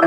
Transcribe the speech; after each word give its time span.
¿Qué 0.00 0.06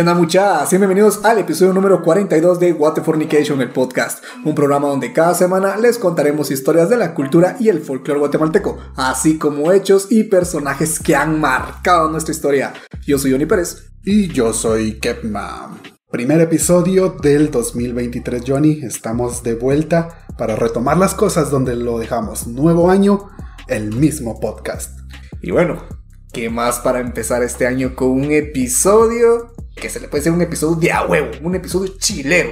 onda 0.00 0.14
muchachos? 0.14 0.70
Bienvenidos 0.70 1.24
al 1.24 1.38
episodio 1.40 1.72
número 1.72 2.00
42 2.00 2.60
de 2.60 2.72
What 2.74 2.94
the 2.94 3.00
Fornication, 3.00 3.60
el 3.60 3.70
podcast, 3.70 4.22
un 4.44 4.54
programa 4.54 4.86
donde 4.86 5.12
cada 5.12 5.34
semana 5.34 5.76
les 5.76 5.98
contaremos 5.98 6.52
historias 6.52 6.88
de 6.90 6.96
la 6.96 7.12
cultura 7.12 7.56
y 7.58 7.70
el 7.70 7.80
folclore 7.80 8.20
guatemalteco, 8.20 8.78
así 8.94 9.36
como 9.36 9.72
hechos 9.72 10.06
y 10.10 10.22
personajes 10.24 11.00
que 11.00 11.16
han 11.16 11.40
marcado 11.40 12.08
nuestra 12.08 12.32
historia. 12.32 12.72
Yo 13.04 13.18
soy 13.18 13.32
Johnny 13.32 13.46
Pérez. 13.46 13.90
Y 14.04 14.28
yo 14.28 14.52
soy 14.52 15.00
Kepma. 15.00 15.76
Primer 16.08 16.40
episodio 16.40 17.16
del 17.20 17.50
2023, 17.50 18.44
Johnny. 18.46 18.78
Estamos 18.84 19.42
de 19.42 19.56
vuelta 19.56 20.24
para 20.38 20.54
retomar 20.54 20.98
las 20.98 21.14
cosas 21.14 21.50
donde 21.50 21.74
lo 21.74 21.98
dejamos. 21.98 22.46
Nuevo 22.46 22.90
año, 22.90 23.30
el 23.68 23.94
mismo 23.94 24.40
podcast. 24.40 24.98
Y 25.42 25.50
bueno, 25.50 25.82
¿qué 26.32 26.50
más 26.50 26.80
para 26.80 27.00
empezar 27.00 27.42
este 27.42 27.66
año 27.66 27.94
con 27.94 28.10
un 28.10 28.32
episodio 28.32 29.54
que 29.74 29.90
se 29.90 30.00
le 30.00 30.08
puede 30.08 30.20
decir 30.20 30.32
un 30.32 30.42
episodio 30.42 30.76
de 30.76 30.92
a 30.92 31.06
huevo, 31.06 31.30
un 31.42 31.54
episodio 31.54 31.92
chilero. 31.98 32.50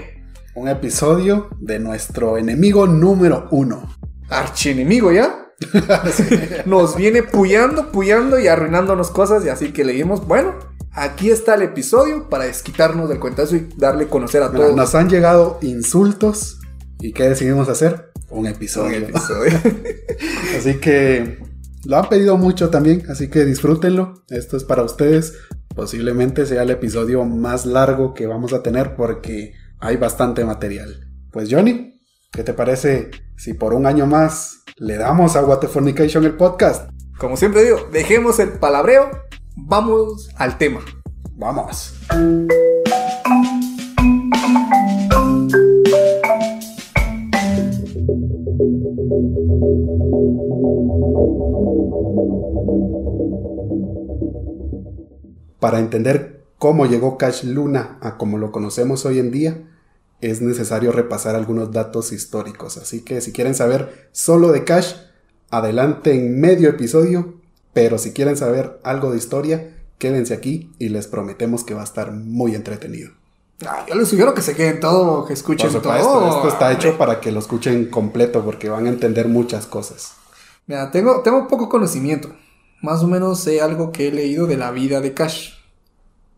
Un 0.54 0.68
episodio 0.68 1.48
de 1.60 1.78
nuestro 1.78 2.36
enemigo 2.36 2.86
número 2.86 3.48
uno. 3.50 3.96
Archienemigo, 4.28 5.12
¿ya? 5.12 5.52
Nos 6.66 6.96
viene 6.96 7.22
puyando, 7.22 7.90
puyando 7.90 8.38
y 8.38 8.48
arruinándonos 8.48 9.10
cosas 9.10 9.44
y 9.44 9.48
así 9.48 9.72
que 9.72 9.84
leímos, 9.84 10.26
bueno, 10.26 10.54
aquí 10.92 11.30
está 11.30 11.54
el 11.54 11.62
episodio 11.62 12.28
para 12.28 12.44
desquitarnos 12.44 13.08
del 13.08 13.20
cuentazo 13.20 13.56
y 13.56 13.68
darle 13.76 14.08
conocer 14.08 14.42
a 14.42 14.50
todos. 14.50 14.74
Nos 14.74 14.94
han 14.94 15.08
llegado 15.08 15.58
insultos 15.62 16.58
y 17.00 17.12
¿qué 17.12 17.28
decidimos 17.28 17.68
hacer? 17.68 18.11
Un 18.32 18.46
episodio. 18.46 18.98
Un 18.98 19.04
episodio. 19.04 19.52
así 20.58 20.78
que 20.78 21.38
lo 21.84 21.98
han 21.98 22.08
pedido 22.08 22.38
mucho 22.38 22.70
también, 22.70 23.02
así 23.10 23.28
que 23.28 23.44
disfrútenlo. 23.44 24.24
Esto 24.30 24.56
es 24.56 24.64
para 24.64 24.82
ustedes. 24.82 25.34
Posiblemente 25.74 26.46
sea 26.46 26.62
el 26.62 26.70
episodio 26.70 27.24
más 27.24 27.66
largo 27.66 28.14
que 28.14 28.26
vamos 28.26 28.52
a 28.52 28.62
tener 28.62 28.96
porque 28.96 29.54
hay 29.80 29.96
bastante 29.96 30.44
material. 30.44 31.10
Pues 31.30 31.48
Johnny, 31.50 32.00
¿qué 32.32 32.42
te 32.42 32.54
parece 32.54 33.10
si 33.36 33.54
por 33.54 33.74
un 33.74 33.86
año 33.86 34.06
más 34.06 34.62
le 34.76 34.96
damos 34.96 35.36
a 35.36 35.44
What 35.44 35.62
Fornication 35.68 36.24
el 36.24 36.36
podcast? 36.36 36.90
Como 37.18 37.36
siempre 37.36 37.64
digo, 37.64 37.88
dejemos 37.92 38.38
el 38.38 38.50
palabreo, 38.52 39.10
vamos 39.56 40.30
al 40.36 40.56
tema. 40.56 40.80
Vamos. 41.34 41.94
Para 55.62 55.78
entender 55.78 56.42
cómo 56.58 56.86
llegó 56.86 57.16
Cash 57.16 57.44
Luna 57.44 57.96
a 58.00 58.16
como 58.16 58.36
lo 58.36 58.50
conocemos 58.50 59.06
hoy 59.06 59.20
en 59.20 59.30
día, 59.30 59.62
es 60.20 60.42
necesario 60.42 60.90
repasar 60.90 61.36
algunos 61.36 61.70
datos 61.70 62.10
históricos. 62.10 62.78
Así 62.78 63.02
que 63.02 63.20
si 63.20 63.30
quieren 63.30 63.54
saber 63.54 64.08
solo 64.10 64.50
de 64.50 64.64
Cash, 64.64 64.94
adelante 65.50 66.14
en 66.14 66.40
medio 66.40 66.68
episodio, 66.68 67.34
pero 67.72 67.98
si 67.98 68.10
quieren 68.10 68.36
saber 68.36 68.80
algo 68.82 69.12
de 69.12 69.18
historia, 69.18 69.76
quédense 69.98 70.34
aquí 70.34 70.72
y 70.80 70.88
les 70.88 71.06
prometemos 71.06 71.62
que 71.62 71.74
va 71.74 71.82
a 71.82 71.84
estar 71.84 72.10
muy 72.10 72.56
entretenido. 72.56 73.12
Ah, 73.64 73.86
yo 73.88 73.94
les 73.94 74.08
sugiero 74.08 74.34
que 74.34 74.42
se 74.42 74.56
queden 74.56 74.80
todo, 74.80 75.26
que 75.26 75.34
escuchen 75.34 75.70
todo. 75.70 75.94
Esto 75.94 76.48
está 76.48 76.72
hecho 76.72 76.98
para 76.98 77.20
que 77.20 77.30
lo 77.30 77.38
escuchen 77.38 77.88
completo 77.88 78.44
porque 78.44 78.68
van 78.68 78.86
a 78.86 78.88
entender 78.88 79.28
muchas 79.28 79.66
cosas. 79.66 80.14
Mira, 80.66 80.90
tengo, 80.90 81.20
tengo 81.20 81.46
poco 81.46 81.68
conocimiento 81.68 82.34
más 82.82 83.02
o 83.02 83.06
menos 83.06 83.40
sé 83.40 83.62
algo 83.62 83.92
que 83.92 84.08
he 84.08 84.12
leído 84.12 84.46
de 84.46 84.58
la 84.58 84.70
vida 84.72 85.00
de 85.00 85.14
Cash. 85.14 85.54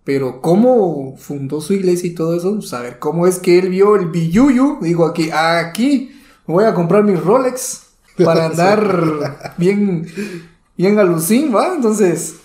Pero 0.05 0.43
cómo 0.43 1.17
fundó 1.17 1.63
su 1.63 1.73
iglesia 1.73 2.11
y 2.11 2.15
todo 2.15 2.37
eso, 2.37 2.61
saber 2.61 2.99
cómo 2.99 3.27
es 3.27 3.39
que 3.39 3.59
él 3.59 3.71
vio 3.71 3.97
el 3.97 4.11
billuyu, 4.11 4.79
digo 4.83 5.07
aquí, 5.07 5.31
aquí 5.33 6.15
voy 6.47 6.65
a 6.65 6.75
comprar 6.75 7.03
mis 7.03 7.19
Rolex 7.19 7.87
para 8.23 8.47
andar 8.51 9.55
bien, 9.57 10.07
bien 10.77 10.99
alucín, 10.99 11.55
¿va? 11.55 11.75
Entonces, 11.75 12.37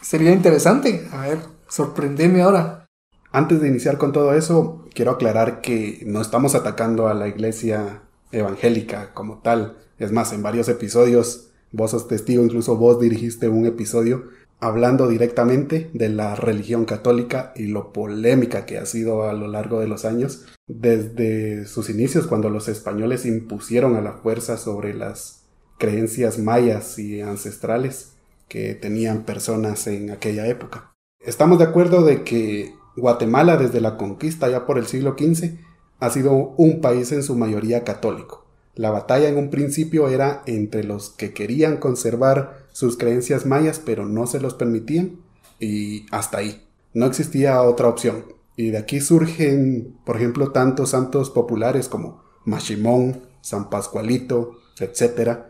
sería 0.00 0.30
interesante. 0.30 1.08
A 1.12 1.22
ver, 1.22 1.40
sorprendeme 1.68 2.42
ahora. 2.42 2.86
Antes 3.32 3.60
de 3.60 3.68
iniciar 3.68 3.98
con 3.98 4.12
todo 4.12 4.32
eso, 4.34 4.86
quiero 4.94 5.10
aclarar 5.10 5.60
que 5.60 6.02
no 6.06 6.20
estamos 6.20 6.54
atacando 6.54 7.08
a 7.08 7.14
la 7.14 7.26
iglesia 7.26 8.02
evangélica 8.30 9.12
como 9.12 9.38
tal. 9.38 9.76
Es 9.98 10.12
más, 10.12 10.32
en 10.32 10.44
varios 10.44 10.68
episodios 10.68 11.49
Vos 11.72 11.92
sos 11.92 12.08
testigo, 12.08 12.42
incluso 12.42 12.76
vos 12.76 13.00
dirigiste 13.00 13.48
un 13.48 13.66
episodio 13.66 14.28
hablando 14.60 15.08
directamente 15.08 15.90
de 15.94 16.10
la 16.10 16.34
religión 16.36 16.84
católica 16.84 17.52
y 17.56 17.66
lo 17.66 17.92
polémica 17.92 18.66
que 18.66 18.78
ha 18.78 18.86
sido 18.86 19.28
a 19.28 19.32
lo 19.32 19.48
largo 19.48 19.80
de 19.80 19.88
los 19.88 20.04
años, 20.04 20.44
desde 20.66 21.66
sus 21.66 21.88
inicios 21.88 22.26
cuando 22.26 22.50
los 22.50 22.68
españoles 22.68 23.24
impusieron 23.24 23.96
a 23.96 24.02
la 24.02 24.12
fuerza 24.12 24.58
sobre 24.58 24.92
las 24.94 25.44
creencias 25.78 26.38
mayas 26.38 26.98
y 26.98 27.22
ancestrales 27.22 28.12
que 28.48 28.74
tenían 28.74 29.22
personas 29.24 29.86
en 29.86 30.10
aquella 30.10 30.46
época. 30.46 30.92
Estamos 31.20 31.58
de 31.58 31.64
acuerdo 31.64 32.04
de 32.04 32.22
que 32.22 32.74
Guatemala 32.96 33.56
desde 33.56 33.80
la 33.80 33.96
conquista 33.96 34.48
ya 34.48 34.66
por 34.66 34.78
el 34.78 34.86
siglo 34.86 35.16
XV 35.18 35.56
ha 36.00 36.10
sido 36.10 36.32
un 36.56 36.80
país 36.80 37.12
en 37.12 37.22
su 37.22 37.36
mayoría 37.36 37.84
católico. 37.84 38.39
La 38.74 38.90
batalla 38.90 39.28
en 39.28 39.36
un 39.36 39.50
principio 39.50 40.08
era 40.08 40.42
entre 40.46 40.84
los 40.84 41.10
que 41.10 41.32
querían 41.32 41.76
conservar 41.76 42.66
sus 42.72 42.96
creencias 42.96 43.46
mayas 43.46 43.80
pero 43.84 44.06
no 44.06 44.26
se 44.26 44.40
los 44.40 44.54
permitían 44.54 45.20
y 45.58 46.06
hasta 46.10 46.38
ahí. 46.38 46.66
No 46.94 47.06
existía 47.06 47.62
otra 47.62 47.88
opción. 47.88 48.24
Y 48.56 48.70
de 48.70 48.78
aquí 48.78 49.00
surgen, 49.00 49.96
por 50.04 50.16
ejemplo, 50.16 50.52
tantos 50.52 50.90
santos 50.90 51.30
populares 51.30 51.88
como 51.88 52.22
Machimón, 52.44 53.22
San 53.40 53.70
Pascualito, 53.70 54.58
etc., 54.78 55.40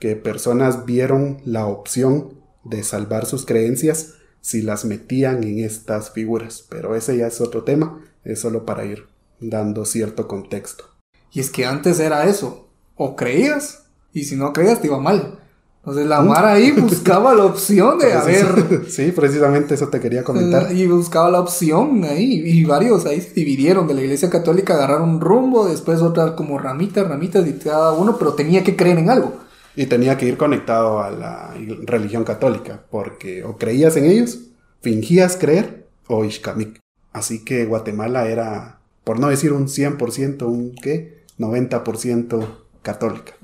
que 0.00 0.16
personas 0.16 0.84
vieron 0.84 1.40
la 1.44 1.66
opción 1.66 2.34
de 2.64 2.82
salvar 2.82 3.26
sus 3.26 3.46
creencias 3.46 4.14
si 4.40 4.62
las 4.62 4.84
metían 4.84 5.44
en 5.44 5.58
estas 5.60 6.10
figuras. 6.10 6.64
Pero 6.68 6.94
ese 6.94 7.16
ya 7.16 7.26
es 7.26 7.40
otro 7.40 7.64
tema, 7.64 8.04
es 8.24 8.40
solo 8.40 8.64
para 8.64 8.84
ir 8.84 9.06
dando 9.40 9.84
cierto 9.84 10.28
contexto. 10.28 10.84
Y 11.32 11.40
es 11.40 11.50
que 11.50 11.66
antes 11.66 12.00
era 12.00 12.26
eso, 12.26 12.67
o 12.98 13.16
creías, 13.16 13.84
y 14.12 14.24
si 14.24 14.36
no 14.36 14.52
creías 14.52 14.80
te 14.80 14.88
iba 14.88 15.00
mal. 15.00 15.38
Entonces 15.78 16.06
la 16.06 16.20
Mara 16.20 16.52
ahí 16.52 16.72
buscaba 16.76 17.32
la 17.32 17.46
opción 17.46 17.98
de, 17.98 18.12
a 18.12 18.22
ver... 18.22 18.84
Sí, 18.88 19.12
precisamente 19.12 19.74
eso 19.74 19.88
te 19.88 20.00
quería 20.00 20.24
comentar. 20.24 20.70
Y 20.72 20.86
buscaba 20.86 21.30
la 21.30 21.40
opción 21.40 22.04
ahí, 22.04 22.42
y 22.44 22.64
varios 22.64 23.06
ahí 23.06 23.20
se 23.20 23.32
dividieron 23.32 23.86
de 23.88 23.94
la 23.94 24.02
iglesia 24.02 24.28
católica, 24.28 24.74
agarraron 24.74 25.08
un 25.08 25.20
rumbo, 25.20 25.66
después 25.66 26.02
otras 26.02 26.32
como 26.32 26.58
ramitas, 26.58 27.08
ramitas, 27.08 27.46
y 27.46 27.52
cada 27.54 27.92
uno, 27.92 28.18
pero 28.18 28.34
tenía 28.34 28.62
que 28.62 28.76
creer 28.76 28.98
en 28.98 29.08
algo. 29.08 29.32
Y 29.76 29.86
tenía 29.86 30.18
que 30.18 30.26
ir 30.26 30.36
conectado 30.36 31.00
a 31.00 31.10
la 31.10 31.54
religión 31.86 32.24
católica, 32.24 32.82
porque 32.90 33.44
o 33.44 33.56
creías 33.56 33.96
en 33.96 34.06
ellos, 34.06 34.40
fingías 34.82 35.36
creer, 35.36 35.86
o 36.08 36.24
Ishkamik. 36.24 36.80
Así 37.12 37.44
que 37.44 37.64
Guatemala 37.64 38.28
era, 38.28 38.80
por 39.04 39.20
no 39.20 39.28
decir 39.28 39.52
un 39.52 39.68
100%, 39.68 40.42
un 40.42 40.74
qué, 40.74 41.22
90% 41.38 42.46
católica. 42.82 43.34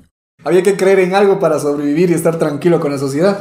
Había 0.43 0.63
que 0.63 0.77
creer 0.77 0.99
en 0.99 1.15
algo 1.15 1.39
para 1.39 1.59
sobrevivir 1.59 2.11
y 2.11 2.13
estar 2.13 2.37
tranquilo 2.37 2.79
con 2.79 2.91
la 2.91 2.97
sociedad. 2.97 3.39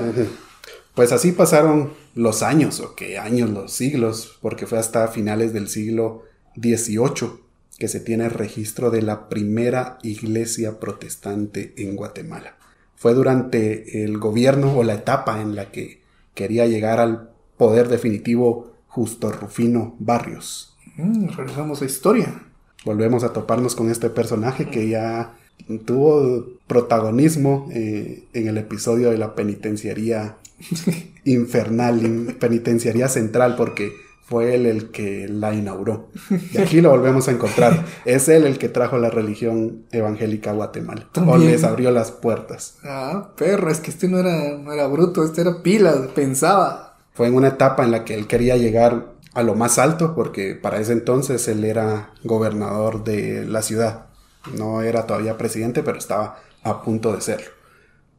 Pues 0.95 1.13
así 1.13 1.33
pasaron 1.33 1.93
los 2.15 2.43
años, 2.43 2.81
o 2.81 2.95
qué 2.95 3.19
años, 3.19 3.51
los 3.51 3.73
siglos, 3.73 4.39
porque 4.41 4.67
fue 4.67 4.79
hasta 4.79 5.09
finales 5.09 5.53
del 5.53 5.69
siglo 5.69 6.23
XVIII 6.57 7.45
que 7.79 7.89
se 7.89 8.01
tiene 8.01 8.29
registro 8.29 8.91
de 8.91 9.03
la 9.03 9.29
primera 9.29 9.99
iglesia 10.03 10.79
protestante 10.79 11.75
en 11.77 11.97
Guatemala. 11.97 12.57
Fue 12.95 13.15
durante 13.15 14.05
el 14.05 14.19
gobierno 14.19 14.77
o 14.77 14.85
la 14.85 14.95
etapa 14.95 15.43
en 15.43 15.57
la 15.57 15.73
que 15.73 16.01
quería 16.35 16.67
llegar 16.67 17.01
al 17.01 17.31
poder 17.57 17.89
definitivo 17.89 18.73
Justo 18.87 19.33
Rufino 19.33 19.97
Barrios. 19.99 20.77
Mm, 20.97 21.29
regresamos 21.31 21.83
a 21.83 21.85
historia. 21.85 22.45
Volvemos 22.85 23.25
a 23.25 23.33
toparnos 23.33 23.75
con 23.75 23.91
este 23.91 24.09
personaje 24.11 24.71
que 24.71 24.89
ya 24.89 25.37
tuvo 25.85 26.47
protagonismo 26.67 27.69
eh, 27.73 28.25
en 28.33 28.49
el 28.49 28.59
episodio 28.59 29.11
de 29.11 29.19
la 29.19 29.35
penitenciaría 29.35 30.37
infernal, 31.25 32.37
penitenciaría 32.39 33.09
central, 33.09 33.57
porque 33.57 33.93
fue 34.27 34.55
él 34.55 34.65
el 34.67 34.91
que 34.91 35.29
la 35.29 35.53
inauguró. 35.53 36.09
Y 36.53 36.59
aquí 36.59 36.81
lo 36.81 36.91
volvemos 36.91 37.29
a 37.29 37.33
encontrar. 37.33 37.85
Es 38.07 38.29
él 38.29 38.47
el 38.47 38.59
que 38.59 38.69
trajo 38.69 38.99
la 38.99 39.11
religión 39.11 39.85
evangélica 39.93 40.51
a 40.51 40.55
Guatemala. 40.55 41.07
O 41.27 41.37
les 41.37 41.63
abrió 41.63 41.91
las 41.91 42.11
puertas. 42.11 42.79
Ah, 42.85 43.33
perro, 43.37 43.71
es 43.71 43.81
que 43.81 43.91
este 43.91 44.09
no 44.09 44.19
era, 44.19 44.57
no 44.57 44.73
era 44.73 44.87
bruto, 44.87 45.25
este 45.25 45.43
era 45.43 45.63
pila, 45.63 46.09
pensaba. 46.15 46.97
Fue 47.13 47.27
en 47.27 47.35
una 47.35 47.49
etapa 47.49 47.85
en 47.85 47.91
la 47.91 48.05
que 48.05 48.15
él 48.15 48.27
quería 48.27 48.57
llegar 48.57 49.13
a 49.35 49.43
lo 49.43 49.55
más 49.55 49.79
alto, 49.79 50.15
porque 50.15 50.55
para 50.55 50.81
ese 50.81 50.93
entonces 50.93 51.47
él 51.49 51.65
era 51.65 52.13
gobernador 52.23 53.05
de 53.05 53.45
la 53.45 53.61
ciudad. 53.63 54.07
No 54.53 54.83
era 54.83 55.07
todavía 55.07 55.39
presidente, 55.39 55.83
pero 55.83 55.99
estaba 55.99 56.41
a 56.63 56.83
punto 56.83 57.13
de 57.13 57.21
serlo. 57.21 57.51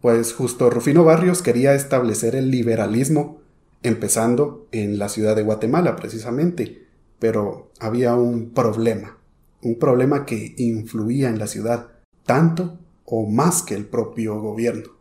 Pues 0.01 0.33
justo 0.33 0.69
Rufino 0.69 1.03
Barrios 1.03 1.41
quería 1.41 1.73
establecer 1.73 2.35
el 2.35 2.51
liberalismo 2.51 3.41
empezando 3.83 4.67
en 4.71 4.97
la 4.97 5.09
ciudad 5.09 5.35
de 5.35 5.43
Guatemala 5.43 5.95
precisamente, 5.95 6.87
pero 7.19 7.71
había 7.79 8.15
un 8.15 8.51
problema, 8.51 9.17
un 9.61 9.77
problema 9.77 10.25
que 10.25 10.55
influía 10.57 11.29
en 11.29 11.39
la 11.39 11.47
ciudad 11.47 11.89
tanto 12.25 12.79
o 13.05 13.27
más 13.27 13.61
que 13.61 13.75
el 13.75 13.85
propio 13.85 14.39
gobierno. 14.39 14.91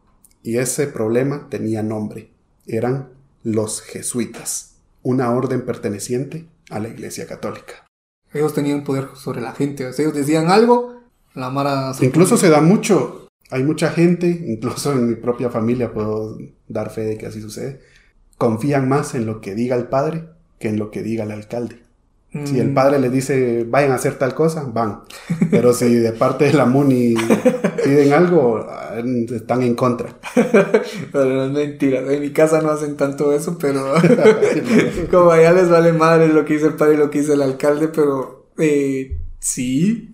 Y 0.43 0.59
ese 0.59 0.87
problema 0.87 1.49
tenía 1.49 1.83
nombre, 1.83 2.31
eran 2.67 3.11
los 3.43 3.81
jesuitas, 3.81 4.77
una 5.03 5.31
orden 5.33 5.65
perteneciente 5.65 6.47
a 6.71 6.81
la 6.81 6.89
Iglesia 6.89 7.27
Católica. 7.27 7.87
Ellos 8.33 8.53
tenían 8.53 8.85
poder 8.85 9.09
sobre 9.15 9.41
la 9.41 9.53
gente, 9.53 9.89
ellos 9.97 10.15
decían 10.15 10.51
algo, 10.51 11.01
la 11.35 11.51
Mara... 11.51 11.93
Incluso 12.01 12.37
se 12.37 12.49
da 12.49 12.61
mucho, 12.61 13.29
hay 13.51 13.63
mucha 13.63 13.91
gente, 13.91 14.29
incluso 14.47 14.93
en 14.93 15.09
mi 15.09 15.15
propia 15.17 15.51
familia 15.51 15.93
puedo 15.93 16.39
dar 16.69 16.91
fe 16.91 17.03
de 17.03 17.19
que 17.19 17.27
así 17.27 17.41
sucede, 17.41 17.81
confían 18.39 18.89
más 18.89 19.15
en 19.15 19.27
lo 19.27 19.41
que 19.41 19.55
diga 19.55 19.77
el 19.77 19.89
padre 19.89 20.29
que 20.59 20.69
en 20.69 20.79
lo 20.79 20.91
que 20.91 21.03
diga 21.03 21.25
el 21.25 21.33
alcalde. 21.33 21.85
Si 22.45 22.59
el 22.59 22.71
mm. 22.71 22.75
padre 22.75 22.99
le 22.99 23.11
dice, 23.11 23.65
vayan 23.65 23.93
a 23.93 23.95
hacer 23.95 24.19
tal 24.19 24.35
cosa, 24.35 24.65
van. 24.65 25.03
Pero 25.53 25.73
si 25.73 25.95
de 25.95 26.11
parte 26.11 26.47
de 26.47 26.53
la 26.53 26.67
MUNI 26.67 27.15
piden 27.85 28.13
algo, 28.13 28.67
están 29.33 29.63
en 29.63 29.77
contra. 29.77 30.19
pero 31.13 31.27
no 31.27 31.45
es 31.45 31.53
mentira. 31.53 32.01
En 32.01 32.21
mi 32.21 32.33
casa 32.33 32.61
no 32.61 32.71
hacen 32.71 32.97
tanto 32.97 33.33
eso, 33.33 33.57
pero 33.57 33.95
como 35.13 35.31
allá 35.31 35.53
les 35.53 35.69
vale 35.69 35.93
madre 35.93 36.27
lo 36.27 36.45
que 36.45 36.55
dice 36.55 36.67
el 36.67 36.75
padre 36.75 36.95
y 36.95 36.97
lo 36.97 37.09
que 37.09 37.21
dice 37.21 37.35
el 37.35 37.43
alcalde, 37.43 37.87
pero 37.87 38.49
eh, 38.59 39.17
sí, 39.39 40.14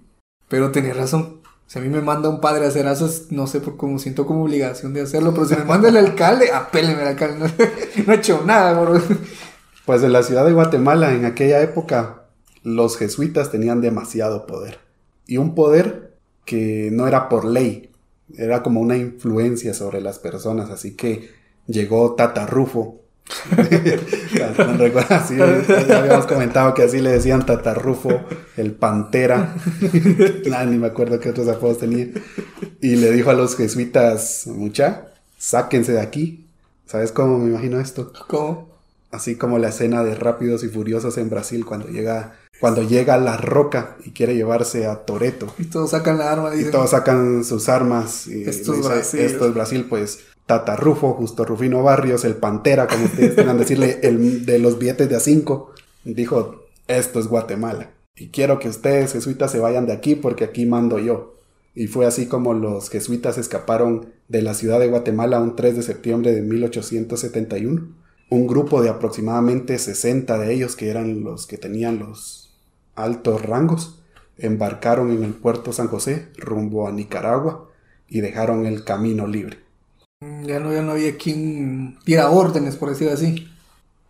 pero 0.50 0.72
tenés 0.72 0.96
razón. 0.96 1.40
Si 1.68 1.78
a 1.78 1.82
mí 1.82 1.88
me 1.88 2.00
manda 2.00 2.28
un 2.28 2.40
padre 2.40 2.64
a 2.64 2.68
hacer 2.68 2.84
eso, 2.86 3.08
no 3.30 3.46
sé 3.46 3.60
por 3.60 3.76
cómo 3.76 4.00
siento 4.00 4.26
como 4.26 4.42
obligación 4.42 4.92
de 4.92 5.02
hacerlo, 5.02 5.32
pero 5.32 5.46
si 5.46 5.54
me 5.54 5.64
manda 5.64 5.88
el 5.88 5.96
alcalde, 5.96 6.50
apéleme 6.50 7.02
al 7.02 7.08
alcalde. 7.08 7.48
No, 8.06 8.12
he 8.12 8.16
hecho 8.16 8.42
nada, 8.44 8.78
bro. 8.78 9.00
Pues 9.86 10.02
en 10.02 10.12
la 10.12 10.24
ciudad 10.24 10.44
de 10.44 10.52
Guatemala, 10.52 11.14
en 11.14 11.24
aquella 11.24 11.62
época, 11.62 12.24
los 12.64 12.98
jesuitas 12.98 13.52
tenían 13.52 13.80
demasiado 13.80 14.46
poder. 14.46 14.80
Y 15.28 15.36
un 15.36 15.54
poder 15.54 16.16
que 16.44 16.90
no 16.92 17.06
era 17.06 17.28
por 17.28 17.44
ley, 17.44 17.92
era 18.36 18.64
como 18.64 18.80
una 18.80 18.96
influencia 18.96 19.72
sobre 19.72 20.00
las 20.00 20.18
personas. 20.18 20.70
Así 20.70 20.96
que 20.96 21.30
llegó 21.68 22.16
Tata 22.16 22.46
Rufo. 22.46 23.02
así, 25.10 25.40
habíamos 25.40 26.26
comentado 26.26 26.74
que 26.74 26.82
así 26.82 27.00
le 27.00 27.10
decían 27.10 27.46
Tatarrufo, 27.46 28.20
el 28.56 28.72
Pantera. 28.72 29.54
ni 30.66 30.78
me 30.78 30.86
acuerdo 30.86 31.20
qué 31.20 31.30
otros 31.30 31.48
apodos 31.48 31.78
tenía. 31.78 32.08
Y 32.80 32.96
le 32.96 33.12
dijo 33.12 33.30
a 33.30 33.34
los 33.34 33.56
jesuitas, 33.56 34.46
mucha, 34.46 35.08
sáquense 35.38 35.92
de 35.92 36.00
aquí. 36.00 36.46
¿Sabes 36.86 37.12
cómo 37.12 37.38
me 37.38 37.50
imagino 37.50 37.80
esto? 37.80 38.12
¿Cómo? 38.26 38.70
Así 39.12 39.36
como 39.36 39.58
la 39.58 39.68
escena 39.68 40.04
de 40.04 40.14
Rápidos 40.14 40.62
y 40.64 40.68
Furiosos 40.68 41.18
en 41.18 41.30
Brasil 41.30 41.64
cuando 41.64 41.88
llega 41.88 42.34
cuando 42.60 42.82
llega 42.82 43.16
La 43.16 43.38
Roca 43.38 43.96
y 44.04 44.10
quiere 44.10 44.34
llevarse 44.34 44.86
a 44.86 44.96
Toreto. 44.96 45.52
Y 45.58 45.64
todos 45.64 45.90
sacan 45.90 46.18
la 46.18 46.30
arma. 46.30 46.54
Y 46.54 46.64
todos 46.64 46.90
sacan 46.90 47.42
sus 47.42 47.70
armas. 47.70 48.26
Y 48.26 48.44
esto 48.44 48.74
es 48.74 48.84
Brasil. 48.86 49.20
Esto 49.20 49.46
es 49.46 49.54
Brasil, 49.54 49.86
pues 49.88 50.18
Tata 50.50 50.74
Rufo, 50.74 51.12
Justo 51.12 51.44
Rufino 51.44 51.80
Barrios, 51.84 52.24
el 52.24 52.34
Pantera, 52.34 52.88
como 52.88 53.04
ustedes 53.04 53.34
quieran 53.36 53.56
decirle, 53.56 54.00
el 54.02 54.44
de 54.44 54.58
los 54.58 54.80
billetes 54.80 55.08
de 55.08 55.14
a 55.14 55.20
cinco, 55.20 55.70
dijo, 56.02 56.64
esto 56.88 57.20
es 57.20 57.28
Guatemala. 57.28 57.92
Y 58.16 58.30
quiero 58.30 58.58
que 58.58 58.68
ustedes, 58.68 59.12
jesuitas, 59.12 59.52
se 59.52 59.60
vayan 59.60 59.86
de 59.86 59.92
aquí 59.92 60.16
porque 60.16 60.42
aquí 60.42 60.66
mando 60.66 60.98
yo. 60.98 61.36
Y 61.72 61.86
fue 61.86 62.04
así 62.04 62.26
como 62.26 62.52
los 62.52 62.90
jesuitas 62.90 63.38
escaparon 63.38 64.06
de 64.26 64.42
la 64.42 64.54
ciudad 64.54 64.80
de 64.80 64.88
Guatemala 64.88 65.38
un 65.38 65.54
3 65.54 65.76
de 65.76 65.82
septiembre 65.84 66.32
de 66.32 66.42
1871 66.42 68.00
un 68.28 68.48
grupo 68.48 68.82
de 68.82 68.88
aproximadamente 68.88 69.78
60 69.78 70.36
de 70.36 70.52
ellos, 70.52 70.74
que 70.74 70.88
eran 70.88 71.22
los 71.22 71.46
que 71.46 71.58
tenían 71.58 72.00
los 72.00 72.56
altos 72.96 73.42
rangos, 73.42 74.02
embarcaron 74.36 75.12
en 75.12 75.22
el 75.22 75.34
puerto 75.34 75.72
San 75.72 75.86
José 75.86 76.28
rumbo 76.36 76.88
a 76.88 76.92
Nicaragua 76.92 77.68
y 78.08 78.20
dejaron 78.20 78.66
el 78.66 78.82
camino 78.82 79.28
libre. 79.28 79.69
Mm, 80.22 80.44
ya 80.44 80.60
no, 80.60 80.70
ya 80.70 80.82
no 80.82 80.92
había 80.92 81.16
quien 81.16 81.98
diera 82.04 82.30
órdenes, 82.30 82.76
por 82.76 82.90
decirlo 82.90 83.14
así. 83.14 83.48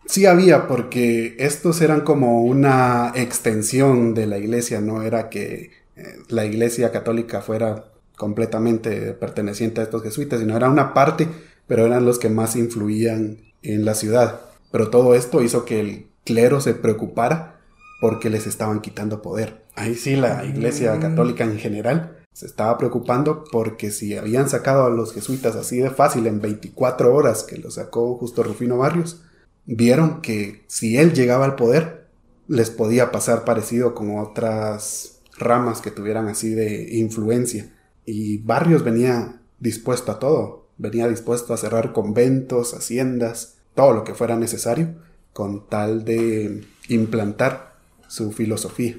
Sí 0.05 0.25
había, 0.25 0.67
porque 0.67 1.35
estos 1.39 1.79
eran 1.81 2.01
como 2.01 2.43
una 2.43 3.13
extensión 3.15 4.13
de 4.13 4.27
la 4.27 4.37
iglesia, 4.37 4.81
no 4.81 5.03
era 5.03 5.29
que 5.29 5.71
eh, 5.95 6.17
la 6.27 6.45
iglesia 6.45 6.91
católica 6.91 7.41
fuera 7.41 7.85
completamente 8.17 9.13
perteneciente 9.13 9.79
a 9.79 9.85
estos 9.85 10.03
jesuitas, 10.03 10.41
sino 10.41 10.57
era 10.57 10.69
una 10.69 10.93
parte, 10.93 11.29
pero 11.65 11.85
eran 11.85 12.03
los 12.03 12.19
que 12.19 12.29
más 12.29 12.57
influían 12.57 13.37
en 13.63 13.85
la 13.85 13.95
ciudad. 13.95 14.41
Pero 14.69 14.89
todo 14.89 15.15
esto 15.15 15.41
hizo 15.41 15.63
que 15.63 15.79
el 15.79 16.07
clero 16.25 16.59
se 16.59 16.73
preocupara 16.73 17.61
porque 18.01 18.29
les 18.29 18.47
estaban 18.47 18.81
quitando 18.81 19.21
poder. 19.21 19.63
Ahí 19.75 19.95
sí 19.95 20.17
la 20.17 20.43
Iglesia 20.43 20.93
mm. 20.95 20.99
Católica 20.99 21.45
en 21.45 21.57
general 21.57 22.20
se 22.33 22.45
estaba 22.45 22.77
preocupando 22.77 23.43
porque 23.51 23.91
si 23.91 24.15
habían 24.15 24.49
sacado 24.49 24.85
a 24.85 24.89
los 24.89 25.13
jesuitas 25.13 25.55
así 25.55 25.79
de 25.79 25.89
fácil 25.89 26.27
en 26.27 26.41
24 26.41 27.13
horas 27.13 27.43
que 27.43 27.57
lo 27.57 27.71
sacó 27.71 28.15
justo 28.17 28.43
Rufino 28.43 28.77
Barrios, 28.77 29.21
vieron 29.65 30.21
que 30.21 30.63
si 30.67 30.97
él 30.97 31.13
llegaba 31.13 31.45
al 31.45 31.55
poder 31.55 32.07
les 32.47 32.69
podía 32.69 33.11
pasar 33.11 33.45
parecido 33.45 33.93
con 33.93 34.17
otras 34.17 35.19
ramas 35.37 35.81
que 35.81 35.91
tuvieran 35.91 36.27
así 36.27 36.53
de 36.53 36.97
influencia. 36.97 37.73
Y 38.05 38.39
Barrios 38.39 38.83
venía 38.83 39.41
dispuesto 39.59 40.11
a 40.11 40.19
todo 40.19 40.61
venía 40.81 41.07
dispuesto 41.07 41.53
a 41.53 41.57
cerrar 41.57 41.93
conventos, 41.93 42.73
haciendas, 42.73 43.57
todo 43.75 43.93
lo 43.93 44.03
que 44.03 44.15
fuera 44.15 44.35
necesario, 44.35 44.95
con 45.31 45.69
tal 45.69 46.03
de 46.03 46.65
implantar 46.89 47.75
su 48.07 48.31
filosofía. 48.31 48.97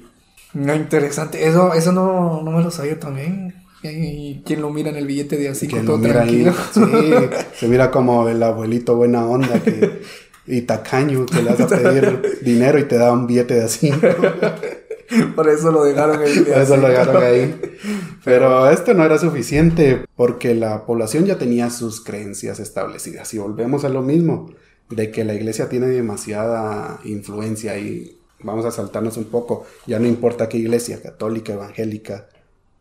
No, 0.53 0.75
interesante. 0.75 1.47
Eso, 1.47 1.73
eso 1.73 1.91
no, 1.91 2.41
no 2.43 2.51
me 2.51 2.63
lo 2.63 2.71
sabía 2.71 2.99
también. 2.99 3.55
¿Y 3.83 4.41
quién 4.45 4.61
lo 4.61 4.69
mira 4.69 4.91
en 4.91 4.95
el 4.95 5.07
billete 5.07 5.37
de 5.37 5.49
así 5.49 5.67
todo 5.67 5.99
tranquilo? 5.99 6.53
sí, 6.73 7.13
se 7.55 7.67
mira 7.67 7.91
como 7.91 8.29
el 8.29 8.41
abuelito 8.41 8.95
buena 8.95 9.25
onda 9.25 9.61
que, 9.61 10.01
y 10.47 10.61
tacaño 10.61 11.25
que 11.25 11.41
le 11.41 11.49
vas 11.49 11.59
a 11.59 11.67
pedir 11.67 12.39
dinero 12.43 12.79
y 12.79 12.83
te 12.83 12.97
da 12.97 13.11
un 13.11 13.27
billete 13.27 13.55
de 13.55 13.63
así. 13.63 13.91
Por 15.35 15.49
eso 15.49 15.71
lo 15.71 15.83
dejaron 15.83 16.21
ahí. 16.21 16.39
Por 16.39 16.57
eso 16.61 16.77
lo 16.77 16.87
dejaron 16.87 17.23
ahí. 17.23 17.61
Pero 18.23 18.69
esto 18.69 18.93
no 18.93 19.03
era 19.03 19.17
suficiente 19.17 20.05
porque 20.15 20.55
la 20.55 20.85
población 20.85 21.25
ya 21.25 21.37
tenía 21.37 21.69
sus 21.69 22.01
creencias 22.01 22.59
establecidas. 22.59 23.33
Y 23.33 23.37
volvemos 23.37 23.83
a 23.83 23.89
lo 23.89 24.01
mismo, 24.01 24.53
de 24.89 25.11
que 25.11 25.25
la 25.25 25.33
iglesia 25.33 25.67
tiene 25.67 25.87
demasiada 25.87 26.99
influencia 27.03 27.77
y 27.77 28.17
vamos 28.43 28.65
a 28.65 28.71
saltarnos 28.71 29.17
un 29.17 29.25
poco. 29.25 29.65
Ya 29.87 29.99
no 29.99 30.07
importa 30.07 30.49
qué 30.49 30.57
iglesia, 30.57 31.01
católica, 31.01 31.53
evangélica, 31.53 32.27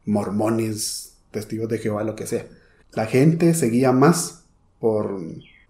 mormones, 0.05 1.15
testigos 1.31 1.69
de 1.69 1.79
Jehová, 1.79 2.05
lo 2.05 2.15
que 2.17 2.27
sea. 2.27 2.47
La 2.93 3.07
gente 3.07 3.55
seguía 3.55 3.93
más 3.93 4.45
por 4.79 5.21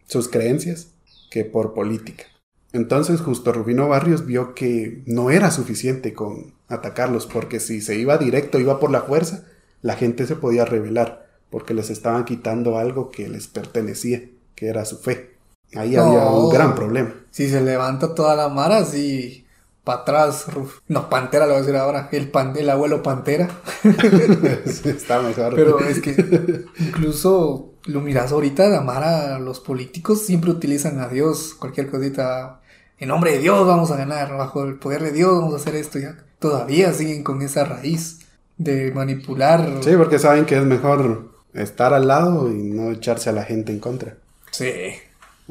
sus 0.06 0.28
creencias 0.28 0.88
que 1.30 1.44
por 1.44 1.74
política. 1.74 2.24
Entonces 2.72 3.20
justo 3.20 3.52
Rubino 3.52 3.88
Barrios 3.88 4.26
vio 4.26 4.54
que 4.54 5.02
no 5.06 5.30
era 5.30 5.50
suficiente 5.50 6.14
con 6.14 6.54
atacarlos, 6.68 7.26
porque 7.26 7.60
si 7.60 7.80
se 7.80 7.96
iba 7.96 8.16
directo, 8.16 8.58
iba 8.58 8.80
por 8.80 8.90
la 8.90 9.02
fuerza, 9.02 9.44
la 9.82 9.94
gente 9.94 10.26
se 10.26 10.36
podía 10.36 10.64
rebelar, 10.64 11.28
porque 11.50 11.74
les 11.74 11.90
estaban 11.90 12.24
quitando 12.24 12.78
algo 12.78 13.10
que 13.10 13.28
les 13.28 13.46
pertenecía, 13.46 14.22
que 14.54 14.68
era 14.68 14.84
su 14.86 14.98
fe. 14.98 15.32
Ahí 15.74 15.96
había 15.96 16.26
un 16.26 16.50
gran 16.50 16.74
problema. 16.74 17.14
Si 17.30 17.48
se 17.48 17.60
levanta 17.60 18.14
toda 18.14 18.34
la 18.34 18.48
mara, 18.48 18.78
así 18.78 19.46
para 19.84 20.02
atrás, 20.02 20.46
no, 20.88 21.10
Pantera 21.10 21.46
lo 21.46 21.52
voy 21.52 21.58
a 21.58 21.64
decir 21.66 21.76
ahora, 21.76 22.08
el, 22.12 22.30
pan, 22.30 22.54
el 22.56 22.70
abuelo 22.70 23.02
Pantera. 23.02 23.48
Está 24.84 25.20
mejor. 25.20 25.54
Pero 25.54 25.80
es 25.80 26.00
que 26.00 26.66
incluso 26.78 27.72
lo 27.86 28.00
miras 28.00 28.32
ahorita, 28.32 28.68
la 28.68 28.80
mara, 28.80 29.38
los 29.38 29.60
políticos 29.60 30.22
siempre 30.22 30.50
utilizan 30.50 31.00
a 31.00 31.08
Dios, 31.08 31.54
cualquier 31.54 31.90
cosita 31.90 32.60
en 33.02 33.08
nombre 33.08 33.32
de 33.32 33.38
Dios 33.40 33.66
vamos 33.66 33.90
a 33.90 33.96
ganar, 33.96 34.36
bajo 34.36 34.62
el 34.62 34.76
poder 34.76 35.02
de 35.02 35.10
Dios 35.10 35.32
vamos 35.32 35.54
a 35.54 35.56
hacer 35.56 35.74
esto 35.74 35.98
ya. 35.98 36.16
Todavía 36.38 36.92
siguen 36.92 37.24
con 37.24 37.42
esa 37.42 37.64
raíz 37.64 38.20
de 38.58 38.92
manipular. 38.92 39.80
Sí, 39.82 39.90
porque 39.96 40.20
saben 40.20 40.44
que 40.44 40.56
es 40.56 40.64
mejor 40.64 41.32
estar 41.52 41.94
al 41.94 42.06
lado 42.06 42.48
y 42.48 42.54
no 42.54 42.92
echarse 42.92 43.30
a 43.30 43.32
la 43.32 43.42
gente 43.42 43.72
en 43.72 43.80
contra. 43.80 44.18
Sí. 44.52 44.70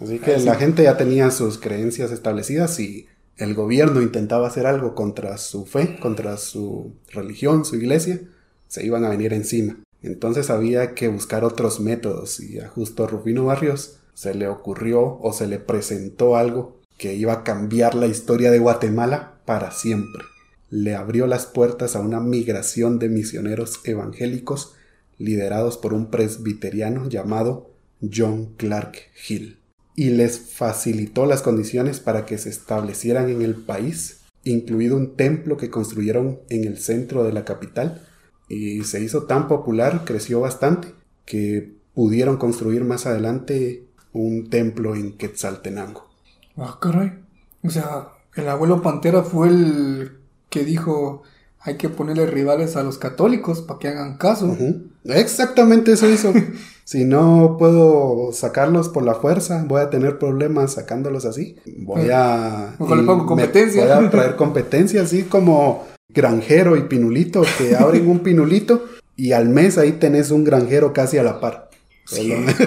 Así 0.01 0.19
que 0.19 0.37
la 0.37 0.55
gente 0.55 0.83
ya 0.83 0.95
tenía 0.95 1.29
sus 1.31 1.57
creencias 1.57 2.11
establecidas 2.11 2.79
y 2.79 3.07
el 3.41 3.55
gobierno 3.55 4.03
intentaba 4.03 4.47
hacer 4.47 4.67
algo 4.67 4.93
contra 4.93 5.35
su 5.39 5.65
fe, 5.65 5.97
contra 5.99 6.37
su 6.37 6.93
religión, 7.11 7.65
su 7.65 7.75
iglesia, 7.75 8.21
se 8.67 8.85
iban 8.85 9.03
a 9.03 9.09
venir 9.09 9.33
encima. 9.33 9.79
Entonces 10.03 10.51
había 10.51 10.93
que 10.93 11.07
buscar 11.07 11.43
otros 11.43 11.79
métodos 11.79 12.39
y 12.39 12.59
a 12.59 12.67
justo 12.67 13.07
Rufino 13.07 13.45
Barrios 13.45 13.97
se 14.13 14.35
le 14.35 14.47
ocurrió 14.47 15.17
o 15.21 15.33
se 15.33 15.47
le 15.47 15.57
presentó 15.57 16.35
algo 16.35 16.77
que 16.99 17.15
iba 17.15 17.33
a 17.33 17.43
cambiar 17.43 17.95
la 17.95 18.05
historia 18.05 18.51
de 18.51 18.59
Guatemala 18.59 19.39
para 19.45 19.71
siempre. 19.71 20.21
Le 20.69 20.93
abrió 20.93 21.25
las 21.25 21.47
puertas 21.47 21.95
a 21.95 21.99
una 21.99 22.19
migración 22.19 22.99
de 22.99 23.09
misioneros 23.09 23.79
evangélicos 23.85 24.75
liderados 25.17 25.77
por 25.77 25.95
un 25.95 26.11
presbiteriano 26.11 27.09
llamado 27.09 27.71
John 28.01 28.53
Clark 28.57 28.97
Hill, 29.27 29.60
y 30.01 30.09
les 30.09 30.39
facilitó 30.39 31.27
las 31.27 31.43
condiciones 31.43 31.99
para 31.99 32.25
que 32.25 32.39
se 32.39 32.49
establecieran 32.49 33.29
en 33.29 33.43
el 33.43 33.53
país, 33.53 34.21
incluido 34.43 34.97
un 34.97 35.15
templo 35.15 35.57
que 35.57 35.69
construyeron 35.69 36.39
en 36.49 36.63
el 36.63 36.79
centro 36.79 37.23
de 37.23 37.31
la 37.31 37.45
capital, 37.45 38.01
y 38.49 38.83
se 38.83 38.99
hizo 38.99 39.25
tan 39.25 39.47
popular, 39.47 40.01
creció 40.03 40.39
bastante, 40.39 40.87
que 41.23 41.75
pudieron 41.93 42.37
construir 42.37 42.83
más 42.83 43.05
adelante 43.05 43.85
un 44.11 44.49
templo 44.49 44.95
en 44.95 45.19
Quetzaltenango. 45.19 46.09
Ah, 46.57 46.79
caray. 46.81 47.19
O 47.61 47.69
sea, 47.69 48.07
el 48.35 48.49
abuelo 48.49 48.81
Pantera 48.81 49.21
fue 49.21 49.49
el 49.49 50.17
que 50.49 50.65
dijo 50.65 51.21
hay 51.63 51.77
que 51.77 51.89
ponerle 51.89 52.25
rivales 52.25 52.75
a 52.75 52.81
los 52.81 52.97
católicos 52.97 53.61
para 53.61 53.77
que 53.77 53.87
hagan 53.89 54.17
caso. 54.17 54.57
Exactamente 55.03 55.91
eso 55.91 56.09
hizo. 56.09 56.33
si 56.91 57.05
no 57.05 57.55
puedo 57.57 58.33
sacarlos 58.33 58.89
por 58.89 59.03
la 59.03 59.15
fuerza, 59.15 59.63
voy 59.65 59.79
a 59.79 59.89
tener 59.89 60.19
problemas 60.19 60.73
sacándolos 60.73 61.23
así. 61.23 61.55
Voy 61.77 62.09
a... 62.11 62.75
le 62.77 63.03
pongo 63.03 63.25
competencia. 63.25 63.95
voy 63.95 64.07
a 64.07 64.09
traer 64.09 64.35
competencia, 64.35 65.01
así 65.01 65.23
como 65.23 65.87
granjero 66.09 66.75
y 66.75 66.81
pinulito, 66.81 67.43
que 67.57 67.75
abren 67.79 68.09
un 68.09 68.19
pinulito 68.19 68.83
y 69.15 69.31
al 69.31 69.47
mes 69.47 69.77
ahí 69.77 69.93
tenés 69.93 70.31
un 70.31 70.43
granjero 70.43 70.91
casi 70.91 71.17
a 71.17 71.23
la 71.23 71.39
par. 71.39 71.69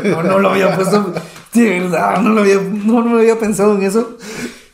no, 0.04 0.22
no 0.22 0.38
lo 0.38 0.48
había 0.52 0.74
puesto. 0.74 1.12
De 1.52 1.80
verdad, 1.80 2.22
no 2.22 2.30
lo 2.30 2.40
había, 2.40 2.62
no, 2.62 3.04
no 3.04 3.18
había 3.18 3.38
pensado 3.38 3.76
en 3.76 3.82
eso. 3.82 4.16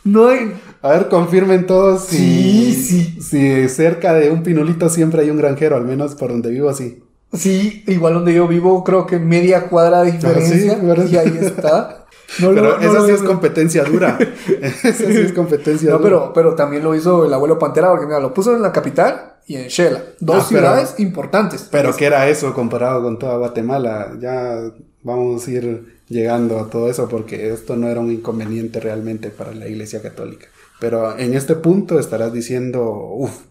No 0.04 0.28
hay. 0.28 0.52
A 0.80 0.90
ver, 0.90 1.08
confirmen 1.08 1.66
todos 1.66 2.04
si, 2.04 2.72
sí, 2.72 3.16
sí. 3.20 3.20
si 3.20 3.68
cerca 3.68 4.14
de 4.14 4.30
un 4.30 4.44
pinulito 4.44 4.88
siempre 4.88 5.22
hay 5.22 5.30
un 5.30 5.38
granjero, 5.38 5.74
al 5.74 5.86
menos 5.86 6.14
por 6.14 6.30
donde 6.30 6.50
vivo 6.50 6.70
así. 6.70 7.02
Sí, 7.32 7.84
igual 7.86 8.14
donde 8.14 8.34
yo 8.34 8.48
vivo, 8.48 8.82
creo 8.82 9.06
que 9.06 9.18
media 9.18 9.68
cuadra 9.68 10.02
de 10.02 10.10
ah, 10.10 10.12
diferencia. 10.12 10.78
y 11.08 11.16
ahí 11.16 11.38
está. 11.40 12.06
No 12.40 12.54
pero 12.54 12.78
esa 12.80 13.06
sí 13.06 13.12
es 13.12 13.22
competencia 13.22 13.84
dura. 13.84 14.18
esa 14.62 14.92
sí 14.92 15.16
es 15.16 15.32
competencia 15.32 15.92
dura. 15.92 16.02
Pero, 16.02 16.32
pero 16.32 16.54
también 16.54 16.82
lo 16.82 16.94
hizo 16.94 17.24
el 17.24 17.32
abuelo 17.32 17.58
Pantera, 17.58 17.90
porque 17.90 18.06
mira, 18.06 18.20
lo 18.20 18.34
puso 18.34 18.54
en 18.54 18.62
la 18.62 18.72
capital 18.72 19.34
y 19.46 19.56
en 19.56 19.68
Shela. 19.68 20.02
Dos 20.18 20.44
ah, 20.44 20.48
ciudades 20.48 20.94
importantes. 20.98 21.68
Pero 21.70 21.94
¿qué 21.94 22.06
era 22.06 22.28
eso 22.28 22.52
comparado 22.52 23.02
con 23.02 23.18
toda 23.18 23.36
Guatemala? 23.36 24.16
Ya 24.20 24.60
vamos 25.02 25.46
a 25.46 25.50
ir 25.50 26.00
llegando 26.08 26.58
a 26.58 26.68
todo 26.68 26.90
eso 26.90 27.08
porque 27.08 27.52
esto 27.52 27.76
no 27.76 27.88
era 27.88 28.00
un 28.00 28.10
inconveniente 28.10 28.80
realmente 28.80 29.30
para 29.30 29.54
la 29.54 29.68
Iglesia 29.68 30.02
Católica. 30.02 30.48
Pero 30.80 31.16
en 31.16 31.34
este 31.34 31.54
punto 31.54 32.00
estarás 32.00 32.32
diciendo, 32.32 32.82
uff, 33.14 33.42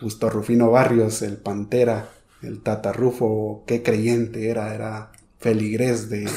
Justo 0.00 0.30
Rufino 0.30 0.70
Barrios, 0.70 1.22
el 1.22 1.36
Pantera, 1.36 2.08
el 2.42 2.60
Tata 2.60 2.92
Rufo, 2.92 3.64
qué 3.66 3.82
creyente 3.82 4.48
era, 4.48 4.74
era 4.74 5.12
feligres 5.38 6.08
de... 6.08 6.28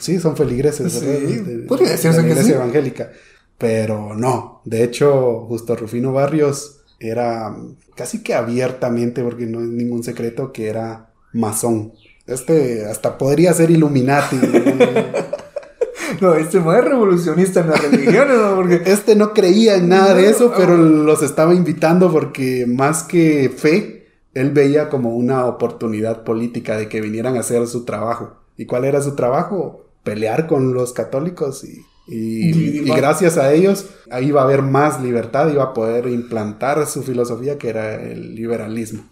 sí, 0.00 0.18
son 0.20 0.36
feligreses, 0.36 0.92
sí, 0.92 1.06
de, 1.06 1.66
podría 1.66 1.90
decirse 1.90 2.22
la 2.22 2.28
Iglesia 2.28 2.56
Evangélica. 2.56 3.10
Pero 3.58 4.14
no, 4.14 4.60
de 4.64 4.82
hecho, 4.84 5.46
Justo 5.46 5.76
Rufino 5.76 6.12
Barrios 6.12 6.80
era 6.98 7.54
casi 7.94 8.22
que 8.22 8.34
abiertamente, 8.34 9.22
porque 9.22 9.46
no 9.46 9.60
es 9.60 9.68
ningún 9.68 10.02
secreto, 10.02 10.52
que 10.52 10.68
era 10.68 11.10
masón. 11.32 11.92
Este 12.26 12.86
hasta 12.86 13.18
podría 13.18 13.52
ser 13.52 13.70
Illuminati. 13.70 14.36
no, 16.20 16.34
este 16.34 16.60
no 16.60 16.74
es 16.74 16.84
revolucionista 16.84 17.60
en 17.60 17.70
las 17.70 17.82
religiones, 17.82 18.36
¿no? 18.38 18.56
Porque... 18.56 18.82
Este 18.86 19.14
no 19.14 19.32
creía 19.32 19.76
en 19.76 19.88
nada 19.88 20.14
de 20.14 20.30
eso, 20.30 20.52
pero 20.56 20.76
los 20.76 21.22
estaba 21.22 21.54
invitando 21.54 22.10
porque 22.10 22.66
más 22.66 23.02
que 23.02 23.52
fe, 23.54 23.93
él 24.34 24.50
veía 24.50 24.88
como 24.88 25.16
una 25.16 25.46
oportunidad 25.46 26.24
política 26.24 26.76
de 26.76 26.88
que 26.88 27.00
vinieran 27.00 27.36
a 27.36 27.40
hacer 27.40 27.66
su 27.66 27.84
trabajo. 27.84 28.36
¿Y 28.56 28.66
cuál 28.66 28.84
era 28.84 29.00
su 29.00 29.14
trabajo? 29.14 29.84
Pelear 30.02 30.46
con 30.46 30.74
los 30.74 30.92
católicos 30.92 31.64
y 31.64 31.84
y, 32.06 32.80
gracias 32.84 33.38
a 33.38 33.52
ellos, 33.52 33.86
ahí 34.10 34.30
va 34.30 34.42
a 34.42 34.44
haber 34.44 34.62
más 34.62 35.00
libertad, 35.00 35.50
iba 35.50 35.64
a 35.64 35.72
poder 35.72 36.06
implantar 36.06 36.86
su 36.86 37.02
filosofía 37.02 37.56
que 37.56 37.70
era 37.70 37.94
el 37.94 38.34
liberalismo. 38.34 39.04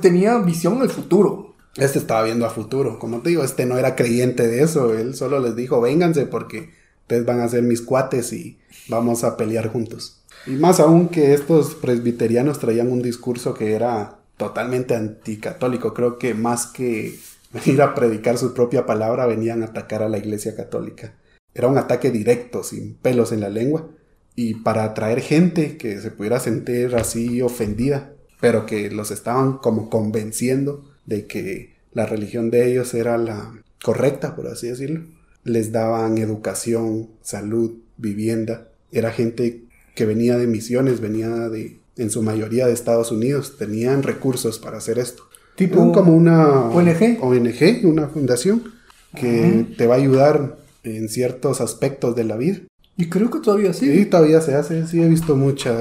Tenía 0.00 0.38
visión 0.38 0.80
al 0.80 0.88
futuro. 0.88 1.54
Este 1.76 1.98
estaba 1.98 2.22
viendo 2.22 2.46
a 2.46 2.50
futuro. 2.50 2.98
Como 2.98 3.20
te 3.20 3.30
digo, 3.30 3.44
este 3.44 3.66
no 3.66 3.76
era 3.76 3.94
creyente 3.94 4.48
de 4.48 4.62
eso. 4.62 4.94
Él 4.94 5.14
solo 5.14 5.40
les 5.40 5.56
dijo, 5.56 5.80
vénganse 5.80 6.26
porque 6.26 6.70
ustedes 7.02 7.26
van 7.26 7.40
a 7.40 7.48
ser 7.48 7.62
mis 7.62 7.82
cuates 7.82 8.32
y 8.32 8.58
vamos 8.88 9.24
a 9.24 9.36
pelear 9.36 9.68
juntos. 9.68 10.22
Y 10.46 10.52
más 10.52 10.80
aún 10.80 11.08
que 11.08 11.34
estos 11.34 11.74
presbiterianos 11.74 12.58
traían 12.58 12.90
un 12.90 13.02
discurso 13.02 13.54
que 13.54 13.74
era 13.74 14.17
totalmente 14.38 14.94
anticatólico. 14.94 15.92
Creo 15.92 16.18
que 16.18 16.32
más 16.32 16.66
que 16.66 17.18
venir 17.52 17.82
a 17.82 17.94
predicar 17.94 18.38
su 18.38 18.54
propia 18.54 18.86
palabra, 18.86 19.26
venían 19.26 19.62
a 19.62 19.66
atacar 19.66 20.02
a 20.02 20.08
la 20.08 20.18
iglesia 20.18 20.56
católica. 20.56 21.14
Era 21.54 21.68
un 21.68 21.76
ataque 21.76 22.10
directo, 22.10 22.62
sin 22.62 22.94
pelos 22.94 23.32
en 23.32 23.40
la 23.40 23.48
lengua, 23.48 23.90
y 24.34 24.54
para 24.54 24.84
atraer 24.84 25.20
gente 25.20 25.76
que 25.76 26.00
se 26.00 26.10
pudiera 26.10 26.40
sentir 26.40 26.94
así 26.94 27.42
ofendida, 27.42 28.12
pero 28.40 28.66
que 28.66 28.90
los 28.90 29.10
estaban 29.10 29.58
como 29.58 29.90
convenciendo 29.90 30.88
de 31.06 31.26
que 31.26 31.74
la 31.92 32.06
religión 32.06 32.50
de 32.50 32.70
ellos 32.70 32.94
era 32.94 33.18
la 33.18 33.52
correcta, 33.82 34.36
por 34.36 34.46
así 34.46 34.68
decirlo. 34.68 35.04
Les 35.42 35.72
daban 35.72 36.18
educación, 36.18 37.08
salud, 37.22 37.78
vivienda. 37.96 38.68
Era 38.92 39.10
gente 39.10 39.64
que 39.96 40.06
venía 40.06 40.36
de 40.36 40.46
misiones, 40.46 41.00
venía 41.00 41.48
de, 41.48 41.78
en 41.98 42.10
su 42.10 42.22
mayoría 42.22 42.66
de 42.66 42.72
Estados 42.72 43.12
Unidos, 43.12 43.56
tenían 43.58 44.02
recursos 44.02 44.58
para 44.58 44.78
hacer 44.78 44.98
esto. 44.98 45.24
Tipo 45.56 45.92
como 45.92 46.14
una 46.14 46.68
ONG, 46.68 47.18
ONG, 47.20 47.84
una 47.84 48.06
fundación 48.06 48.72
que 49.14 49.66
te 49.76 49.86
va 49.86 49.96
a 49.96 49.98
ayudar 49.98 50.56
en 50.84 51.08
ciertos 51.08 51.60
aspectos 51.60 52.14
de 52.14 52.24
la 52.24 52.36
vida. 52.36 52.60
Y 52.96 53.08
creo 53.08 53.30
que 53.30 53.40
todavía 53.40 53.72
sí. 53.72 53.92
Sí, 53.92 54.06
todavía 54.06 54.40
se 54.40 54.54
hace. 54.54 54.86
Sí, 54.86 55.02
he 55.02 55.08
visto 55.08 55.36
mucha, 55.36 55.74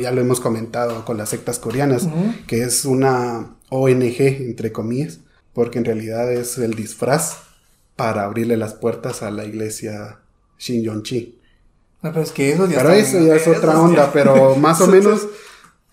ya 0.00 0.10
lo 0.10 0.20
hemos 0.20 0.40
comentado 0.40 1.04
con 1.04 1.16
las 1.16 1.28
sectas 1.28 1.58
coreanas, 1.58 2.08
que 2.46 2.62
es 2.62 2.84
una 2.84 3.56
ONG, 3.70 4.20
entre 4.20 4.72
comillas, 4.72 5.20
porque 5.52 5.78
en 5.78 5.84
realidad 5.84 6.32
es 6.32 6.58
el 6.58 6.74
disfraz 6.74 7.38
para 7.96 8.24
abrirle 8.24 8.56
las 8.56 8.74
puertas 8.74 9.22
a 9.22 9.30
la 9.30 9.44
iglesia 9.44 10.20
Shinyon-chi. 10.58 11.38
Ah, 12.02 12.10
pero 12.12 12.22
es 12.22 12.32
que 12.32 12.52
eso 12.52 12.66
ya, 12.66 12.80
eso 12.96 13.20
ya 13.20 13.36
es 13.36 13.46
otra 13.46 13.80
onda, 13.80 14.10
pero 14.12 14.56
más 14.56 14.80
o 14.80 14.86
menos 14.86 15.26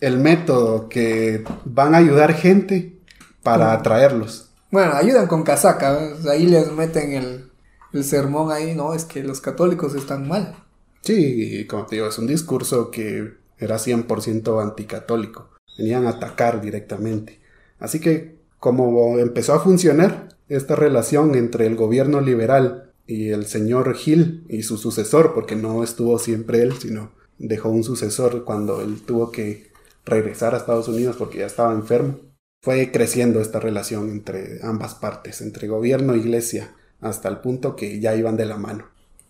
el 0.00 0.18
método 0.18 0.88
que 0.88 1.44
van 1.64 1.94
a 1.94 1.98
ayudar 1.98 2.34
gente 2.34 2.96
para 3.42 3.72
atraerlos. 3.72 4.50
Bueno, 4.70 4.92
ayudan 4.92 5.26
con 5.26 5.42
casaca, 5.42 5.98
ahí 6.30 6.46
les 6.46 6.70
meten 6.72 7.12
el, 7.12 7.50
el 7.92 8.04
sermón 8.04 8.52
ahí, 8.52 8.74
no, 8.74 8.94
es 8.94 9.04
que 9.04 9.22
los 9.22 9.40
católicos 9.40 9.94
están 9.94 10.28
mal. 10.28 10.54
Sí, 11.02 11.66
como 11.66 11.86
te 11.86 11.96
digo, 11.96 12.08
es 12.08 12.18
un 12.18 12.26
discurso 12.26 12.90
que 12.90 13.32
era 13.58 13.76
100% 13.76 14.62
anticatólico. 14.62 15.48
Venían 15.78 16.06
a 16.06 16.10
atacar 16.10 16.60
directamente. 16.60 17.40
Así 17.78 18.00
que, 18.00 18.36
como 18.58 19.18
empezó 19.18 19.54
a 19.54 19.60
funcionar 19.60 20.36
esta 20.48 20.76
relación 20.76 21.34
entre 21.34 21.66
el 21.66 21.76
gobierno 21.76 22.20
liberal 22.20 22.92
y 23.06 23.30
el 23.30 23.46
señor 23.46 23.96
Hill 24.04 24.44
y 24.48 24.62
su 24.62 24.76
sucesor, 24.76 25.32
porque 25.34 25.56
no 25.56 25.82
estuvo 25.82 26.18
siempre 26.18 26.62
él, 26.62 26.74
sino 26.78 27.12
dejó 27.38 27.70
un 27.70 27.84
sucesor 27.84 28.44
cuando 28.44 28.80
él 28.80 29.00
tuvo 29.00 29.30
que 29.30 29.67
regresar 30.08 30.54
a 30.54 30.58
Estados 30.58 30.88
Unidos 30.88 31.16
porque 31.16 31.38
ya 31.38 31.46
estaba 31.46 31.72
enfermo. 31.72 32.18
Fue 32.62 32.90
creciendo 32.90 33.40
esta 33.40 33.60
relación 33.60 34.10
entre 34.10 34.58
ambas 34.62 34.94
partes, 34.94 35.40
entre 35.40 35.68
gobierno 35.68 36.14
e 36.14 36.18
iglesia 36.18 36.74
hasta 37.00 37.28
el 37.28 37.38
punto 37.38 37.76
que 37.76 38.00
ya 38.00 38.16
iban 38.16 38.36
de 38.36 38.46
la 38.46 38.56
mano. 38.56 38.86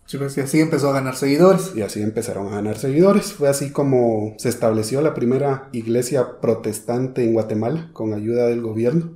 Sí, 0.09 0.17
pues, 0.17 0.35
y 0.37 0.41
así 0.41 0.59
empezó 0.59 0.89
a 0.89 0.93
ganar 0.93 1.15
seguidores. 1.15 1.73
Y 1.75 1.83
así 1.83 2.01
empezaron 2.01 2.47
a 2.47 2.55
ganar 2.55 2.79
seguidores. 2.79 3.31
Fue 3.31 3.47
así 3.47 3.69
como 3.69 4.33
se 4.39 4.49
estableció 4.49 5.01
la 5.01 5.13
primera 5.13 5.69
iglesia 5.71 6.39
protestante 6.41 7.23
en 7.23 7.33
Guatemala 7.33 7.91
con 7.93 8.15
ayuda 8.15 8.47
del 8.47 8.61
gobierno, 8.61 9.11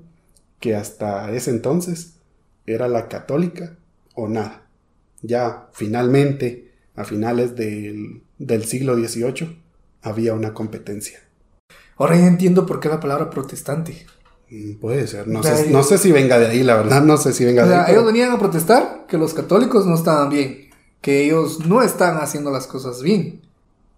que 0.60 0.76
hasta 0.76 1.32
ese 1.32 1.50
entonces 1.50 2.18
era 2.68 2.88
la 2.88 3.08
católica 3.08 3.76
o 4.14 4.28
nada. 4.28 4.68
Ya 5.24 5.68
finalmente, 5.74 6.72
a 6.96 7.06
finales 7.06 7.56
del, 7.56 8.22
del 8.38 8.66
siglo 8.66 8.96
XVIII, 8.96 9.64
había 10.04 10.36
una 10.36 10.54
competencia. 10.54 11.22
Ahora 11.98 12.18
ya 12.18 12.28
entiendo 12.28 12.66
por 12.66 12.80
qué 12.80 12.90
la 12.90 13.00
palabra 13.00 13.30
protestante. 13.30 14.06
Mm, 14.50 14.76
puede 14.80 15.08
ser, 15.08 15.28
no, 15.28 15.44
sé, 15.44 15.70
no 15.70 15.84
sé 15.84 15.98
si 15.98 16.12
venga 16.12 16.40
de 16.40 16.48
ahí, 16.48 16.64
la 16.64 16.76
verdad, 16.76 17.04
no 17.04 17.18
sé 17.18 17.34
si 17.34 17.46
venga 17.46 17.66
de 17.66 17.76
ahí. 17.76 17.92
Ellos 17.92 18.06
venían 18.06 18.32
a 18.32 18.40
protestar 18.40 19.06
que 19.08 19.18
los 19.18 19.34
católicos 19.34 19.86
no 19.86 19.96
estaban 19.96 20.30
bien, 20.30 20.70
que 21.02 21.26
ellos 21.26 21.66
no 21.66 21.82
están 21.82 22.18
haciendo 22.18 22.52
las 22.52 22.68
cosas 22.68 23.02
bien. 23.02 23.42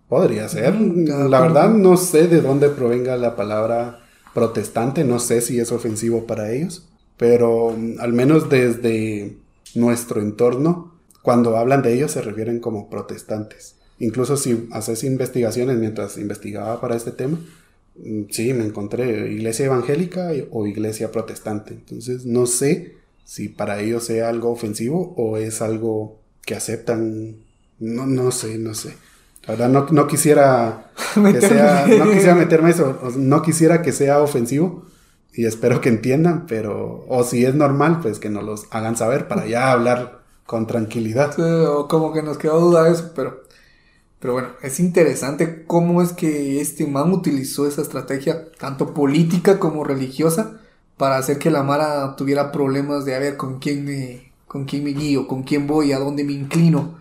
Podría 0.08 0.48
ser, 0.48 0.76
la 0.76 1.42
verdad 1.42 1.70
no 1.70 1.98
sé 1.98 2.28
de 2.28 2.42
dónde 2.42 2.70
provenga 2.70 3.18
la 3.18 3.36
palabra 3.36 4.00
protestante, 4.34 5.04
no 5.04 5.20
sé 5.20 5.42
si 5.42 5.60
es 5.60 5.72
ofensivo 5.72 6.26
para 6.28 6.52
ellos, 6.52 6.88
pero 7.18 7.74
mm, 7.76 8.00
al 8.00 8.14
menos 8.14 8.50
desde 8.50 9.38
nuestro 9.74 10.22
entorno, 10.22 10.94
cuando 11.22 11.58
hablan 11.58 11.82
de 11.82 11.94
ellos 11.94 12.12
se 12.12 12.22
refieren 12.22 12.60
como 12.60 12.90
protestantes. 12.90 13.78
Incluso 13.98 14.38
si 14.38 14.68
haces 14.72 15.04
investigaciones 15.04 15.78
mientras 15.78 16.18
investigaba 16.18 16.80
para 16.80 16.96
este 16.96 17.12
tema, 17.12 17.40
Mm, 17.40 17.46
Sí, 18.30 18.54
me 18.54 18.66
encontré 18.66 19.32
iglesia 19.32 19.68
evangélica 19.68 20.32
o 20.52 20.68
iglesia 20.68 21.12
protestante. 21.12 21.74
Entonces 21.74 22.26
no 22.26 22.46
sé 22.46 22.96
si 23.24 23.50
para 23.50 23.80
ellos 23.82 24.06
sea 24.06 24.30
algo 24.30 24.52
ofensivo 24.52 25.14
o 25.18 25.38
es 25.38 25.62
algo 25.62 26.20
que 26.46 26.56
aceptan. 26.56 27.38
No, 27.80 28.06
no 28.06 28.32
sé, 28.32 28.58
no 28.58 28.74
sé. 28.74 28.96
La 29.48 29.54
verdad 29.56 29.70
no, 29.70 29.88
no 29.92 30.08
quisiera 30.08 30.92
que 31.14 31.20
Meterme. 31.20 31.48
sea, 31.48 31.88
no 31.88 32.12
quisiera 32.12 32.36
meterme 32.36 32.70
eso, 32.72 33.00
no 33.18 33.42
quisiera 33.42 33.82
que 33.82 33.92
sea 33.92 34.22
ofensivo 34.22 34.86
y 35.34 35.46
espero 35.46 35.82
que 35.82 35.90
entiendan, 35.90 36.46
pero 36.48 37.06
o 37.08 37.24
si 37.24 37.46
es 37.46 37.56
normal, 37.56 38.00
pues 38.02 38.20
que 38.20 38.30
nos 38.30 38.44
los 38.44 38.68
hagan 38.72 38.96
saber 38.96 39.28
para 39.28 39.46
ya 39.46 39.72
hablar 39.72 40.22
con 40.46 40.66
tranquilidad. 40.66 41.34
Sí, 41.36 41.42
o 41.42 41.88
como 41.88 42.14
que 42.14 42.24
nos 42.24 42.38
quedó 42.38 42.60
duda 42.60 42.90
eso, 42.90 43.12
pero, 43.16 43.44
pero 44.26 44.34
bueno, 44.34 44.50
es 44.64 44.80
interesante 44.80 45.66
cómo 45.68 46.02
es 46.02 46.12
que 46.12 46.60
este 46.60 46.88
man 46.88 47.12
utilizó 47.12 47.68
esa 47.68 47.84
estrategia, 47.84 48.48
tanto 48.58 48.92
política 48.92 49.60
como 49.60 49.84
religiosa, 49.84 50.62
para 50.98 51.18
hacer 51.18 51.38
que 51.38 51.52
la 51.52 51.62
Mara 51.62 52.16
tuviera 52.16 52.52
problemas 52.52 53.06
de 53.06 53.14
a 53.14 53.20
ver 53.20 53.38
con 53.38 53.60
quién 53.60 53.86
me, 53.86 54.32
con 54.48 54.66
quién 54.66 54.84
me 54.84 54.94
guío, 54.94 55.28
con 55.28 55.44
quién 55.44 55.68
voy, 55.68 55.92
a 55.92 56.00
dónde 56.00 56.24
me 56.24 56.34
inclino. 56.34 56.98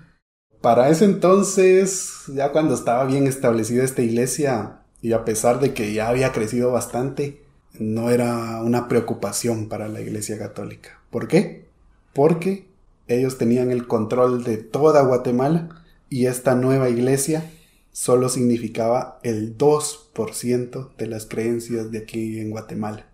Para 0.60 0.90
ese 0.90 1.06
entonces, 1.06 2.12
ya 2.28 2.52
cuando 2.52 2.74
estaba 2.74 3.06
bien 3.06 3.26
establecida 3.26 3.84
esta 3.84 4.02
iglesia, 4.02 4.80
y 5.00 5.14
a 5.14 5.24
pesar 5.24 5.60
de 5.60 5.72
que 5.72 5.94
ya 5.94 6.10
había 6.10 6.30
crecido 6.30 6.72
bastante, 6.72 7.42
no 7.78 8.10
era 8.10 8.60
una 8.62 8.86
preocupación 8.86 9.70
para 9.70 9.88
la 9.88 10.02
iglesia 10.02 10.38
católica. 10.38 11.00
¿Por 11.08 11.26
qué? 11.26 11.64
Porque 12.12 12.68
ellos 13.08 13.38
tenían 13.38 13.70
el 13.70 13.86
control 13.86 14.44
de 14.44 14.58
toda 14.58 15.00
Guatemala 15.04 15.80
y 16.14 16.26
esta 16.26 16.54
nueva 16.54 16.88
iglesia 16.90 17.50
solo 17.90 18.28
significaba 18.28 19.18
el 19.25 19.59
2% 19.59 20.94
de 20.97 21.06
las 21.09 21.26
creencias 21.26 21.90
de 21.90 21.99
aquí 21.99 22.38
en 22.38 22.50
Guatemala. 22.50 23.09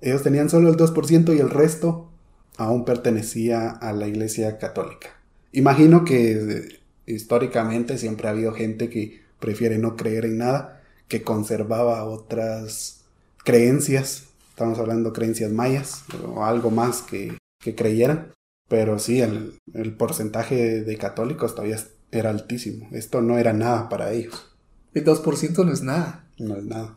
Ellos 0.00 0.22
tenían 0.22 0.48
solo 0.48 0.70
el 0.70 0.76
2% 0.78 1.36
y 1.36 1.38
el 1.38 1.50
resto 1.50 2.10
aún 2.56 2.86
pertenecía 2.86 3.68
a 3.68 3.92
la 3.92 4.08
iglesia 4.08 4.56
católica. 4.56 5.08
Imagino 5.52 6.06
que 6.06 6.32
eh, 6.32 6.80
históricamente 7.04 7.98
siempre 7.98 8.26
ha 8.26 8.30
habido 8.30 8.54
gente 8.54 8.88
que 8.88 9.20
prefiere 9.38 9.76
no 9.76 9.94
creer 9.94 10.24
en 10.24 10.38
nada, 10.38 10.82
que 11.08 11.20
conservaba 11.20 12.04
otras 12.04 13.02
creencias, 13.44 14.28
estamos 14.48 14.78
hablando 14.78 15.12
creencias 15.12 15.52
mayas 15.52 16.04
o 16.24 16.42
algo 16.42 16.70
más 16.70 17.02
que, 17.02 17.36
que 17.60 17.74
creyeran, 17.74 18.32
pero 18.68 18.98
sí, 18.98 19.20
el, 19.20 19.58
porcentaje 19.96 20.82
de 20.82 20.96
católicos 20.96 21.54
todavía 21.54 21.76
era 22.16 22.30
altísimo, 22.30 22.88
esto 22.92 23.20
no 23.20 23.38
era 23.38 23.52
nada 23.52 23.88
para 23.88 24.12
ellos, 24.12 24.54
El 24.94 25.04
2% 25.04 25.64
no 25.64 25.72
es 25.72 25.82
nada. 25.82 26.24
no 26.38 26.56
es 26.56 26.64
nada. 26.64 26.96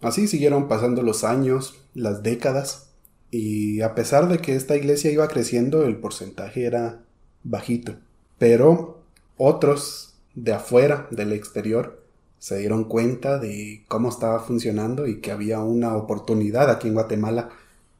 Así 0.00 0.28
siguieron 0.28 0.68
pasando 0.68 1.02
los 1.02 1.24
años, 1.24 1.80
las 1.94 2.22
décadas, 2.22 2.90
y 3.30 3.80
a 3.80 3.94
pesar 3.94 4.28
de 4.28 4.38
que 4.38 4.54
esta 4.54 4.76
iglesia 4.76 5.10
iba 5.10 5.26
creciendo, 5.28 5.84
el 5.84 5.96
porcentaje 5.96 6.64
era 6.64 7.00
bajito. 7.42 7.96
Pero 8.38 9.02
otros 9.36 10.14
de 10.34 10.52
afuera, 10.52 11.08
del 11.10 11.32
exterior, 11.32 12.02
se 12.38 12.58
dieron 12.58 12.84
cuenta 12.84 13.38
de 13.38 13.84
cómo 13.88 14.10
estaba 14.10 14.40
funcionando 14.40 15.06
y 15.06 15.20
que 15.20 15.32
había 15.32 15.60
una 15.60 15.96
oportunidad 15.96 16.70
aquí 16.70 16.88
en 16.88 16.94
Guatemala 16.94 17.48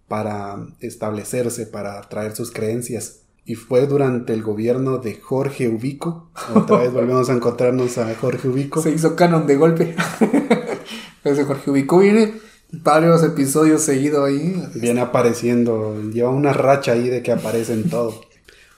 para 0.07 0.67
establecerse, 0.81 1.67
para 1.67 2.01
traer 2.03 2.37
sus 2.37 2.51
creencias. 2.51 3.23
Y 3.47 3.57
fue 3.57 3.87
durante 3.87 4.33
el 4.33 4.43
gobierno 4.43 4.99
de 4.99 5.17
Jorge 5.17 5.69
Ubico. 5.69 6.31
Otra 6.55 6.79
vez 6.79 6.93
volvemos 6.93 7.29
a 7.29 7.35
encontrarnos 7.35 7.99
a 7.99 8.15
Jorge 8.15 8.49
Ubico. 8.49 8.81
Se 8.81 8.91
hizo 8.91 9.17
canon 9.17 9.47
de 9.47 9.57
golpe. 9.57 9.95
Ese 11.25 11.45
Jorge 11.45 11.71
Ubicó 11.71 11.99
viene 11.99 12.35
varios 12.71 13.23
episodios 13.23 13.83
seguidos 13.83 14.27
ahí. 14.27 14.63
Viene 14.75 15.01
apareciendo, 15.01 16.01
lleva 16.11 16.31
una 16.31 16.53
racha 16.53 16.93
ahí 16.93 17.09
de 17.09 17.23
que 17.23 17.33
aparece 17.33 17.75
en 17.75 17.91
todo. 17.91 18.21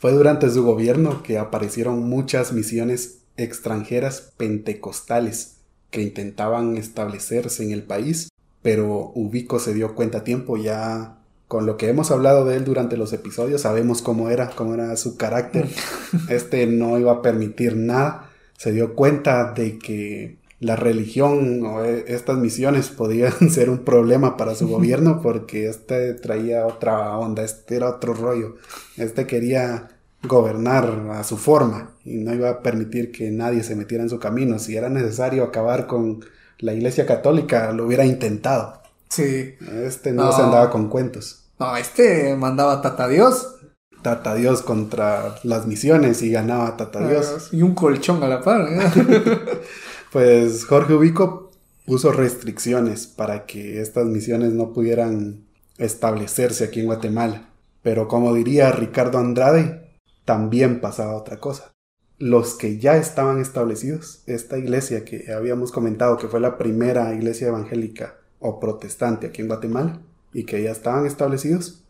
Fue 0.00 0.12
durante 0.12 0.50
su 0.50 0.64
gobierno 0.64 1.22
que 1.22 1.38
aparecieron 1.38 2.08
muchas 2.08 2.52
misiones 2.52 3.18
extranjeras 3.36 4.32
pentecostales 4.36 5.56
que 5.90 6.02
intentaban 6.02 6.76
establecerse 6.76 7.62
en 7.62 7.70
el 7.70 7.82
país, 7.82 8.28
pero 8.62 9.12
Ubico 9.14 9.58
se 9.58 9.74
dio 9.74 9.94
cuenta 9.94 10.18
a 10.18 10.24
tiempo 10.24 10.56
ya 10.56 11.18
con 11.48 11.66
lo 11.66 11.76
que 11.76 11.88
hemos 11.88 12.10
hablado 12.10 12.44
de 12.44 12.56
él 12.56 12.64
durante 12.64 12.96
los 12.96 13.12
episodios, 13.12 13.62
sabemos 13.62 14.02
cómo 14.02 14.30
era, 14.30 14.50
cómo 14.50 14.74
era 14.74 14.96
su 14.96 15.16
carácter. 15.16 15.68
Este 16.28 16.66
no 16.66 16.98
iba 16.98 17.12
a 17.12 17.22
permitir 17.22 17.76
nada. 17.76 18.30
Se 18.56 18.72
dio 18.72 18.94
cuenta 18.94 19.52
de 19.52 19.78
que 19.78 20.38
la 20.58 20.76
religión 20.76 21.64
o 21.64 21.84
e- 21.84 22.04
estas 22.08 22.38
misiones 22.38 22.88
podían 22.88 23.32
ser 23.50 23.70
un 23.70 23.84
problema 23.84 24.36
para 24.36 24.54
su 24.54 24.68
gobierno 24.68 25.20
porque 25.22 25.68
este 25.68 26.14
traía 26.14 26.66
otra 26.66 27.16
onda, 27.18 27.44
este 27.44 27.76
era 27.76 27.90
otro 27.90 28.14
rollo. 28.14 28.56
Este 28.96 29.26
quería 29.26 29.88
gobernar 30.22 31.10
a 31.12 31.22
su 31.22 31.36
forma 31.36 31.92
y 32.04 32.16
no 32.16 32.34
iba 32.34 32.50
a 32.50 32.62
permitir 32.62 33.12
que 33.12 33.30
nadie 33.30 33.62
se 33.62 33.76
metiera 33.76 34.02
en 34.02 34.10
su 34.10 34.18
camino. 34.18 34.58
Si 34.58 34.76
era 34.76 34.88
necesario 34.88 35.44
acabar 35.44 35.86
con 35.86 36.24
la 36.58 36.72
iglesia 36.74 37.06
católica, 37.06 37.72
lo 37.72 37.86
hubiera 37.86 38.04
intentado. 38.06 38.80
Sí. 39.08 39.54
Este 39.84 40.12
no, 40.12 40.24
No. 40.26 40.32
se 40.32 40.42
andaba 40.42 40.70
con 40.70 40.88
cuentos. 40.88 41.44
No, 41.58 41.76
este 41.76 42.34
mandaba 42.36 42.82
Tata 42.82 43.08
Dios. 43.08 43.54
Tata 44.02 44.34
Dios 44.34 44.62
contra 44.62 45.36
las 45.42 45.66
misiones 45.66 46.22
y 46.22 46.30
ganaba 46.30 46.76
Tata 46.76 47.06
Dios. 47.08 47.48
Y 47.52 47.62
un 47.62 47.74
colchón 47.74 48.22
a 48.22 48.28
la 48.28 48.42
par. 48.42 48.66
¿eh? 48.68 48.80
Pues 50.12 50.64
Jorge 50.64 50.94
Ubico 50.94 51.50
puso 51.84 52.12
restricciones 52.12 53.06
para 53.06 53.46
que 53.46 53.80
estas 53.80 54.06
misiones 54.06 54.52
no 54.52 54.72
pudieran 54.72 55.44
establecerse 55.78 56.64
aquí 56.64 56.80
en 56.80 56.86
Guatemala. 56.86 57.50
Pero 57.82 58.08
como 58.08 58.32
diría 58.34 58.72
Ricardo 58.72 59.18
Andrade, 59.18 59.90
también 60.24 60.80
pasaba 60.80 61.14
otra 61.16 61.38
cosa. 61.38 61.72
Los 62.18 62.54
que 62.54 62.78
ya 62.78 62.96
estaban 62.96 63.40
establecidos, 63.40 64.22
esta 64.26 64.56
iglesia 64.56 65.04
que 65.04 65.32
habíamos 65.32 65.70
comentado 65.70 66.16
que 66.16 66.28
fue 66.28 66.40
la 66.40 66.56
primera 66.56 67.12
iglesia 67.12 67.48
evangélica 67.48 68.14
o 68.40 68.60
protestante 68.60 69.26
aquí 69.28 69.42
en 69.42 69.48
Guatemala 69.48 70.00
y 70.32 70.44
que 70.44 70.62
ya 70.62 70.70
estaban 70.70 71.06
establecidos, 71.06 71.82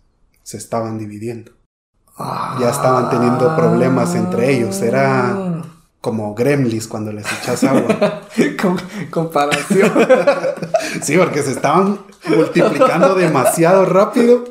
se 0.43 0.57
estaban 0.57 0.99
dividiendo. 0.99 1.53
Ya 2.61 2.71
estaban 2.71 3.11
teniendo 3.11 3.55
problemas 3.57 4.15
entre 4.15 4.55
ellos, 4.55 4.81
era- 4.83 5.63
Como 6.01 6.35
gremlins 6.37 6.87
cuando 6.87 7.11
les 7.13 7.27
echas 7.33 7.65
agua. 7.65 8.23
Con- 8.63 8.79
comparación. 9.11 9.91
Sí, 11.03 11.17
porque 11.19 11.43
se 11.43 11.51
estaban 11.51 11.99
multiplicando 12.29 13.15
demasiado 13.17 13.85
rápido 13.85 14.45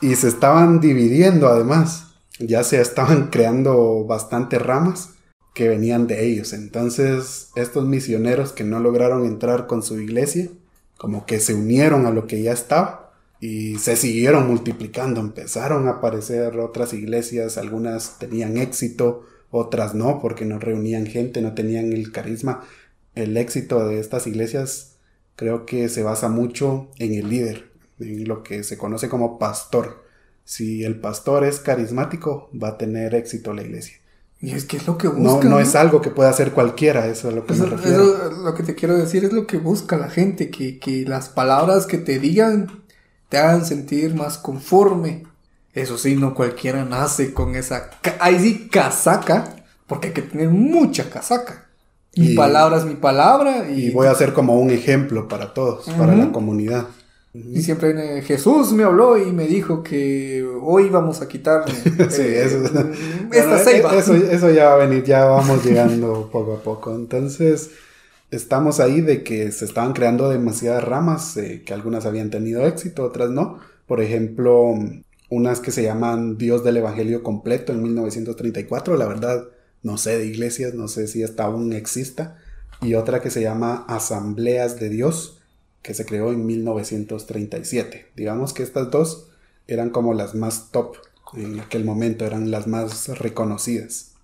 y 0.00 0.14
se 0.16 0.28
estaban 0.28 0.80
dividiendo 0.80 1.46
además. 1.48 2.14
Ya 2.38 2.64
se 2.64 2.80
estaban 2.80 3.28
creando 3.28 4.04
bastantes 4.06 4.60
ramas 4.60 5.10
que 5.54 5.68
venían 5.68 6.06
de 6.06 6.26
ellos. 6.26 6.52
Entonces, 6.52 7.50
estos 7.54 7.84
misioneros 7.86 8.52
que 8.52 8.64
no 8.64 8.80
lograron 8.80 9.24
entrar 9.24 9.66
con 9.66 9.82
su 9.82 10.00
iglesia, 10.00 10.48
como 10.96 11.26
que 11.26 11.40
se 11.40 11.54
unieron 11.54 12.06
a 12.06 12.10
lo 12.10 12.26
que 12.26 12.42
ya 12.42 12.52
estaba 12.52 13.12
y 13.40 13.76
se 13.76 13.96
siguieron 13.96 14.48
multiplicando. 14.48 15.20
Empezaron 15.20 15.88
a 15.88 15.92
aparecer 15.92 16.58
otras 16.58 16.92
iglesias, 16.92 17.58
algunas 17.58 18.18
tenían 18.18 18.56
éxito, 18.56 19.24
otras 19.50 19.94
no, 19.94 20.20
porque 20.20 20.44
no 20.44 20.58
reunían 20.58 21.06
gente, 21.06 21.40
no 21.42 21.54
tenían 21.54 21.92
el 21.92 22.12
carisma. 22.12 22.64
El 23.14 23.36
éxito 23.36 23.86
de 23.86 24.00
estas 24.00 24.26
iglesias 24.26 24.96
creo 25.36 25.66
que 25.66 25.88
se 25.88 26.02
basa 26.02 26.28
mucho 26.28 26.90
en 26.98 27.14
el 27.14 27.28
líder, 27.28 27.70
en 28.00 28.26
lo 28.26 28.42
que 28.42 28.64
se 28.64 28.78
conoce 28.78 29.08
como 29.08 29.38
pastor. 29.38 30.04
Si 30.44 30.84
el 30.84 31.00
pastor 31.00 31.44
es 31.44 31.60
carismático, 31.60 32.50
va 32.52 32.68
a 32.68 32.78
tener 32.78 33.14
éxito 33.14 33.52
la 33.52 33.62
iglesia. 33.62 33.98
Y 34.40 34.52
es 34.52 34.64
que 34.64 34.76
es 34.76 34.86
lo 34.86 34.98
que 34.98 35.08
No, 35.08 35.14
busca. 35.14 35.48
no 35.48 35.58
es 35.60 35.74
algo 35.74 36.00
que 36.00 36.10
pueda 36.10 36.30
hacer 36.30 36.52
cualquiera, 36.52 37.06
eso 37.06 37.28
es 37.28 37.32
a 37.34 37.36
lo 37.36 37.46
que 37.46 37.54
Eso- 37.54 37.64
me 37.64 37.70
refiero. 37.70 38.02
eso, 38.04 38.30
lo 38.42 38.54
que 38.54 38.62
te 38.62 38.74
quiero 38.74 38.96
decir 38.96 39.24
es 39.24 39.32
lo 39.32 39.46
que 39.46 39.58
busca 39.58 39.96
la 39.96 40.10
gente, 40.10 40.50
que, 40.50 40.78
que 40.78 41.04
las 41.06 41.28
palabras 41.28 41.86
que 41.86 41.98
te 41.98 42.18
digan 42.18 42.82
te 43.28 43.38
hagan 43.38 43.64
sentir 43.64 44.14
más 44.14 44.38
conforme. 44.38 45.24
Eso 45.72 45.98
sí, 45.98 46.16
no 46.16 46.34
cualquiera 46.34 46.84
nace 46.84 47.34
con 47.34 47.54
esa... 47.56 47.90
Ahí 48.20 48.38
sí, 48.38 48.68
casaca, 48.70 49.56
porque 49.86 50.08
hay 50.08 50.12
que 50.14 50.22
tener 50.22 50.48
mucha 50.48 51.10
casaca. 51.10 51.66
Mi 52.16 52.28
Y- 52.32 52.34
palabra 52.36 52.78
es 52.78 52.84
mi 52.86 52.94
palabra 52.94 53.68
y, 53.70 53.86
Y 53.86 53.90
voy 53.90 54.06
a 54.06 54.14
ser 54.14 54.32
como 54.32 54.58
un 54.58 54.70
ejemplo 54.70 55.28
para 55.28 55.52
todos, 55.52 55.86
para 55.98 56.14
la 56.14 56.32
comunidad. 56.32 56.86
Y 57.52 57.62
siempre 57.62 57.92
viene, 57.92 58.22
Jesús 58.22 58.72
me 58.72 58.84
habló 58.84 59.16
y 59.18 59.32
me 59.32 59.46
dijo 59.46 59.82
que 59.82 60.44
hoy 60.62 60.88
vamos 60.88 61.20
a 61.22 61.28
quitar 61.28 61.64
Sí, 62.10 62.22
eh, 62.22 62.44
eso- 62.44 62.64
esta 62.64 62.82
Bueno, 63.28 63.58
ceiba. 63.58 63.94
Eso, 63.96 64.14
eso 64.14 64.50
ya 64.50 64.66
va 64.70 64.74
a 64.82 64.86
venir, 64.86 65.04
ya 65.04 65.24
vamos 65.24 65.64
llegando 65.64 66.28
poco 66.32 66.54
a 66.54 66.62
poco. 66.62 66.94
Entonces, 66.94 67.70
estamos 68.30 68.80
ahí 68.80 69.00
de 69.00 69.22
que 69.22 69.52
se 69.52 69.64
estaban 69.64 69.92
creando 69.92 70.28
demasiadas 70.28 70.84
ramas, 70.84 71.36
eh, 71.36 71.62
que 71.64 71.74
algunas 71.74 72.06
habían 72.06 72.30
tenido 72.30 72.66
éxito, 72.66 73.04
otras 73.04 73.30
no. 73.30 73.58
Por 73.86 74.00
ejemplo, 74.00 74.74
unas 75.30 75.60
que 75.60 75.70
se 75.70 75.82
llaman 75.82 76.38
Dios 76.38 76.64
del 76.64 76.78
Evangelio 76.78 77.22
Completo 77.22 77.72
en 77.72 77.82
1934, 77.82 78.96
la 78.96 79.06
verdad, 79.06 79.44
no 79.82 79.98
sé 79.98 80.18
de 80.18 80.26
iglesias, 80.26 80.74
no 80.74 80.88
sé 80.88 81.06
si 81.06 81.22
esta 81.22 81.44
aún 81.44 81.72
exista. 81.72 82.38
Y 82.82 82.94
otra 82.94 83.20
que 83.22 83.30
se 83.30 83.40
llama 83.40 83.84
Asambleas 83.88 84.78
de 84.78 84.88
Dios, 84.90 85.35
que 85.86 85.94
se 85.94 86.04
creó 86.04 86.32
en 86.32 86.44
1937. 86.44 88.08
Digamos 88.16 88.52
que 88.52 88.64
estas 88.64 88.90
dos 88.90 89.28
eran 89.68 89.90
como 89.90 90.14
las 90.14 90.34
más 90.34 90.72
top 90.72 90.96
en 91.34 91.60
aquel 91.60 91.84
momento, 91.84 92.24
eran 92.24 92.50
las 92.50 92.66
más 92.66 93.06
reconocidas. 93.20 94.14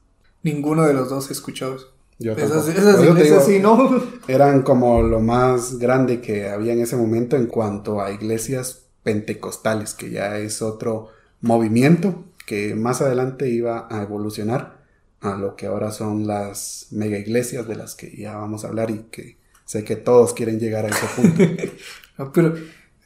Ninguno 0.42 0.82
de 0.82 0.92
los 0.92 1.08
dos 1.08 1.30
he 1.30 1.32
escuchado. 1.32 1.76
Yo 2.18 2.32
Esas, 2.32 2.66
esas 2.66 3.00
iglesias 3.00 3.46
digo, 3.46 3.58
sí, 3.58 3.58
¿no? 3.60 4.02
Eran 4.26 4.62
como 4.62 5.02
lo 5.02 5.20
más 5.20 5.78
grande 5.78 6.20
que 6.20 6.48
había 6.48 6.72
en 6.72 6.80
ese 6.80 6.96
momento 6.96 7.36
en 7.36 7.46
cuanto 7.46 8.00
a 8.00 8.10
iglesias 8.10 8.86
pentecostales, 9.04 9.94
que 9.94 10.10
ya 10.10 10.38
es 10.38 10.62
otro 10.62 11.10
movimiento 11.40 12.24
que 12.44 12.74
más 12.74 13.02
adelante 13.02 13.48
iba 13.50 13.86
a 13.88 14.02
evolucionar 14.02 14.82
a 15.20 15.36
lo 15.36 15.54
que 15.54 15.66
ahora 15.66 15.92
son 15.92 16.26
las 16.26 16.88
mega 16.90 17.18
iglesias 17.18 17.68
de 17.68 17.76
las 17.76 17.94
que 17.94 18.16
ya 18.16 18.34
vamos 18.34 18.64
a 18.64 18.68
hablar 18.68 18.90
y 18.90 19.04
que 19.12 19.41
sé 19.64 19.84
que 19.84 19.96
todos 19.96 20.34
quieren 20.34 20.58
llegar 20.58 20.86
a 20.86 20.88
ese 20.88 21.06
punto. 21.16 21.42
No, 22.18 22.30
pero 22.30 22.54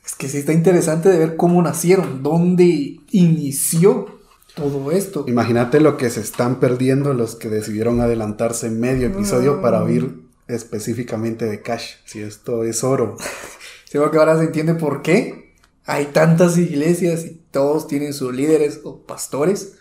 es 0.05 0.14
que 0.16 0.29
sí 0.29 0.38
está 0.38 0.53
interesante 0.53 1.09
de 1.09 1.19
ver 1.19 1.37
cómo 1.37 1.62
nacieron, 1.62 2.25
dónde 2.25 2.99
inició 3.12 4.21
todo 4.57 4.90
esto. 4.90 5.25
Imagínate 5.29 5.81
lo 5.81 5.97
que 5.97 6.11
se 6.11 6.21
están 6.21 6.59
perdiendo 6.59 7.14
los 7.14 7.37
que 7.37 7.49
decidieron 7.49 8.01
adelantarse 8.01 8.69
medio 8.69 9.07
episodio 9.07 9.62
para 9.62 9.85
oír 9.85 10.23
específicamente 10.49 11.45
de 11.45 11.62
Cash. 11.62 11.97
Si 12.05 12.21
esto 12.21 12.64
es 12.64 12.83
oro. 12.83 13.16
Seguro 13.85 14.11
que 14.11 14.19
ahora 14.19 14.38
se 14.38 14.45
entiende 14.45 14.75
por 14.75 15.03
qué 15.03 15.55
hay 15.85 16.07
tantas 16.07 16.59
iglesias 16.59 17.25
y 17.25 17.40
todos 17.51 17.87
tienen 17.87 18.12
sus 18.12 18.35
líderes 18.35 18.81
o 18.85 19.03
pastores. 19.03 19.75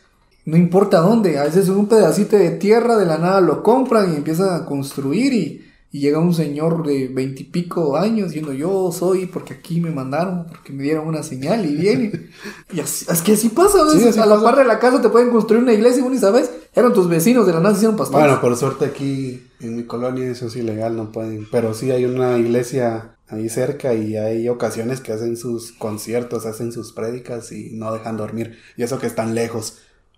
No 0.46 0.58
importa 0.58 1.00
dónde, 1.00 1.40
a 1.40 1.46
veces 1.46 1.70
un 1.70 1.88
pedacito 1.88 2.38
de 2.38 2.52
tierra 2.52 2.98
de 2.98 3.06
la 3.06 3.18
nada 3.18 3.42
lo 3.42 3.64
compran 3.64 4.14
y 4.14 4.18
empiezan 4.18 4.54
a 4.54 4.66
construir 4.66 5.34
y, 5.34 5.66
y 5.96 6.00
llega 6.02 6.20
un 6.20 6.34
señor 6.34 6.86
de 6.86 7.08
veintipico 7.08 7.96
años 7.96 8.28
diciendo 8.28 8.52
yo 8.52 8.92
soy 8.92 9.28
porque 9.28 9.54
aquí 9.54 9.80
me 9.80 9.92
mandaron, 9.92 10.46
porque 10.48 10.74
me 10.74 10.84
dieron 10.84 11.08
una 11.08 11.24
señal 11.24 11.66
y 11.66 11.76
viene. 11.76 12.12
y 12.74 12.80
así- 12.82 13.06
es 13.10 13.22
que 13.22 13.32
así 13.34 13.48
pasa, 13.50 13.80
Sí, 13.94 14.04
así 14.06 14.20
a 14.20 14.26
la 14.26 14.36
pasa. 14.36 14.44
par 14.46 14.56
de 14.58 14.66
la 14.66 14.80
casa 14.80 15.02
te 15.02 15.08
pueden 15.08 15.30
construir 15.30 15.64
una 15.64 15.72
iglesia 15.74 16.04
y 16.06 16.18
sabes, 16.18 16.52
eran 16.74 16.92
tus 16.92 17.08
vecinos 17.08 17.48
de 17.48 17.54
la 17.54 17.60
nada 17.60 17.74
se 17.76 17.78
hicieron 17.80 17.96
pastores. 17.96 18.26
Bueno, 18.26 18.42
por 18.42 18.58
suerte 18.58 18.86
aquí 18.86 19.48
en 19.62 19.78
mi 19.78 19.84
colonia 19.84 20.30
eso 20.30 20.48
es 20.48 20.56
ilegal, 20.58 20.98
no 20.98 21.12
pueden. 21.14 21.48
Pero 21.50 21.74
sí 21.74 21.92
hay 21.92 22.04
una 22.04 22.38
iglesia 22.38 23.16
ahí 23.30 23.48
cerca 23.48 23.94
y 23.94 24.18
hay 24.18 24.50
ocasiones 24.50 25.00
que 25.00 25.14
hacen 25.14 25.38
sus 25.38 25.72
conciertos, 25.72 26.46
hacen 26.46 26.74
sus 26.74 26.92
prédicas 26.92 27.54
y 27.54 27.72
no 27.74 27.94
dejan 27.94 28.18
dormir. 28.18 28.58
Y 28.76 28.84
eso 28.84 29.00
que 29.00 29.08
están 29.08 29.34
lejos. 29.34 29.78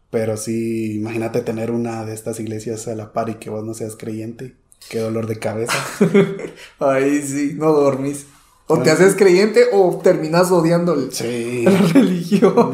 Pero 0.09 0.37
sí, 0.37 0.95
imagínate 0.95 1.41
tener 1.41 1.69
una 1.69 2.03
de 2.05 2.13
estas 2.15 2.39
iglesias 2.39 2.87
a 2.87 2.95
la 2.95 3.13
par 3.13 3.29
y 3.29 3.35
que 3.35 3.49
vos 3.51 3.63
no 3.63 3.73
seas 3.75 3.95
creyente. 3.95 4.55
Qué 4.89 4.99
dolor 4.99 5.27
de 5.27 5.37
cabeza. 5.37 5.73
Ahí 6.79 7.21
sí, 7.21 7.53
no 7.55 7.71
dormís. 7.71 8.25
O 8.69 8.79
te 8.79 8.91
haces 8.91 9.15
creyente 9.15 9.63
o 9.71 9.97
terminas 10.03 10.51
odiando 10.51 10.93
el- 10.93 11.11
Sí. 11.13 11.63
la 11.65 11.71
religión. 11.93 12.73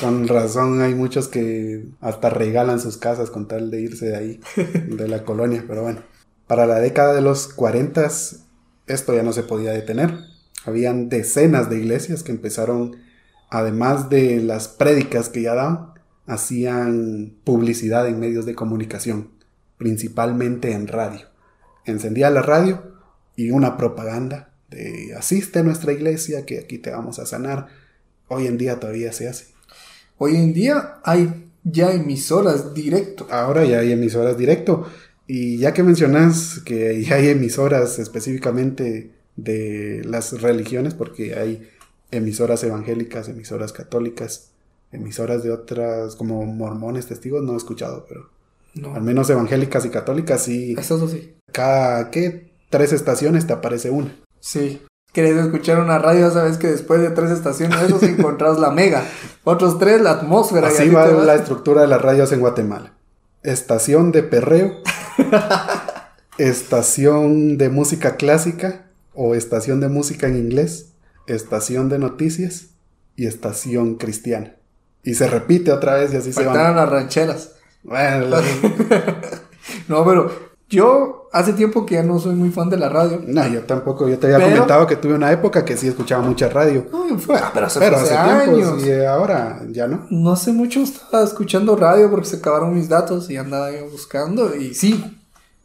Con 0.00 0.28
razón 0.28 0.82
hay 0.82 0.94
muchos 0.94 1.28
que 1.28 1.86
hasta 2.00 2.28
regalan 2.28 2.78
sus 2.78 2.98
casas 2.98 3.30
con 3.30 3.48
tal 3.48 3.70
de 3.70 3.80
irse 3.80 4.06
de 4.06 4.16
ahí, 4.16 4.40
de 4.88 5.08
la 5.08 5.24
colonia, 5.24 5.64
pero 5.66 5.82
bueno. 5.82 6.00
Para 6.46 6.66
la 6.66 6.78
década 6.80 7.14
de 7.14 7.22
los 7.22 7.46
40 7.48 8.06
esto 8.86 9.14
ya 9.14 9.22
no 9.22 9.32
se 9.32 9.42
podía 9.44 9.70
detener. 9.72 10.12
Habían 10.66 11.08
decenas 11.08 11.70
de 11.70 11.78
iglesias 11.78 12.22
que 12.22 12.32
empezaron, 12.32 12.96
además 13.50 14.10
de 14.10 14.40
las 14.42 14.68
prédicas 14.68 15.28
que 15.30 15.42
ya 15.42 15.54
daban, 15.54 15.94
hacían 16.26 17.34
publicidad 17.44 18.06
en 18.08 18.20
medios 18.20 18.44
de 18.46 18.54
comunicación, 18.54 19.30
principalmente 19.78 20.72
en 20.72 20.86
radio. 20.86 21.29
Encendía 21.90 22.30
la 22.30 22.42
radio 22.42 22.82
y 23.36 23.50
una 23.50 23.76
propaganda 23.76 24.52
de 24.70 25.14
asiste 25.16 25.58
a 25.58 25.62
nuestra 25.62 25.92
iglesia 25.92 26.46
que 26.46 26.58
aquí 26.58 26.78
te 26.78 26.90
vamos 26.90 27.18
a 27.18 27.26
sanar. 27.26 27.68
Hoy 28.28 28.46
en 28.46 28.58
día 28.58 28.78
todavía 28.78 29.12
se 29.12 29.28
hace. 29.28 29.46
Hoy 30.18 30.36
en 30.36 30.52
día 30.52 31.00
hay 31.04 31.50
ya 31.64 31.92
emisoras 31.92 32.74
directo. 32.74 33.26
Ahora 33.30 33.64
ya 33.64 33.80
hay 33.80 33.92
emisoras 33.92 34.36
directo. 34.36 34.86
Y 35.26 35.58
ya 35.58 35.72
que 35.72 35.82
mencionas 35.82 36.60
que 36.64 37.02
ya 37.02 37.16
hay 37.16 37.28
emisoras 37.28 37.98
específicamente 37.98 39.12
de 39.36 40.02
las 40.04 40.40
religiones, 40.40 40.94
porque 40.94 41.34
hay 41.36 41.70
emisoras 42.10 42.64
evangélicas, 42.64 43.28
emisoras 43.28 43.72
católicas, 43.72 44.50
emisoras 44.92 45.42
de 45.42 45.52
otras 45.52 46.16
como 46.16 46.44
mormones, 46.44 47.06
testigos, 47.06 47.42
no 47.42 47.54
he 47.54 47.56
escuchado, 47.56 48.06
pero 48.08 48.30
al 48.76 48.82
No, 48.82 49.00
menos 49.00 49.28
evangélicas 49.30 49.84
y 49.84 49.90
católicas 49.90 50.42
sí. 50.42 50.74
eso 50.78 51.08
sí. 51.08 51.36
Cada, 51.52 52.10
¿qué? 52.10 52.52
Tres 52.70 52.92
estaciones 52.92 53.46
te 53.46 53.52
aparece 53.52 53.90
una. 53.90 54.14
Sí. 54.40 54.82
Querés 55.12 55.36
escuchar 55.44 55.80
una 55.80 55.98
radio, 55.98 56.30
sabes 56.30 56.56
que 56.56 56.68
después 56.68 57.00
de 57.00 57.10
tres 57.10 57.32
estaciones 57.32 57.80
esos 57.82 58.02
encontrás 58.04 58.58
la 58.60 58.70
mega. 58.70 59.02
Otros 59.42 59.78
tres, 59.80 60.00
la 60.00 60.12
atmósfera. 60.12 60.68
y 60.70 60.74
Así 60.74 60.88
va 60.88 61.10
vas. 61.10 61.26
la 61.26 61.34
estructura 61.34 61.82
de 61.82 61.88
las 61.88 62.00
radios 62.00 62.30
en 62.32 62.38
Guatemala. 62.40 62.92
Estación 63.42 64.12
de 64.12 64.22
perreo, 64.22 64.76
estación 66.38 67.58
de 67.58 67.68
música 67.68 68.16
clásica 68.16 68.86
o 69.14 69.34
estación 69.34 69.80
de 69.80 69.88
música 69.88 70.26
en 70.28 70.36
inglés, 70.36 70.92
estación 71.26 71.88
de 71.88 71.98
noticias 71.98 72.68
y 73.16 73.26
estación 73.26 73.96
cristiana. 73.96 74.56
Y 75.02 75.14
se 75.14 75.26
repite 75.28 75.72
otra 75.72 75.94
vez 75.94 76.12
y 76.12 76.16
así 76.16 76.32
se 76.32 76.44
Faltaron 76.44 76.76
van. 76.76 76.76
las 76.76 76.88
rancheras. 76.88 77.52
Bueno, 77.82 78.36
No, 79.88 80.04
pero 80.04 80.30
yo 80.68 81.28
hace 81.32 81.52
tiempo 81.52 81.84
que 81.86 81.94
ya 81.96 82.02
no 82.02 82.18
soy 82.18 82.34
muy 82.34 82.50
fan 82.50 82.68
de 82.70 82.76
la 82.76 82.88
radio. 82.88 83.20
no, 83.26 83.46
yo 83.48 83.62
tampoco. 83.62 84.08
Yo 84.08 84.18
te 84.18 84.26
había 84.26 84.38
Pero- 84.38 84.50
comentado 84.50 84.86
que 84.86 84.96
tuve 84.96 85.14
una 85.14 85.30
época 85.32 85.64
que 85.64 85.76
sí 85.76 85.88
escuchaba 85.88 86.22
mucha 86.22 86.48
radio. 86.48 86.86
Fue- 87.18 87.36
ah, 87.38 87.50
pero 87.52 87.66
hace, 87.66 87.78
Pero 87.78 87.96
hace 87.96 88.14
hace 88.16 88.44
tiempo 88.44 88.66
años. 88.70 88.86
y 88.86 89.04
ahora 89.04 89.60
ya 89.70 89.86
no. 89.88 90.06
No 90.10 90.32
hace 90.32 90.52
mucho 90.52 90.80
estaba 90.82 91.24
escuchando 91.24 91.76
radio 91.76 92.10
porque 92.10 92.26
se 92.26 92.36
acabaron 92.36 92.74
mis 92.74 92.88
datos 92.88 93.30
y 93.30 93.36
andaba 93.36 93.70
yo 93.72 93.88
buscando 93.90 94.54
y 94.54 94.74
sí, 94.74 95.19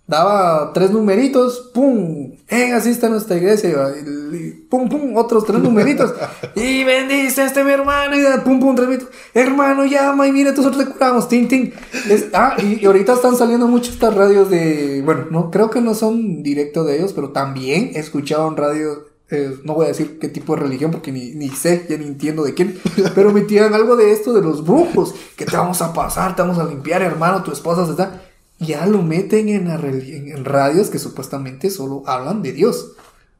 daba 0.07 0.71
tres 0.73 0.91
numeritos, 0.91 1.71
pum, 1.73 2.31
en 2.47 2.73
asista 2.73 3.07
a 3.07 3.09
nuestra 3.09 3.37
iglesia, 3.37 3.69
y, 3.99 4.51
pum, 4.69 4.87
pum, 4.87 5.15
otros 5.17 5.45
tres 5.45 5.59
numeritos, 5.61 6.13
y 6.55 6.83
bendice 6.83 7.41
a 7.41 7.45
este 7.45 7.63
mi 7.63 7.71
hermano, 7.71 8.15
y 8.15 8.23
pum, 8.43 8.59
pum, 8.59 8.75
tres 8.75 8.87
numeritos, 8.87 9.13
hermano, 9.33 9.85
llama 9.85 10.27
y 10.27 10.31
mire, 10.31 10.51
nosotros 10.51 10.77
te 10.85 10.91
curamos, 10.91 11.27
tin, 11.27 11.47
tin. 11.47 11.73
Es- 12.09 12.27
ah, 12.33 12.55
y, 12.61 12.81
y 12.83 12.85
ahorita 12.85 13.13
están 13.13 13.35
saliendo 13.35 13.67
mucho 13.67 13.91
estas 13.91 14.13
radios 14.13 14.49
de, 14.49 15.01
bueno, 15.03 15.25
no, 15.31 15.49
creo 15.51 15.69
que 15.69 15.81
no 15.81 15.95
son 15.95 16.43
directo 16.43 16.83
de 16.83 16.97
ellos, 16.97 17.13
pero 17.13 17.29
también 17.29 17.91
he 17.95 17.99
escuchado 17.99 18.47
en 18.47 18.57
radio 18.57 19.15
eh, 19.31 19.55
no 19.63 19.73
voy 19.73 19.85
a 19.85 19.87
decir 19.87 20.19
qué 20.19 20.27
tipo 20.27 20.55
de 20.55 20.61
religión 20.61 20.91
porque 20.91 21.11
ni, 21.11 21.31
ni 21.31 21.49
sé, 21.49 21.87
ya 21.89 21.97
ni 21.97 22.05
entiendo 22.05 22.43
de 22.43 22.53
quién, 22.53 22.77
pero 23.15 23.31
me 23.33 23.41
tiran 23.41 23.73
algo 23.73 23.95
de 23.95 24.11
esto 24.11 24.33
de 24.33 24.41
los 24.43 24.63
brujos, 24.63 25.15
que 25.35 25.45
te 25.45 25.57
vamos 25.57 25.81
a 25.81 25.93
pasar, 25.93 26.35
te 26.35 26.43
vamos 26.43 26.59
a 26.59 26.65
limpiar, 26.65 27.01
hermano, 27.01 27.41
tu 27.41 27.51
esposa 27.51 27.85
se 27.85 27.91
está... 27.93 28.21
Ya 28.59 28.85
lo 28.85 29.01
meten 29.01 29.49
en, 29.49 29.67
en 29.67 30.45
radios 30.45 30.89
que 30.89 30.99
supuestamente 30.99 31.69
solo 31.69 32.03
hablan 32.05 32.41
de 32.41 32.53
Dios. 32.53 32.93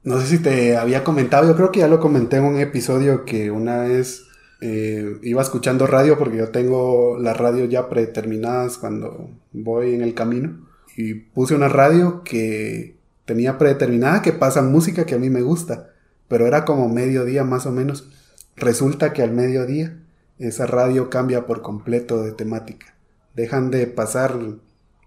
No 0.03 0.19
sé 0.21 0.27
si 0.27 0.39
te 0.39 0.77
había 0.77 1.03
comentado, 1.03 1.47
yo 1.47 1.55
creo 1.55 1.71
que 1.71 1.79
ya 1.79 1.87
lo 1.87 1.99
comenté 1.99 2.37
en 2.37 2.43
un 2.43 2.59
episodio 2.59 3.25
que 3.25 3.49
una 3.49 3.79
vez 3.79 4.25
eh, 4.61 5.19
iba 5.23 5.41
escuchando 5.41 5.85
radio 5.85 6.17
porque 6.17 6.37
yo 6.37 6.49
tengo 6.49 7.17
las 7.19 7.35
radios 7.35 7.69
ya 7.69 7.89
predeterminadas 7.89 8.77
cuando 8.77 9.29
voy 9.51 9.93
en 9.93 10.01
el 10.01 10.13
camino 10.13 10.65
y 10.95 11.15
puse 11.15 11.55
una 11.55 11.67
radio 11.67 12.23
que 12.23 12.95
tenía 13.25 13.57
predeterminada 13.57 14.21
que 14.21 14.31
pasa 14.31 14.61
música 14.61 15.05
que 15.05 15.15
a 15.15 15.19
mí 15.19 15.29
me 15.29 15.41
gusta, 15.41 15.89
pero 16.27 16.47
era 16.47 16.65
como 16.65 16.87
mediodía 16.87 17.43
más 17.43 17.65
o 17.65 17.71
menos. 17.71 18.09
Resulta 18.55 19.11
que 19.11 19.23
al 19.23 19.31
mediodía 19.31 19.97
esa 20.39 20.65
radio 20.65 21.09
cambia 21.09 21.45
por 21.45 21.61
completo 21.61 22.23
de 22.23 22.31
temática. 22.31 22.95
Dejan 23.35 23.71
de 23.71 23.87
pasar 23.87 24.37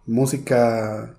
música 0.08 1.14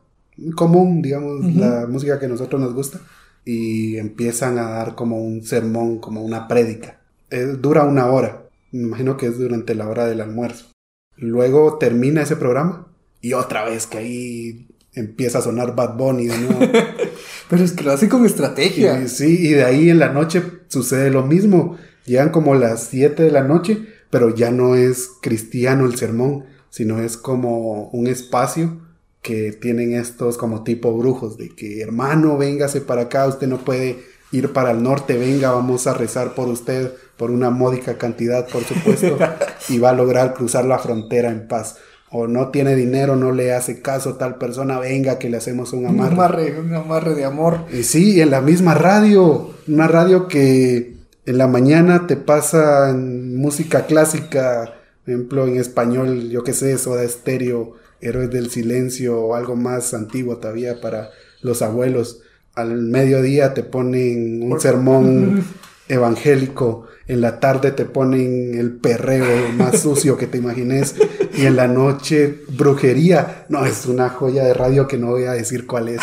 común, 0.56 1.02
digamos, 1.02 1.45
la 1.56 1.88
música 1.88 2.19
que 2.19 2.25
a 2.25 2.30
nosotros 2.30 2.62
nos 2.62 2.73
gusta, 2.73 2.99
y 3.45 3.97
empiezan 3.97 4.58
a 4.58 4.69
dar 4.69 4.95
como 4.95 5.21
un 5.21 5.43
sermón, 5.43 5.99
como 5.99 6.23
una 6.23 6.47
prédica. 6.47 6.99
Eh, 7.30 7.56
dura 7.60 7.84
una 7.84 8.08
hora, 8.08 8.43
me 8.71 8.84
imagino 8.84 9.17
que 9.17 9.28
es 9.28 9.38
durante 9.38 9.75
la 9.75 9.88
hora 9.88 10.06
del 10.06 10.21
almuerzo. 10.21 10.67
Luego 11.15 11.78
termina 11.78 12.21
ese 12.21 12.36
programa 12.36 12.88
y 13.21 13.34
otra 13.34 13.65
vez 13.65 13.88
que 13.88 13.97
ahí 13.97 14.67
empieza 14.93 15.39
a 15.39 15.41
sonar 15.41 15.75
Bad 15.75 15.97
Bunny 15.97 16.28
de 16.28 16.38
nuevo. 16.38 16.60
Pero 17.49 17.63
es 17.63 17.71
que 17.71 17.84
lo 17.84 17.91
hace 17.91 18.10
con 18.10 18.25
estrategia. 18.25 19.02
Y, 19.02 19.08
sí, 19.08 19.47
y 19.47 19.54
de 19.54 19.63
ahí 19.63 19.89
en 19.89 19.99
la 19.99 20.10
noche 20.13 20.43
sucede 20.67 21.10
lo 21.10 21.25
mismo. 21.25 21.78
Llegan 22.06 22.30
como 22.30 22.56
las 22.56 22.86
7 22.86 23.23
de 23.23 23.32
la 23.32 23.43
noche, 23.43 23.86
pero 24.10 24.34
ya 24.34 24.49
no 24.49 24.75
es 24.75 25.10
cristiano 25.21 25.86
el 25.86 25.95
sermón, 25.95 26.45
sino 26.70 27.00
es 27.02 27.18
como 27.18 27.90
un 27.90 28.08
espacio 28.08 28.78
que 29.22 29.52
tienen 29.52 29.94
estos 29.94 30.38
como 30.38 30.64
tipo 30.64 30.98
brujos, 30.98 31.38
de 31.38 31.50
que 31.50 31.82
hermano, 31.82 32.38
véngase 32.38 32.82
para 32.82 33.04
acá, 33.04 33.28
usted 33.28 33.48
no 33.48 33.58
puede 33.60 34.00
ir 34.32 34.54
para 34.54 34.72
el 34.72 34.82
norte, 34.84 35.18
venga, 35.18 35.52
vamos 35.52 35.88
a 35.88 35.94
rezar 35.94 36.36
por 36.36 36.48
usted 36.48 36.92
por 37.18 37.32
una 37.32 37.50
módica 37.50 37.98
cantidad, 37.98 38.48
por 38.48 38.64
supuesto, 38.64 39.18
y 39.70 39.78
va 39.78 39.90
a 39.90 39.94
lograr 39.94 40.34
cruzar 40.34 40.64
la 40.66 40.80
frontera 40.80 41.30
en 41.32 41.48
paz. 41.48 41.78
o 42.12 42.28
no 42.28 42.48
tiene 42.50 42.76
dinero, 42.76 43.16
no 43.16 43.32
le 43.32 43.54
hace 43.54 43.82
caso 43.82 44.12
a 44.12 44.18
tal 44.18 44.36
persona, 44.38 44.80
venga 44.80 45.20
que 45.20 45.30
le 45.30 45.38
hacemos 45.38 45.74
un 45.74 45.86
Un 45.86 46.00
amarre. 46.00 46.14
amarre, 46.14 46.60
un 46.60 46.74
amarre 46.74 47.14
de 47.14 47.26
amor. 47.26 47.66
Y 47.72 47.84
sí, 47.84 48.22
en 48.22 48.32
la 48.32 48.42
misma 48.42 48.74
radio, 48.74 49.52
una 49.68 49.88
radio 49.88 50.28
que 50.28 50.96
en 51.26 51.38
la 51.38 51.48
mañana 51.48 52.08
te 52.08 52.16
pasa 52.16 52.96
música 52.96 53.86
clásica, 53.86 54.79
por 55.10 55.15
ejemplo 55.15 55.48
en 55.48 55.58
español, 55.58 56.30
yo 56.30 56.43
qué 56.43 56.54
sé, 56.54 56.78
Soda 56.78 57.04
Estéreo, 57.04 57.74
Héroes 58.00 58.30
del 58.30 58.52
Silencio 58.52 59.19
o 59.19 59.34
algo 59.34 59.56
más 59.56 59.95
antiguo 59.95 60.38
todavía 60.38 60.80
para 60.82 61.10
los 61.41 61.63
abuelos. 61.63 62.22
Al 62.54 62.84
mediodía 62.84 63.56
te 63.56 63.63
ponen 63.63 64.43
un 64.43 64.60
sermón 64.60 65.43
evangélico, 65.88 66.86
en 67.08 67.22
la 67.22 67.39
tarde 67.39 67.72
te 67.72 67.86
ponen 67.86 68.54
el 68.54 68.74
perreo 68.74 69.52
más 69.54 69.80
sucio 69.80 70.15
que 70.15 70.28
te 70.28 70.38
imagines 70.38 70.93
y 71.36 71.48
en 71.48 71.56
la 71.56 71.67
noche 71.67 72.41
brujería. 72.50 73.45
No, 73.50 73.65
es 73.65 73.88
una 73.88 74.10
joya 74.10 74.43
de 74.43 74.54
radio 74.54 74.88
que 74.88 75.00
no 75.00 75.08
voy 75.08 75.24
a 75.24 75.32
decir 75.32 75.65
cuál 75.65 75.89
es. 75.89 76.02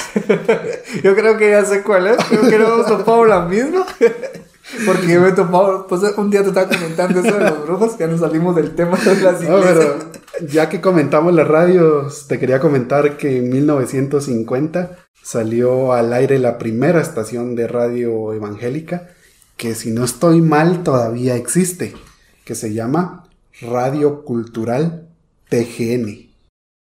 Yo 1.05 1.15
creo 1.15 1.39
que 1.39 1.51
ya 1.51 1.65
sé 1.65 1.85
cuál 1.85 2.09
es. 2.09 2.17
Creo 2.29 2.51
que 2.51 2.59
no 2.59 2.75
hemos 2.75 2.87
topado 2.87 3.25
la 3.25 3.43
misma. 3.43 3.87
Porque 4.85 5.07
yo 5.09 5.21
me 5.21 5.29
he 5.29 5.33
topado. 5.33 5.87
Pues 5.87 6.03
un 6.17 6.31
día 6.31 6.43
te 6.43 6.49
estaba 6.49 6.69
comentando 6.69 7.21
eso 7.21 7.37
de 7.39 7.45
los 7.45 7.63
brujos. 7.65 7.99
Ya 7.99 8.07
nos 8.09 8.21
salimos 8.21 8.57
del 8.57 8.75
tema 8.75 8.99
de 8.99 9.21
las 9.21 9.41
No, 9.43 9.59
iglesias. 9.59 9.97
pero 10.39 10.47
ya 10.49 10.69
que 10.69 10.81
comentamos 10.81 11.33
las 11.35 11.47
radios, 11.47 12.27
te 12.29 12.39
quería 12.39 12.59
comentar 12.61 13.17
que 13.17 13.39
en 13.39 13.49
1950 13.51 14.97
salió 15.23 15.93
al 15.93 16.13
aire 16.13 16.39
la 16.39 16.59
primera 16.59 17.01
estación 17.01 17.55
de 17.55 17.67
radio 17.69 18.33
evangélica, 18.33 19.09
que 19.57 19.75
si 19.75 19.91
no 19.91 20.05
estoy 20.05 20.41
mal 20.43 20.83
todavía 20.83 21.37
existe, 21.37 21.95
que 22.45 22.55
se 22.55 22.73
llama 22.75 23.25
Radio 23.61 24.25
Cultural 24.25 25.09
TGN. 25.49 26.31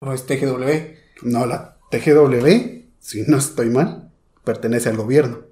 No 0.01 0.13
es 0.13 0.25
TGW. 0.25 0.95
No, 1.23 1.45
la 1.45 1.77
TGW, 1.91 2.83
si 2.99 3.23
no 3.23 3.37
estoy 3.37 3.69
mal, 3.69 4.11
pertenece 4.43 4.89
al 4.89 4.97
gobierno. 4.97 5.46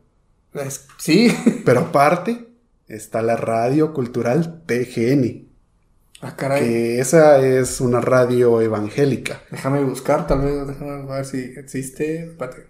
Es- 0.56 0.88
sí. 0.98 1.36
Pero 1.65 1.82
aparte 1.82 2.48
está 2.88 3.22
la 3.22 3.36
Radio 3.36 3.94
Cultural 3.94 4.62
TGN, 4.65 5.48
Ah, 6.22 6.36
caray. 6.36 6.63
que 6.63 7.00
esa 7.00 7.46
es 7.46 7.82
una 7.82 8.00
radio 8.02 8.62
evangélica. 8.62 9.41
Déjame 9.52 9.84
buscar, 9.84 10.26
tal 10.28 10.41
vez. 10.41 10.65
Déjame 10.68 11.06
ver 11.06 11.26
si 11.26 11.38
existe. 11.58 12.24
Espérate. 12.28 12.68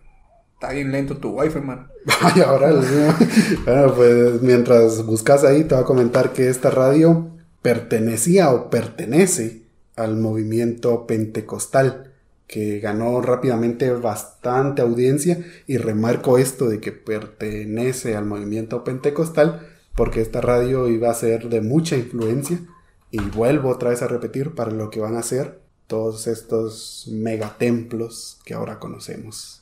Está 0.55 0.71
bien 0.71 0.91
lento 0.91 1.17
tu 1.17 1.29
wifi, 1.39 1.59
man. 1.59 1.87
Ay, 2.21 2.41
ahora, 2.41 2.71
bueno, 3.65 3.93
pues 3.93 4.41
mientras 4.41 5.05
buscas 5.05 5.43
ahí, 5.43 5.63
te 5.65 5.75
voy 5.75 5.83
a 5.83 5.87
comentar 5.87 6.31
que 6.33 6.49
esta 6.49 6.69
radio 6.69 7.29
pertenecía 7.61 8.51
o 8.51 8.69
pertenece 8.69 9.63
al 9.95 10.15
movimiento 10.17 11.05
pentecostal, 11.07 12.13
que 12.47 12.79
ganó 12.79 13.21
rápidamente 13.21 13.91
bastante 13.91 14.81
audiencia, 14.81 15.45
y 15.67 15.77
remarco 15.77 16.37
esto 16.37 16.69
de 16.69 16.79
que 16.79 16.91
pertenece 16.91 18.15
al 18.15 18.25
movimiento 18.25 18.83
pentecostal, 18.83 19.67
porque 19.95 20.21
esta 20.21 20.41
radio 20.41 20.87
iba 20.89 21.09
a 21.09 21.15
ser 21.15 21.49
de 21.49 21.61
mucha 21.61 21.95
influencia, 21.95 22.59
y 23.11 23.19
vuelvo 23.19 23.69
otra 23.69 23.91
vez 23.91 24.01
a 24.01 24.07
repetir 24.07 24.51
para 24.55 24.71
lo 24.71 24.89
que 24.89 24.99
van 24.99 25.15
a 25.15 25.23
ser 25.23 25.59
todos 25.87 26.27
estos 26.27 27.07
megatemplos 27.11 28.39
que 28.45 28.53
ahora 28.53 28.79
conocemos. 28.79 29.61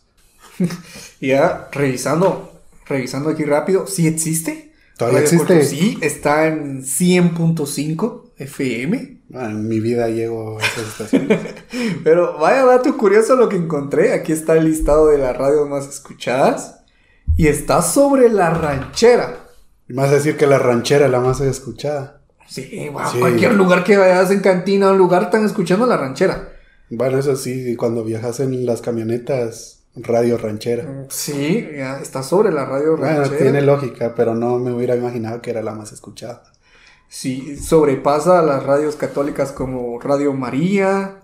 Y 1.19 1.29
ya 1.29 1.69
revisando, 1.71 2.51
revisando 2.85 3.29
aquí 3.29 3.43
rápido, 3.43 3.87
¿sí 3.87 4.07
existe? 4.07 4.73
¿Todavía 4.97 5.21
existe? 5.21 5.63
Sí, 5.65 5.97
está 6.01 6.47
en 6.47 6.83
100.5 6.83 8.31
FM. 8.37 9.17
En 9.33 9.67
mi 9.67 9.79
vida 9.79 10.07
llego 10.09 10.59
a 10.59 10.61
esas 10.63 10.87
estaciones. 10.87 11.39
Pero 12.03 12.37
vaya 12.37 12.65
dato 12.65 12.95
curioso 12.97 13.35
lo 13.35 13.49
que 13.49 13.55
encontré. 13.55 14.13
Aquí 14.13 14.31
está 14.31 14.53
el 14.53 14.65
listado 14.65 15.07
de 15.07 15.17
las 15.17 15.35
radios 15.35 15.67
más 15.67 15.87
escuchadas. 15.87 16.81
Y 17.35 17.47
está 17.47 17.81
sobre 17.81 18.29
la 18.29 18.51
ranchera. 18.51 19.47
Y 19.89 19.93
más 19.93 20.11
decir 20.11 20.37
que 20.37 20.45
la 20.45 20.59
ranchera 20.59 21.05
es 21.05 21.11
la 21.11 21.19
más 21.19 21.41
escuchada. 21.41 22.21
Sí, 22.47 22.89
wow, 22.91 23.01
Sí. 23.11 23.19
cualquier 23.19 23.53
lugar 23.55 23.83
que 23.83 23.97
vayas 23.97 24.29
en 24.29 24.41
cantina 24.41 24.89
o 24.89 24.91
un 24.91 24.97
lugar 24.99 25.23
están 25.23 25.43
escuchando 25.45 25.87
la 25.87 25.97
ranchera. 25.97 26.49
Bueno, 26.89 27.17
eso 27.17 27.35
sí, 27.35 27.75
cuando 27.75 28.03
viajas 28.03 28.39
en 28.39 28.65
las 28.67 28.81
camionetas, 28.81 29.79
radio 29.95 30.37
ranchera. 30.37 31.05
Sí, 31.09 31.67
ya 31.75 31.99
está 31.99 32.21
sobre 32.21 32.51
la 32.51 32.65
radio 32.65 32.97
Bueno, 32.97 33.21
ranchera. 33.21 33.37
tiene 33.41 33.61
lógica, 33.61 34.13
pero 34.15 34.35
no 34.35 34.59
me 34.59 34.71
hubiera 34.71 34.95
imaginado 34.95 35.41
que 35.41 35.49
era 35.49 35.63
la 35.63 35.73
más 35.73 35.91
escuchada. 35.91 36.43
Sí, 37.13 37.57
sobrepasa 37.57 38.39
a 38.39 38.41
las 38.41 38.63
radios 38.63 38.95
católicas 38.95 39.51
como 39.51 39.99
Radio 39.99 40.33
María, 40.33 41.21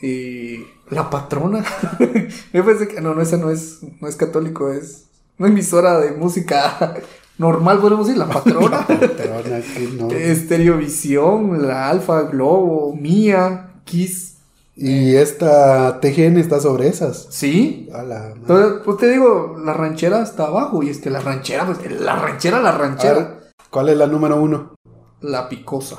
y 0.00 0.58
La 0.90 1.10
Patrona. 1.10 1.64
Yo 2.52 2.64
pensé 2.64 2.86
que 2.86 3.00
no, 3.00 3.16
no, 3.16 3.20
esa 3.20 3.36
no 3.36 3.50
es, 3.50 3.80
no 4.00 4.06
es 4.06 4.14
católico, 4.14 4.70
es 4.70 5.06
una 5.36 5.48
emisora 5.48 5.98
de 5.98 6.12
música 6.12 6.94
normal, 7.38 7.80
podemos 7.80 8.06
decir, 8.06 8.16
La 8.16 8.28
Patrona. 8.32 8.86
Aún 8.86 9.52
aquí 9.54 9.96
no. 9.98 10.08
Estereovisión, 10.08 11.66
La 11.66 11.88
Alfa, 11.88 12.22
Globo, 12.22 12.94
Mía, 12.94 13.80
Kiss. 13.84 14.36
Y 14.76 15.16
esta 15.16 15.98
TGN 15.98 16.38
está 16.38 16.60
sobre 16.60 16.86
esas. 16.86 17.26
Sí. 17.30 17.88
A 17.92 18.04
la. 18.04 18.28
Entonces, 18.28 18.82
pues 18.84 18.98
te 18.98 19.10
digo, 19.10 19.56
la 19.64 19.72
ranchera 19.72 20.22
está 20.22 20.44
abajo 20.44 20.80
y 20.84 20.90
este, 20.90 21.10
la 21.10 21.18
ranchera, 21.18 21.66
pues, 21.66 21.78
la 22.00 22.14
ranchera, 22.14 22.60
la 22.60 22.70
ranchera. 22.70 23.14
ver, 23.14 23.38
¿Cuál 23.70 23.88
es 23.88 23.96
la 23.96 24.06
número 24.06 24.40
uno? 24.40 24.77
La 25.20 25.48
Picosa. 25.48 25.98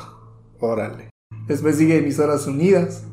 Órale. 0.59 1.09
Después 1.47 1.77
sigue 1.77 1.97
Emisoras 1.97 2.47
Unidas, 2.47 3.03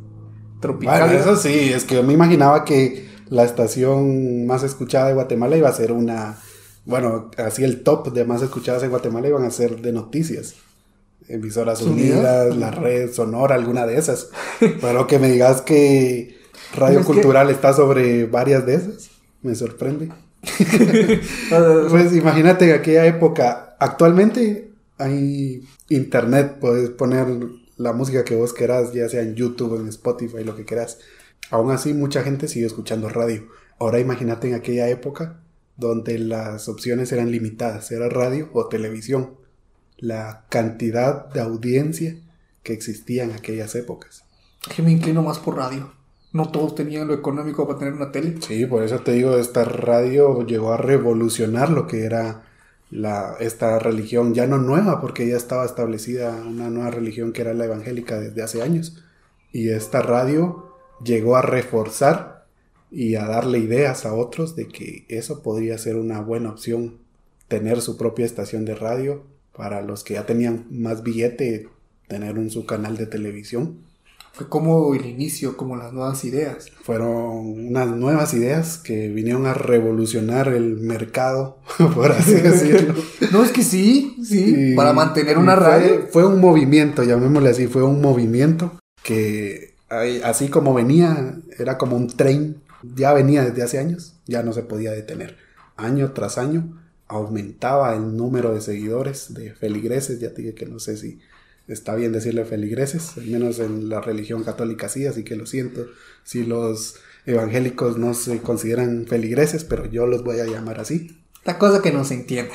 Tropical. 0.61 1.01
Bueno, 1.01 1.19
eso 1.19 1.37
sí, 1.37 1.73
es 1.73 1.85
que 1.85 1.97
yo 1.97 2.03
me 2.03 2.13
imaginaba 2.13 2.65
que 2.65 3.09
la 3.29 3.45
estación 3.45 4.47
más 4.47 4.63
escuchada 4.63 5.09
de 5.09 5.15
Guatemala 5.15 5.57
iba 5.57 5.69
a 5.69 5.73
ser 5.73 5.93
una. 5.93 6.39
Bueno, 6.85 7.31
así 7.39 7.65
el 7.65 7.83
top 7.83 8.13
de 8.13 8.25
más 8.25 8.43
escuchadas 8.43 8.83
en 8.83 8.91
Guatemala 8.91 9.29
iban 9.29 9.45
a 9.45 9.51
ser 9.51 9.81
de 9.81 9.93
noticias. 9.93 10.55
Emisoras 11.29 11.83
¿Unidas? 11.83 12.47
Unidas, 12.53 12.57
la 12.57 12.71
red 12.71 13.13
Sonora, 13.13 13.55
alguna 13.57 13.85
de 13.87 13.99
esas. 13.99 14.29
Pero 14.81 15.07
que 15.07 15.19
me 15.19 15.29
digas 15.31 15.61
que 15.63 16.39
Radio 16.75 17.01
Es 17.01 17.07
que- 17.07 17.13
Cultural 17.13 17.51
está 17.51 17.73
sobre 17.73 18.27
varias 18.27 18.65
de 18.67 18.75
esas, 18.77 19.11
me 19.43 19.55
sorprende. 19.55 20.11
Pues 21.91 22.15
imagínate 22.15 22.73
aquella 22.73 23.07
época, 23.07 23.77
actualmente 23.81 24.71
hay 24.99 25.67
internet, 25.89 26.59
puedes 26.61 26.91
poner 26.91 27.27
la 27.77 27.93
música 27.93 28.25
que 28.25 28.37
vos 28.37 28.53
querás, 28.53 28.93
ya 28.93 29.09
sea 29.09 29.23
en 29.23 29.35
YouTube, 29.35 29.81
en 29.81 29.89
Spotify, 29.89 30.45
lo 30.45 30.57
que 30.57 30.65
quieras. 30.65 30.99
Aún 31.51 31.71
así, 31.71 31.95
mucha 31.95 32.23
gente 32.23 32.49
sigue 32.49 32.67
escuchando 32.67 33.09
radio. 33.09 33.47
Ahora 33.79 34.01
imagínate 34.01 34.49
en 34.49 34.55
aquella 34.55 34.89
época 34.89 35.41
donde 35.77 36.19
las 36.19 36.69
opciones 36.69 37.13
eran 37.13 37.31
limitadas, 37.31 37.91
era 37.93 38.09
radio 38.09 38.49
o 38.53 38.67
televisión. 38.69 39.35
La 39.99 40.47
cantidad 40.49 41.27
de 41.27 41.41
audiencia 41.41 42.17
que 42.63 42.73
existía 42.73 43.25
en 43.25 43.33
aquellas 43.33 43.75
épocas. 43.75 44.25
que 44.75 44.83
me 44.83 44.91
inclino 44.91 45.23
más 45.23 45.39
por 45.39 45.57
radio. 45.57 45.93
No 46.33 46.51
todos 46.51 46.75
tenían 46.75 47.07
lo 47.07 47.15
económico 47.15 47.67
para 47.67 47.79
tener 47.79 47.95
una 47.95 48.11
tele. 48.11 48.37
Sí, 48.41 48.67
por 48.67 48.83
eso 48.83 48.99
te 49.01 49.13
digo, 49.13 49.39
esta 49.39 49.65
radio 49.65 50.45
llegó 50.45 50.73
a 50.73 50.77
revolucionar 50.77 51.71
lo 51.71 51.87
que 51.87 52.05
era 52.05 52.43
esta 53.41 53.79
religión, 53.79 54.35
ya 54.35 54.47
no 54.47 54.59
nueva, 54.59 55.01
porque 55.01 55.27
ya 55.29 55.37
estaba 55.37 55.65
establecida 55.65 56.35
una 56.47 56.71
nueva 56.71 56.91
religión 56.91 57.33
que 57.33 57.43
era 57.43 57.55
la 57.55 57.67
evangélica 57.67 58.19
desde 58.19 58.43
hace 58.43 58.63
años. 58.63 59.03
Y 59.53 59.71
esta 59.71 60.03
radio 60.03 60.73
llegó 61.05 61.37
a 61.37 61.43
reforzar 61.43 62.47
y 62.91 63.17
a 63.17 63.27
darle 63.27 63.59
ideas 63.59 64.07
a 64.07 64.15
otros 64.15 64.57
de 64.57 64.69
que 64.69 65.05
eso 65.09 65.43
podría 65.43 65.77
ser 65.79 65.97
una 65.97 66.21
buena 66.21 66.51
opción, 66.51 66.99
tener 67.49 67.81
su 67.81 67.97
propia 67.97 68.25
estación 68.25 68.65
de 68.65 68.75
radio 68.75 69.25
para 69.55 69.83
los 69.83 70.05
que 70.05 70.15
ya 70.15 70.27
tenían 70.27 70.67
más 70.71 71.03
billete, 71.03 71.69
tener 72.09 72.39
un 72.39 72.51
su 72.51 72.67
canal 72.67 72.97
de 72.97 73.07
televisión. 73.07 73.79
Fue 74.37 74.49
como 74.51 74.95
el 74.95 75.07
inicio, 75.07 75.57
como 75.57 75.77
las 75.77 75.95
nuevas 75.95 76.23
ideas. 76.27 76.69
Fueron 76.83 77.09
unas 77.69 77.89
nuevas 77.89 78.35
ideas 78.35 78.77
que 78.77 79.09
vinieron 79.09 79.47
a 79.47 79.55
revolucionar 79.55 80.49
el 80.49 80.77
mercado, 80.77 81.59
por 81.95 82.13
así 82.13 82.35
decirlo. 82.43 82.95
No, 83.33 83.43
es 83.43 83.51
que 83.51 83.63
sí, 83.63 84.17
sí. 84.23 84.73
Y- 84.73 84.77
para 84.77 84.93
mantener 84.93 85.39
una 85.39 85.57
fue- 85.57 85.65
radio. 85.67 86.09
Fue 86.13 86.27
un 86.27 86.39
movimiento, 86.41 87.03
llamémosle 87.03 87.49
así, 87.49 87.67
fue 87.67 87.83
un 87.83 88.01
movimiento 88.03 88.73
que 89.03 89.75
así 90.23 90.49
como 90.49 90.75
venía, 90.75 91.37
era 91.59 91.79
como 91.79 91.97
un 91.97 92.09
tren, 92.09 92.57
ya 92.95 93.13
venía 93.15 93.43
desde 93.43 93.63
hace 93.63 93.79
años, 93.79 94.17
ya 94.27 94.43
no 94.43 94.53
se 94.53 94.63
podía 94.63 94.91
detener. 94.93 95.37
Año 95.77 96.13
tras 96.13 96.37
año 96.39 96.79
aumentaba 97.09 97.95
el 97.95 98.17
número 98.17 98.53
de 98.55 98.61
seguidores 98.61 99.33
de 99.33 99.55
feligreses, 99.55 100.21
ya 100.21 100.35
te 100.35 100.43
dije 100.43 100.55
que 100.55 100.67
no 100.67 100.79
sé 100.79 100.97
si 100.97 101.21
está 101.69 101.95
bien 101.95 102.13
decirle 102.13 102.45
feligreses, 102.45 103.17
al 103.17 103.27
menos 103.27 103.59
en 103.59 103.89
la 103.89 104.01
religión 104.01 104.45
católica 104.45 104.89
sí, 104.89 105.07
así 105.07 105.25
que 105.25 105.37
lo 105.37 105.47
siento 105.47 105.87
si 106.25 106.45
los 106.45 106.97
evangélicos 107.25 107.99
no 107.99 108.15
se 108.15 108.41
consideran 108.41 109.07
feligreses, 109.07 109.65
pero 109.65 109.87
yo 109.87 110.07
los 110.07 110.23
voy 110.23 110.41
a 110.41 110.47
llamar 110.47 110.81
así 110.81 111.19
La 111.45 111.59
cosa 111.59 111.83
que 111.83 111.93
no 111.93 112.05
se 112.05 112.15
entiende. 112.15 112.53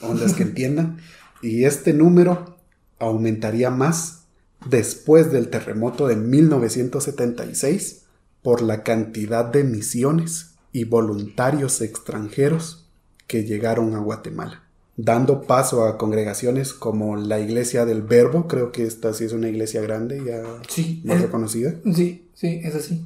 ondas 0.00 0.34
que 0.34 0.42
entiendan. 0.44 0.98
Y 1.42 1.64
este 1.64 1.92
número 1.92 2.58
aumentaría 2.98 3.70
más 3.70 4.22
después 4.66 5.32
del 5.32 5.48
terremoto 5.48 6.06
de 6.06 6.14
1976 6.16 8.02
por 8.42 8.62
la 8.62 8.82
cantidad 8.82 9.44
de 9.44 9.64
misiones 9.64 10.54
y 10.72 10.84
voluntarios 10.84 11.80
extranjeros 11.80 12.86
que 13.26 13.44
llegaron 13.44 13.94
a 13.94 13.98
Guatemala, 13.98 14.62
dando 15.04 15.42
paso 15.42 15.84
a 15.84 15.98
congregaciones 15.98 16.72
como 16.72 17.16
la 17.16 17.40
Iglesia 17.40 17.84
del 17.84 18.02
Verbo, 18.02 18.46
creo 18.46 18.70
que 18.72 18.84
esta 18.84 19.12
sí 19.14 19.24
es 19.24 19.32
una 19.32 19.48
iglesia 19.48 19.80
grande, 19.80 20.22
ya 20.24 20.42
Sí, 20.68 21.02
más 21.04 21.16
es- 21.16 21.22
reconocida. 21.22 21.74
sí, 21.94 22.28
sí, 22.34 22.60
es 22.62 22.74
así. 22.74 23.04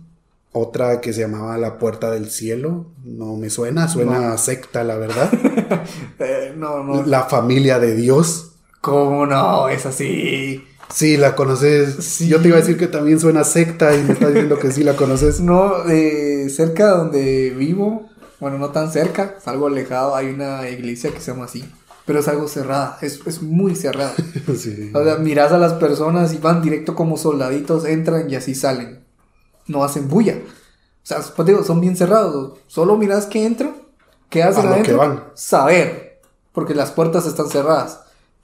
Otra 0.52 1.00
que 1.02 1.12
se 1.12 1.20
llamaba 1.22 1.58
La 1.58 1.78
Puerta 1.78 2.10
del 2.10 2.30
Cielo, 2.30 2.86
no 3.04 3.36
me 3.36 3.50
suena, 3.50 3.88
suena 3.88 4.32
a 4.32 4.38
secta, 4.38 4.84
la 4.84 4.96
verdad. 4.96 5.30
Eh, 6.18 6.54
no, 6.56 6.82
no. 6.82 7.04
La 7.04 7.24
Familia 7.24 7.78
de 7.78 7.94
Dios, 7.94 8.52
¿Cómo 8.80 9.26
no? 9.26 9.68
Es 9.68 9.84
así. 9.84 10.62
sí, 10.92 11.16
la 11.16 11.34
conoces. 11.34 11.96
Sí. 12.04 12.28
Yo 12.28 12.40
te 12.40 12.48
iba 12.48 12.56
a 12.56 12.60
decir 12.60 12.76
que 12.78 12.86
también 12.86 13.18
suena 13.20 13.42
secta 13.44 13.94
y 13.96 14.02
me 14.02 14.12
estás 14.12 14.28
diciendo 14.28 14.58
que 14.58 14.70
sí 14.72 14.82
la 14.84 14.94
conoces. 14.96 15.40
No, 15.40 15.88
eh, 15.90 16.48
cerca 16.50 16.86
de 16.86 16.90
donde 16.96 17.50
vivo, 17.50 18.08
bueno, 18.40 18.58
no 18.58 18.70
tan 18.70 18.90
cerca, 18.92 19.34
es 19.38 19.46
algo 19.48 19.66
alejado, 19.66 20.14
hay 20.14 20.28
una 20.28 20.68
iglesia 20.68 21.10
que 21.12 21.20
se 21.20 21.32
llama 21.32 21.46
así. 21.46 21.64
Pero 22.06 22.20
es 22.20 22.28
algo 22.28 22.46
cerrada, 22.48 22.98
es, 23.02 23.20
es 23.26 23.42
muy 23.42 23.74
cerrada. 23.74 24.14
Sí. 24.56 24.90
O 24.94 25.02
sea, 25.02 25.16
miras 25.16 25.50
a 25.52 25.58
las 25.58 25.72
personas 25.74 26.32
y 26.32 26.38
van 26.38 26.62
directo 26.62 26.94
como 26.94 27.16
soldaditos, 27.16 27.84
entran 27.84 28.30
y 28.30 28.36
así 28.36 28.54
salen. 28.54 29.00
No 29.66 29.82
hacen 29.82 30.08
bulla. 30.08 30.36
O 30.38 30.46
sea, 31.02 31.18
pues 31.34 31.46
digo, 31.46 31.64
son 31.64 31.80
bien 31.80 31.96
cerrados. 31.96 32.58
Solo 32.68 32.96
miras 32.96 33.26
que 33.26 33.44
entran, 33.44 33.74
qué 34.30 34.42
hacen 34.44 34.66
A 34.66 34.70
adentro, 34.70 34.92
que 34.92 34.98
van. 34.98 35.24
saber. 35.34 36.20
Porque 36.52 36.74
las 36.74 36.92
puertas 36.92 37.26
están 37.26 37.48
cerradas. 37.48 38.00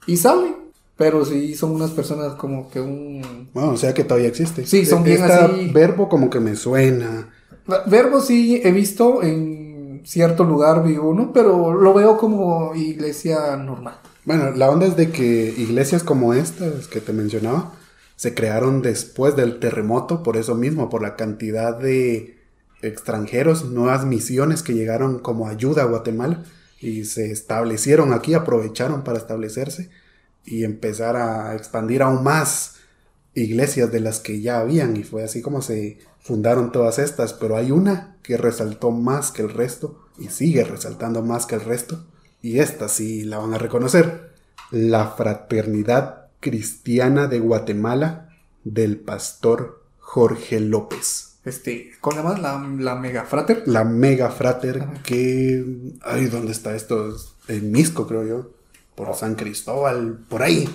Y 0.07 0.17
salen. 0.17 0.55
Pero 0.97 1.23
sí 1.25 1.55
son 1.55 1.71
unas 1.71 1.91
personas 1.91 2.33
como 2.35 2.69
que 2.69 2.79
un... 2.81 3.49
Bueno, 3.53 3.71
o 3.71 3.77
sea 3.77 3.93
que 3.93 4.03
todavía 4.03 4.27
existe. 4.27 4.65
Sí, 4.65 4.85
son 4.85 5.03
bien 5.03 5.21
Esta 5.21 5.45
así. 5.45 5.71
verbo 5.71 6.07
como 6.09 6.29
que 6.29 6.39
me 6.41 6.55
suena. 6.57 7.29
Verbo 7.87 8.19
sí 8.19 8.61
he 8.63 8.71
visto 8.71 9.23
en 9.23 9.62
cierto 10.03 10.43
lugar 10.43 10.83
vi 10.83 10.97
uno, 10.97 11.31
pero 11.33 11.73
lo 11.73 11.93
veo 11.93 12.17
como 12.17 12.75
iglesia 12.75 13.55
normal. 13.57 13.99
Bueno, 14.25 14.51
la 14.51 14.69
onda 14.69 14.85
es 14.85 14.95
de 14.95 15.11
que 15.11 15.53
iglesias 15.57 16.03
como 16.03 16.33
estas 16.33 16.87
que 16.87 17.01
te 17.01 17.13
mencionaba 17.13 17.73
se 18.15 18.33
crearon 18.33 18.81
después 18.81 19.35
del 19.35 19.59
terremoto, 19.59 20.23
por 20.23 20.37
eso 20.37 20.55
mismo, 20.55 20.89
por 20.89 21.01
la 21.01 21.15
cantidad 21.15 21.77
de 21.77 22.37
extranjeros, 22.81 23.65
nuevas 23.65 24.05
misiones 24.05 24.61
que 24.61 24.73
llegaron 24.73 25.19
como 25.19 25.47
ayuda 25.47 25.83
a 25.83 25.87
Guatemala 25.87 26.43
y 26.79 27.05
se 27.05 27.31
establecieron 27.31 28.13
aquí, 28.13 28.33
aprovecharon 28.33 29.03
para 29.03 29.17
establecerse 29.17 29.89
y 30.45 30.63
empezar 30.63 31.15
a 31.15 31.55
expandir 31.55 32.01
aún 32.01 32.23
más 32.23 32.75
iglesias 33.33 33.91
de 33.91 33.99
las 33.99 34.19
que 34.19 34.41
ya 34.41 34.59
habían 34.59 34.95
y 34.97 35.03
fue 35.03 35.23
así 35.23 35.41
como 35.41 35.61
se 35.61 35.97
fundaron 36.23 36.71
todas 36.71 36.99
estas, 36.99 37.33
pero 37.33 37.57
hay 37.57 37.71
una 37.71 38.17
que 38.23 38.37
resaltó 38.37 38.91
más 38.91 39.31
que 39.31 39.41
el 39.43 39.49
resto 39.49 39.99
y 40.17 40.29
sigue 40.29 40.63
resaltando 40.63 41.21
más 41.21 41.45
que 41.45 41.55
el 41.55 41.61
resto 41.61 42.03
y 42.41 42.59
esta 42.59 42.89
sí 42.89 43.23
la 43.23 43.37
van 43.37 43.53
a 43.53 43.57
reconocer, 43.57 44.31
la 44.71 45.07
Fraternidad 45.07 46.27
Cristiana 46.39 47.27
de 47.27 47.39
Guatemala 47.39 48.29
del 48.63 48.97
pastor 48.97 49.81
Jorge 49.99 50.59
López. 50.59 51.37
Este, 51.45 51.91
¿cómo 52.01 52.17
se 52.17 52.23
llama? 52.23 52.37
La, 52.39 52.57
la 52.79 52.95
mega 52.95 53.23
frater. 53.23 53.63
La 53.65 53.83
mega 53.83 54.29
frater 54.29 54.81
Ajá. 54.81 55.03
que... 55.03 55.93
Ay, 56.01 56.25
¿dónde 56.25 56.51
está 56.51 56.75
esto? 56.75 57.15
En 57.47 57.71
Misco, 57.71 58.07
creo 58.07 58.25
yo. 58.25 58.51
Por 58.95 59.13
San 59.15 59.35
Cristóbal, 59.35 60.19
por 60.29 60.43
ahí. 60.43 60.69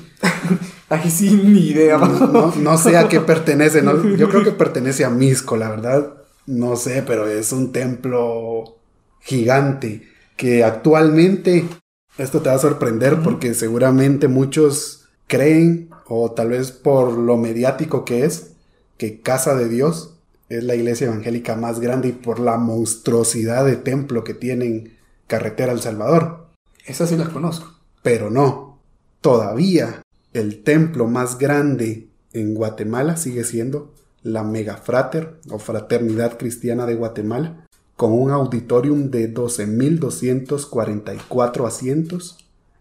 Ay, 0.89 1.11
sí, 1.11 1.31
ni 1.45 1.69
idea. 1.69 1.99
No, 1.99 2.27
no- 2.27 2.55
no 2.57 2.79
sé 2.79 2.97
a 2.97 3.09
qué 3.09 3.21
pertenece. 3.21 3.81
no- 3.83 4.03
yo 4.17 4.29
creo 4.29 4.43
que 4.43 4.51
pertenece 4.53 5.05
a 5.05 5.11
Misco, 5.11 5.57
la 5.57 5.69
verdad. 5.71 6.15
No 6.47 6.77
sé, 6.77 7.03
pero 7.07 7.29
es 7.29 7.53
un 7.53 7.73
templo 7.73 8.77
gigante 9.21 10.03
que 10.37 10.65
actualmente... 10.65 11.65
Esto 12.17 12.41
te 12.41 12.49
va 12.49 12.57
a 12.57 12.59
sorprender 12.59 13.21
porque 13.23 13.55
seguramente 13.55 14.27
muchos 14.27 15.05
creen, 15.29 15.91
o 16.09 16.33
tal 16.33 16.49
vez 16.49 16.73
por 16.73 17.13
lo 17.17 17.37
mediático 17.37 18.05
que 18.05 18.25
es, 18.25 18.55
que 18.97 19.21
Casa 19.21 19.55
de 19.55 19.69
Dios 19.69 20.15
es 20.49 20.65
la 20.65 20.75
iglesia 20.75 21.07
evangélica 21.07 21.55
más 21.55 21.79
grande 21.79 22.09
y 22.09 22.13
por 22.13 22.41
la 22.41 22.57
monstruosidad 22.57 23.65
de 23.65 23.77
templo 23.77 24.25
que 24.25 24.35
tienen 24.35 24.97
Carretera 25.29 25.71
El 25.71 25.81
Salvador. 25.81 26.49
Esa 26.87 27.07
sí 27.07 27.17
la 27.17 27.27
conozco. 27.29 27.78
Pero 28.03 28.31
no, 28.31 28.79
todavía 29.21 30.03
el 30.33 30.63
templo 30.63 31.07
más 31.07 31.37
grande 31.39 32.09
en 32.33 32.55
Guatemala 32.55 33.17
sigue 33.17 33.43
siendo 33.45 33.93
la 34.23 34.43
Megafrater 34.45 35.39
o 35.51 35.59
Fraternidad 35.59 36.39
Cristiana 36.39 36.87
de 36.87 36.95
Guatemala, 36.95 37.67
con 37.97 38.13
un 38.13 38.31
auditorium 38.31 39.11
de 39.11 39.35
12.244 39.35 41.67
asientos 41.67 42.39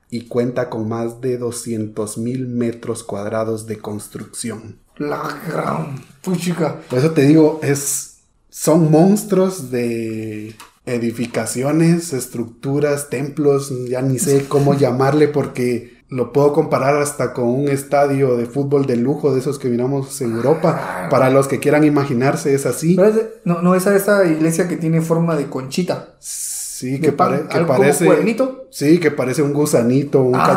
y 0.10 0.28
cuenta 0.28 0.70
con 0.70 0.88
más 0.88 1.20
de 1.22 1.40
200.000 1.40 2.48
metros 2.48 3.04
cuadrados 3.04 3.66
de 3.66 3.80
construcción. 3.80 4.78
La 4.98 5.40
gran 5.48 6.00
puchica. 6.22 6.82
Por 6.90 7.00
eso 7.00 7.12
te 7.12 7.24
digo, 7.24 7.60
es, 7.64 8.20
son 8.50 8.92
monstruos 8.92 9.72
de 9.72 10.56
edificaciones, 10.88 12.14
estructuras, 12.14 13.10
templos, 13.10 13.72
ya 13.90 14.02
ni 14.02 14.20
sé 14.20 14.46
cómo 14.48 14.74
llamarle 14.78 15.28
porque 15.28 15.98
lo 16.10 16.32
puedo 16.32 16.54
comparar 16.54 16.96
hasta 17.02 17.34
con 17.34 17.46
un 17.50 17.68
estadio 17.68 18.38
de 18.38 18.46
fútbol 18.46 18.86
de 18.86 18.96
lujo 18.96 19.34
de 19.34 19.42
esos 19.42 19.60
que 19.60 19.68
miramos 19.68 20.22
en 20.22 20.32
Europa. 20.32 21.08
Para 21.10 21.30
los 21.30 21.48
que 21.50 21.60
quieran 21.60 21.84
imaginarse 21.84 22.54
es 22.54 22.66
así. 22.66 22.96
Pero 22.96 23.10
es 23.10 23.16
de- 23.16 23.30
no, 23.44 23.62
no, 23.62 23.76
esa 23.76 23.94
esa 23.96 24.24
iglesia 24.26 24.68
que 24.70 24.78
tiene 24.78 25.02
forma 25.02 25.36
de 25.36 25.48
conchita. 25.48 26.16
Sí, 26.20 27.02
que, 27.02 27.12
pare- 27.12 27.48
que 27.50 27.60
parece... 27.62 28.06
cuernito. 28.06 28.68
Sí, 28.72 29.00
que 29.00 29.12
parece 29.12 29.42
un 29.42 29.52
gusanito, 29.52 30.22
un 30.22 30.36
Ah, 30.36 30.48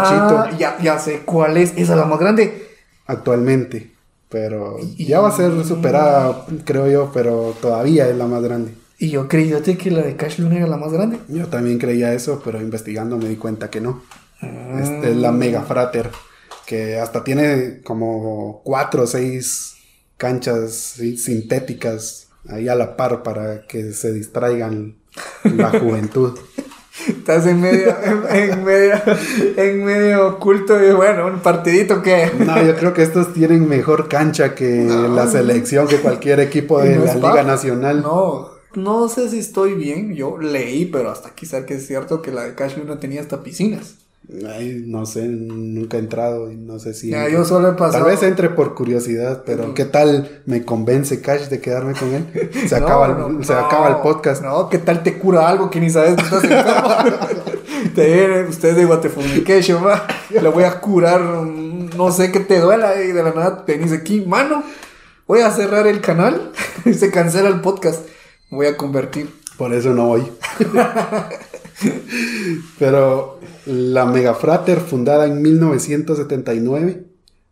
cachito 0.40 0.58
Ya, 0.58 0.76
ya 0.80 0.98
sé 1.00 1.22
cuál 1.24 1.56
es. 1.56 1.70
Esa 1.76 1.94
es 1.94 1.98
la 1.98 2.04
más 2.04 2.20
grande. 2.20 2.68
actualmente. 3.06 3.90
Pero 4.28 4.76
Y- 4.78 5.06
ya 5.06 5.18
va 5.20 5.30
a 5.30 5.36
ser 5.36 5.64
superada, 5.64 6.46
creo 6.64 6.86
yo, 6.88 7.10
pero 7.12 7.54
todavía 7.60 8.08
es 8.08 8.16
la 8.16 8.26
más 8.26 8.42
grande. 8.42 8.72
Y 9.02 9.08
yo 9.10 9.28
creíste 9.28 9.78
que 9.78 9.90
la 9.90 10.02
de 10.02 10.14
Cash 10.14 10.38
Luna 10.40 10.58
era 10.58 10.66
la 10.66 10.76
más 10.76 10.92
grande. 10.92 11.18
Yo 11.28 11.46
también 11.48 11.78
creía 11.78 12.12
eso, 12.12 12.42
pero 12.44 12.60
investigando 12.60 13.16
me 13.16 13.28
di 13.30 13.36
cuenta 13.36 13.70
que 13.70 13.80
no. 13.80 14.02
Ah. 14.42 14.78
Esta 14.82 15.08
es 15.08 15.16
la 15.16 15.32
Mega 15.32 15.62
Frater, 15.62 16.10
que 16.66 16.98
hasta 16.98 17.24
tiene 17.24 17.80
como 17.82 18.60
cuatro 18.62 19.04
o 19.04 19.06
seis 19.06 19.74
canchas 20.18 20.72
sí, 20.96 21.16
sintéticas 21.16 22.28
ahí 22.46 22.68
a 22.68 22.74
la 22.74 22.96
par 22.96 23.22
para 23.22 23.66
que 23.66 23.92
se 23.94 24.12
distraigan 24.12 24.96
la 25.44 25.70
juventud. 25.80 26.38
Estás 27.08 27.46
en 27.46 27.58
medio, 27.62 27.96
en, 28.04 28.50
en 28.50 28.64
medio, 28.64 28.94
en 29.56 29.82
medio 29.84 30.28
oculto 30.28 30.78
y 30.84 30.92
bueno, 30.92 31.26
un 31.26 31.40
partidito 31.40 32.02
que. 32.02 32.30
No, 32.38 32.62
yo 32.62 32.76
creo 32.76 32.92
que 32.92 33.02
estos 33.02 33.32
tienen 33.32 33.66
mejor 33.66 34.08
cancha 34.08 34.54
que 34.54 34.82
No. 34.84 35.08
la 35.08 35.26
selección, 35.26 35.88
que 35.88 35.96
cualquier 35.96 36.40
equipo 36.40 36.82
de 36.82 36.96
No 36.96 37.04
la 37.06 37.14
Liga. 37.14 37.42
Nacional. 37.44 38.02
No, 38.02 38.59
no 38.74 39.08
sé 39.08 39.28
si 39.28 39.38
estoy 39.38 39.74
bien. 39.74 40.14
Yo 40.14 40.38
leí, 40.38 40.86
pero 40.86 41.10
hasta 41.10 41.30
quizá 41.30 41.66
que 41.66 41.74
es 41.74 41.86
cierto 41.86 42.22
que 42.22 42.32
la 42.32 42.44
de 42.44 42.54
Cash 42.54 42.76
Luna 42.76 43.00
tenía 43.00 43.20
hasta 43.20 43.42
piscinas. 43.42 43.96
Ay, 44.48 44.84
no 44.86 45.06
sé, 45.06 45.26
nunca 45.26 45.96
he 45.96 46.00
entrado 46.00 46.52
y 46.52 46.56
no 46.56 46.78
sé 46.78 46.94
si... 46.94 47.10
Ya, 47.10 47.28
yo 47.28 47.44
solo 47.44 47.70
he 47.70 47.72
pasado. 47.72 48.04
Tal 48.04 48.12
vez 48.12 48.22
entre 48.22 48.48
por 48.50 48.74
curiosidad, 48.74 49.42
pero 49.44 49.74
¿qué 49.74 49.84
tal 49.84 50.42
me 50.46 50.64
convence 50.64 51.20
Cash 51.20 51.48
de 51.48 51.60
quedarme 51.60 51.94
con 51.94 52.14
él? 52.14 52.50
Se, 52.68 52.78
No, 52.78 52.86
acaba, 52.86 53.06
el, 53.06 53.18
no, 53.18 53.42
se 53.42 53.52
no, 53.52 53.58
acaba 53.58 53.88
el 53.88 53.96
podcast. 53.96 54.42
No, 54.42 54.68
¿qué 54.68 54.78
tal 54.78 55.02
te 55.02 55.18
cura 55.18 55.48
algo 55.48 55.68
que 55.68 55.80
ni 55.80 55.90
sabes 55.90 56.14
que 56.14 56.22
estás 56.22 56.44
enfermo? 56.44 56.90
te 57.94 58.44
usted 58.48 58.76
de 58.76 58.84
Guatefumication, 58.84 59.84
va. 59.84 60.06
Le 60.30 60.48
voy 60.48 60.64
a 60.64 60.80
curar, 60.80 61.20
mm, 61.20 61.96
no 61.96 62.12
sé 62.12 62.30
qué 62.30 62.40
te 62.40 62.60
duela 62.60 63.02
y 63.02 63.08
de 63.08 63.22
la 63.22 63.32
nada 63.32 63.64
te 63.64 63.78
dice 63.78 63.96
aquí, 63.96 64.20
mano, 64.20 64.62
voy 65.26 65.40
a 65.40 65.50
cerrar 65.50 65.88
el 65.88 66.00
canal 66.00 66.52
y 66.84 66.94
se 66.94 67.10
cancela 67.10 67.48
el 67.48 67.60
podcast. 67.60 68.06
Voy 68.50 68.66
a 68.66 68.76
convertir. 68.76 69.30
Por 69.56 69.72
eso 69.72 69.94
no 69.94 70.08
voy. 70.08 70.22
Pero 72.78 73.38
la 73.66 74.06
Megafrater, 74.06 74.80
fundada 74.80 75.26
en 75.26 75.40
1979, 75.40 77.06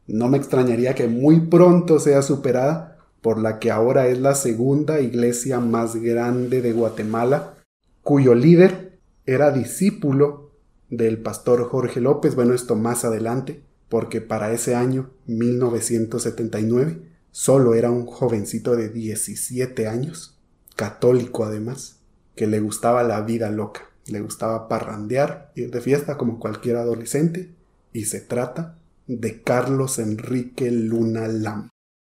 no 0.09 0.29
me 0.29 0.39
extrañaría 0.39 0.95
que 0.95 1.07
muy 1.07 1.41
pronto 1.41 2.01
sea 2.01 2.23
superada 2.23 2.99
por 3.21 3.39
la 3.39 3.59
que 3.59 3.71
ahora 3.71 4.09
es 4.09 4.19
la 4.19 4.35
segunda 4.35 5.01
iglesia 5.01 5.61
más 5.61 5.97
grande 5.97 6.63
de 6.63 6.73
Guatemala, 6.73 7.55
cuyo 8.03 8.35
líder 8.35 8.99
era 9.27 9.51
discípulo 9.51 10.53
del 10.89 11.19
pastor 11.19 11.69
Jorge 11.69 12.01
López. 12.01 12.35
Bueno, 12.35 12.55
esto 12.55 12.75
más 12.75 13.05
adelante, 13.05 13.63
porque 13.89 14.21
para 14.21 14.53
ese 14.53 14.75
año, 14.75 15.11
1979, 15.27 17.03
solo 17.31 17.75
era 17.75 17.91
un 17.91 18.07
jovencito 18.07 18.77
de 18.77 18.89
17 18.89 19.87
años, 19.87 20.38
católico 20.79 21.45
además, 21.45 21.97
que 22.37 22.47
le 22.47 22.61
gustaba 22.61 23.03
la 23.03 23.21
vida 23.23 23.51
loca, 23.51 23.91
le 24.07 24.21
gustaba 24.21 24.69
parrandear, 24.69 25.51
ir 25.57 25.73
de 25.73 25.81
fiesta 25.81 26.17
como 26.17 26.39
cualquier 26.39 26.77
adolescente, 26.77 27.51
y 27.93 28.05
se 28.05 28.21
trata 28.21 28.79
de 29.09 29.43
Carlos 29.43 29.99
Enrique 29.99 30.71
Luna 30.71 31.27
Lam, 31.27 31.69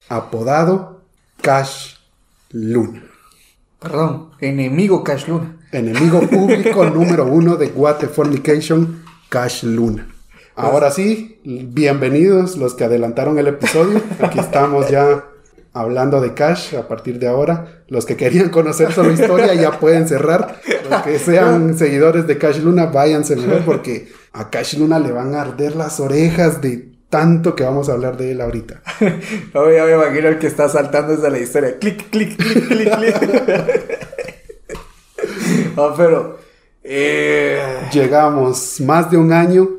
apodado 0.10 1.06
Cash 1.42 1.96
Luna. 2.52 3.06
Perdón, 3.80 4.32
enemigo 4.42 5.02
Cash 5.02 5.30
Luna. 5.30 5.58
Enemigo 5.72 6.20
público 6.28 6.86
número 6.90 7.26
uno 7.26 7.56
de 7.56 7.70
Guate 7.70 8.08
Fornication, 8.08 9.02
Cash 9.30 9.64
Luna. 9.64 10.10
Ahora 10.56 10.92
sí, 10.92 11.40
bienvenidos 11.46 12.58
los 12.58 12.74
que 12.74 12.84
adelantaron 12.84 13.40
el 13.40 13.48
episodio. 13.48 14.02
Aquí 14.20 14.40
estamos 14.40 14.90
ya 14.90 15.24
hablando 15.80 16.22
de 16.22 16.34
Cash 16.34 16.76
a 16.76 16.88
partir 16.88 17.20
de 17.20 17.28
ahora. 17.28 17.84
Los 17.88 18.06
que 18.06 18.16
querían 18.16 18.50
conocer 18.50 18.92
su 18.92 19.10
historia 19.10 19.54
ya 19.54 19.80
pueden 19.80 20.08
cerrar. 20.08 20.60
Los 20.90 21.02
que 21.02 21.20
sean 21.20 21.78
seguidores 21.78 22.28
de 22.28 22.38
Cash 22.38 22.60
Luna, 22.60 22.88
váyanse 22.88 23.36
mejor 23.36 23.62
porque 23.66 24.12
a 24.34 24.50
Cash 24.50 24.78
Luna 24.78 25.00
le 25.00 25.12
van 25.12 25.36
a 25.36 25.42
arder 25.42 25.76
las 25.76 26.00
orejas 26.00 26.62
de 26.62 26.90
tanto 27.10 27.56
que 27.56 27.64
vamos 27.64 27.90
a 27.90 27.94
hablar 27.94 28.18
de 28.18 28.32
él 28.32 28.42
ahorita. 28.42 28.82
No, 29.54 29.72
ya 29.72 29.86
me 29.86 29.94
imagino 29.94 30.28
el 30.28 30.40
que 30.40 30.48
está 30.48 30.68
saltando 30.70 31.16
desde 31.16 31.30
la 31.30 31.40
historia. 31.40 31.78
Clic, 31.80 32.10
clic, 32.10 32.36
clic, 32.38 32.68
clic, 32.68 32.96
clic. 32.98 33.16
pero... 35.98 36.38
Eh... 36.84 37.60
Llegamos 37.92 38.80
más 38.82 39.12
de 39.12 39.18
un 39.18 39.34
año 39.34 39.77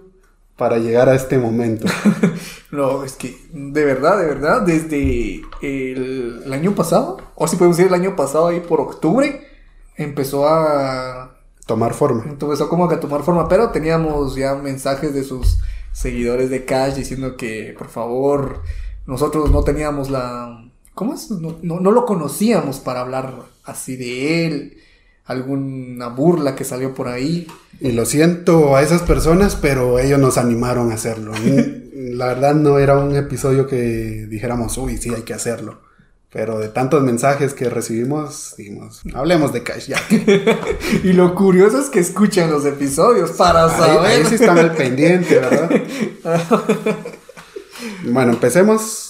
para 0.58 0.78
llegar 0.78 1.08
a 1.08 1.14
este 1.14 1.38
momento. 1.38 1.86
no, 2.72 3.04
es 3.04 3.14
que 3.14 3.38
de 3.52 3.84
verdad, 3.84 4.18
de 4.18 4.26
verdad, 4.26 4.62
desde 4.62 5.42
el, 5.62 6.42
el, 6.44 6.52
año 6.52 6.74
pasado, 6.74 7.18
o 7.36 7.46
si 7.46 7.56
podemos 7.56 7.76
decir 7.76 7.88
el 7.90 7.98
año 7.98 8.16
pasado, 8.16 8.48
ahí 8.48 8.60
por 8.60 8.80
octubre, 8.80 9.46
empezó 9.96 10.46
a... 10.48 11.36
Tomar 11.64 11.94
forma. 11.94 12.24
Empezó 12.24 12.68
como 12.68 12.88
que 12.88 12.96
a 12.96 13.00
tomar 13.00 13.22
forma, 13.22 13.46
pero 13.46 13.70
teníamos 13.70 14.34
ya 14.34 14.54
mensajes 14.54 15.14
de 15.14 15.22
sus 15.22 15.58
seguidores 15.92 16.50
de 16.50 16.64
Cash 16.64 16.94
diciendo 16.94 17.36
que 17.36 17.74
por 17.78 17.88
favor 17.88 18.62
nosotros 19.06 19.50
no 19.50 19.62
teníamos 19.62 20.10
la... 20.10 20.64
¿Cómo 20.94 21.14
es? 21.14 21.30
No, 21.30 21.56
no, 21.62 21.78
no, 21.78 21.92
lo 21.92 22.04
conocíamos 22.04 22.80
para 22.80 23.00
hablar 23.00 23.44
así 23.64 23.96
de 23.96 24.46
él. 24.46 24.78
Alguna 25.28 26.08
burla 26.08 26.56
que 26.56 26.64
salió 26.64 26.94
por 26.94 27.06
ahí. 27.06 27.46
Y 27.80 27.92
lo 27.92 28.04
siento 28.04 28.74
a 28.74 28.82
esas 28.82 29.02
personas, 29.02 29.54
pero 29.54 30.00
ellos 30.00 30.18
nos 30.18 30.36
animaron 30.36 30.90
a 30.90 30.94
hacerlo. 30.94 31.32
la 31.94 32.26
verdad 32.26 32.54
no 32.54 32.78
era 32.78 32.98
un 32.98 33.14
episodio 33.14 33.66
que 33.66 34.26
dijéramos, 34.28 34.76
uy, 34.78 34.96
sí, 34.96 35.12
hay 35.14 35.22
que 35.22 35.34
hacerlo. 35.34 35.80
Pero 36.30 36.58
de 36.58 36.68
tantos 36.68 37.02
mensajes 37.02 37.54
que 37.54 37.70
recibimos, 37.70 38.54
dijimos, 38.58 39.00
hablemos 39.14 39.52
de 39.52 39.62
Cash 39.62 39.86
ya. 39.86 40.00
y 41.04 41.12
lo 41.14 41.34
curioso 41.34 41.80
es 41.80 41.88
que 41.88 42.00
escuchan 42.00 42.50
los 42.50 42.66
episodios 42.66 43.30
para 43.30 43.68
saber. 43.70 44.10
Ahí 44.10 44.24
sí 44.26 44.34
están 44.34 44.58
al 44.58 44.74
pendiente, 44.74 45.36
¿verdad? 45.36 45.70
bueno, 48.04 48.32
empecemos 48.32 49.07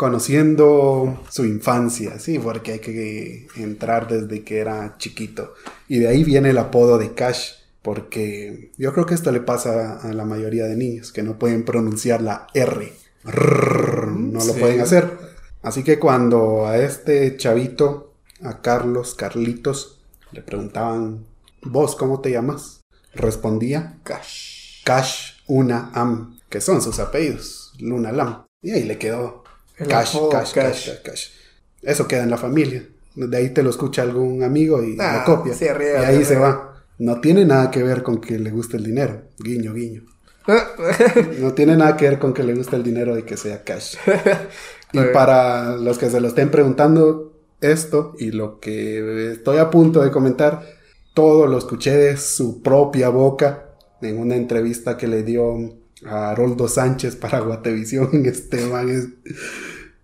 conociendo 0.00 1.20
su 1.28 1.44
infancia, 1.44 2.18
sí, 2.18 2.38
porque 2.38 2.72
hay 2.72 2.78
que 2.78 3.48
entrar 3.56 4.08
desde 4.08 4.42
que 4.42 4.56
era 4.56 4.96
chiquito. 4.96 5.52
Y 5.88 5.98
de 5.98 6.08
ahí 6.08 6.24
viene 6.24 6.48
el 6.48 6.56
apodo 6.56 6.96
de 6.96 7.12
Cash, 7.12 7.50
porque 7.82 8.72
yo 8.78 8.94
creo 8.94 9.04
que 9.04 9.12
esto 9.12 9.30
le 9.30 9.40
pasa 9.40 10.00
a 10.00 10.10
la 10.14 10.24
mayoría 10.24 10.64
de 10.64 10.74
niños, 10.74 11.12
que 11.12 11.22
no 11.22 11.38
pueden 11.38 11.66
pronunciar 11.66 12.22
la 12.22 12.46
R. 12.54 12.94
no 13.24 14.42
lo 14.42 14.54
pueden 14.54 14.80
hacer. 14.80 15.18
Así 15.60 15.82
que 15.82 15.98
cuando 15.98 16.66
a 16.66 16.78
este 16.78 17.36
chavito, 17.36 18.14
a 18.42 18.62
Carlos, 18.62 19.14
Carlitos, 19.14 20.00
le 20.32 20.40
preguntaban, 20.40 21.26
¿vos 21.60 21.94
cómo 21.94 22.22
te 22.22 22.30
llamas? 22.30 22.80
Respondía, 23.12 23.98
Cash. 24.04 24.82
Cash 24.82 25.42
Una 25.46 25.90
Am, 25.92 26.38
que 26.48 26.62
son 26.62 26.80
sus 26.80 26.98
apellidos, 27.00 27.74
Luna 27.78 28.12
Lam. 28.12 28.46
Y 28.62 28.70
ahí 28.70 28.84
le 28.84 28.96
quedó 28.96 29.39
cash, 29.88 30.16
cash, 30.30 30.52
cash, 30.52 30.90
cash, 31.02 31.28
Eso 31.82 32.06
queda 32.06 32.22
en 32.22 32.30
la 32.30 32.38
familia. 32.38 32.86
De 33.14 33.36
ahí 33.36 33.50
te 33.50 33.62
lo 33.62 33.70
escucha 33.70 34.02
algún 34.02 34.42
amigo 34.42 34.82
y 34.82 34.96
lo 34.96 35.02
ah, 35.02 35.24
copia. 35.24 35.52
y 35.60 36.04
ahí 36.04 36.24
se 36.24 36.36
va. 36.36 36.84
No 36.98 37.20
tiene 37.20 37.44
nada 37.44 37.70
que 37.70 37.82
ver 37.82 38.02
con 38.02 38.20
que 38.20 38.38
le 38.38 38.50
guste 38.50 38.76
el 38.76 38.84
dinero. 38.84 39.22
Guiño, 39.38 39.72
guiño. 39.72 40.02
no 41.40 41.54
tiene 41.54 41.76
nada 41.76 41.96
que 41.96 42.08
ver 42.08 42.18
con 42.18 42.32
que 42.32 42.42
le 42.42 42.54
guste 42.54 42.76
el 42.76 42.82
dinero 42.82 43.18
y 43.18 43.22
que 43.22 43.36
sea 43.36 43.62
cash. 43.64 43.96
Y 44.92 44.98
para 45.12 45.76
los 45.76 45.98
que 45.98 46.10
se 46.10 46.20
lo 46.20 46.26
estén 46.26 46.50
preguntando 46.50 47.32
esto 47.60 48.14
y 48.18 48.32
lo 48.32 48.58
que 48.58 49.30
estoy 49.32 49.58
a 49.58 49.70
punto 49.70 50.02
de 50.02 50.10
comentar, 50.10 50.66
todo 51.14 51.46
lo 51.46 51.58
escuché 51.58 51.96
de 51.96 52.16
su 52.16 52.60
propia 52.60 53.08
boca 53.08 53.76
en 54.02 54.18
una 54.18 54.34
entrevista 54.34 54.96
que 54.96 55.06
le 55.06 55.22
dio 55.22 55.78
a 56.06 56.30
Haroldo 56.30 56.66
Sánchez 56.68 57.16
para 57.16 57.40
Guatevisión. 57.40 58.10
Este 58.26 58.66
man 58.66 58.88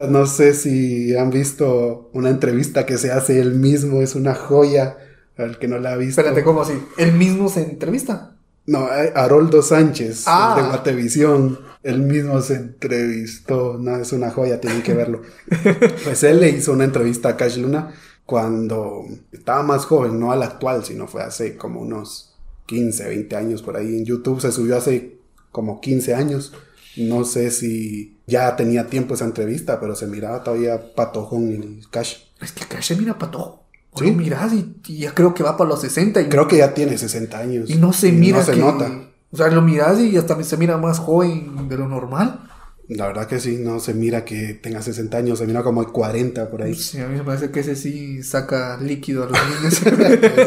No 0.01 0.26
sé 0.26 0.53
si 0.55 1.16
han 1.16 1.30
visto 1.30 2.11
una 2.12 2.28
entrevista 2.30 2.84
que 2.84 2.99
se 2.99 3.12
hace 3.12 3.40
él 3.40 3.55
mismo, 3.55 4.03
es 4.03 4.14
una 4.14 4.34
joya 4.34 4.99
al 5.38 5.59
que 5.59 5.68
no 5.68 5.78
la 5.78 5.92
ha 5.92 5.97
visto. 5.97 6.20
Espérate, 6.20 6.44
¿cómo 6.44 6.62
así? 6.62 6.74
¿Él 6.99 7.12
mismo 7.12 7.49
se 7.49 7.62
entrevista? 7.62 8.36
No, 8.66 8.92
eh, 8.92 9.12
Haroldo 9.14 9.62
Sánchez 9.62 10.24
ah. 10.26 10.55
de 10.57 10.68
Guatevisión. 10.68 11.61
Él 11.82 12.01
mismo 12.01 12.40
se 12.42 12.57
entrevistó, 12.57 13.78
no, 13.78 13.97
es 13.97 14.12
una 14.12 14.30
joya, 14.30 14.61
tienen 14.61 14.82
que 14.82 14.92
verlo. 14.92 15.22
pues 16.05 16.24
él 16.24 16.40
le 16.40 16.51
hizo 16.51 16.72
una 16.72 16.84
entrevista 16.84 17.30
a 17.30 17.36
Cash 17.36 17.59
Luna 17.59 17.94
cuando 18.24 19.05
estaba 19.30 19.62
más 19.62 19.84
joven, 19.84 20.18
no 20.18 20.32
al 20.32 20.42
actual, 20.42 20.84
sino 20.84 21.07
fue 21.07 21.22
hace 21.22 21.57
como 21.57 21.80
unos 21.80 22.34
15, 22.66 23.09
20 23.09 23.36
años 23.36 23.62
por 23.62 23.76
ahí. 23.76 23.99
En 23.99 24.05
YouTube 24.05 24.40
se 24.40 24.51
subió 24.51 24.76
hace 24.76 25.18
como 25.53 25.80
15 25.80 26.14
años. 26.14 26.53
No 26.97 27.24
sé 27.24 27.51
si 27.51 28.18
ya 28.26 28.57
tenía 28.57 28.86
tiempo 28.86 29.14
esa 29.14 29.24
entrevista, 29.24 29.80
pero 29.80 29.94
se 29.94 30.07
miraba 30.07 30.42
todavía 30.42 30.94
patojón 30.94 31.51
el 31.51 31.86
Cash. 31.90 32.16
Es 32.40 32.53
que 32.53 32.64
Cash 32.64 32.88
se 32.88 32.97
mira 32.97 33.18
patojo. 33.18 33.66
Sí. 33.97 34.11
miras 34.12 34.53
y, 34.53 34.74
ya 34.99 35.14
creo 35.14 35.32
que 35.32 35.42
va 35.42 35.57
para 35.57 35.70
los 35.70 35.80
60. 35.80 36.20
Y... 36.20 36.28
Creo 36.28 36.47
que 36.47 36.59
ya 36.59 36.74
tiene 36.74 36.99
60 36.99 37.38
años. 37.38 37.70
Y 37.70 37.76
no 37.76 37.92
se 37.92 38.12
mira. 38.12 38.38
No 38.38 38.44
se 38.44 38.57
nota. 38.57 39.09
O 39.30 39.36
sea, 39.36 39.49
lo 39.49 39.62
miras 39.62 39.99
y 40.01 40.16
hasta 40.16 40.42
se 40.42 40.57
mira 40.57 40.76
más 40.76 40.99
joven 40.99 41.68
de 41.68 41.76
lo 41.76 41.88
normal. 41.88 42.49
La 42.88 43.09
verdad 43.09 43.26
que 43.26 43.40
sí, 43.40 43.59
no 43.59 43.80
se 43.80 43.94
mira 43.94 44.24
que 44.24 44.55
tenga 44.55 44.80
60 44.80 45.18
años, 45.18 45.40
se 45.40 45.47
mira 45.47 45.64
como 45.64 45.84
de 45.84 45.90
40 45.90 46.49
por 46.51 46.62
ahí. 46.62 46.74
Sí, 46.74 47.01
a 47.01 47.09
mí 47.09 47.16
me 47.16 47.24
parece 47.24 47.51
que 47.51 47.61
ese 47.61 47.74
sí 47.74 48.22
saca 48.22 48.78
líquido 48.80 49.24
a 49.24 49.26
los 49.26 49.38
niños. 49.61 49.74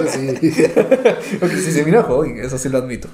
sí. 0.09 0.63
Porque 1.39 1.57
sí 1.57 1.71
se 1.71 1.83
mira 1.83 2.03
joven, 2.03 2.37
eso 2.37 2.57
sí 2.57 2.69
lo 2.69 2.77
admito. 2.77 3.09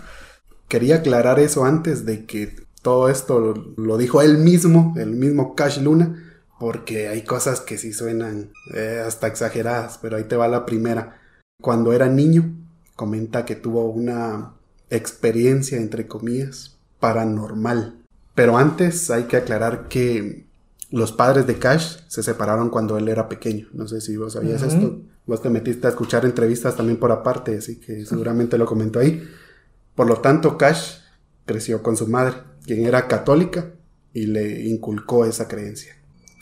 Quería 0.68 0.98
aclarar 0.98 1.40
eso 1.40 1.66
antes 1.66 2.06
de 2.06 2.26
que 2.26 2.65
todo 2.86 3.10
esto 3.10 3.56
lo, 3.78 3.98
dijo 3.98 4.22
él 4.22 4.38
mismo, 4.38 4.94
el 4.96 5.10
mismo 5.10 5.56
Cash 5.56 5.82
Luna, 5.82 6.24
porque 6.60 7.08
hay 7.08 7.24
cosas 7.24 7.60
que 7.60 7.80
sí 7.80 7.94
suenan 7.94 8.52
eh, 8.76 9.02
hasta 9.04 9.26
exageradas, 9.26 9.98
pero 10.00 10.18
ahí 10.18 10.26
te 10.26 10.36
va 10.36 10.48
la 10.48 10.68
primera. 10.68 11.20
Cuando 11.60 11.94
era 11.94 12.10
niño, 12.10 12.54
comenta 12.96 13.44
que 13.44 13.56
tuvo 13.56 13.90
una 13.90 14.54
experiencia, 14.92 15.80
entre 15.80 16.06
comillas, 16.06 16.78
paranormal. 17.00 17.96
Pero 18.36 18.56
antes 18.56 19.10
hay 19.10 19.24
que 19.24 19.38
aclarar 19.38 19.88
que 19.88 20.46
los 20.92 21.12
padres 21.12 21.48
de 21.48 21.58
Cash 21.58 22.02
se 22.08 22.22
separaron 22.22 22.70
cuando 22.70 23.00
él 23.00 23.08
era 23.08 23.28
pequeño. 23.28 23.68
No 23.74 23.88
sé 23.88 24.00
si 24.00 24.16
vos 24.16 24.34
sabías 24.34 24.62
esto. 24.62 25.00
Vos 25.26 25.42
te 25.42 25.50
metiste 25.50 25.88
a 25.88 25.90
escuchar 25.90 26.24
entrevistas 26.24 26.76
también 26.76 27.00
por 27.00 27.12
aparte, 27.12 27.58
así 27.58 27.80
que 27.80 28.06
seguramente 28.06 28.60
lo 28.60 28.68
comentó 28.68 29.00
ahí. 29.00 29.28
Por 29.96 30.06
lo 30.06 30.18
tanto, 30.18 30.56
Cash 30.56 31.00
creció 31.46 31.82
con 31.82 31.98
su 31.98 32.08
madre, 32.08 32.36
quien 32.66 32.86
era 32.86 33.08
católica, 33.08 33.72
y 34.14 34.28
le 34.28 34.64
inculcó 34.64 35.26
esa 35.26 35.48
creencia. 35.48 35.96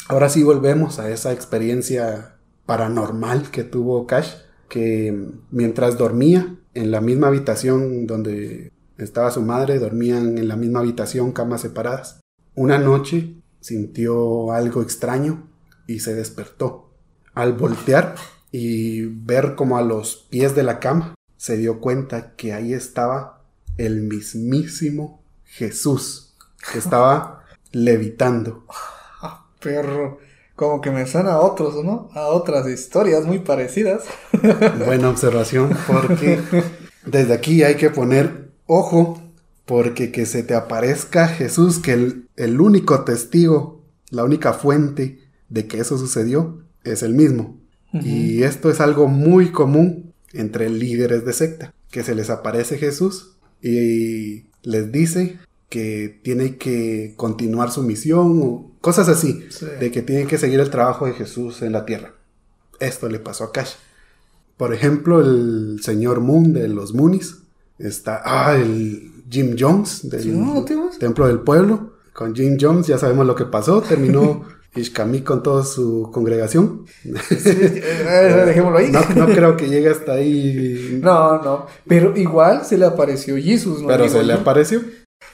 Ahora 0.07 0.29
sí 0.29 0.43
volvemos 0.43 0.99
a 0.99 1.09
esa 1.09 1.33
experiencia 1.33 2.35
paranormal 2.65 3.49
que 3.51 3.63
tuvo 3.63 4.05
Cash, 4.05 4.33
que 4.69 5.29
mientras 5.51 5.97
dormía, 5.97 6.55
en 6.73 6.91
la 6.91 7.01
misma 7.01 7.27
habitación 7.27 8.05
donde 8.07 8.71
estaba 8.97 9.31
su 9.31 9.41
madre, 9.41 9.79
dormían 9.79 10.37
en 10.37 10.47
la 10.47 10.55
misma 10.55 10.79
habitación, 10.79 11.31
camas 11.31 11.61
separadas. 11.61 12.19
Una 12.55 12.77
noche 12.77 13.35
sintió 13.59 14.51
algo 14.51 14.81
extraño 14.81 15.49
y 15.87 15.99
se 15.99 16.13
despertó. 16.13 16.91
Al 17.33 17.53
voltear 17.53 18.15
y 18.51 19.05
ver 19.05 19.55
como 19.55 19.77
a 19.77 19.81
los 19.81 20.27
pies 20.29 20.53
de 20.55 20.63
la 20.63 20.79
cama, 20.79 21.15
se 21.37 21.57
dio 21.57 21.79
cuenta 21.79 22.35
que 22.35 22.53
ahí 22.53 22.73
estaba 22.73 23.41
el 23.77 24.03
mismísimo 24.03 25.22
Jesús, 25.55 26.33
que 26.71 26.79
estaba 26.79 27.43
levitando. 27.71 28.65
Ah, 29.21 29.45
perro 29.59 30.17
como 30.55 30.81
que 30.81 30.91
me 30.91 31.07
suena 31.07 31.33
a 31.33 31.41
otros, 31.41 31.83
¿no? 31.83 32.09
A 32.13 32.27
otras 32.27 32.67
historias 32.67 33.25
muy 33.25 33.39
parecidas. 33.39 34.03
Buena 34.85 35.09
observación, 35.09 35.75
porque 35.87 36.39
desde 37.05 37.33
aquí 37.33 37.63
hay 37.63 37.75
que 37.75 37.89
poner 37.89 38.51
ojo, 38.65 39.21
porque 39.65 40.11
que 40.11 40.25
se 40.25 40.43
te 40.43 40.55
aparezca 40.55 41.27
Jesús, 41.27 41.79
que 41.79 41.93
el, 41.93 42.27
el 42.35 42.61
único 42.61 43.03
testigo, 43.03 43.81
la 44.09 44.23
única 44.23 44.53
fuente 44.53 45.19
de 45.49 45.67
que 45.67 45.79
eso 45.79 45.97
sucedió, 45.97 46.59
es 46.83 47.03
el 47.03 47.13
mismo. 47.13 47.57
Y 47.91 48.41
esto 48.41 48.71
es 48.71 48.81
algo 48.81 49.07
muy 49.07 49.51
común 49.51 50.13
entre 50.33 50.67
líderes 50.67 51.25
de 51.25 51.33
secta, 51.33 51.73
que 51.91 52.03
se 52.03 52.15
les 52.15 52.31
aparece 52.31 52.79
Jesús 52.79 53.32
y 53.63 54.45
les 54.63 54.91
dice 54.91 55.39
que 55.69 56.19
tiene 56.23 56.57
que 56.57 57.13
continuar 57.17 57.71
su 57.71 57.81
misión 57.81 58.39
o 58.43 58.71
cosas 58.81 59.09
así, 59.09 59.45
Sí. 59.49 59.65
de 59.79 59.91
que 59.91 60.01
tiene 60.03 60.27
que 60.27 60.37
seguir 60.37 60.59
el 60.59 60.69
trabajo 60.69 61.05
de 61.07 61.13
Jesús 61.13 61.61
en 61.61 61.71
la 61.71 61.85
tierra. 61.85 62.13
Esto 62.79 63.09
le 63.09 63.19
pasó 63.19 63.45
a 63.45 63.51
Cash. 63.51 63.71
Por 64.57 64.73
ejemplo, 64.73 65.21
el 65.21 65.79
señor 65.81 66.19
Moon 66.21 66.53
de 66.53 66.67
los 66.67 66.93
Moonies 66.93 67.37
está, 67.79 68.21
ah, 68.23 68.55
el 68.55 69.11
Jim 69.29 69.55
Jones 69.57 70.09
del 70.09 70.21
Sí, 70.21 70.29
no, 70.29 70.63
tío. 70.63 70.89
Templo 70.99 71.27
del 71.27 71.39
Pueblo. 71.39 71.93
Con 72.13 72.35
Jim 72.35 72.57
Jones 72.61 72.85
ya 72.85 72.99
sabemos 72.99 73.25
lo 73.25 73.33
que 73.35 73.45
pasó, 73.45 73.81
terminó 73.81 74.43
Ishkami 74.75 75.21
con 75.21 75.43
toda 75.43 75.63
su 75.63 76.09
congregación. 76.11 76.85
Eh, 77.05 78.43
dejémoslo 78.45 78.79
ahí. 78.79 78.91
No, 78.91 79.01
no 79.15 79.27
creo 79.27 79.55
que 79.55 79.69
llegue 79.69 79.89
hasta 79.89 80.13
ahí, 80.13 80.99
No, 81.03 81.41
no. 81.41 81.67
Pero 81.87 82.15
igual 82.17 82.65
se 82.65 82.77
le 82.77 82.85
apareció 82.85 83.37
Jesús, 83.37 83.81
¿no? 83.81 83.87
pero 83.87 84.09
se 84.09 84.23
le 84.23 84.33
apareció. 84.33 84.81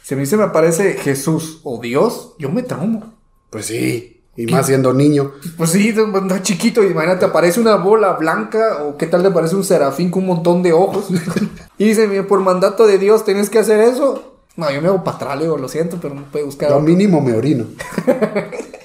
Si 0.04 0.14
a 0.14 0.18
mí 0.18 0.26
se 0.26 0.38
me 0.38 0.44
aparece 0.44 0.94
Jesús 0.94 1.62
o 1.64 1.80
Dios, 1.80 2.34
yo 2.38 2.50
me 2.50 2.64
traumo. 2.64 3.14
Pues 3.50 3.66
sí, 3.68 4.24
y 4.36 4.46
más 4.48 4.68
siendo 4.68 4.94
niño. 4.94 5.34
Pues 5.58 5.72
sí, 5.72 5.90
es 5.90 6.44
chiquito, 6.44 6.84
imagínate, 6.84 7.26
aparece 7.26 7.60
una 7.60 7.76
bola 7.76 8.14
blanca 8.14 8.84
o 8.84 8.98
qué 8.98 9.06
tal 9.08 9.24
te 9.24 9.32
parece 9.32 9.56
un 9.56 9.64
serafín 9.64 10.12
con 10.12 10.24
un 10.24 10.30
montón 10.30 10.64
de 10.64 10.74
ojos. 10.74 11.08
y 11.78 11.86
dice, 11.86 12.08
"Mira, 12.08 12.28
por 12.28 12.40
mandato 12.42 12.88
de 12.88 12.98
Dios 12.98 13.26
tienes 13.26 13.50
que 13.50 13.60
hacer 13.60 13.80
eso. 13.80 14.38
No, 14.56 14.70
yo 14.72 14.82
me 14.82 14.90
hago 14.90 15.04
le 15.36 15.44
digo, 15.44 15.58
lo 15.58 15.70
siento, 15.70 15.98
pero 16.02 16.14
no 16.16 16.24
puede 16.24 16.46
buscar. 16.46 16.70
Lo 16.70 16.78
otro". 16.78 16.88
mínimo 16.88 17.22
me 17.22 17.34
orino. 17.34 17.66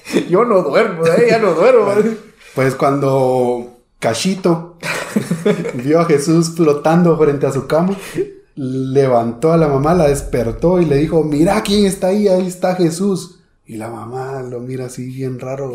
Yo 0.29 0.45
no 0.45 0.61
duermo, 0.61 1.05
¿eh? 1.05 1.27
ya 1.29 1.39
no 1.39 1.53
duermo. 1.53 1.91
Pues 2.53 2.75
cuando 2.75 3.77
Cachito 3.99 4.77
vio 5.75 5.99
a 5.99 6.05
Jesús 6.05 6.51
flotando 6.55 7.17
frente 7.17 7.47
a 7.47 7.51
su 7.51 7.67
cama, 7.67 7.97
levantó 8.55 9.51
a 9.51 9.57
la 9.57 9.67
mamá, 9.67 9.93
la 9.93 10.07
despertó 10.07 10.79
y 10.79 10.85
le 10.85 10.97
dijo, 10.97 11.23
mira 11.23 11.61
quién 11.61 11.85
está 11.85 12.07
ahí, 12.07 12.27
ahí 12.27 12.47
está 12.47 12.75
Jesús. 12.75 13.39
Y 13.65 13.77
la 13.77 13.89
mamá 13.89 14.43
lo 14.43 14.59
mira 14.59 14.85
así 14.85 15.07
bien 15.07 15.39
raro. 15.39 15.73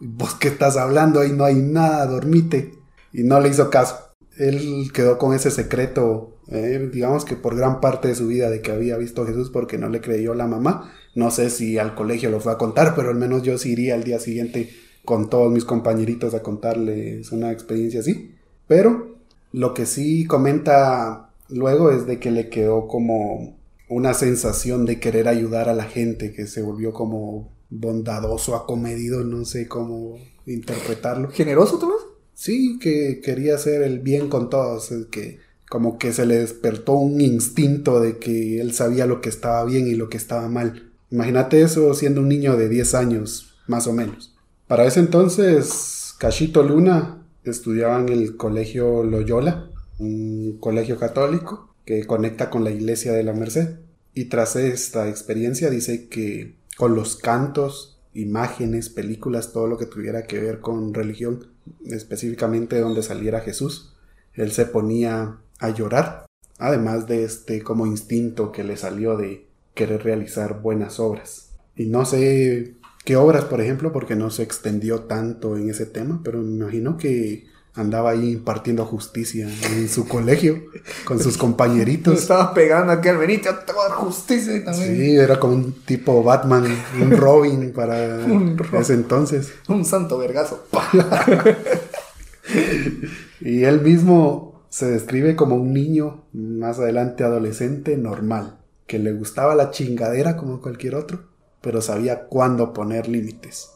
¿Vos 0.00 0.34
qué 0.34 0.48
estás 0.48 0.76
hablando? 0.76 1.20
Ahí 1.20 1.32
no 1.32 1.44
hay 1.44 1.56
nada, 1.56 2.06
dormite. 2.06 2.74
Y 3.12 3.22
no 3.22 3.38
le 3.40 3.50
hizo 3.50 3.68
caso. 3.70 3.96
Él 4.38 4.90
quedó 4.94 5.18
con 5.18 5.34
ese 5.34 5.50
secreto, 5.50 6.38
eh, 6.46 6.88
digamos 6.92 7.24
que 7.24 7.36
por 7.36 7.56
gran 7.56 7.80
parte 7.80 8.08
de 8.08 8.14
su 8.14 8.28
vida, 8.28 8.48
de 8.48 8.62
que 8.62 8.72
había 8.72 8.96
visto 8.96 9.22
a 9.22 9.26
Jesús 9.26 9.50
porque 9.50 9.78
no 9.78 9.88
le 9.88 10.00
creyó 10.00 10.34
la 10.34 10.46
mamá. 10.46 10.92
No 11.18 11.32
sé 11.32 11.50
si 11.50 11.78
al 11.78 11.96
colegio 11.96 12.30
lo 12.30 12.38
fue 12.38 12.52
a 12.52 12.58
contar, 12.58 12.94
pero 12.94 13.08
al 13.08 13.16
menos 13.16 13.42
yo 13.42 13.58
sí 13.58 13.72
iría 13.72 13.96
al 13.96 14.04
día 14.04 14.20
siguiente 14.20 14.70
con 15.04 15.28
todos 15.28 15.50
mis 15.50 15.64
compañeritos 15.64 16.32
a 16.32 16.44
contarles 16.44 17.32
una 17.32 17.50
experiencia 17.50 17.98
así. 17.98 18.36
Pero 18.68 19.16
lo 19.50 19.74
que 19.74 19.84
sí 19.84 20.26
comenta 20.26 21.30
luego 21.48 21.90
es 21.90 22.06
de 22.06 22.20
que 22.20 22.30
le 22.30 22.48
quedó 22.48 22.86
como 22.86 23.56
una 23.88 24.14
sensación 24.14 24.86
de 24.86 25.00
querer 25.00 25.26
ayudar 25.26 25.68
a 25.68 25.74
la 25.74 25.86
gente, 25.86 26.32
que 26.32 26.46
se 26.46 26.62
volvió 26.62 26.92
como 26.92 27.50
bondadoso, 27.68 28.54
acomedido, 28.54 29.24
no 29.24 29.44
sé 29.44 29.66
cómo 29.66 30.20
interpretarlo. 30.46 31.30
¿Generoso, 31.30 31.80
Tomás? 31.80 31.98
Sí, 32.34 32.78
que 32.78 33.20
quería 33.20 33.56
hacer 33.56 33.82
el 33.82 33.98
bien 33.98 34.28
con 34.28 34.48
todos, 34.50 34.94
que 35.10 35.40
como 35.68 35.98
que 35.98 36.12
se 36.12 36.26
le 36.26 36.36
despertó 36.36 36.92
un 36.92 37.20
instinto 37.20 37.98
de 37.98 38.18
que 38.18 38.60
él 38.60 38.72
sabía 38.72 39.04
lo 39.06 39.20
que 39.20 39.30
estaba 39.30 39.64
bien 39.64 39.88
y 39.88 39.96
lo 39.96 40.08
que 40.08 40.16
estaba 40.16 40.48
mal. 40.48 40.87
Imagínate 41.10 41.62
eso 41.62 41.94
siendo 41.94 42.20
un 42.20 42.28
niño 42.28 42.56
de 42.56 42.68
10 42.68 42.94
años, 42.94 43.54
más 43.66 43.86
o 43.86 43.92
menos. 43.92 44.34
Para 44.66 44.84
ese 44.84 45.00
entonces, 45.00 46.14
Cachito 46.18 46.62
Luna 46.62 47.22
estudiaba 47.44 47.98
en 48.00 48.10
el 48.10 48.36
colegio 48.36 49.02
Loyola, 49.02 49.70
un 49.98 50.58
colegio 50.60 50.98
católico 50.98 51.74
que 51.86 52.06
conecta 52.06 52.50
con 52.50 52.64
la 52.64 52.70
iglesia 52.70 53.12
de 53.12 53.22
la 53.22 53.32
Merced. 53.32 53.76
Y 54.12 54.26
tras 54.26 54.56
esta 54.56 55.08
experiencia 55.08 55.70
dice 55.70 56.08
que 56.08 56.56
con 56.76 56.94
los 56.94 57.16
cantos, 57.16 57.98
imágenes, 58.12 58.90
películas, 58.90 59.52
todo 59.52 59.66
lo 59.66 59.78
que 59.78 59.86
tuviera 59.86 60.24
que 60.24 60.40
ver 60.40 60.60
con 60.60 60.92
religión, 60.92 61.46
específicamente 61.86 62.78
donde 62.78 63.02
saliera 63.02 63.40
Jesús, 63.40 63.94
él 64.34 64.52
se 64.52 64.66
ponía 64.66 65.38
a 65.58 65.70
llorar, 65.70 66.26
además 66.58 67.06
de 67.06 67.24
este 67.24 67.62
como 67.62 67.86
instinto 67.86 68.52
que 68.52 68.64
le 68.64 68.76
salió 68.76 69.16
de 69.16 69.47
querer 69.78 70.02
realizar 70.02 70.60
buenas 70.60 70.98
obras. 71.00 71.50
Y 71.76 71.86
no 71.86 72.04
sé 72.04 72.74
qué 73.04 73.16
obras, 73.16 73.44
por 73.44 73.60
ejemplo, 73.60 73.92
porque 73.92 74.16
no 74.16 74.30
se 74.30 74.42
extendió 74.42 75.02
tanto 75.02 75.56
en 75.56 75.70
ese 75.70 75.86
tema, 75.86 76.20
pero 76.24 76.38
me 76.42 76.52
imagino 76.56 76.96
que 76.98 77.46
andaba 77.74 78.10
ahí 78.10 78.32
impartiendo 78.32 78.84
justicia 78.84 79.48
en 79.76 79.88
su 79.88 80.08
colegio 80.08 80.64
con 81.04 81.20
sus 81.20 81.34
Me 81.34 81.38
compañeritos. 81.46 82.18
estaba 82.18 82.52
pegando 82.52 82.92
aquí 82.92 83.08
al 83.08 83.18
Benito, 83.18 83.50
te 83.64 83.72
voy 83.72 83.82
a 83.86 83.88
dar 83.90 83.98
justicia 83.98 84.56
y 84.56 84.64
también. 84.64 84.96
Sí, 84.96 85.14
era 85.16 85.38
como 85.38 85.54
un 85.54 85.72
tipo 85.84 86.22
Batman, 86.24 86.64
un 87.00 87.10
Robin 87.16 87.72
para 87.72 88.24
Un 88.26 88.58
Robin. 88.58 88.80
ese 88.82 88.94
entonces. 88.94 89.52
Un 89.68 89.84
santo 89.84 90.18
vergazo. 90.18 90.66
Y 93.40 93.64
él 93.64 93.80
mismo 93.82 94.64
se 94.68 94.86
describe 94.90 95.36
como 95.36 95.56
un 95.56 95.72
niño, 95.72 96.24
más 96.32 96.78
adelante 96.78 97.24
adolescente, 97.24 97.96
normal, 97.96 98.57
que 98.88 98.98
le 98.98 99.12
gustaba 99.12 99.54
la 99.54 99.70
chingadera 99.70 100.36
como 100.36 100.60
cualquier 100.60 100.96
otro, 100.96 101.28
pero 101.60 101.80
sabía 101.80 102.24
cuándo 102.24 102.72
poner 102.72 103.06
límites. 103.06 103.70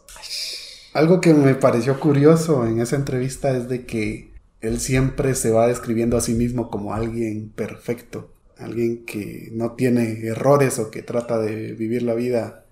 Algo 0.95 1.21
que 1.21 1.35
me 1.35 1.55
pareció 1.55 2.01
curioso 2.01 2.67
en 2.67 2.81
esa 2.81 2.97
entrevista 2.97 3.57
es 3.57 3.69
de 3.69 3.87
que 3.87 4.33
él 4.61 4.81
siempre 4.81 5.35
se 5.35 5.51
va 5.51 5.69
describiendo 5.69 6.17
a 6.17 6.21
sí 6.21 6.35
mismo 6.35 6.71
como 6.71 6.95
alguien 6.95 7.51
perfecto, 7.51 8.33
alguien 8.57 9.05
que 9.05 9.51
no 9.53 9.73
tiene 9.73 10.27
errores 10.27 10.79
o 10.79 10.91
que 10.91 11.03
trata 11.03 11.39
de 11.39 11.73
vivir 11.73 12.03
la 12.03 12.15
vida 12.15 12.65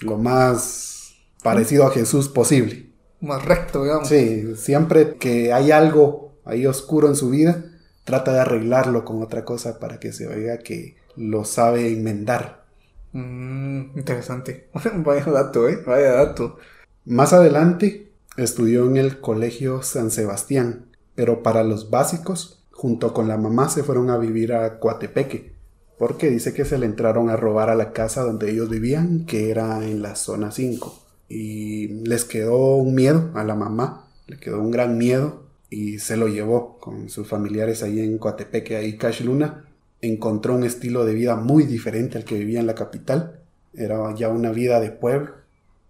lo 0.00 0.18
más 0.18 1.14
parecido 1.42 1.86
a 1.86 1.90
Jesús 1.90 2.28
posible. 2.28 2.90
Más 3.20 3.44
recto, 3.44 3.84
digamos. 3.84 4.08
Sí, 4.08 4.54
siempre 4.56 5.14
que 5.16 5.52
hay 5.52 5.70
algo 5.70 6.34
ahí 6.44 6.66
oscuro 6.66 7.08
en 7.08 7.16
su 7.16 7.30
vida, 7.30 7.64
trata 8.04 8.32
de 8.34 8.40
arreglarlo 8.40 9.04
con 9.04 9.22
otra 9.22 9.44
cosa 9.44 9.78
para 9.78 9.98
que 9.98 10.12
se 10.12 10.26
vea 10.26 10.58
que 10.58 10.96
lo 11.16 11.44
sabe 11.44 11.92
enmendar. 11.92 12.64
Mm, 13.12 13.96
interesante. 13.96 14.68
Vaya 15.04 15.24
dato, 15.24 15.68
¿eh? 15.68 15.82
Vaya 15.86 16.12
dato. 16.12 16.58
Más 17.04 17.32
adelante 17.32 18.12
estudió 18.36 18.86
en 18.86 18.96
el 18.96 19.20
Colegio 19.20 19.82
San 19.82 20.10
Sebastián, 20.10 20.86
pero 21.14 21.42
para 21.42 21.64
los 21.64 21.90
básicos, 21.90 22.64
junto 22.72 23.14
con 23.14 23.28
la 23.28 23.38
mamá 23.38 23.68
se 23.68 23.82
fueron 23.82 24.10
a 24.10 24.18
vivir 24.18 24.52
a 24.52 24.78
Coatepeque, 24.78 25.52
porque 25.98 26.30
dice 26.30 26.52
que 26.52 26.64
se 26.64 26.78
le 26.78 26.86
entraron 26.86 27.30
a 27.30 27.36
robar 27.36 27.70
a 27.70 27.74
la 27.74 27.92
casa 27.92 28.22
donde 28.22 28.50
ellos 28.50 28.68
vivían, 28.68 29.24
que 29.24 29.50
era 29.50 29.86
en 29.86 30.02
la 30.02 30.14
zona 30.14 30.50
5. 30.50 31.02
Y 31.28 31.88
les 32.06 32.24
quedó 32.24 32.76
un 32.76 32.94
miedo 32.94 33.30
a 33.34 33.44
la 33.44 33.54
mamá, 33.54 34.08
le 34.26 34.38
quedó 34.38 34.60
un 34.60 34.70
gran 34.70 34.98
miedo 34.98 35.44
y 35.70 35.98
se 35.98 36.16
lo 36.16 36.28
llevó 36.28 36.78
con 36.78 37.08
sus 37.08 37.26
familiares 37.26 37.82
ahí 37.82 38.00
en 38.00 38.18
Coatepeque. 38.18 38.76
Ahí 38.76 38.98
Cash 38.98 39.22
Luna 39.22 39.65
encontró 40.08 40.54
un 40.54 40.64
estilo 40.64 41.04
de 41.04 41.14
vida 41.14 41.36
muy 41.36 41.64
diferente 41.64 42.18
al 42.18 42.24
que 42.24 42.38
vivía 42.38 42.60
en 42.60 42.66
la 42.66 42.74
capital. 42.74 43.40
Era 43.74 44.14
ya 44.14 44.28
una 44.28 44.50
vida 44.50 44.80
de 44.80 44.90
pueblo, 44.90 45.32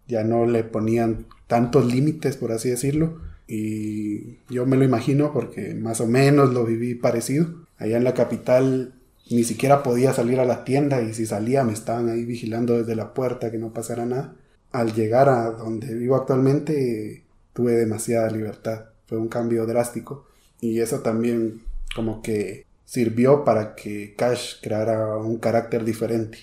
ya 0.09 0.25
no 0.25 0.47
le 0.47 0.64
ponían 0.64 1.27
tantos 1.47 1.87
límites, 1.87 2.37
por 2.37 2.53
así 2.53 2.71
decirlo. 2.71 3.21
Y 3.49 4.39
yo 4.49 4.67
me 4.67 4.77
lo 4.77 4.85
imagino 4.85 5.33
porque 5.33 5.75
más 5.75 6.01
o 6.01 6.07
menos 6.07 6.53
lo 6.53 6.64
viví 6.64 6.95
parecido. 6.95 7.49
Allá 7.79 7.97
en 7.97 8.05
la 8.05 8.14
capital 8.14 8.95
ni 9.31 9.45
siquiera 9.45 9.83
podía 9.83 10.12
salir 10.12 10.41
a 10.41 10.45
la 10.45 10.64
tienda 10.64 11.03
y 11.03 11.12
si 11.12 11.27
salía 11.27 11.64
me 11.64 11.73
estaban 11.73 12.09
ahí 12.09 12.25
vigilando 12.25 12.79
desde 12.79 12.95
la 12.95 13.12
puerta 13.12 13.51
que 13.51 13.59
no 13.59 13.73
pasara 13.73 14.07
nada. 14.07 14.35
Al 14.73 14.95
llegar 14.95 15.29
a 15.29 15.51
donde 15.51 15.95
vivo 15.95 16.17
actualmente 16.17 17.25
tuve 17.53 17.73
demasiada 17.73 18.31
libertad. 18.31 18.87
Fue 19.07 19.19
un 19.19 19.29
cambio 19.29 19.67
drástico 19.67 20.27
y 20.61 20.81
eso 20.81 21.01
también 21.01 21.61
como 21.95 22.23
que 22.23 22.67
sirvió 22.87 23.45
para 23.45 23.74
que 23.74 24.14
Cash 24.16 24.55
creara 24.62 25.18
un 25.18 25.37
carácter 25.37 25.84
diferente. 25.84 26.39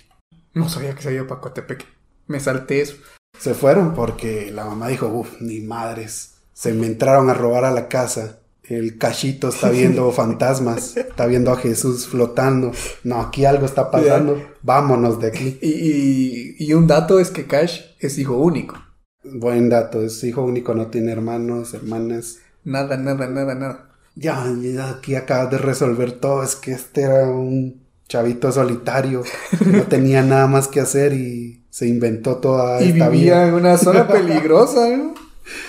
No 0.54 0.70
sabía 0.70 0.94
que 0.94 1.02
se 1.02 1.14
iba 1.16 1.26
para 1.26 1.42
Coatepeque. 1.42 1.86
Me 2.28 2.40
salté 2.40 2.82
eso. 2.82 2.96
Se 3.40 3.56
fueron 3.56 3.96
porque 3.96 4.52
la 4.52 4.66
mamá 4.66 4.90
dijo, 4.90 5.08
uff, 5.08 5.42
ni 5.42 5.62
madres. 5.62 6.36
Se 6.54 6.72
me 6.74 6.86
entraron 6.86 7.30
a 7.32 7.34
robar 7.34 7.66
a 7.66 7.72
la 7.72 7.88
casa. 7.88 8.40
El 8.64 8.98
cachito 9.00 9.50
está 9.50 9.70
viendo 9.72 10.10
fantasmas, 10.12 10.96
está 10.96 11.26
viendo 11.26 11.52
a 11.52 11.58
Jesús 11.58 12.08
flotando. 12.08 12.72
No, 13.04 13.20
aquí 13.20 13.46
algo 13.46 13.66
está 13.66 13.90
pasando. 13.90 14.42
Vámonos 14.62 15.20
de 15.20 15.28
aquí. 15.28 15.58
Y, 15.62 15.70
y- 15.70 16.56
y 16.60 16.74
un 16.74 16.86
dato 16.88 17.20
es 17.20 17.32
que 17.32 17.46
Cash 17.48 17.82
es 18.00 18.18
hijo 18.20 18.38
único. 18.38 18.76
Buen 19.24 19.70
dato, 19.70 20.02
es 20.02 20.24
hijo 20.24 20.44
único, 20.44 20.74
no 20.76 20.88
tiene 20.88 21.12
hermanos, 21.14 21.74
hermanas. 21.74 22.40
Nada, 22.64 22.96
nada, 22.98 23.28
nada, 23.28 23.56
nada. 23.56 23.90
Ya, 24.16 24.46
ya 24.62 24.90
aquí 24.90 25.16
acabas 25.16 25.52
de 25.52 25.58
resolver 25.58 26.14
todo. 26.14 26.44
Es 26.44 26.56
que 26.56 26.72
este 26.72 27.02
era 27.02 27.30
un 27.30 27.82
chavito 28.08 28.52
solitario. 28.52 29.24
No 29.66 29.84
tenía 29.84 30.22
nada 30.22 30.48
más 30.48 30.68
que 30.68 30.80
hacer 30.80 31.14
y 31.14 31.64
se 31.70 31.88
inventó 31.88 32.38
toda 32.38 32.82
y 32.82 32.90
esta 32.90 33.10
vivía 33.10 33.36
vida. 33.36 33.48
en 33.48 33.54
una 33.56 33.78
zona 33.78 34.08
peligrosa, 34.08 34.90
¿no? 34.96 35.14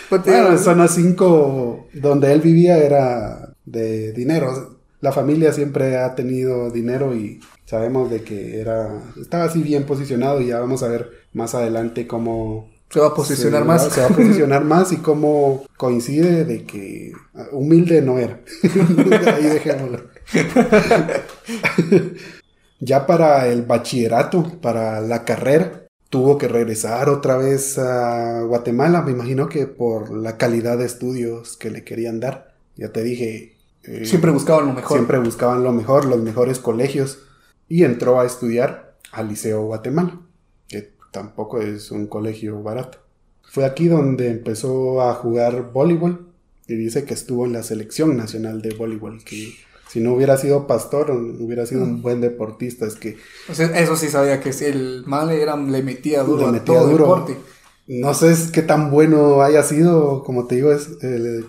Pues 0.09 0.23
Bueno, 0.25 0.51
en 0.51 0.59
zona 0.59 0.87
5, 0.87 1.89
donde 1.95 2.33
él 2.33 2.41
vivía, 2.41 2.79
era 2.79 3.55
de 3.65 4.13
dinero. 4.13 4.79
La 5.01 5.13
familia 5.13 5.53
siempre 5.53 5.97
ha 5.97 6.15
tenido 6.15 6.71
dinero 6.71 7.15
y 7.15 7.41
Sabemos 7.67 8.11
de 8.11 8.23
que 8.23 8.61
era 8.61 8.91
estaba 9.21 9.45
así 9.45 9.63
bien 9.63 9.85
posicionado 9.85 10.41
y 10.41 10.49
ya 10.49 10.61
vamos 10.61 10.83
a 10.83 10.89
ver 10.89 11.11
más 11.33 11.55
adelante 11.55 12.07
cómo 12.07 12.69
se 12.95 13.01
va 13.01 13.09
a 13.09 13.15
posicionar 13.15 13.63
se, 13.63 13.67
más. 13.67 13.89
Se 13.89 14.01
va 14.03 14.07
a 14.07 14.11
posicionar 14.11 14.65
más 14.65 14.93
y 14.93 14.99
cómo 14.99 15.65
coincide 15.77 16.45
de 16.45 16.63
que 16.63 17.13
humilde 17.51 18.01
no 18.01 18.21
era. 18.21 18.39
Ahí 19.35 19.47
dejémoslo. 19.47 20.05
ya 22.79 23.05
para 23.05 23.49
el 23.49 23.63
bachillerato, 23.63 24.61
para 24.61 25.01
la 25.01 25.25
carrera, 25.25 25.89
tuvo 26.09 26.39
que 26.39 26.47
regresar 26.47 27.09
otra 27.09 27.37
vez 27.37 27.79
a 27.79 28.43
Guatemala, 28.43 29.03
me 29.03 29.11
imagino 29.11 29.49
que 29.49 29.67
por 29.67 30.17
la 30.17 30.37
calidad 30.37 30.79
de 30.79 30.85
estudios 30.87 31.57
que 31.57 31.71
le 31.71 31.83
querían 31.83 32.21
dar. 32.21 32.55
Ya 32.77 32.93
te 32.93 33.03
dije. 33.03 33.57
Eh, 33.83 34.07
siempre 34.07 34.31
buscaban 34.31 34.67
lo 34.67 34.73
mejor. 34.73 34.99
Siempre 34.99 35.19
buscaban 35.19 35.65
lo 35.65 35.73
mejor, 35.73 36.05
los 36.05 36.21
mejores 36.21 36.61
colegios. 36.61 37.19
Y 37.69 37.83
entró 37.83 38.21
a 38.21 38.25
estudiar 38.25 38.95
al 39.11 39.31
Liceo 39.31 39.65
Guatemala, 39.65 40.21
tampoco 41.15 41.61
es 41.61 41.93
un 41.93 42.09
colegio 42.09 42.61
barato. 42.63 42.99
Fue 43.43 43.65
aquí 43.65 43.87
donde 43.87 44.31
empezó 44.31 45.01
a 45.01 45.15
jugar 45.15 45.71
voleibol 45.73 46.27
y 46.67 46.75
dice 46.75 47.05
que 47.05 47.15
estuvo 47.15 47.47
en 47.47 47.53
la 47.53 47.63
selección 47.63 48.17
nacional 48.17 48.61
de 48.61 48.75
voleibol, 48.75 49.23
que 49.23 49.55
si 49.89 50.01
no 50.01 50.13
hubiera 50.13 50.37
sido 50.37 50.67
pastor, 50.67 51.13
hubiera 51.13 51.67
sido 51.67 51.85
un 51.85 52.03
buen 52.03 52.21
deportista. 52.21 52.85
Es 52.85 52.97
que. 52.97 53.17
eso 53.49 53.97
sí 53.97 54.09
sabía 54.09 54.41
que 54.41 54.53
si 54.53 54.65
el 54.65 55.05
mal 55.07 55.31
era, 55.31 55.57
le 55.57 55.85
metía 55.85 56.25
duro 56.25 56.47
le 56.47 56.59
metía 56.59 56.81
duro. 56.81 57.05
deporte. 57.05 57.37
No 57.87 58.15
sé 58.15 58.35
qué 58.51 58.63
tan 58.63 58.91
bueno 58.91 59.43
haya 59.43 59.63
sido, 59.63 60.25
como 60.25 60.47
te 60.47 60.55
digo, 60.55 60.73
es 60.73 60.89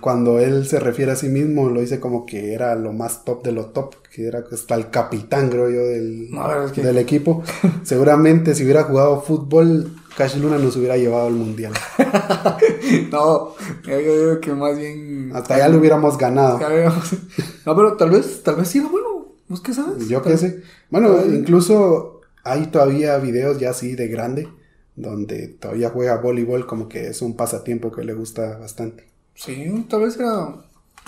cuando 0.02 0.40
él 0.40 0.68
se 0.68 0.82
refiere 0.82 1.14
a 1.14 1.16
sí 1.16 1.30
mismo, 1.30 1.70
lo 1.70 1.80
dice 1.80 2.02
como 2.02 2.26
que 2.26 2.54
era 2.54 2.76
lo 2.76 2.92
más 2.92 3.24
top 3.24 3.42
de 3.42 3.54
lo 3.54 3.68
top, 3.68 3.96
que 4.14 4.28
era 4.28 4.44
hasta 4.52 4.76
el 4.76 4.90
capitán, 4.90 5.50
creo 5.50 5.70
yo, 5.70 5.86
del, 5.86 6.30
del 6.76 6.98
equipo. 6.98 7.42
Seguramente 7.84 8.54
si 8.54 8.64
hubiera 8.64 8.84
jugado 8.84 9.22
fútbol, 9.22 9.96
Cash 10.18 10.38
Luna 10.38 10.58
nos 10.58 10.76
hubiera 10.76 10.98
llevado 10.98 11.28
al 11.28 11.34
mundial. 11.34 11.74
no, 13.12 13.54
yo 13.86 13.98
digo 13.98 14.40
que 14.42 14.54
más 14.54 14.78
bien. 14.78 15.32
Hasta 15.34 15.56
allá 15.56 15.70
lo 15.70 15.80
hubiéramos 15.80 16.18
ganado. 16.18 16.60
No, 17.66 17.76
pero 17.76 17.98
tal 17.98 18.12
vez, 18.12 18.44
tal 18.44 18.58
vez 18.58 18.68
sí 18.68 18.80
bueno. 18.80 19.26
¿Vos 19.48 19.60
qué 19.60 19.74
sabes? 19.74 20.08
Yo 20.08 20.22
qué 20.22 20.38
sé. 20.38 20.62
Bueno, 20.92 21.18
incluso 21.26 22.22
hay 22.44 22.68
todavía 22.68 23.18
videos 23.18 23.60
ya 23.60 23.72
así 23.72 23.96
de 23.96 24.08
grande, 24.08 24.48
donde 24.96 25.48
todavía 25.48 25.90
juega 25.90 26.18
voleibol, 26.18 26.66
como 26.66 26.88
que 26.88 27.08
es 27.08 27.22
un 27.22 27.36
pasatiempo 27.36 27.92
que 27.92 28.04
le 28.04 28.14
gusta 28.14 28.58
bastante. 28.58 29.06
Sí, 29.34 29.86
tal 29.90 30.02
vez 30.02 30.18
era, 30.18 30.56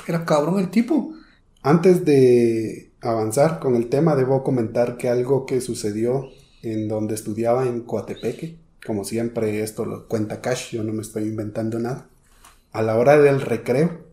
era 0.07 0.25
cabrón 0.25 0.59
el 0.59 0.69
tipo. 0.69 1.13
Antes 1.61 2.05
de 2.05 2.91
avanzar 3.01 3.59
con 3.59 3.75
el 3.75 3.89
tema, 3.89 4.15
debo 4.15 4.43
comentar 4.43 4.97
que 4.97 5.09
algo 5.09 5.45
que 5.45 5.61
sucedió 5.61 6.25
en 6.63 6.87
donde 6.87 7.15
estudiaba 7.15 7.65
en 7.65 7.81
Coatepeque 7.81 8.57
como 8.87 9.03
siempre, 9.03 9.61
esto 9.61 9.83
lo 9.83 10.07
cuenta 10.07 10.39
Cash, 10.39 10.71
yo 10.71 10.81
no 10.81 10.93
me 10.93 11.01
estoy 11.01 11.23
inventando 11.23 11.77
nada. 11.77 12.07
A 12.71 12.81
la 12.81 12.95
hora 12.95 13.17
del 13.17 13.41
recreo, 13.41 14.05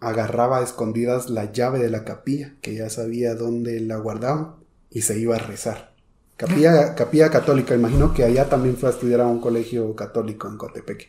agarraba 0.00 0.58
a 0.58 0.64
escondidas 0.64 1.30
la 1.30 1.52
llave 1.52 1.78
de 1.78 1.90
la 1.90 2.04
capilla, 2.04 2.54
que 2.60 2.74
ya 2.74 2.90
sabía 2.90 3.36
dónde 3.36 3.78
la 3.78 3.96
guardaba, 3.98 4.56
y 4.90 5.02
se 5.02 5.18
iba 5.20 5.36
a 5.36 5.38
rezar. 5.38 5.92
Capilla, 6.36 6.94
capilla 6.94 7.30
católica, 7.30 7.74
imagino 7.74 8.12
que 8.12 8.24
allá 8.24 8.48
también 8.48 8.76
fue 8.76 8.90
a 8.90 8.92
estudiar 8.92 9.22
a 9.22 9.26
un 9.26 9.40
colegio 9.40 9.94
católico 9.96 10.48
en 10.48 10.58
Cotepeque. 10.58 11.08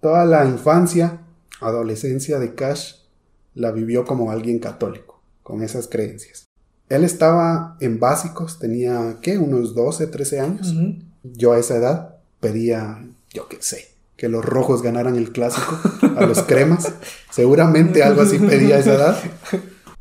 Toda 0.00 0.24
la 0.26 0.44
infancia, 0.44 1.22
adolescencia 1.60 2.38
de 2.38 2.54
Cash 2.54 2.94
la 3.54 3.70
vivió 3.72 4.04
como 4.04 4.30
alguien 4.30 4.58
católico, 4.58 5.22
con 5.42 5.62
esas 5.62 5.88
creencias. 5.88 6.48
Él 6.90 7.04
estaba 7.04 7.76
en 7.80 8.00
básicos, 8.00 8.58
tenía, 8.58 9.18
¿qué? 9.22 9.38
Unos 9.38 9.74
12, 9.74 10.08
13 10.08 10.40
años. 10.40 10.74
Yo 11.22 11.52
a 11.52 11.58
esa 11.58 11.76
edad 11.76 12.16
pedía, 12.40 13.06
yo 13.32 13.48
qué 13.48 13.58
sé, 13.60 13.88
que 14.16 14.28
los 14.28 14.44
rojos 14.44 14.82
ganaran 14.82 15.16
el 15.16 15.32
clásico 15.32 15.78
a 16.16 16.26
los 16.26 16.42
cremas. 16.42 16.92
Seguramente 17.30 18.02
algo 18.02 18.22
así 18.22 18.38
pedía 18.38 18.76
a 18.76 18.78
esa 18.80 18.94
edad. 18.94 19.22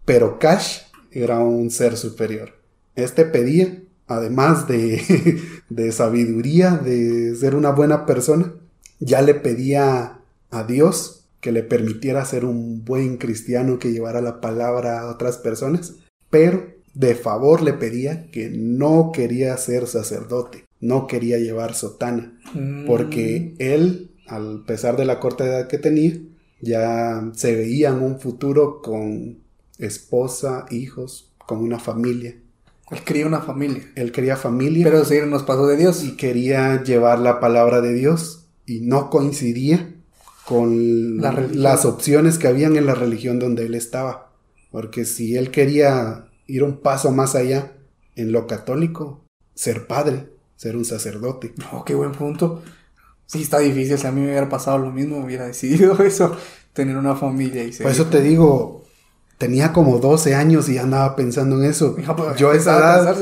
Pero 0.04 0.40
Cash 0.40 0.80
era 1.12 1.40
un 1.40 1.70
ser 1.70 1.96
superior. 1.96 2.54
Este 2.96 3.24
pedía, 3.24 3.84
además 4.10 4.68
de, 4.68 5.40
de 5.70 5.92
sabiduría, 5.94 6.72
de 6.76 7.36
ser 7.36 7.56
una 7.56 7.70
buena 7.70 8.06
persona, 8.06 8.54
ya 9.00 9.22
le 9.22 9.36
pedía 9.36 10.20
a 10.50 10.64
Dios 10.64 11.28
que 11.40 11.52
le 11.52 11.64
permitiera 11.64 12.26
ser 12.26 12.44
un 12.44 12.84
buen 12.84 13.18
cristiano 13.18 13.80
que 13.80 13.94
llevara 13.94 14.20
la 14.20 14.42
palabra 14.42 15.00
a 15.00 15.12
otras 15.12 15.38
personas, 15.38 15.96
pero 16.30 16.74
de 16.94 17.16
favor 17.16 17.62
le 17.62 17.74
pedía 17.74 18.30
que 18.32 18.50
no 18.50 19.12
quería 19.14 19.56
ser 19.56 19.88
sacerdote, 19.88 20.66
no 20.82 21.08
quería 21.08 21.38
llevar 21.38 21.76
sotana, 21.76 22.38
porque 22.86 23.54
mm. 23.54 23.62
él, 23.62 24.12
al 24.28 24.66
pesar 24.66 24.98
de 24.98 25.06
la 25.06 25.20
corta 25.20 25.46
edad 25.46 25.68
que 25.68 25.78
tenía, 25.78 26.20
ya 26.62 27.30
se 27.36 27.56
veía 27.56 27.90
en 27.90 28.02
un 28.02 28.20
futuro 28.20 28.82
con 28.82 29.38
esposa, 29.78 30.66
hijos, 30.72 31.32
con 31.38 31.60
una 31.60 31.80
familia. 31.80 32.36
Él 32.92 33.04
quería 33.04 33.26
una 33.26 33.42
familia. 33.42 33.84
Él 33.96 34.12
quería 34.12 34.36
familia. 34.36 34.86
Pero 34.86 35.06
seguir 35.06 35.28
los 35.28 35.44
pasos 35.44 35.68
de 35.68 35.78
Dios. 35.78 36.04
Y 36.04 36.16
quería 36.16 36.84
llevar 36.84 37.20
la 37.20 37.40
palabra 37.40 37.82
de 37.82 37.94
Dios 37.94 38.48
y 38.66 38.82
no 38.82 39.10
coincidía 39.10 39.96
con 40.46 41.18
las 41.18 41.86
opciones 41.86 42.40
que 42.40 42.48
habían 42.48 42.76
en 42.76 42.88
la 42.88 42.96
religión 42.96 43.38
donde 43.38 43.66
él 43.66 43.76
estaba. 43.76 44.32
Porque 44.72 45.06
si 45.06 45.36
él 45.38 45.52
quería 45.52 46.26
ir 46.48 46.64
un 46.64 46.82
paso 46.82 47.12
más 47.12 47.36
allá 47.36 47.74
en 48.16 48.32
lo 48.32 48.48
católico, 48.48 49.24
ser 49.54 49.88
padre, 49.88 50.30
ser 50.56 50.76
un 50.76 50.86
sacerdote. 50.86 51.54
Oh, 51.72 51.86
qué 51.86 51.94
buen 51.94 52.12
punto. 52.12 52.64
Sí, 53.26 53.44
está 53.44 53.60
difícil. 53.60 53.98
Si 53.98 54.08
a 54.08 54.12
mí 54.12 54.22
me 54.22 54.28
hubiera 54.28 54.50
pasado 54.50 54.80
lo 54.80 54.92
mismo, 54.92 55.24
hubiera 55.24 55.46
decidido 55.46 55.98
eso, 56.04 56.36
tener 56.74 56.98
una 56.98 57.16
familia 57.16 57.64
y 57.64 57.72
ser. 57.72 57.84
Por 57.84 57.92
eso 57.92 58.06
te 58.06 58.22
digo, 58.22 58.79
tenía 59.40 59.74
como 59.74 59.98
12 59.98 60.36
años 60.36 60.70
y 60.70 60.78
andaba 60.78 61.16
pensando 61.16 61.56
en 61.56 61.68
eso. 61.68 61.96
Pues, 61.96 62.38
yo 62.38 62.52
a 62.52 62.56
esa 62.56 62.78
edad 62.78 63.18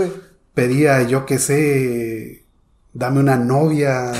pedía, 0.53 1.03
yo 1.03 1.25
qué 1.25 1.37
sé, 1.37 2.43
dame 2.91 3.21
una 3.21 3.37
novia, 3.37 4.11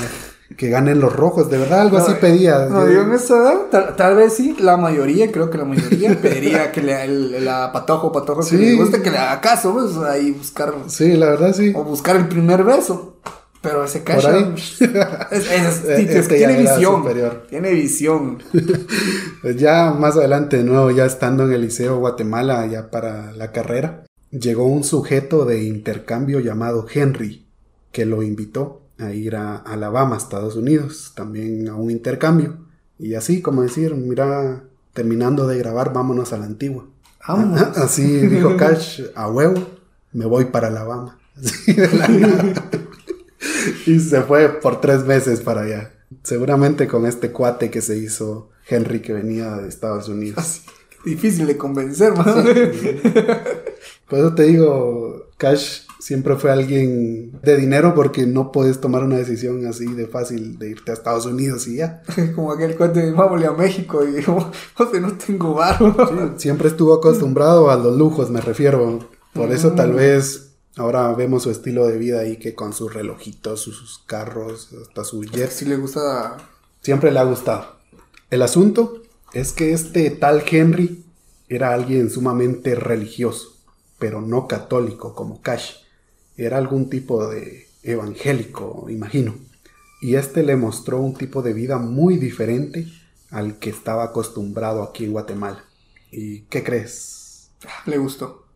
que 0.56 0.70
ganen 0.70 1.00
los 1.00 1.14
rojos, 1.14 1.50
de 1.50 1.58
verdad, 1.58 1.82
algo 1.82 1.98
así 1.98 2.12
pedía. 2.20 2.66
No, 2.66 2.88
yo 2.88 3.02
en 3.02 3.12
esa 3.12 3.36
edad, 3.36 3.94
tal, 3.96 4.16
vez 4.16 4.32
sí, 4.34 4.56
la 4.60 4.76
mayoría, 4.76 5.30
creo 5.30 5.50
que 5.50 5.58
la 5.58 5.64
mayoría 5.64 6.16
pediría 6.22 6.72
que 6.72 6.82
le, 6.82 7.04
el, 7.04 7.44
la 7.44 7.70
patojo, 7.72 8.12
patojo, 8.12 8.48
que 8.48 8.56
le 8.56 8.74
guste 8.76 9.02
que 9.02 9.10
le 9.10 9.18
haga 9.18 9.40
caso, 9.40 9.74
pues 9.74 9.96
ahí 9.98 10.30
buscar. 10.30 10.72
Sí, 10.86 11.16
la 11.16 11.26
verdad 11.26 11.52
sí. 11.52 11.72
O 11.74 11.82
buscar 11.82 12.16
el 12.16 12.28
primer 12.28 12.62
beso. 12.62 13.16
Pero 13.68 13.84
ese 13.84 13.98
es, 15.30 15.50
es, 15.50 15.84
este 15.88 16.36
tiene 16.36 16.58
visión. 16.58 17.02
Superior. 17.02 17.46
Tiene 17.48 17.72
visión. 17.72 18.38
pues 19.42 19.56
ya 19.56 19.92
más 19.92 20.16
adelante, 20.16 20.58
de 20.58 20.64
nuevo, 20.64 20.90
ya 20.90 21.04
estando 21.04 21.44
en 21.44 21.52
el 21.52 21.62
Liceo 21.62 21.98
Guatemala, 21.98 22.66
ya 22.66 22.90
para 22.90 23.32
la 23.32 23.52
carrera, 23.52 24.04
llegó 24.30 24.66
un 24.66 24.84
sujeto 24.84 25.44
de 25.44 25.64
intercambio 25.64 26.40
llamado 26.40 26.86
Henry, 26.92 27.46
que 27.92 28.06
lo 28.06 28.22
invitó 28.22 28.82
a 28.98 29.12
ir 29.12 29.36
a 29.36 29.56
Alabama, 29.56 30.16
Estados 30.16 30.56
Unidos, 30.56 31.12
también 31.14 31.68
a 31.68 31.74
un 31.74 31.90
intercambio. 31.90 32.56
Y 32.98 33.14
así, 33.14 33.42
como 33.42 33.62
decir, 33.62 33.94
mira, 33.94 34.64
terminando 34.92 35.46
de 35.46 35.58
grabar, 35.58 35.92
vámonos 35.92 36.32
a 36.32 36.38
la 36.38 36.46
antigua. 36.46 36.86
Así 37.76 38.26
dijo 38.26 38.56
Cash, 38.56 39.02
a 39.14 39.28
huevo, 39.28 39.62
me 40.12 40.24
voy 40.24 40.46
para 40.46 40.68
Alabama. 40.68 41.18
y 43.86 44.00
se 44.00 44.22
fue 44.22 44.48
por 44.60 44.80
tres 44.80 45.04
meses 45.04 45.40
para 45.40 45.62
allá. 45.62 45.92
Seguramente 46.22 46.86
con 46.86 47.06
este 47.06 47.30
cuate 47.32 47.70
que 47.70 47.80
se 47.80 47.98
hizo 47.98 48.50
Henry 48.68 49.00
que 49.00 49.12
venía 49.12 49.56
de 49.56 49.68
Estados 49.68 50.08
Unidos. 50.08 50.62
difícil 51.04 51.46
de 51.46 51.56
convencer, 51.56 52.12
más. 52.14 52.26
Por 54.08 54.18
eso 54.18 54.34
te 54.34 54.44
digo, 54.44 55.28
Cash 55.36 55.82
siempre 55.98 56.36
fue 56.36 56.50
alguien 56.50 57.38
de 57.42 57.56
dinero 57.56 57.94
porque 57.94 58.26
no 58.26 58.52
puedes 58.52 58.80
tomar 58.80 59.04
una 59.04 59.16
decisión 59.16 59.66
así 59.66 59.86
de 59.86 60.06
fácil 60.06 60.58
de 60.58 60.70
irte 60.70 60.90
a 60.90 60.94
Estados 60.94 61.26
Unidos 61.26 61.66
y 61.68 61.76
ya. 61.76 62.02
Como 62.34 62.52
aquel 62.52 62.76
cuate, 62.76 63.10
vámonos 63.12 63.48
a 63.48 63.52
México 63.52 64.04
y 64.04 64.12
dijo, 64.12 64.50
José, 64.74 65.00
no 65.00 65.12
tengo 65.12 65.54
barro. 65.54 66.34
siempre 66.38 66.68
estuvo 66.68 66.94
acostumbrado 66.94 67.70
a 67.70 67.76
los 67.76 67.96
lujos, 67.96 68.30
me 68.30 68.40
refiero. 68.40 69.00
Por 69.34 69.52
eso 69.52 69.72
tal 69.72 69.92
mm. 69.92 69.96
vez 69.96 70.47
ahora 70.78 71.12
vemos 71.12 71.42
su 71.42 71.50
estilo 71.50 71.86
de 71.86 71.98
vida 71.98 72.20
ahí 72.20 72.36
que 72.38 72.54
con 72.54 72.72
sus 72.72 72.94
relojitos, 72.94 73.60
sus 73.60 73.98
carros, 74.06 74.72
hasta 74.80 75.04
su 75.04 75.24
jet. 75.24 75.50
Sí 75.50 75.64
le 75.64 75.76
gusta. 75.76 76.38
Siempre 76.80 77.10
le 77.10 77.18
ha 77.18 77.24
gustado. 77.24 77.76
El 78.30 78.42
asunto 78.42 79.02
es 79.32 79.52
que 79.52 79.72
este 79.72 80.10
tal 80.10 80.44
Henry 80.50 81.04
era 81.48 81.74
alguien 81.74 82.10
sumamente 82.10 82.74
religioso, 82.74 83.56
pero 83.98 84.20
no 84.20 84.46
católico 84.46 85.14
como 85.14 85.42
Cash 85.42 85.76
era 86.36 86.56
algún 86.56 86.88
tipo 86.88 87.26
de 87.26 87.66
evangélico, 87.82 88.86
imagino. 88.88 89.34
Y 90.00 90.14
este 90.14 90.44
le 90.44 90.56
mostró 90.56 91.00
un 91.00 91.14
tipo 91.14 91.42
de 91.42 91.52
vida 91.52 91.78
muy 91.78 92.16
diferente 92.16 92.86
al 93.30 93.58
que 93.58 93.70
estaba 93.70 94.04
acostumbrado 94.04 94.82
aquí 94.82 95.04
en 95.04 95.12
Guatemala. 95.12 95.64
¿Y 96.12 96.42
qué 96.42 96.62
crees? 96.62 97.50
Le 97.86 97.98
gustó. 97.98 98.46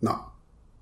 No, 0.00 0.32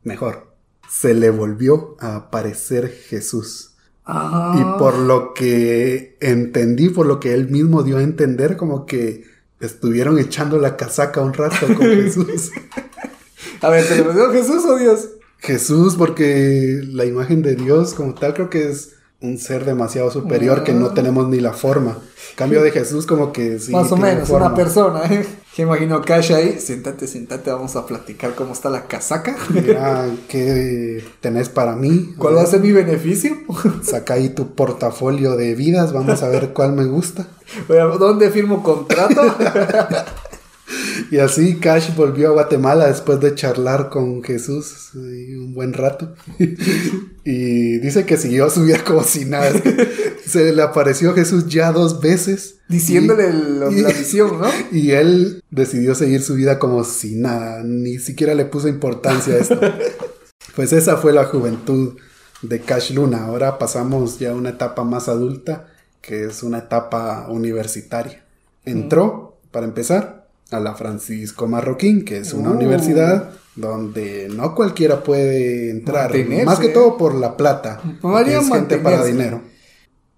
mejor. 0.02 0.49
Se 0.90 1.14
le 1.14 1.30
volvió 1.30 1.96
a 2.00 2.16
aparecer 2.16 2.90
Jesús. 2.90 3.74
Ah. 4.04 4.56
Y 4.58 4.78
por 4.78 4.98
lo 4.98 5.34
que 5.34 6.16
entendí, 6.20 6.88
por 6.88 7.06
lo 7.06 7.20
que 7.20 7.32
él 7.32 7.48
mismo 7.48 7.84
dio 7.84 7.98
a 7.98 8.02
entender, 8.02 8.56
como 8.56 8.86
que 8.86 9.24
estuvieron 9.60 10.18
echando 10.18 10.58
la 10.58 10.76
casaca 10.76 11.20
un 11.20 11.32
rato 11.32 11.66
con 11.68 11.76
Jesús. 11.86 12.50
A 13.60 13.68
ver, 13.68 13.86
¿te 13.86 14.04
lo 14.04 14.12
dio 14.12 14.32
Jesús 14.32 14.64
o 14.64 14.76
Dios? 14.76 15.10
Jesús, 15.38 15.94
porque 15.94 16.82
la 16.84 17.04
imagen 17.04 17.42
de 17.42 17.54
Dios 17.54 17.94
como 17.94 18.14
tal 18.14 18.34
creo 18.34 18.50
que 18.50 18.68
es 18.68 18.94
un 19.22 19.36
ser 19.38 19.64
demasiado 19.64 20.10
superior 20.10 20.64
que 20.64 20.72
no 20.72 20.86
Ah. 20.86 20.94
tenemos 20.94 21.28
ni 21.28 21.40
la 21.40 21.52
forma. 21.52 21.98
Cambio 22.36 22.62
de 22.62 22.70
Jesús 22.70 23.04
como 23.06 23.32
que 23.32 23.58
sí. 23.58 23.70
Más 23.72 23.90
o 23.92 23.96
menos, 23.96 24.28
forma. 24.28 24.46
una 24.46 24.54
persona, 24.54 25.04
¿eh? 25.12 25.26
Que 25.54 25.62
imagino 25.62 26.00
Cash 26.00 26.32
ahí. 26.32 26.58
Siéntate, 26.58 27.06
siéntate, 27.06 27.50
vamos 27.50 27.76
a 27.76 27.84
platicar 27.86 28.34
cómo 28.34 28.52
está 28.54 28.70
la 28.70 28.86
casaca. 28.86 29.36
Mira, 29.50 30.08
¿qué 30.28 31.04
tenés 31.20 31.48
para 31.50 31.76
mí? 31.76 32.14
¿Cuál 32.16 32.36
va 32.36 32.42
a 32.42 32.46
ser 32.46 32.60
mi 32.60 32.72
beneficio? 32.72 33.36
Saca 33.82 34.14
ahí 34.14 34.30
tu 34.30 34.54
portafolio 34.54 35.36
de 35.36 35.54
vidas, 35.54 35.92
vamos 35.92 36.22
a 36.22 36.28
ver 36.28 36.52
cuál 36.54 36.72
me 36.72 36.84
gusta. 36.86 37.26
¿Dónde 37.68 38.30
firmo 38.30 38.62
contrato? 38.62 39.20
Y 41.10 41.18
así 41.18 41.56
Cash 41.56 41.96
volvió 41.96 42.28
a 42.28 42.32
Guatemala 42.32 42.86
después 42.86 43.18
de 43.18 43.34
charlar 43.34 43.88
con 43.88 44.22
Jesús 44.22 44.90
un 44.94 45.52
buen 45.52 45.72
rato. 45.72 46.14
Y 47.24 47.78
dice 47.78 48.04
que 48.06 48.16
siguió 48.16 48.48
su 48.50 48.62
vida 48.64 48.82
como 48.84 49.02
si 49.02 49.24
nada. 49.24 49.52
Se 50.26 50.52
le 50.52 50.62
apareció 50.62 51.12
Jesús 51.14 51.46
ya 51.48 51.72
dos 51.72 52.00
veces. 52.00 52.56
Diciéndole 52.68 53.28
y- 53.30 53.80
la 53.82 53.88
visión, 53.88 54.40
¿no? 54.40 54.46
Y 54.72 54.92
él 54.92 55.42
decidió 55.50 55.94
seguir 55.94 56.22
su 56.22 56.34
vida 56.34 56.58
como 56.58 56.84
si 56.84 57.16
nada, 57.16 57.62
ni 57.64 57.98
siquiera 57.98 58.34
le 58.34 58.44
puso 58.44 58.68
importancia 58.68 59.34
a 59.34 59.38
esto. 59.38 59.60
pues 60.56 60.72
esa 60.72 60.96
fue 60.96 61.12
la 61.12 61.24
juventud 61.24 61.96
de 62.42 62.60
Cash 62.60 62.92
Luna. 62.92 63.24
Ahora 63.24 63.58
pasamos 63.58 64.18
ya 64.18 64.30
a 64.30 64.34
una 64.34 64.50
etapa 64.50 64.84
más 64.84 65.08
adulta, 65.08 65.66
que 66.00 66.24
es 66.26 66.42
una 66.42 66.58
etapa 66.58 67.26
universitaria. 67.28 68.24
Entró, 68.64 69.38
para 69.50 69.66
empezar, 69.66 70.19
a 70.50 70.60
la 70.60 70.74
Francisco 70.74 71.46
Marroquín, 71.46 72.04
que 72.04 72.18
es 72.18 72.32
una 72.32 72.50
Uh. 72.50 72.54
universidad 72.54 73.30
donde 73.56 74.28
no 74.34 74.54
cualquiera 74.54 75.02
puede 75.02 75.70
entrar, 75.70 76.10
Mantenerse. 76.10 76.44
más 76.46 76.58
que 76.60 76.68
todo 76.68 76.96
por 76.96 77.14
la 77.14 77.36
plata. 77.36 77.80
Es 78.26 78.48
gente 78.48 78.78
para 78.78 79.04
dinero. 79.04 79.42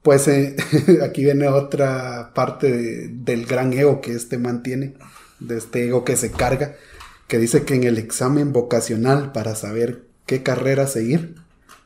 Pues 0.03 0.27
eh, 0.29 0.57
aquí 1.05 1.25
viene 1.25 1.49
otra 1.49 2.33
parte 2.35 2.71
de- 2.71 3.09
del 3.09 3.47
gran 3.47 3.73
ego 3.73 4.01
que 4.01 4.13
este 4.15 4.39
mantiene, 4.39 4.95
de 5.41 5.59
este 5.59 5.87
ego 5.87 6.05
que 6.05 6.17
se 6.17 6.31
carga, 6.31 6.75
que 7.29 7.39
dice 7.39 7.63
que 7.65 7.75
en 7.75 7.85
el 7.85 7.99
examen 7.99 8.53
vocacional 8.53 9.33
para 9.33 9.55
saber 9.55 10.05
qué 10.27 10.43
carrera 10.43 10.87
seguir, 10.87 11.37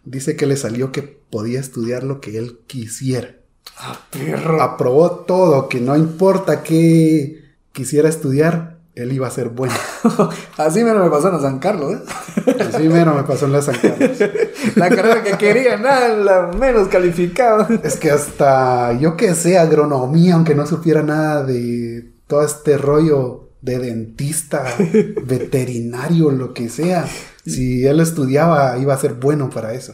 dice 0.05 0.37
que 0.37 0.47
le 0.47 0.57
salió 0.57 0.93
que 0.93 1.03
podía 1.03 1.61
estudiar 1.61 2.03
lo 2.05 2.21
que 2.21 2.39
él 2.39 2.59
quisiera. 2.67 3.37
Ah, 3.79 3.99
perro. 4.11 4.63
Aprobó 4.63 5.11
todo, 5.11 5.69
que 5.69 5.81
no 5.81 5.97
importa 5.97 6.63
qué 6.63 7.43
quisiera 7.77 8.09
estudiar, 8.09 8.79
él 8.95 9.13
iba 9.13 9.27
a 9.27 9.31
ser 9.31 9.51
bueno. 9.51 9.75
Así 10.57 10.83
menos 10.83 11.05
me 11.05 11.11
pasó 11.11 11.29
en 11.29 11.43
San 11.43 11.59
Carlos, 11.59 11.93
¿eh? 11.93 12.57
Así 12.73 12.89
mero 12.89 13.15
me 13.15 13.23
pasó 13.25 13.45
en 13.45 13.53
la 13.53 13.61
San 13.61 13.77
Carlos. 13.77 14.19
La 14.77 14.89
carrera 14.89 15.23
que 15.23 15.37
quería, 15.37 15.77
nada, 15.77 16.09
la 16.09 16.47
menos 16.59 16.89
calificada. 16.89 17.69
Es 17.85 17.97
que 17.97 18.11
hasta 18.11 18.99
yo 18.99 19.17
que 19.17 19.35
sé 19.35 19.59
agronomía, 19.59 20.35
aunque 20.35 20.55
no 20.55 20.67
supiera 20.67 21.03
nada 21.03 21.45
de 21.45 22.11
todo 22.27 22.45
este 22.45 22.79
rollo 22.79 23.51
de 23.61 23.79
dentista, 23.79 24.65
veterinario, 25.25 26.31
lo 26.31 26.55
que 26.55 26.71
sea, 26.71 27.07
si 27.45 27.87
él 27.87 28.01
estudiaba 28.01 28.79
iba 28.79 28.95
a 28.95 28.99
ser 28.99 29.15
bueno 29.15 29.51
para 29.51 29.75
eso. 29.75 29.93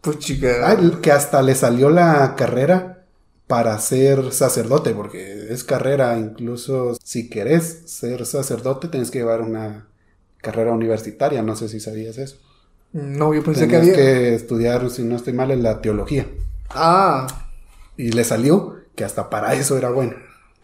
Pues 0.00 0.18
chica. 0.20 0.48
Ah, 0.62 0.76
que 1.02 1.10
hasta 1.10 1.42
le 1.42 1.54
salió 1.56 1.90
la 1.90 2.34
carrera 2.36 2.95
para 3.46 3.78
ser 3.78 4.32
sacerdote, 4.32 4.94
porque 4.94 5.52
es 5.52 5.64
carrera 5.64 6.18
incluso 6.18 6.96
si 7.04 7.28
querés 7.30 7.82
ser 7.86 8.26
sacerdote 8.26 8.88
tienes 8.88 9.10
que 9.10 9.18
llevar 9.18 9.42
una 9.42 9.88
carrera 10.38 10.72
universitaria, 10.72 11.42
no 11.42 11.56
sé 11.56 11.68
si 11.68 11.80
sabías 11.80 12.18
eso. 12.18 12.38
No, 12.92 13.32
yo 13.34 13.44
pensé 13.44 13.68
que 13.68 13.76
había. 13.76 13.92
que 13.94 14.34
estudiar, 14.34 14.90
si 14.90 15.04
no 15.04 15.16
estoy 15.16 15.32
mal, 15.34 15.50
en 15.52 15.62
la 15.62 15.80
teología. 15.80 16.26
Ah, 16.70 17.26
Y 17.96 18.12
le 18.12 18.24
salió 18.24 18.76
que 18.94 19.04
hasta 19.04 19.28
para 19.30 19.54
eso 19.54 19.76
era 19.78 19.90
bueno. 19.90 20.14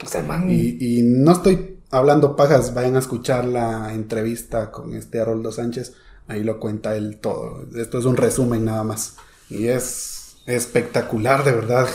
o 0.05 0.07
sea, 0.07 0.23
man. 0.23 0.51
Y, 0.51 0.77
y 0.81 1.03
no 1.03 1.33
estoy 1.33 1.79
hablando 1.91 2.37
pajas, 2.37 2.75
vayan 2.75 2.97
a 2.97 2.99
escuchar 3.01 3.45
la 3.45 3.93
entrevista 3.93 4.71
con 4.71 4.95
este 4.95 5.21
Haroldo 5.21 5.53
Sánchez. 5.53 5.95
Ahí 6.27 6.43
lo 6.45 6.59
cuenta 6.61 6.97
él 6.97 7.19
todo. 7.21 7.67
Esto 7.77 7.99
es 7.99 8.05
un 8.05 8.17
resumen 8.17 8.65
nada 8.65 8.85
más. 8.85 9.17
Y 9.49 9.69
es 9.69 10.41
espectacular, 10.47 11.45
de 11.45 11.53
verdad, 11.53 11.89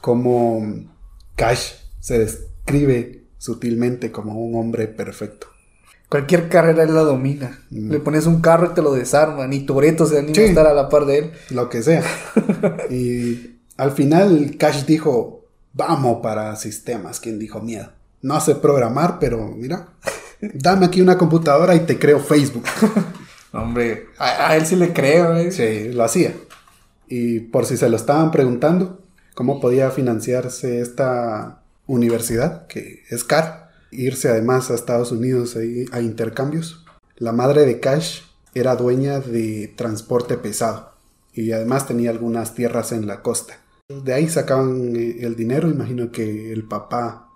cómo 0.00 0.64
Cash 1.36 1.72
se 2.00 2.18
describe 2.18 3.24
sutilmente 3.38 4.10
como 4.10 4.34
un 4.34 4.54
hombre 4.56 4.88
perfecto. 4.88 5.46
Cualquier 6.08 6.48
carrera 6.48 6.84
él 6.84 6.94
la 6.94 7.02
domina. 7.02 7.60
Le 7.70 7.98
pones 8.00 8.24
un 8.26 8.40
carro 8.40 8.70
y 8.70 8.74
te 8.74 8.80
lo 8.80 8.94
desarma. 8.94 9.46
Ni 9.46 9.60
Toreto 9.66 10.06
se 10.06 10.18
anima 10.18 10.34
Sí. 10.34 10.40
a 10.40 10.46
estar 10.46 10.66
a 10.66 10.72
la 10.72 10.88
par 10.88 11.04
de 11.04 11.18
él. 11.18 11.32
Lo 11.50 11.68
que 11.68 11.82
sea. 11.82 12.02
y 12.90 13.58
al 13.76 13.92
final 13.92 14.56
Cash 14.58 14.84
dijo, 14.86 15.44
vamos 15.74 16.20
para 16.22 16.56
sistemas. 16.56 17.20
¿Quién 17.20 17.38
dijo 17.38 17.60
miedo? 17.60 17.90
No 18.22 18.40
sé 18.40 18.54
programar, 18.54 19.18
pero 19.18 19.48
mira, 19.54 19.88
dame 20.40 20.86
aquí 20.86 21.02
una 21.02 21.18
computadora 21.18 21.74
y 21.74 21.80
te 21.80 21.98
creo 21.98 22.20
Facebook. 22.20 22.64
Hombre, 23.52 24.06
a, 24.18 24.48
a 24.50 24.56
él 24.56 24.64
sí 24.66 24.76
le 24.76 24.92
creo, 24.94 25.36
¿eh? 25.36 25.52
Sí, 25.52 25.92
lo 25.92 26.04
hacía. 26.04 26.32
Y 27.06 27.40
por 27.40 27.66
si 27.66 27.76
se 27.76 27.88
lo 27.88 27.96
estaban 27.96 28.30
preguntando, 28.30 29.00
¿cómo 29.38 29.60
podía 29.60 29.92
financiarse 29.92 30.80
esta 30.80 31.62
universidad? 31.86 32.66
Que 32.66 33.04
es 33.08 33.22
cara. 33.22 33.70
Irse 33.92 34.28
además 34.28 34.68
a 34.68 34.74
Estados 34.74 35.12
Unidos 35.12 35.54
ahí 35.54 35.84
a 35.92 36.00
intercambios. 36.00 36.84
La 37.18 37.30
madre 37.30 37.64
de 37.64 37.78
Cash 37.78 38.22
era 38.52 38.74
dueña 38.74 39.20
de 39.20 39.72
transporte 39.76 40.38
pesado 40.38 40.90
y 41.32 41.52
además 41.52 41.86
tenía 41.86 42.10
algunas 42.10 42.56
tierras 42.56 42.90
en 42.90 43.06
la 43.06 43.22
costa. 43.22 43.60
De 43.86 44.12
ahí 44.12 44.28
sacaban 44.28 44.96
eh, 44.96 45.18
el 45.20 45.36
dinero, 45.36 45.70
imagino 45.70 46.10
que 46.10 46.52
el 46.52 46.64
papá 46.66 47.28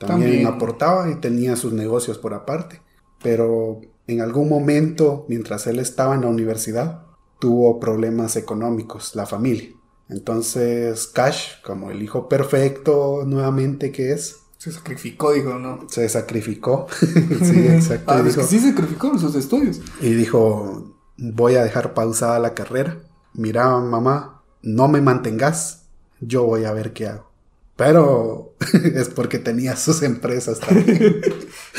también, 0.00 0.30
También. 0.32 0.46
aportaba 0.48 1.08
y 1.08 1.20
tenía 1.20 1.54
sus 1.54 1.72
negocios 1.72 2.18
por 2.18 2.34
aparte. 2.34 2.82
Pero 3.22 3.80
en 4.08 4.22
algún 4.22 4.48
momento, 4.48 5.24
mientras 5.28 5.68
él 5.68 5.78
estaba 5.78 6.16
en 6.16 6.22
la 6.22 6.26
universidad, 6.26 7.02
tuvo 7.38 7.78
problemas 7.78 8.34
económicos, 8.34 9.14
la 9.14 9.24
familia. 9.24 9.68
Entonces 10.08 11.06
Cash, 11.06 11.60
como 11.62 11.90
el 11.90 12.02
hijo 12.02 12.28
perfecto 12.28 13.24
nuevamente 13.26 13.90
que 13.90 14.12
es, 14.12 14.36
Se 14.58 14.72
sacrificó, 14.72 15.32
dijo, 15.32 15.58
¿no? 15.58 15.86
se 15.88 16.08
sacrificó. 16.08 16.86
sí, 17.00 17.66
exacto. 17.68 18.12
Ah, 18.12 18.16
es 18.18 18.22
que 18.22 18.28
dijo, 18.30 18.42
sí 18.46 18.58
sacrificó 18.60 19.08
en 19.12 19.18
sus 19.18 19.34
estudios. 19.34 19.80
y 20.00 20.14
dijo, 20.14 20.94
voy 21.16 21.56
a 21.56 21.64
dejar 21.64 21.94
pausada 21.94 22.38
la 22.38 22.54
carrera. 22.54 22.98
Mira, 23.32 23.78
mamá, 23.78 24.42
no 24.62 24.88
me 24.88 25.00
mantengas, 25.00 25.82
yo 26.20 26.44
voy 26.44 26.64
a 26.64 26.72
ver 26.72 26.92
qué 26.92 27.08
hago. 27.08 27.33
Pero 27.76 28.54
es 28.94 29.08
porque 29.08 29.38
tenía 29.38 29.76
sus 29.76 30.02
empresas 30.02 30.60
también. 30.60 31.20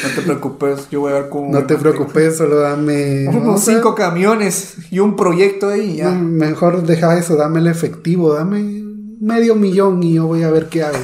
No 0.04 0.10
te 0.14 0.22
preocupes, 0.24 0.90
yo 0.92 1.00
voy 1.00 1.14
a 1.14 1.22
ver 1.22 1.30
cómo. 1.30 1.52
No 1.52 1.66
te 1.66 1.78
preocupes, 1.78 2.36
solo 2.36 2.58
dame... 2.58 3.28
Unos 3.30 3.64
cinco 3.64 3.96
camiones 3.96 4.76
y 4.92 5.00
un 5.00 5.16
proyecto 5.16 5.70
ahí 5.70 5.98
ya. 5.98 6.12
no, 6.12 6.22
mejor 6.22 6.84
deja 6.84 7.18
eso, 7.18 7.38
dame 7.38 7.60
el 7.60 7.68
efectivo, 7.68 8.34
dame 8.34 8.84
medio 9.22 9.56
millón 9.56 10.04
y 10.04 10.16
yo 10.16 10.28
voy 10.28 10.44
a 10.44 10.52
ver 10.52 10.68
qué 10.68 10.84
hago. 10.84 10.98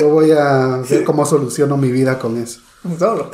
Yo 0.00 0.08
voy 0.08 0.30
a 0.30 0.82
ver 0.88 1.04
cómo 1.04 1.26
soluciono 1.26 1.76
mi 1.76 1.92
vida 1.92 2.18
con 2.18 2.38
eso. 2.38 2.60
Solo. 2.98 3.30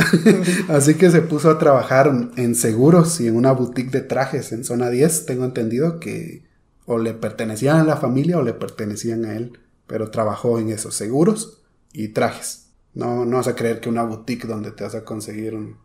Así 0.68 0.94
que 0.94 1.10
se 1.10 1.22
puso 1.22 1.48
a 1.48 1.58
trabajar 1.58 2.12
en 2.36 2.54
seguros 2.56 3.20
y 3.20 3.28
en 3.28 3.36
una 3.36 3.52
boutique 3.52 3.92
de 3.92 4.00
trajes 4.00 4.50
en 4.50 4.64
zona 4.64 4.90
10. 4.90 5.26
Tengo 5.26 5.44
entendido 5.44 6.00
que 6.00 6.42
o 6.86 6.98
le 6.98 7.14
pertenecían 7.14 7.78
a 7.78 7.84
la 7.84 7.96
familia 7.96 8.38
o 8.38 8.42
le 8.42 8.52
pertenecían 8.52 9.24
a 9.24 9.36
él. 9.36 9.58
Pero 9.92 10.10
trabajó 10.10 10.58
en 10.58 10.70
esos 10.70 10.94
seguros 10.94 11.58
y 11.92 12.08
trajes. 12.08 12.68
No, 12.94 13.26
no 13.26 13.36
vas 13.36 13.46
a 13.48 13.54
creer 13.54 13.78
que 13.78 13.90
una 13.90 14.04
boutique 14.04 14.46
donde 14.48 14.70
te 14.70 14.84
vas 14.84 14.94
a 14.94 15.04
conseguir 15.04 15.54
un- 15.54 15.76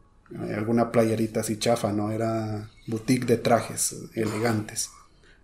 eh, 0.48 0.54
alguna 0.56 0.94
playerita 0.94 1.42
así 1.42 1.58
chafa, 1.60 1.92
no, 1.92 2.10
era 2.12 2.70
boutique 2.88 3.26
de 3.26 3.36
trajes 3.36 3.98
elegantes. 4.14 4.92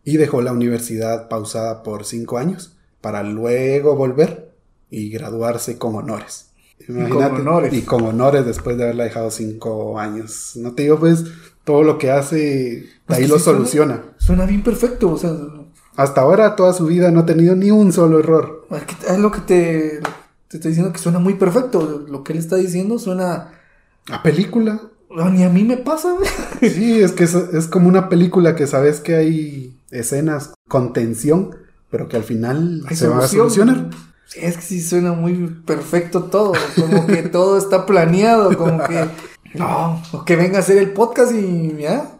Y 0.05 0.15
dejó 0.15 0.41
la 0.41 0.53
universidad 0.53 1.27
pausada 1.27 1.83
por 1.83 2.05
cinco 2.05 2.37
años 2.37 2.77
para 3.01 3.21
luego 3.21 3.97
volver 3.97 4.53
y 4.89 5.09
graduarse 5.09 5.77
con 5.77 5.95
honores. 5.95 6.51
Imagínate, 6.87 7.41
honores. 7.41 7.73
Y 7.73 7.81
con 7.81 8.05
honores 8.05 8.45
después 8.45 8.77
de 8.77 8.83
haberla 8.85 9.03
dejado 9.03 9.29
cinco 9.29 9.99
años. 9.99 10.53
No 10.55 10.73
te 10.73 10.83
digo, 10.83 10.99
pues, 10.99 11.25
todo 11.65 11.83
lo 11.83 11.97
que 11.97 12.11
hace, 12.11 12.37
de 12.37 12.89
Pues 13.07 13.19
ahí 13.19 13.27
lo 13.27 13.37
sí 13.39 13.43
suena- 13.43 13.57
soluciona. 13.59 14.03
Suena 14.17 14.45
bien 14.45 14.63
perfecto, 14.63 15.11
o 15.11 15.17
sea. 15.17 15.31
Hasta 15.95 16.21
ahora, 16.21 16.55
toda 16.55 16.73
su 16.73 16.85
vida, 16.87 17.11
no 17.11 17.21
ha 17.21 17.25
tenido 17.25 17.55
ni 17.55 17.71
un 17.71 17.91
solo 17.91 18.19
error. 18.19 18.67
Es, 19.07 19.19
lo 19.19 19.31
que 19.31 19.41
te, 19.41 19.99
te 20.47 20.57
estoy 20.57 20.69
diciendo 20.69 20.91
que 20.91 20.99
suena 20.99 21.19
muy 21.19 21.35
perfecto. 21.35 22.05
Lo 22.07 22.23
que 22.23 22.33
él 22.33 22.39
está 22.39 22.55
diciendo 22.55 22.97
suena. 22.99 23.51
A 24.09 24.23
película. 24.23 24.81
No, 25.09 25.29
ni 25.29 25.43
a 25.43 25.49
mí 25.49 25.63
me 25.63 25.77
pasa. 25.77 26.15
Sí, 26.61 27.01
es 27.01 27.11
que 27.11 27.25
es, 27.25 27.35
es 27.35 27.67
como 27.67 27.89
una 27.89 28.07
película 28.07 28.55
que 28.55 28.67
sabes 28.67 29.01
que 29.01 29.15
hay 29.15 29.77
escenas 29.91 30.53
con 30.69 30.93
tensión, 30.93 31.55
pero 31.91 32.07
que 32.07 32.15
al 32.15 32.23
final 32.23 32.83
Hay 32.87 32.95
se 32.95 33.07
va 33.07 33.25
a 33.25 33.27
solucionar. 33.27 33.89
Sí, 34.25 34.39
es 34.41 34.55
que 34.55 34.63
sí 34.63 34.81
suena 34.81 35.11
muy 35.11 35.61
perfecto 35.65 36.23
todo, 36.23 36.53
como 36.75 37.05
que 37.05 37.23
todo 37.23 37.57
está 37.57 37.85
planeado, 37.85 38.57
como 38.57 38.81
que 38.85 39.09
no, 39.53 40.01
o 40.11 40.25
que 40.25 40.35
venga 40.35 40.57
a 40.57 40.61
hacer 40.61 40.77
el 40.77 40.91
podcast 40.91 41.33
y 41.33 41.75
ya, 41.77 42.17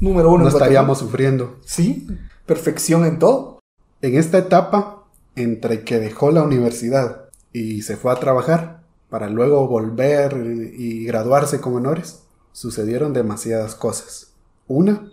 número 0.00 0.30
uno. 0.30 0.44
No 0.44 0.50
estaríamos 0.50 0.98
sufriendo. 0.98 1.56
Sí, 1.64 2.06
perfección 2.46 3.04
en 3.04 3.18
todo. 3.18 3.58
En 4.02 4.16
esta 4.16 4.38
etapa, 4.38 5.04
entre 5.34 5.84
que 5.84 5.98
dejó 5.98 6.30
la 6.30 6.42
universidad 6.42 7.28
y 7.52 7.82
se 7.82 7.96
fue 7.96 8.12
a 8.12 8.20
trabajar, 8.20 8.82
para 9.10 9.28
luego 9.28 9.66
volver 9.68 10.72
y 10.76 11.04
graduarse 11.04 11.60
con 11.60 11.74
honores, 11.74 12.22
sucedieron 12.52 13.12
demasiadas 13.12 13.74
cosas. 13.74 14.32
Una 14.66 15.10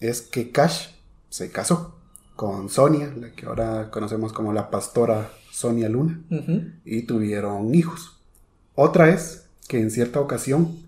es 0.00 0.22
que 0.22 0.50
Cash 0.50 0.88
se 1.28 1.50
casó 1.50 1.94
con 2.36 2.68
Sonia, 2.68 3.12
la 3.16 3.32
que 3.32 3.46
ahora 3.46 3.90
conocemos 3.90 4.32
como 4.32 4.52
la 4.52 4.70
pastora 4.70 5.30
Sonia 5.50 5.88
Luna, 5.88 6.20
y 6.84 7.02
tuvieron 7.02 7.74
hijos. 7.74 8.20
Otra 8.74 9.10
es 9.10 9.46
que 9.68 9.80
en 9.80 9.90
cierta 9.90 10.20
ocasión 10.20 10.78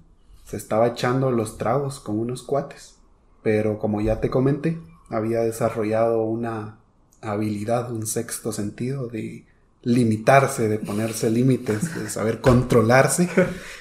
se 0.45 0.57
estaba 0.57 0.89
echando 0.89 1.31
los 1.31 1.59
tragos 1.59 2.01
con 2.01 2.19
unos 2.19 2.43
cuates, 2.43 2.97
pero 3.43 3.79
como 3.79 4.01
ya 4.01 4.21
te 4.21 4.31
comenté, 4.31 4.79
había 5.09 5.41
desarrollado 5.41 6.23
una 6.23 6.79
habilidad, 7.21 7.93
un 7.93 8.07
sexto 8.07 8.53
sentido 8.53 9.09
de 9.09 9.47
limitarse, 9.83 10.69
de 10.69 10.79
ponerse 10.79 11.31
límites, 11.31 11.95
de 11.95 12.11
saber 12.11 12.41
controlarse, 12.41 13.29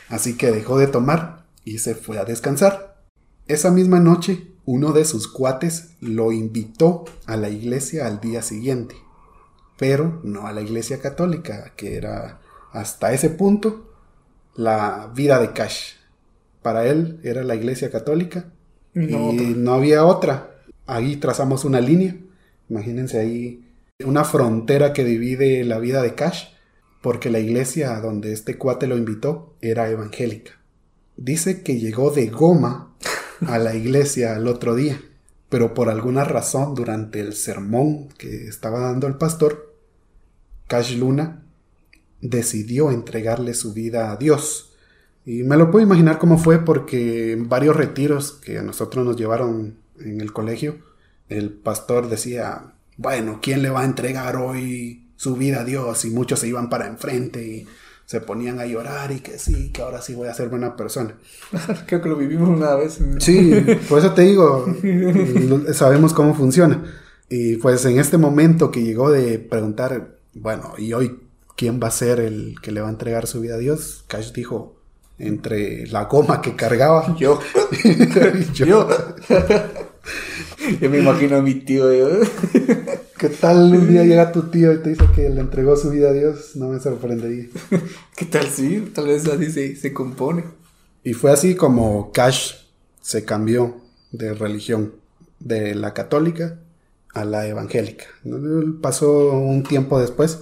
así 0.10 0.38
que 0.38 0.52
dejó 0.52 0.78
de 0.78 0.88
tomar 0.88 1.46
y 1.64 1.80
se 1.80 1.96
fue 1.96 2.20
a 2.20 2.26
descansar. 2.26 2.98
Esa 3.48 3.72
misma 3.72 4.00
noche, 4.00 4.48
uno 4.66 4.94
de 4.94 5.06
sus 5.06 5.28
cuates 5.28 5.92
lo 6.02 6.32
invitó 6.32 7.06
a 7.26 7.38
la 7.38 7.50
iglesia 7.50 8.08
al 8.08 8.20
día 8.20 8.42
siguiente 8.42 8.96
pero 9.78 10.22
no 10.24 10.48
a 10.48 10.54
la 10.54 10.62
iglesia 10.62 11.00
católica, 11.00 11.74
que 11.76 11.96
era 11.98 12.40
hasta 12.72 13.14
ese 13.14 13.30
punto 13.30 13.94
la 14.56 15.12
vida 15.14 15.40
de 15.40 15.52
Cash. 15.52 15.94
Para 16.62 16.86
él 16.86 17.20
era 17.24 17.44
la 17.44 17.56
iglesia 17.56 17.92
católica 17.92 18.46
Y 18.94 19.04
y 19.04 19.12
no 19.12 19.34
no, 19.34 19.74
había 19.74 20.06
otra. 20.06 20.55
Ahí 20.88 21.18
trazamos 21.18 21.66
una 21.66 21.82
línea. 21.82 22.16
Imagínense 22.70 23.20
ahí 23.20 23.66
una 24.04 24.24
frontera 24.24 24.94
que 24.94 25.04
divide 25.04 25.64
la 25.64 25.80
vida 25.80 26.02
de 26.02 26.16
Cash, 26.16 26.48
porque 27.02 27.30
la 27.30 27.40
iglesia 27.40 28.00
donde 28.02 28.34
este 28.34 28.58
cuate 28.58 28.88
lo 28.88 28.98
invitó 28.98 29.56
era 29.62 29.90
evangélica. 29.90 30.52
Dice 31.18 31.64
que 31.64 31.80
llegó 31.80 32.12
de 32.12 32.28
goma 32.28 32.94
a 33.48 33.58
la 33.58 33.76
iglesia 33.76 34.36
al 34.36 34.48
otro 34.48 34.76
día, 34.76 35.02
pero 35.50 35.74
por 35.74 35.90
alguna 35.90 36.24
razón 36.24 36.76
durante 36.76 37.20
el 37.20 37.34
sermón 37.34 38.10
que 38.18 38.48
estaba 38.48 38.80
dando 38.80 39.08
el 39.08 39.16
pastor, 39.16 39.74
Cash 40.68 40.98
Luna 40.98 41.44
decidió 42.22 42.92
entregarle 42.92 43.54
su 43.54 43.74
vida 43.74 44.12
a 44.12 44.18
Dios. 44.18 44.74
Y 45.26 45.44
me 45.44 45.58
lo 45.58 45.72
puedo 45.72 45.86
imaginar 45.86 46.20
cómo 46.20 46.38
fue 46.38 46.64
porque 46.64 47.32
en 47.32 47.50
varios 47.50 47.76
retiros 47.76 48.32
que 48.32 48.58
a 48.58 48.64
nosotros 48.64 49.06
nos 49.06 49.16
llevaron 49.16 49.78
en 50.00 50.22
el 50.22 50.32
colegio, 50.34 50.78
el 51.30 51.52
pastor 51.52 52.10
decía, 52.10 52.74
bueno, 52.98 53.39
¿quién 53.41 53.62
le 53.62 53.70
va 53.70 53.82
a 53.82 53.86
entregar 53.86 54.36
hoy 54.38 55.08
su 55.16 55.36
vida 55.36 55.62
a 55.62 55.64
Dios? 55.66 56.06
Y 56.06 56.10
muchos 56.12 56.39
se 56.39 56.48
iban 56.48 56.70
para 56.70 56.88
enfrente 56.88 57.46
y 57.46 57.68
se 58.06 58.22
ponían 58.22 58.60
a 58.60 58.66
llorar 58.68 59.12
y 59.12 59.20
que 59.22 59.39
sí, 59.39 59.72
que 59.72 59.82
ahora 59.82 60.02
sí 60.02 60.14
voy 60.14 60.28
a 60.28 60.34
ser 60.34 60.50
buena 60.50 60.76
persona. 60.76 61.16
Creo 61.88 62.02
que 62.02 62.10
lo 62.10 62.16
vivimos 62.16 62.50
una 62.50 62.76
vez. 62.76 63.00
en- 63.00 63.20
Sí, 63.20 63.52
por 63.89 64.00
eso 64.00 64.12
te 64.14 64.22
digo, 64.24 64.66
sabemos 65.74 66.14
cómo 66.14 66.36
funciona. 66.36 66.84
Y 67.30 67.56
pues 67.58 67.84
en 67.86 67.98
este 68.00 68.18
momento 68.20 68.70
que 68.70 68.84
llegó 68.84 69.10
de 69.10 69.39
preguntar, 69.39 70.18
bueno, 70.36 70.74
¿y 70.78 70.93
hoy 70.93 71.20
quién 71.58 71.80
va 71.82 71.88
a 71.88 71.91
ser 71.91 72.20
el 72.20 72.56
que 72.62 72.72
le 72.72 72.82
va 72.82 72.88
a 72.88 72.91
entregar 72.91 73.26
su 73.26 73.41
vida 73.41 73.56
a 73.56 73.58
Dios? 73.58 74.04
Cash 74.08 74.32
dijo, 74.34 74.76
entre 75.18 75.88
la 75.88 76.04
goma 76.04 76.41
que 76.41 76.56
cargaba. 76.56 77.16
Yo. 77.18 77.39
yo, 78.54 78.66
Yo. 78.66 78.89
Yo 80.82 80.89
me 80.89 80.99
imagino 80.99 81.38
a 81.38 81.41
mi 81.41 81.55
tío. 81.55 81.86
¿Qué 83.18 83.30
tal 83.30 83.74
un 83.74 83.88
día 83.88 84.03
llega 84.03 84.32
tu 84.32 84.43
tío 84.43 84.74
y 84.74 84.80
te 84.80 84.89
dice 84.89 85.05
que 85.16 85.30
le 85.30 85.41
entregó 85.41 85.76
su 85.76 85.89
vida 85.89 86.09
a 86.09 86.13
Dios? 86.13 86.55
No 86.55 86.70
me 86.70 86.80
sorprendería. 86.80 87.47
¿Qué 88.16 88.26
tal 88.26 88.47
sí? 88.47 88.91
Tal 88.93 89.07
vez 89.07 89.28
así 89.28 89.51
se, 89.51 89.76
se 89.76 89.93
compone. 89.93 90.43
Y 91.03 91.13
fue 91.13 91.32
así 91.32 91.55
como 91.55 92.11
Cash 92.11 92.55
se 93.01 93.26
cambió 93.26 93.82
de 94.11 94.34
religión, 94.34 94.93
de 95.39 95.76
la 95.76 95.93
católica 95.93 96.59
a 97.13 97.26
la 97.26 97.47
evangélica. 97.47 98.05
Pasó 98.82 99.32
un 99.34 99.63
tiempo 99.63 99.99
después, 99.99 100.39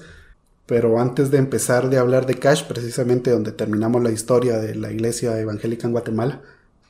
pero 0.65 0.99
antes 0.99 1.31
de 1.31 1.37
empezar 1.37 1.89
de 1.89 1.97
hablar 1.97 2.25
de 2.25 2.35
Cash, 2.35 2.63
precisamente 2.63 3.31
donde 3.31 3.51
terminamos 3.51 4.01
la 4.01 4.11
historia 4.11 4.57
de 4.57 4.75
la 4.75 4.91
iglesia 4.91 5.37
evangélica 5.39 5.85
en 5.85 5.91
Guatemala, 5.91 6.41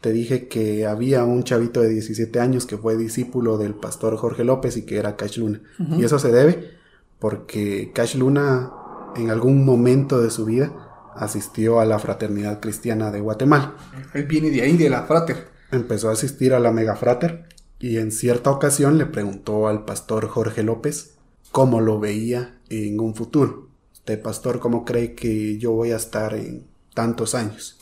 te 0.04 0.12
dije 0.12 0.50
que 0.50 0.86
había 0.86 1.24
un 1.24 1.46
chavito 1.46 1.80
de 1.80 1.88
17 1.88 2.38
años 2.42 2.66
que 2.66 2.78
fue 2.78 2.98
discípulo 2.98 3.58
del 3.58 3.74
pastor 3.74 4.18
Jorge 4.18 4.44
López 4.44 4.76
y 4.76 4.82
que 4.82 4.98
era 4.98 5.16
Cash 5.16 5.38
Luna. 5.38 5.62
Y 5.98 6.04
eso 6.04 6.20
se 6.20 6.30
debe 6.30 6.72
porque 7.20 7.94
Cash 7.96 8.18
Luna 8.18 8.70
en 9.16 9.30
algún 9.30 9.64
momento 9.64 10.20
de 10.22 10.30
su 10.30 10.44
vida 10.44 11.14
asistió 11.16 11.80
a 11.80 11.86
la 11.86 12.00
Fraternidad 12.00 12.60
Cristiana 12.60 13.12
de 13.12 13.22
Guatemala. 13.22 13.78
Él 14.14 14.26
viene 14.26 14.50
de 14.50 14.64
ahí, 14.64 14.76
de 14.76 14.90
la 14.90 15.04
frater. 15.04 15.48
Empezó 15.72 16.10
a 16.10 16.14
asistir 16.14 16.54
a 16.54 16.60
la 16.60 16.74
Mega 16.74 16.98
Frater 16.98 17.46
y 17.80 17.98
en 17.98 18.12
cierta 18.12 18.52
ocasión 18.52 18.98
le 18.98 19.06
preguntó 19.06 19.70
al 19.70 19.86
pastor 19.86 20.28
Jorge 20.28 20.64
López 20.64 21.14
cómo 21.54 21.80
lo 21.80 22.02
veía 22.02 22.60
en 22.68 23.00
un 23.00 23.16
futuro. 23.16 23.70
Este 23.94 24.18
pastor, 24.18 24.60
¿cómo 24.60 24.84
cree 24.84 25.16
que 25.16 25.58
yo 25.58 25.72
voy 25.72 25.92
a 25.92 25.96
estar 25.96 26.34
en 26.34 26.68
tantos 26.94 27.36
años? 27.36 27.80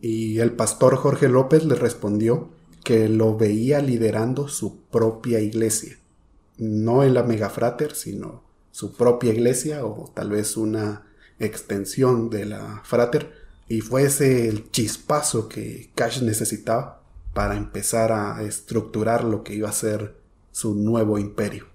Y 0.00 0.38
el 0.40 0.52
pastor 0.52 0.96
Jorge 0.96 1.28
López 1.28 1.64
le 1.64 1.74
respondió 1.74 2.50
que 2.84 3.08
lo 3.08 3.36
veía 3.36 3.80
liderando 3.80 4.48
su 4.48 4.82
propia 4.84 5.40
iglesia. 5.40 5.98
No 6.58 7.02
en 7.02 7.14
la 7.14 7.22
Mega 7.22 7.50
Frater, 7.50 7.94
sino 7.94 8.44
su 8.70 8.94
propia 8.94 9.32
iglesia 9.32 9.84
o 9.84 10.10
tal 10.14 10.30
vez 10.30 10.56
una 10.56 11.06
extensión 11.38 12.30
de 12.30 12.44
la 12.46 12.82
Frater. 12.84 13.32
Y 13.68 13.80
fue 13.80 14.04
ese 14.04 14.48
el 14.48 14.70
chispazo 14.70 15.48
que 15.48 15.90
Cash 15.94 16.22
necesitaba 16.22 17.02
para 17.34 17.56
empezar 17.56 18.12
a 18.12 18.42
estructurar 18.42 19.24
lo 19.24 19.42
que 19.42 19.54
iba 19.54 19.68
a 19.68 19.72
ser 19.72 20.14
su 20.52 20.74
nuevo 20.74 21.18
imperio. 21.18 21.66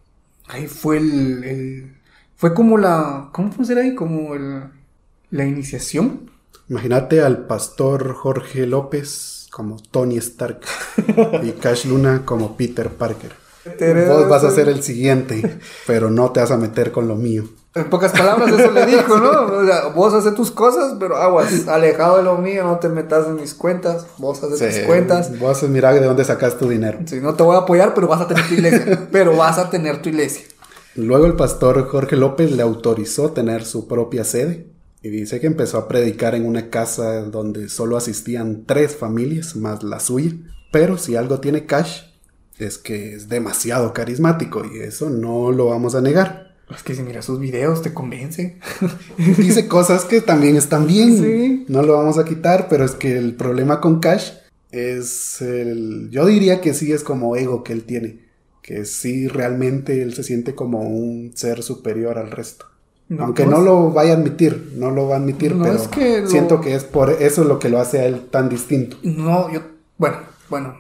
Ahí 0.48 0.68
fue 0.68 0.98
el, 0.98 1.44
el- 1.44 1.98
Fue 2.36 2.54
como 2.54 2.78
la... 2.78 3.30
¿Cómo 3.34 3.52
funciona 3.52 3.82
ahí? 3.82 3.94
Como 3.94 4.34
el... 4.36 4.64
La 5.30 5.46
iniciación. 5.46 6.31
Imagínate 6.72 7.22
al 7.22 7.48
pastor 7.48 8.14
Jorge 8.14 8.66
López 8.66 9.50
como 9.52 9.76
Tony 9.92 10.16
Stark 10.20 10.62
y 11.44 11.52
Cash 11.52 11.86
Luna 11.86 12.22
como 12.24 12.56
Peter 12.56 12.88
Parker. 12.88 13.34
Vos 14.08 14.30
vas 14.30 14.46
a 14.46 14.52
ser 14.52 14.70
el 14.70 14.82
siguiente, 14.82 15.60
pero 15.86 16.10
no 16.10 16.32
te 16.32 16.40
vas 16.40 16.50
a 16.50 16.56
meter 16.56 16.94
con 16.94 17.10
lo 17.10 17.18
mío. 17.18 17.44
En 17.76 17.90
pocas 17.90 18.14
palabras 18.14 18.58
eso 18.58 18.72
le 18.72 18.86
dijo, 18.86 19.18
¿no? 19.18 19.32
O 19.54 19.66
sea, 19.66 19.88
vos 19.88 20.14
haces 20.14 20.34
tus 20.34 20.50
cosas, 20.50 20.96
pero 20.98 21.18
aguas, 21.18 21.68
alejado 21.68 22.16
de 22.16 22.24
lo 22.24 22.38
mío, 22.38 22.64
no 22.64 22.80
te 22.80 22.88
metas 22.88 23.28
en 23.28 23.36
mis 23.36 23.54
cuentas, 23.54 24.08
vos 24.18 24.42
haces 24.42 24.78
tus 24.78 24.88
cuentas. 24.88 25.38
Vos 25.40 25.62
mira 25.64 25.92
de 25.92 26.00
dónde 26.00 26.24
sacas 26.24 26.58
tu 26.58 26.70
dinero. 26.70 27.00
Sí, 27.06 27.20
no 27.20 27.34
te 27.34 27.44
voy 27.44 27.58
a 27.58 27.60
apoyar, 27.60 27.94
pero 27.94 28.08
vas 28.08 28.22
a 28.22 28.30
tener 28.30 28.48
tu 28.48 28.54
iglesia. 28.54 29.10
pero 29.12 29.36
vas 29.36 29.58
a 29.58 29.70
tener 29.70 30.02
tu 30.02 30.08
iglesia. 30.08 30.46
Luego 30.96 31.26
el 31.26 31.36
pastor 31.36 31.86
Jorge 31.90 32.16
López 32.16 32.50
le 32.50 32.64
autorizó 32.64 33.32
tener 33.32 33.66
su 33.66 33.90
propia 33.90 34.24
sede 34.24 34.71
y 35.04 35.10
dice 35.10 35.40
que 35.40 35.48
empezó 35.48 35.78
a 35.78 35.88
predicar 35.88 36.36
en 36.36 36.46
una 36.46 36.70
casa 36.70 37.22
donde 37.24 37.70
solo 37.70 37.98
asistían 37.98 38.66
tres 38.66 38.96
familias 38.96 39.56
más 39.56 39.84
la 39.84 40.00
suya. 40.00 40.32
Pero 40.72 40.98
si 40.98 41.16
algo 41.16 41.40
tiene 41.40 41.66
Cash 41.66 42.04
es 42.60 42.78
que 42.78 43.16
es 43.16 43.28
demasiado 43.28 43.94
carismático 43.94 44.64
y 44.66 44.80
eso 44.80 45.10
no 45.10 45.52
lo 45.52 45.66
vamos 45.68 45.96
a 45.96 46.02
negar. 46.02 46.56
Es 46.74 46.84
que 46.84 46.96
si 46.96 47.02
miras 47.04 47.26
sus 47.26 47.40
videos 47.40 47.82
te 47.82 47.94
convence. 47.94 48.60
Dice 49.38 49.68
cosas 49.68 50.06
que 50.06 50.22
también 50.22 50.56
están 50.56 50.88
bien, 50.88 51.18
Sí. 51.18 51.66
no 51.68 51.82
lo 51.82 51.94
vamos 51.94 52.18
a 52.18 52.24
quitar, 52.26 52.68
pero 52.70 52.86
es 52.86 52.92
que 52.92 53.18
el 53.18 53.36
problema 53.36 53.82
con 53.82 54.00
Cash 54.00 54.32
es 54.72 55.42
el... 55.42 56.10
Yo 56.12 56.26
diría 56.28 56.62
que 56.62 56.74
sí 56.74 56.92
es 56.94 57.04
como 57.04 57.36
ego 57.36 57.64
que 57.64 57.74
él 57.74 57.84
tiene, 57.84 58.30
que 58.62 58.86
sí 58.86 59.28
realmente 59.28 60.02
él 60.02 60.14
se 60.14 60.24
siente 60.24 60.56
como 60.56 60.82
un 60.82 61.32
ser 61.36 61.62
superior 61.64 62.18
al 62.18 62.32
resto. 62.32 62.68
No, 63.12 63.26
Aunque 63.26 63.44
pues- 63.44 63.58
no 63.58 63.62
lo 63.62 63.92
vaya 63.92 64.14
a 64.14 64.16
admitir, 64.16 64.72
no 64.78 64.90
lo 64.90 65.08
va 65.10 65.16
a 65.16 65.20
admitir, 65.20 65.54
No, 65.54 65.64
pero 65.66 65.76
es 65.76 65.88
que 65.90 66.22
lo- 66.22 66.30
siento 66.30 66.62
que 66.62 66.76
es 66.76 66.86
por 66.86 67.10
eso 67.12 67.44
lo 67.44 67.60
que 67.60 67.68
lo 67.68 67.80
hace 67.80 68.00
a 68.00 68.06
él 68.06 68.22
tan 68.32 68.48
distinto. 68.48 68.96
No, 69.04 69.52
yo, 69.52 69.60
bueno, 69.98 70.18
bueno, 70.50 70.78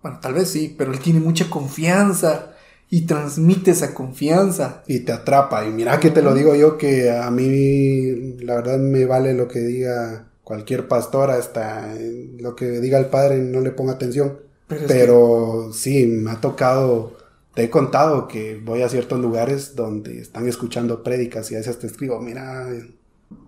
bueno, 0.00 0.18
tal 0.22 0.34
vez 0.34 0.48
sí, 0.50 0.72
pero 0.78 0.92
él 0.92 1.00
tiene 1.00 1.18
mucha 1.18 1.50
confianza 1.50 2.52
y 2.90 3.06
transmite 3.06 3.72
esa 3.72 3.92
confianza. 3.92 4.84
Y 4.86 5.00
te 5.00 5.10
atrapa. 5.10 5.66
Y 5.66 5.70
mira 5.72 5.98
que 5.98 6.10
te 6.10 6.22
lo 6.22 6.32
digo 6.32 6.54
yo 6.54 6.78
que 6.78 7.10
a 7.10 7.28
mí 7.32 8.36
la 8.44 8.54
verdad 8.54 8.78
me 8.78 9.04
vale 9.04 9.34
lo 9.34 9.48
que 9.48 9.58
diga 9.58 10.26
cualquier 10.44 10.86
pastor, 10.86 11.32
hasta 11.32 11.92
lo 12.38 12.54
que 12.54 12.66
diga 12.80 12.98
el 12.98 13.06
padre, 13.06 13.38
no 13.40 13.60
le 13.60 13.72
ponga 13.72 13.94
atención. 13.94 14.38
Pero, 14.86 15.70
sí, 15.72 16.06
me 16.06 16.30
ha 16.30 16.40
tocado, 16.40 17.13
te 17.54 17.64
he 17.64 17.70
contado 17.70 18.26
que 18.26 18.60
voy 18.62 18.82
a 18.82 18.88
ciertos 18.88 19.20
lugares 19.20 19.76
donde 19.76 20.20
están 20.20 20.48
escuchando 20.48 21.02
prédicas 21.02 21.50
y 21.50 21.54
a 21.54 21.58
veces 21.58 21.78
te 21.78 21.86
escribo, 21.86 22.20
mira, 22.20 22.66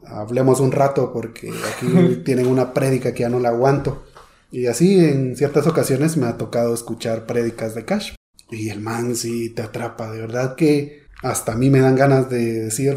hablemos 0.05 0.61
un 0.61 0.73
rato 0.73 1.13
porque 1.13 1.51
aquí 1.75 2.17
tienen 2.25 2.47
una 2.47 2.73
prédica 2.73 3.13
que 3.13 3.23
ya 3.23 3.29
no 3.29 3.41
la 3.41 3.49
aguanto. 3.51 4.05
Y 4.53 4.67
así 4.67 5.05
en 5.05 5.37
ciertas 5.37 5.67
ocasiones 5.67 6.17
me 6.17 6.27
ha 6.27 6.37
tocado 6.37 6.73
escuchar 6.73 7.27
prédicas 7.27 7.75
de 7.75 7.85
Cash. 7.85 8.15
Y 8.49 8.71
el 8.71 8.81
man 8.81 9.17
sí 9.17 9.51
te 9.51 9.63
atrapa, 9.63 10.13
de 10.13 10.21
verdad 10.21 10.55
que 10.55 11.03
hasta 11.23 11.53
a 11.53 11.57
mí 11.57 11.69
me 11.69 11.81
dan 11.81 11.97
ganas 11.97 12.31
de 12.31 12.63
decir 12.63 12.97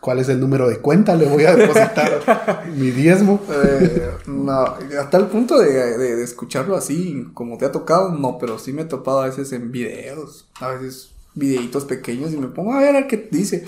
cuál 0.00 0.18
es 0.18 0.28
el 0.28 0.40
número 0.40 0.68
de 0.68 0.78
cuenta, 0.78 1.14
le 1.14 1.26
voy 1.26 1.44
a 1.44 1.54
depositar 1.54 2.64
mi 2.76 2.90
diezmo. 2.90 3.40
Eh, 3.50 4.10
no, 4.26 4.52
a 4.52 5.10
tal 5.10 5.28
punto 5.28 5.58
de, 5.58 6.22
escucharlo 6.22 6.76
así, 6.76 7.28
como 7.34 7.58
te 7.58 7.66
ha 7.66 7.72
tocado, 7.72 8.10
no, 8.10 8.38
pero 8.38 8.58
sí 8.58 8.72
me 8.72 8.82
he 8.82 8.86
topado 8.86 9.20
a 9.20 9.26
veces 9.26 9.52
en 9.52 9.70
videos, 9.70 10.48
a 10.60 10.68
veces 10.68 11.10
videitos 11.34 11.84
pequeños 11.84 12.32
y 12.32 12.36
me 12.36 12.48
pongo 12.48 12.74
a 12.74 12.80
ver 12.80 12.96
a 12.96 13.06
qué 13.06 13.28
dice. 13.30 13.64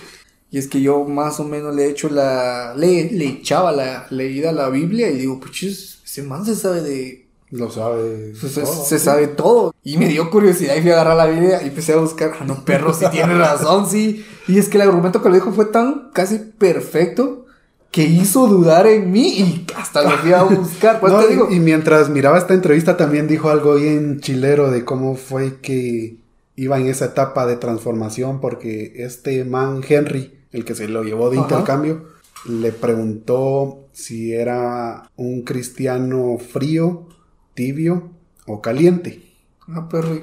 Y 0.51 0.59
es 0.59 0.69
que 0.69 0.83
yo 0.83 1.05
más 1.05 1.41
o 1.41 1.45
menos 1.45 1.75
le 1.75 1.87
he 1.87 1.91
hecho 1.91 2.11
la. 2.11 2.75
Le, 2.77 3.11
le 3.11 3.25
echaba 3.27 3.73
la 3.73 4.07
leída 4.11 4.51
a 4.51 4.53
la 4.53 4.69
Biblia 4.69 5.11
y 5.11 5.17
digo, 5.17 5.41
pues 5.41 5.63
ese 6.05 6.23
man 6.23 6.45
se 6.45 6.55
sabe 6.55 6.83
de. 6.83 7.22
Lo 7.53 7.71
sabe. 7.71 8.35
Se, 8.35 8.99
sabe 8.99 9.29
todo. 9.29 9.75
Y 9.85 9.97
me 9.99 10.09
dio 10.09 10.29
curiosidad 10.31 10.75
y 10.75 10.81
fui 10.81 10.91
a 10.91 10.95
agarrar 10.95 11.17
la 11.17 11.27
Biblia 11.27 11.63
y 11.63 11.69
empecé 11.69 11.93
a 11.93 11.99
buscar. 11.99 12.33
Ah, 12.41 12.45
no, 12.45 12.65
perro, 12.65 12.93
si 12.93 13.07
tiene 13.11 13.35
razón, 13.35 13.89
sí. 13.89 14.27
Y 14.49 14.59
es 14.59 14.69
que 14.69 14.79
el 14.79 14.89
argumento 14.89 15.23
que 15.23 15.29
lo 15.29 15.35
dijo 15.37 15.53
fue 15.53 15.67
tan 15.67 16.11
casi 16.13 16.39
perfecto 16.39 17.47
que 17.93 18.03
hizo 18.03 18.49
dudar 18.49 18.87
en 18.87 19.13
mí 19.13 19.29
y 19.29 19.67
hasta 19.77 20.03
lo 20.03 20.17
fui 20.19 20.33
a 20.33 20.43
buscar. 20.43 20.99
Pues 20.99 21.17
te 21.17 21.29
digo. 21.29 21.49
Y 21.51 21.61
mientras 21.61 22.09
miraba 22.09 22.39
esta 22.39 22.55
entrevista 22.55 22.97
también 22.97 23.29
dijo 23.29 23.51
algo 23.51 23.77
bien 23.77 24.21
chilero 24.21 24.71
de 24.71 24.85
cómo 24.85 25.15
fue 25.15 25.61
que 25.61 26.17
iba 26.57 26.81
en 26.81 26.89
esa 26.89 27.05
etapa 27.07 27.47
de 27.47 27.57
transformación 27.57 28.41
porque 28.41 28.95
este 28.97 29.45
man 29.45 29.83
Henry 29.89 30.43
el 30.53 30.65
que 30.65 30.75
se 30.75 30.89
lo 30.89 31.03
llevó 31.03 31.31
de 31.31 31.39
intercambio, 31.39 32.05
le 32.47 32.73
preguntó 32.73 33.89
si 33.93 34.33
era 34.33 35.11
un 35.17 35.43
cristiano 35.43 36.39
frío, 36.39 37.09
tibio 37.55 38.11
o 38.47 38.61
caliente. 38.61 39.23
Ah, 39.69 39.89
perro. 39.89 40.21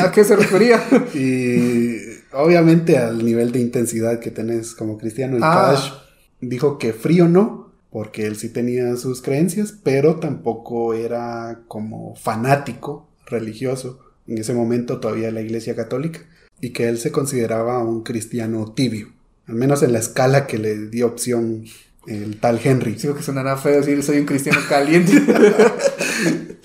¿A 0.00 0.10
qué 0.10 0.24
se 0.24 0.36
refería? 0.36 0.82
y 1.14 1.96
obviamente 2.32 2.98
al 2.98 3.24
nivel 3.24 3.52
de 3.52 3.60
intensidad 3.60 4.20
que 4.20 4.30
tenés 4.30 4.74
como 4.74 4.98
cristiano. 4.98 5.36
Y 5.38 5.40
ah. 5.42 5.72
Cash 5.72 5.92
dijo 6.40 6.78
que 6.78 6.92
frío 6.92 7.28
no, 7.28 7.72
porque 7.90 8.26
él 8.26 8.36
sí 8.36 8.48
tenía 8.48 8.96
sus 8.96 9.22
creencias, 9.22 9.74
pero 9.82 10.16
tampoco 10.16 10.94
era 10.94 11.60
como 11.68 12.14
fanático 12.16 13.08
religioso. 13.26 14.00
En 14.26 14.38
ese 14.38 14.54
momento 14.54 15.00
todavía 15.00 15.30
la 15.30 15.42
iglesia 15.42 15.76
católica. 15.76 16.20
Y 16.60 16.70
que 16.70 16.88
él 16.88 16.98
se 16.98 17.12
consideraba 17.12 17.84
un 17.84 18.02
cristiano 18.02 18.72
tibio. 18.72 19.12
Al 19.46 19.56
menos 19.56 19.82
en 19.82 19.92
la 19.92 19.98
escala 19.98 20.46
que 20.46 20.58
le 20.58 20.88
dio 20.88 21.06
opción 21.06 21.64
el 22.06 22.38
tal 22.40 22.60
Henry. 22.62 22.94
Digo 22.94 23.14
que 23.14 23.22
sonará 23.22 23.56
feo 23.56 23.76
decir 23.76 24.02
soy 24.02 24.18
un 24.18 24.26
cristiano 24.26 24.60
caliente. 24.68 25.12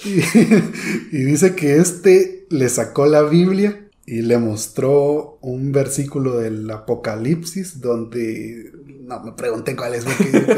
y, 1.12 1.18
dice 1.24 1.56
que 1.56 1.78
este 1.78 2.46
le 2.50 2.70
sacó 2.70 3.06
la 3.06 3.22
Biblia 3.24 3.88
y 4.06 4.22
le 4.22 4.38
mostró 4.38 5.38
un 5.42 5.72
versículo 5.72 6.38
del 6.38 6.70
Apocalipsis 6.70 7.82
donde 7.82 8.72
no 9.02 9.24
me 9.24 9.32
pregunté 9.34 9.76
cuál 9.76 9.96
es, 9.96 10.06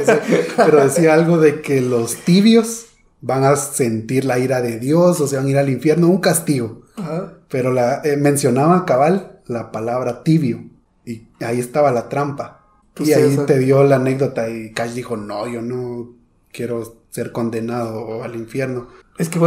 pero 0.58 0.84
decía 0.84 1.14
algo 1.14 1.38
de 1.38 1.62
que 1.62 1.82
los 1.82 2.16
tibios 2.16 2.88
van 3.22 3.43
a 3.43 3.56
sentir 3.56 4.26
la 4.26 4.39
ira 4.39 4.62
de 4.62 4.80
Dios 4.80 5.22
o 5.22 5.28
se 5.28 5.38
van 5.38 5.45
a 5.45 5.49
ir 5.49 5.58
al 5.58 5.70
infierno, 5.70 6.08
un 6.08 6.20
castigo. 6.20 6.82
Pero 7.49 7.72
la, 7.72 8.02
eh, 8.04 8.18
mencionaba 8.18 8.86
cabal 8.86 9.41
la 9.47 9.72
palabra 9.72 10.24
tibio. 10.24 10.64
Y 11.06 11.28
ahí 11.39 11.60
estaba 11.60 11.91
la 11.91 12.10
trampa. 12.10 12.66
Pues 12.93 13.10
y 13.10 13.14
ahí 13.14 13.38
te 13.47 13.60
dio 13.60 13.84
la 13.84 13.95
anécdota 13.95 14.49
y 14.49 14.72
Cash 14.74 14.93
dijo, 14.93 15.18
no, 15.18 15.47
yo 15.47 15.62
no 15.62 16.14
quiero 16.52 17.01
ser 17.12 17.32
condenado 17.32 18.24
al 18.24 18.36
infierno. 18.36 18.88
Es 19.18 19.30
que 19.30 19.39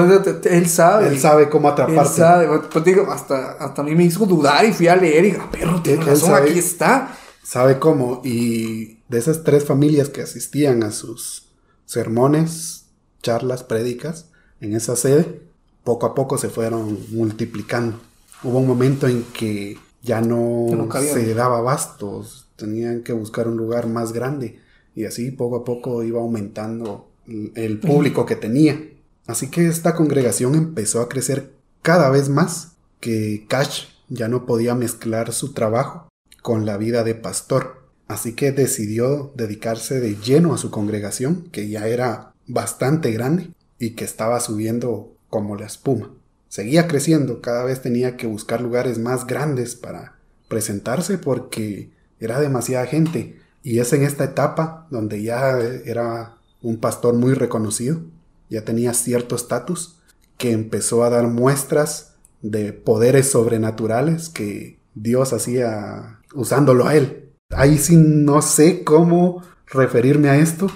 él 0.50 0.68
sabe. 0.68 1.08
Él 1.08 1.18
sabe 1.18 1.48
cómo 1.48 1.68
atraparte. 1.68 2.00
Él 2.00 2.08
sabe. 2.08 2.60
Pues 2.70 2.84
digo, 2.84 3.10
hasta, 3.10 3.52
hasta 3.52 3.82
a 3.82 3.84
mí 3.84 3.94
me 3.96 4.04
hizo 4.04 4.24
dudar 4.26 4.64
y 4.64 4.72
fui 4.72 4.86
a 4.86 4.94
leer 4.94 5.24
y 5.24 5.30
dije, 5.30 5.40
ah, 5.40 5.50
perro, 5.50 5.82
tiene 5.82 6.04
razón, 6.04 6.34
aquí 6.34 6.58
está. 6.58 7.16
Sabe 7.42 7.78
cómo. 7.78 8.20
Y 8.22 8.98
de 9.08 9.18
esas 9.18 9.42
tres 9.42 9.64
familias 9.64 10.10
que 10.10 10.22
asistían 10.22 10.84
a 10.84 10.92
sus 10.92 11.48
sermones, 11.86 12.86
charlas, 13.22 13.64
prédicas, 13.64 14.26
en 14.60 14.74
esa 14.74 14.94
sede, 14.94 15.42
poco 15.82 16.06
a 16.06 16.14
poco 16.14 16.38
se 16.38 16.50
fueron 16.50 16.98
multiplicando. 17.10 17.98
Hubo 18.42 18.58
un 18.58 18.66
momento 18.66 19.08
en 19.08 19.24
que 19.24 19.78
ya 20.02 20.20
no, 20.20 20.66
se 21.00 21.34
daba 21.34 21.62
bastos, 21.62 22.48
tenían 22.56 23.02
que 23.02 23.12
buscar 23.12 23.48
un 23.48 23.56
lugar 23.56 23.86
más 23.86 24.12
grande 24.12 24.60
y 24.94 25.06
así 25.06 25.30
poco 25.30 25.56
a 25.56 25.64
poco 25.64 26.02
iba 26.02 26.20
aumentando 26.20 27.08
el 27.26 27.78
público 27.80 28.26
que 28.26 28.36
tenía. 28.36 28.80
Así 29.26 29.48
que 29.48 29.66
esta 29.66 29.94
congregación 29.94 30.54
empezó 30.54 31.00
a 31.00 31.08
crecer 31.08 31.52
cada 31.82 32.10
vez 32.10 32.28
más, 32.28 32.72
que 33.00 33.46
Cash 33.48 33.86
ya 34.08 34.28
no 34.28 34.46
podía 34.46 34.74
mezclar 34.74 35.32
su 35.32 35.52
trabajo 35.52 36.08
con 36.42 36.66
la 36.66 36.76
vida 36.76 37.04
de 37.04 37.14
pastor. 37.14 37.84
Así 38.06 38.34
que 38.34 38.52
decidió 38.52 39.32
dedicarse 39.34 40.00
de 40.00 40.16
lleno 40.16 40.54
a 40.54 40.58
su 40.58 40.70
congregación, 40.70 41.48
que 41.50 41.68
ya 41.68 41.86
era 41.86 42.34
bastante 42.46 43.12
grande 43.12 43.50
y 43.78 43.90
que 43.90 44.04
estaba 44.04 44.40
subiendo 44.40 45.16
como 45.30 45.56
la 45.56 45.66
espuma 45.66 46.10
seguía 46.54 46.86
creciendo, 46.86 47.40
cada 47.40 47.64
vez 47.64 47.82
tenía 47.82 48.16
que 48.16 48.28
buscar 48.28 48.60
lugares 48.60 49.00
más 49.00 49.26
grandes 49.26 49.74
para 49.74 50.14
presentarse 50.46 51.18
porque 51.18 51.90
era 52.20 52.38
demasiada 52.38 52.86
gente. 52.86 53.40
Y 53.64 53.80
es 53.80 53.92
en 53.92 54.04
esta 54.04 54.22
etapa 54.22 54.86
donde 54.88 55.20
ya 55.20 55.58
era 55.84 56.36
un 56.64 56.78
pastor 56.78 57.14
muy 57.14 57.34
reconocido, 57.34 58.00
ya 58.48 58.64
tenía 58.64 58.94
cierto 58.94 59.36
estatus, 59.36 60.00
que 60.38 60.50
empezó 60.50 61.04
a 61.04 61.10
dar 61.10 61.28
muestras 61.28 62.14
de 62.40 62.72
poderes 62.72 63.30
sobrenaturales 63.30 64.30
que 64.30 64.78
Dios 64.94 65.32
hacía 65.32 66.20
usándolo 66.34 66.88
a 66.88 66.96
él. 66.96 67.30
Ahí 67.50 67.78
sí 67.78 67.96
no 67.96 68.42
sé 68.42 68.82
cómo 68.82 69.42
referirme 69.66 70.30
a 70.30 70.38
esto, 70.38 70.70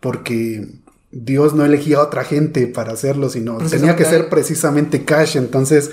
porque 0.00 0.80
Dios 1.12 1.54
no 1.54 1.64
elegía 1.64 1.98
a 1.98 2.04
otra 2.04 2.24
gente 2.24 2.66
para 2.66 2.92
hacerlo, 2.94 3.28
sino 3.28 3.58
tenía 3.58 3.96
que 3.96 4.04
ser 4.04 4.30
precisamente 4.30 5.04
Cash. 5.04 5.36
Entonces 5.36 5.90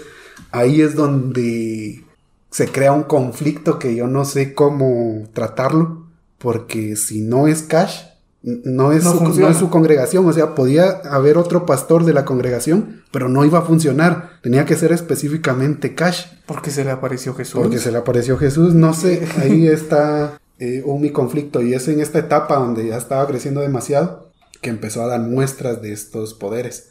ahí 0.51 0.81
es 0.81 0.95
donde 0.95 2.03
se 2.49 2.67
crea 2.69 2.93
un 2.93 3.03
conflicto 3.03 3.79
que 3.79 3.95
yo 3.95 4.07
no 4.07 4.23
sé 4.23 4.53
cómo 4.53 5.27
tratarlo, 5.33 6.07
porque 6.37 6.95
si 6.95 7.21
no 7.21 7.47
es 7.47 7.63
Cash, 7.63 8.10
no 8.43 8.91
es, 8.91 9.03
su, 9.03 9.23
no 9.23 9.49
es, 9.49 9.57
su, 9.57 9.69
congregación, 9.69 10.27
o 10.27 10.33
sea, 10.33 10.55
podía 10.55 10.89
haber 11.11 11.37
otro 11.37 11.67
pastor 11.67 12.05
de 12.05 12.13
la 12.13 12.25
congregación, 12.25 13.03
pero 13.11 13.29
no 13.29 13.45
iba 13.45 13.59
a 13.59 13.63
funcionar, 13.63 14.31
tenía 14.41 14.65
que 14.65 14.75
ser 14.75 14.91
específicamente 14.91 15.93
Cash. 15.93 16.25
Porque 16.47 16.71
se 16.71 16.83
le 16.83 16.89
apareció 16.89 17.35
Jesús. 17.35 17.61
Porque 17.61 17.77
se 17.77 17.91
le 17.91 17.99
apareció 17.99 18.37
Jesús, 18.37 18.73
no 18.73 18.93
sé, 18.93 19.27
ahí 19.37 19.67
está 19.67 20.39
eh, 20.57 20.81
un 20.85 21.01
mi 21.01 21.11
conflicto. 21.11 21.61
Y 21.61 21.75
es 21.75 21.87
en 21.87 21.99
esta 21.99 22.19
etapa 22.19 22.55
donde 22.55 22.87
ya 22.87 22.97
estaba 22.97 23.27
creciendo 23.27 23.61
demasiado 23.61 24.31
que 24.61 24.69
empezó 24.69 25.03
a 25.03 25.07
dar 25.07 25.19
muestras 25.19 25.81
de 25.81 25.91
estos 25.91 26.33
poderes, 26.33 26.89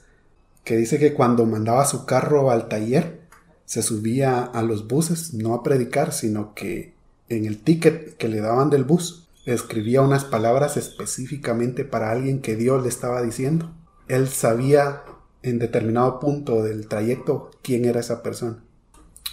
que 0.64 0.76
dice 0.76 0.98
que 0.98 1.14
cuando 1.14 1.46
mandaba 1.46 1.84
su 1.84 2.04
carro 2.04 2.50
al 2.50 2.68
taller, 2.68 3.20
se 3.64 3.82
subía 3.82 4.42
a 4.42 4.62
los 4.62 4.88
buses, 4.88 5.32
no 5.34 5.54
a 5.54 5.62
predicar, 5.62 6.12
sino 6.12 6.54
que 6.54 6.94
en 7.28 7.44
el 7.44 7.62
ticket 7.62 8.16
que 8.16 8.28
le 8.28 8.40
daban 8.40 8.68
del 8.68 8.84
bus, 8.84 9.28
escribía 9.54 10.02
unas 10.02 10.24
palabras 10.24 10.76
específicamente 10.76 11.84
para 11.84 12.10
alguien 12.10 12.40
que 12.40 12.56
Dios 12.56 12.82
le 12.82 12.88
estaba 12.88 13.22
diciendo. 13.22 13.70
Él 14.08 14.28
sabía 14.28 15.02
en 15.42 15.58
determinado 15.58 16.20
punto 16.20 16.62
del 16.62 16.86
trayecto 16.88 17.50
quién 17.62 17.84
era 17.84 18.00
esa 18.00 18.22
persona. 18.22 18.62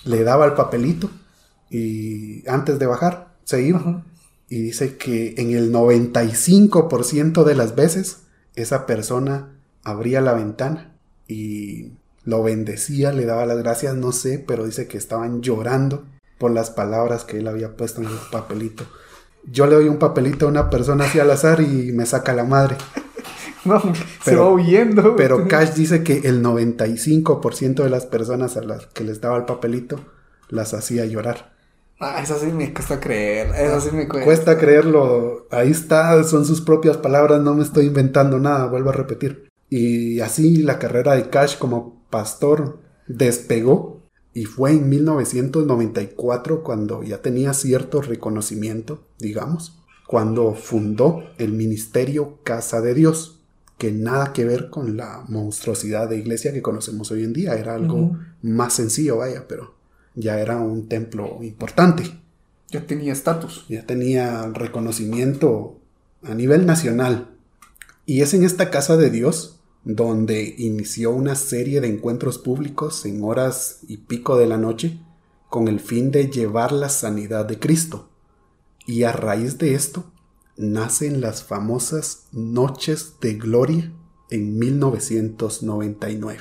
Le 0.05 0.23
daba 0.23 0.45
el 0.45 0.53
papelito 0.53 1.09
y 1.69 2.47
antes 2.47 2.79
de 2.79 2.85
bajar 2.85 3.35
se 3.43 3.61
iba. 3.61 4.05
Y 4.49 4.61
dice 4.61 4.95
que 4.97 5.35
en 5.37 5.51
el 5.51 5.73
95% 5.73 7.43
de 7.43 7.55
las 7.55 7.75
veces 7.75 8.19
esa 8.55 8.85
persona 8.85 9.57
abría 9.83 10.21
la 10.21 10.33
ventana 10.33 10.95
y 11.27 11.91
lo 12.23 12.43
bendecía, 12.43 13.11
le 13.11 13.25
daba 13.25 13.45
las 13.45 13.57
gracias, 13.57 13.95
no 13.95 14.11
sé, 14.11 14.43
pero 14.45 14.65
dice 14.65 14.87
que 14.87 14.97
estaban 14.97 15.41
llorando 15.41 16.05
por 16.37 16.51
las 16.51 16.69
palabras 16.69 17.23
que 17.23 17.39
él 17.39 17.47
había 17.47 17.75
puesto 17.75 18.01
en 18.01 18.07
el 18.07 18.17
papelito. 18.31 18.85
Yo 19.49 19.65
le 19.67 19.75
doy 19.75 19.87
un 19.87 19.97
papelito 19.97 20.45
a 20.45 20.49
una 20.49 20.69
persona 20.69 21.05
así 21.05 21.19
al 21.19 21.31
azar 21.31 21.61
y 21.61 21.91
me 21.93 22.05
saca 22.05 22.33
la 22.33 22.43
madre. 22.43 22.77
No, 23.65 23.81
se 24.23 24.33
va 24.33 24.49
huyendo. 24.49 25.17
Pero 25.17 25.45
Cash 25.45 25.73
dice 25.73 26.01
que 26.01 26.19
el 26.19 26.41
95% 26.41 27.83
de 27.83 27.89
las 27.89 28.05
personas 28.05 28.55
a 28.55 28.61
las 28.61 28.85
que 28.85 29.03
les 29.03 29.19
daba 29.19 29.35
el 29.35 29.43
papelito 29.43 29.99
las 30.47 30.73
hacía 30.73 31.05
llorar. 31.05 31.51
Ah, 31.99 32.21
eso 32.21 32.39
sí 32.39 32.45
me 32.47 32.73
cuesta 32.73 32.99
creer. 32.99 33.53
Eso 33.55 33.81
sí 33.81 33.89
me 33.93 34.07
cuesta. 34.07 34.25
Cuesta 34.25 34.57
creerlo. 34.57 35.47
Ahí 35.51 35.71
está, 35.71 36.23
son 36.23 36.45
sus 36.45 36.61
propias 36.61 36.95
palabras, 36.95 37.41
no 37.41 37.55
me 37.55 37.63
estoy 37.63 37.87
inventando 37.87 38.39
nada, 38.39 38.67
vuelvo 38.67 38.91
a 38.91 38.93
repetir. 38.93 39.49
Y 39.69 40.21
así 40.21 40.57
la 40.57 40.79
carrera 40.79 41.15
de 41.15 41.29
Cash 41.29 41.57
como 41.57 42.05
pastor 42.09 42.79
despegó 43.07 43.96
y 44.37 44.45
fue 44.45 44.69
en 44.69 44.87
1994 44.87 46.61
cuando 46.61 47.01
ya 47.01 47.23
tenía 47.23 47.55
cierto 47.55 48.03
reconocimiento, 48.03 49.03
digamos, 49.17 49.79
cuando 50.05 50.53
fundó 50.53 51.23
el 51.39 51.53
ministerio 51.53 52.37
Casa 52.43 52.79
de 52.79 52.93
Dios, 52.93 53.39
que 53.79 53.91
nada 53.91 54.33
que 54.33 54.45
ver 54.45 54.69
con 54.69 54.95
la 54.95 55.25
monstruosidad 55.27 56.07
de 56.07 56.19
iglesia 56.19 56.53
que 56.53 56.61
conocemos 56.61 57.09
hoy 57.09 57.23
en 57.23 57.33
día, 57.33 57.55
era 57.55 57.73
algo 57.73 58.15
más 58.43 58.73
sencillo, 58.73 59.17
vaya, 59.17 59.47
pero 59.47 59.73
ya 60.13 60.39
era 60.39 60.57
un 60.57 60.87
templo 60.87 61.39
importante. 61.41 62.03
Ya 62.69 62.85
tenía 62.85 63.13
estatus. 63.13 63.65
Ya 63.67 63.87
tenía 63.87 64.45
reconocimiento 64.53 65.79
a 66.21 66.35
nivel 66.35 66.67
nacional. 66.67 67.31
Y 68.05 68.21
es 68.21 68.35
en 68.35 68.43
esta 68.43 68.69
casa 68.69 68.97
de 68.97 69.09
Dios 69.09 69.56
donde 69.87 70.53
inició 70.57 71.11
una 71.11 71.35
serie 71.35 71.79
de 71.79 71.87
encuentros 71.87 72.37
públicos 72.37 73.05
en 73.05 73.23
horas 73.23 73.79
y 73.87 73.95
pico 73.97 74.37
de 74.37 74.45
la 74.45 74.57
noche 74.57 74.99
con 75.49 75.69
el 75.69 75.79
fin 75.79 76.11
de 76.11 76.29
llevar 76.29 76.73
la 76.73 76.89
sanidad 76.89 77.45
de 77.45 77.57
Cristo. 77.57 78.09
Y 78.85 79.03
a 79.03 79.13
raíz 79.13 79.57
de 79.57 79.75
esto 79.75 80.03
nacen 80.57 81.21
las 81.21 81.43
famosas 81.43 82.25
Noches 82.33 83.13
de 83.21 83.35
Gloria 83.35 83.93
en 84.29 84.59
1999. 84.59 86.39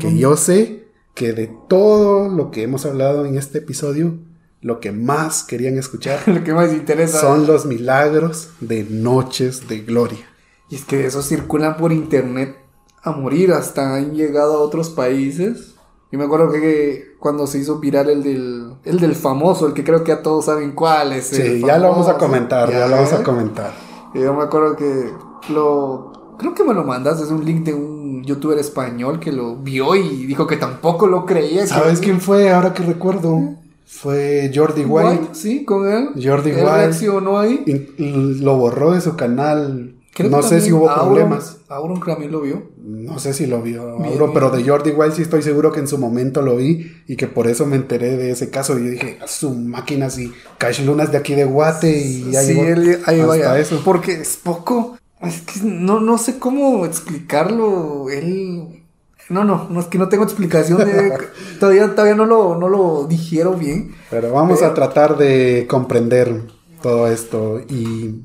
Que 0.00 0.16
yo 0.16 0.38
sé 0.38 0.88
que 1.14 1.34
de 1.34 1.52
todo 1.68 2.30
lo 2.30 2.50
que 2.50 2.62
hemos 2.62 2.86
hablado 2.86 3.26
en 3.26 3.36
este 3.36 3.58
episodio, 3.58 4.18
lo 4.62 4.80
que 4.80 4.92
más 4.92 5.42
querían 5.42 5.76
escuchar 5.76 6.22
Lo 6.26 6.42
que 6.42 6.54
más 6.54 6.72
interesa. 6.72 7.20
son 7.20 7.46
los 7.46 7.66
milagros 7.66 8.48
de 8.60 8.84
Noches 8.84 9.68
de 9.68 9.80
Gloria. 9.80 10.26
Y 10.70 10.76
es 10.76 10.86
que 10.86 11.04
esos 11.04 11.28
circulan 11.28 11.76
por 11.76 11.92
internet 11.92 12.56
a 13.02 13.12
morir, 13.12 13.52
hasta 13.52 13.94
han 13.96 14.14
llegado 14.14 14.54
a 14.58 14.60
otros 14.60 14.90
países. 14.90 15.74
Yo 16.10 16.18
me 16.18 16.24
acuerdo 16.24 16.50
que 16.52 17.16
cuando 17.18 17.46
se 17.46 17.58
hizo 17.58 17.78
viral 17.80 18.08
el 18.08 18.22
del, 18.22 18.72
el 18.84 18.98
del 18.98 19.14
famoso, 19.14 19.66
el 19.66 19.74
que 19.74 19.84
creo 19.84 20.02
que 20.04 20.12
ya 20.12 20.22
todos 20.22 20.46
saben 20.46 20.72
cuál 20.72 21.12
es. 21.12 21.26
Sí, 21.26 21.60
ya 21.66 21.78
lo 21.78 21.90
vamos 21.90 22.08
a 22.08 22.16
comentar, 22.16 22.70
ya, 22.70 22.86
lo 22.88 22.96
vamos 22.96 23.12
¿eh? 23.12 23.16
a 23.16 23.22
comentar. 23.22 23.72
Y 24.14 24.20
yo 24.20 24.32
me 24.34 24.42
acuerdo 24.42 24.74
que 24.76 25.10
lo... 25.52 26.36
Creo 26.38 26.54
que 26.54 26.64
me 26.64 26.72
lo 26.72 26.84
mandas, 26.84 27.20
es 27.20 27.30
un 27.30 27.44
link 27.44 27.64
de 27.64 27.74
un 27.74 28.22
youtuber 28.24 28.58
español 28.58 29.18
que 29.20 29.32
lo 29.32 29.56
vio 29.56 29.94
y 29.96 30.24
dijo 30.26 30.46
que 30.46 30.56
tampoco 30.56 31.06
lo 31.06 31.26
creía. 31.26 31.62
que- 31.62 31.66
¿Sabes 31.66 32.00
quién 32.00 32.20
fue? 32.20 32.50
Ahora 32.52 32.72
que 32.72 32.84
recuerdo, 32.84 33.40
fue 33.84 34.50
Jordi 34.54 34.84
White. 34.84 35.08
White, 35.08 35.28
sí, 35.34 35.64
con 35.64 35.88
él. 35.92 36.10
Jordi 36.14 36.50
Él 36.50 36.56
White. 36.58 36.70
reaccionó 36.70 37.38
ahí. 37.38 37.64
Y 37.66 38.34
lo 38.40 38.56
borró 38.56 38.92
de 38.92 39.00
su 39.00 39.16
canal. 39.16 39.94
Creo 40.14 40.30
no 40.30 40.42
sé 40.42 40.60
si 40.60 40.72
hubo 40.72 40.88
Auron- 40.90 41.04
problemas. 41.06 41.58
Auron 41.68 42.00
también 42.00 42.32
lo 42.32 42.40
vio. 42.40 42.62
No 42.82 43.18
sé 43.18 43.32
si 43.34 43.46
lo 43.46 43.62
vio, 43.62 43.84
Bien, 43.84 44.00
Mauro, 44.00 44.26
bien. 44.26 44.30
pero 44.34 44.50
de 44.50 44.64
Jordi 44.68 44.90
Wild 44.90 45.12
sí 45.14 45.22
estoy 45.22 45.42
seguro 45.42 45.70
que 45.70 45.80
en 45.80 45.86
su 45.86 45.96
momento 45.98 46.42
lo 46.42 46.56
vi 46.56 46.92
y 47.06 47.16
que 47.16 47.28
por 47.28 47.46
eso 47.46 47.66
me 47.66 47.76
enteré 47.76 48.16
de 48.16 48.30
ese 48.30 48.50
caso. 48.50 48.78
Y 48.78 48.84
yo 48.84 48.90
dije, 48.90 49.18
"A 49.22 49.28
su 49.28 49.54
máquina, 49.54 50.10
sí, 50.10 50.32
Cash 50.58 50.82
Luna 50.84 51.04
es 51.04 51.12
de 51.12 51.18
aquí 51.18 51.34
de 51.34 51.44
Guate 51.44 51.90
y 52.00 52.30
ya 52.32 52.42
sí, 52.42 52.54
llegó 52.54 52.64
él 52.64 53.00
ahí 53.06 53.20
hasta 53.20 53.26
vaya. 53.26 53.58
eso. 53.58 53.80
Porque 53.84 54.12
es 54.12 54.36
poco. 54.42 54.96
Es 55.20 55.42
que 55.42 55.60
no, 55.64 56.00
no 56.00 56.16
sé 56.18 56.38
cómo 56.38 56.84
explicarlo. 56.86 58.08
Él. 58.10 58.82
No, 59.28 59.44
no, 59.44 59.68
no 59.68 59.80
es 59.80 59.86
que 59.86 59.98
no 59.98 60.08
tengo 60.08 60.24
explicación 60.24 60.78
de. 60.78 61.12
todavía, 61.60 61.90
todavía 61.94 62.14
no 62.14 62.24
lo, 62.24 62.56
no 62.58 62.68
lo 62.68 63.04
digiero 63.08 63.52
bien. 63.54 63.94
Pero 64.10 64.32
vamos 64.32 64.58
Pero- 64.60 64.70
a 64.70 64.74
tratar 64.74 65.18
de 65.18 65.66
comprender 65.68 66.42
todo 66.82 67.08
esto 67.08 67.60
y 67.68 68.22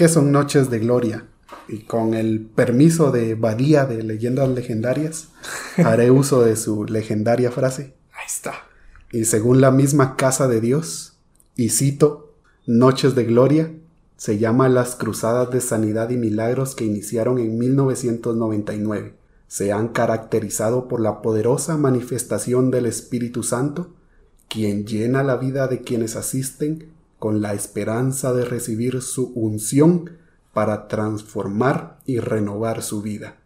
qué 0.00 0.08
son 0.08 0.32
Noches 0.32 0.70
de 0.70 0.78
Gloria. 0.78 1.26
Y 1.68 1.80
con 1.80 2.14
el 2.14 2.40
permiso 2.40 3.10
de 3.10 3.34
Badía 3.34 3.84
de 3.84 4.02
Leyendas 4.02 4.48
Legendarias, 4.48 5.28
haré 5.76 6.10
uso 6.10 6.40
de 6.40 6.56
su 6.56 6.86
legendaria 6.86 7.50
frase. 7.50 7.92
Ahí 8.14 8.24
está. 8.26 8.54
Y 9.12 9.26
según 9.26 9.60
la 9.60 9.70
misma 9.70 10.16
casa 10.16 10.48
de 10.48 10.62
Dios, 10.62 11.18
y 11.54 11.68
cito, 11.68 12.32
Noches 12.64 13.14
de 13.14 13.24
Gloria, 13.24 13.74
se 14.16 14.38
llama 14.38 14.70
las 14.70 14.96
cruzadas 14.96 15.50
de 15.50 15.60
sanidad 15.60 16.08
y 16.08 16.16
milagros 16.16 16.74
que 16.74 16.86
iniciaron 16.86 17.38
en 17.38 17.58
1999. 17.58 19.16
Se 19.48 19.70
han 19.70 19.88
caracterizado 19.88 20.88
por 20.88 21.02
la 21.02 21.20
poderosa 21.20 21.76
manifestación 21.76 22.70
del 22.70 22.86
Espíritu 22.86 23.42
Santo, 23.42 23.92
quien 24.48 24.86
llena 24.86 25.22
la 25.22 25.36
vida 25.36 25.68
de 25.68 25.82
quienes 25.82 26.16
asisten 26.16 26.88
con 27.20 27.42
la 27.42 27.52
esperanza 27.52 28.32
de 28.32 28.46
recibir 28.46 29.02
su 29.02 29.30
unción 29.34 30.16
para 30.54 30.88
transformar 30.88 32.00
y 32.06 32.18
renovar 32.18 32.82
su 32.82 33.02
vida. 33.02 33.36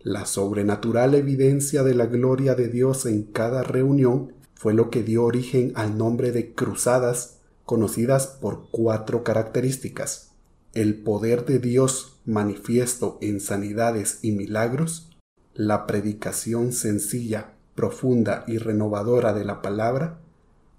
La 0.00 0.26
sobrenatural 0.26 1.16
evidencia 1.16 1.82
de 1.82 1.94
la 1.94 2.06
gloria 2.06 2.54
de 2.54 2.68
Dios 2.68 3.04
en 3.04 3.24
cada 3.24 3.64
reunión 3.64 4.32
fue 4.54 4.72
lo 4.72 4.90
que 4.90 5.02
dio 5.02 5.24
origen 5.24 5.72
al 5.74 5.98
nombre 5.98 6.30
de 6.30 6.54
cruzadas, 6.54 7.38
conocidas 7.64 8.28
por 8.28 8.70
cuatro 8.70 9.24
características. 9.24 10.30
El 10.72 11.02
poder 11.02 11.44
de 11.44 11.58
Dios 11.58 12.20
manifiesto 12.24 13.18
en 13.20 13.40
sanidades 13.40 14.20
y 14.22 14.30
milagros, 14.30 15.10
la 15.52 15.86
predicación 15.86 16.72
sencilla, 16.72 17.54
profunda 17.74 18.44
y 18.46 18.58
renovadora 18.58 19.32
de 19.32 19.44
la 19.44 19.62
palabra, 19.62 20.20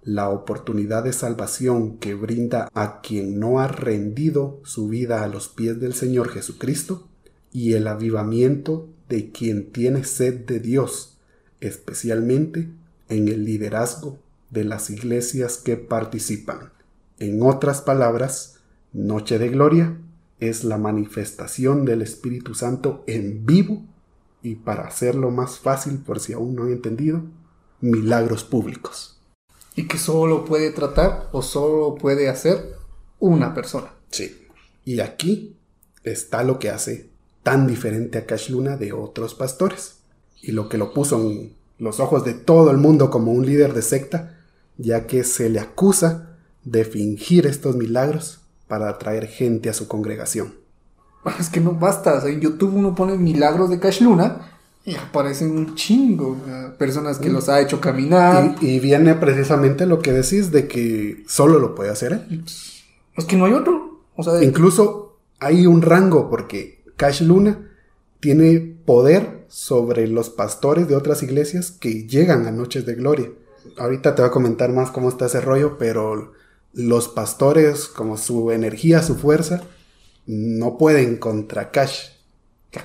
la 0.08 0.30
oportunidad 0.30 1.04
de 1.04 1.12
salvación 1.12 1.98
que 1.98 2.14
brinda 2.14 2.70
a 2.74 3.02
quien 3.02 3.42
no 3.42 3.60
ha 3.60 3.68
rendido 3.68 4.62
su 4.64 4.88
vida 4.88 5.22
a 5.22 5.28
los 5.28 5.50
pies 5.50 5.82
del 5.82 5.94
Señor 5.94 6.30
Jesucristo, 6.30 7.10
y 7.52 7.74
el 7.74 7.88
avivamiento 7.88 8.88
de 9.10 9.34
quien 9.34 9.70
tiene 9.74 10.06
sed 10.06 10.46
de 10.46 10.62
Dios, 10.62 11.18
especialmente 11.60 12.70
en 13.10 13.28
el 13.28 13.44
liderazgo 13.44 14.18
de 14.50 14.64
las 14.64 14.90
iglesias 14.90 15.58
que 15.58 15.76
participan. 15.76 16.72
En 17.20 17.42
otras 17.42 17.82
palabras, 17.82 18.60
Noche 18.94 19.40
de 19.40 19.50
Gloria 19.50 19.98
es 20.40 20.64
la 20.64 20.78
manifestación 20.78 21.84
del 21.84 22.02
Espíritu 22.02 22.54
Santo 22.54 23.04
en 23.08 23.46
vivo 23.46 23.84
y 24.42 24.56
para 24.56 24.88
hacerlo 24.88 25.32
más 25.32 25.60
fácil 25.60 25.98
por 25.98 26.22
si 26.22 26.32
aún 26.32 26.56
no 26.56 26.64
han 26.64 26.72
entendido, 26.72 27.24
milagros 27.82 28.46
públicos. 28.46 29.17
Y 29.78 29.88
que 29.88 30.00
solo 30.00 30.44
puede 30.44 30.72
tratar 30.72 31.30
o 31.32 31.42
solo 31.42 31.96
puede 31.96 32.30
hacer 32.30 32.76
una 33.20 33.54
persona. 33.54 33.94
Sí. 34.10 34.48
Y 34.84 35.00
aquí 35.02 35.56
está 36.04 36.44
lo 36.44 36.58
que 36.58 36.72
hace 36.72 37.12
tan 37.44 37.68
diferente 37.68 38.18
a 38.18 38.26
Cash 38.26 38.50
Luna 38.50 38.76
de 38.76 38.92
otros 38.92 39.36
pastores. 39.36 40.00
Y 40.42 40.52
lo 40.52 40.68
que 40.68 40.80
lo 40.80 40.94
puso 40.94 41.22
en 41.22 41.54
los 41.78 42.00
ojos 42.00 42.26
de 42.26 42.34
todo 42.34 42.72
el 42.72 42.78
mundo 42.78 43.12
como 43.12 43.32
un 43.32 43.46
líder 43.46 43.74
de 43.74 43.84
secta, 43.84 44.40
ya 44.78 45.06
que 45.06 45.24
se 45.24 45.48
le 45.48 45.60
acusa 45.60 46.38
de 46.64 46.84
fingir 46.84 47.46
estos 47.46 47.76
milagros 47.76 48.40
para 48.68 48.90
atraer 48.90 49.28
gente 49.28 49.70
a 49.70 49.74
su 49.74 49.88
congregación. 49.88 50.56
Es 51.40 51.50
que 51.50 51.60
no 51.60 51.74
basta. 51.74 52.16
o 52.16 52.22
sea, 52.22 52.32
en 52.32 52.42
YouTube 52.42 52.74
uno 52.74 52.96
pone 52.96 53.16
milagros 53.16 53.70
de 53.70 53.80
Cash 53.80 54.02
Luna 54.02 54.57
y 54.88 54.96
aparecen 54.96 55.52
un 55.52 55.76
chingo. 55.76 56.38
Personas 56.78 57.20
que 57.20 57.30
los 57.30 57.50
ha 57.50 57.60
hecho 57.60 57.82
caminar. 57.82 58.56
Y, 58.62 58.76
y 58.76 58.80
viene 58.80 59.16
precisamente 59.16 59.86
lo 59.86 60.00
que 60.00 60.14
decís 60.14 60.50
de 60.50 60.70
que 60.70 61.26
solo 61.28 61.60
lo 61.60 61.76
puede 61.76 61.90
hacer 61.90 62.14
él. 62.14 62.46
Es 63.18 63.26
que 63.26 63.36
no 63.36 63.46
hay 63.46 63.54
otro. 63.54 64.00
O 64.16 64.24
sea, 64.24 64.42
Incluso 64.42 65.18
hay 65.40 65.68
un 65.68 65.82
rango 65.82 66.30
porque 66.30 66.86
Cash 66.96 67.22
Luna 67.24 67.70
tiene 68.22 68.78
poder 68.86 69.44
sobre 69.50 70.08
los 70.08 70.30
pastores 70.30 70.88
de 70.88 70.96
otras 70.96 71.22
iglesias 71.22 71.70
que 71.72 72.08
llegan 72.08 72.48
a 72.48 72.52
noches 72.52 72.86
de 72.86 72.96
gloria. 72.96 73.30
Ahorita 73.78 74.16
te 74.16 74.22
voy 74.22 74.30
a 74.30 74.32
comentar 74.32 74.72
más 74.72 74.92
cómo 74.92 75.10
está 75.10 75.26
ese 75.26 75.42
rollo, 75.42 75.78
pero 75.78 76.32
los 76.72 77.10
pastores, 77.10 77.90
como 77.90 78.16
su 78.16 78.52
energía, 78.52 79.04
su 79.04 79.16
fuerza, 79.16 79.64
no 80.28 80.78
pueden 80.78 81.18
contra 81.18 81.72
Cash. 81.72 82.17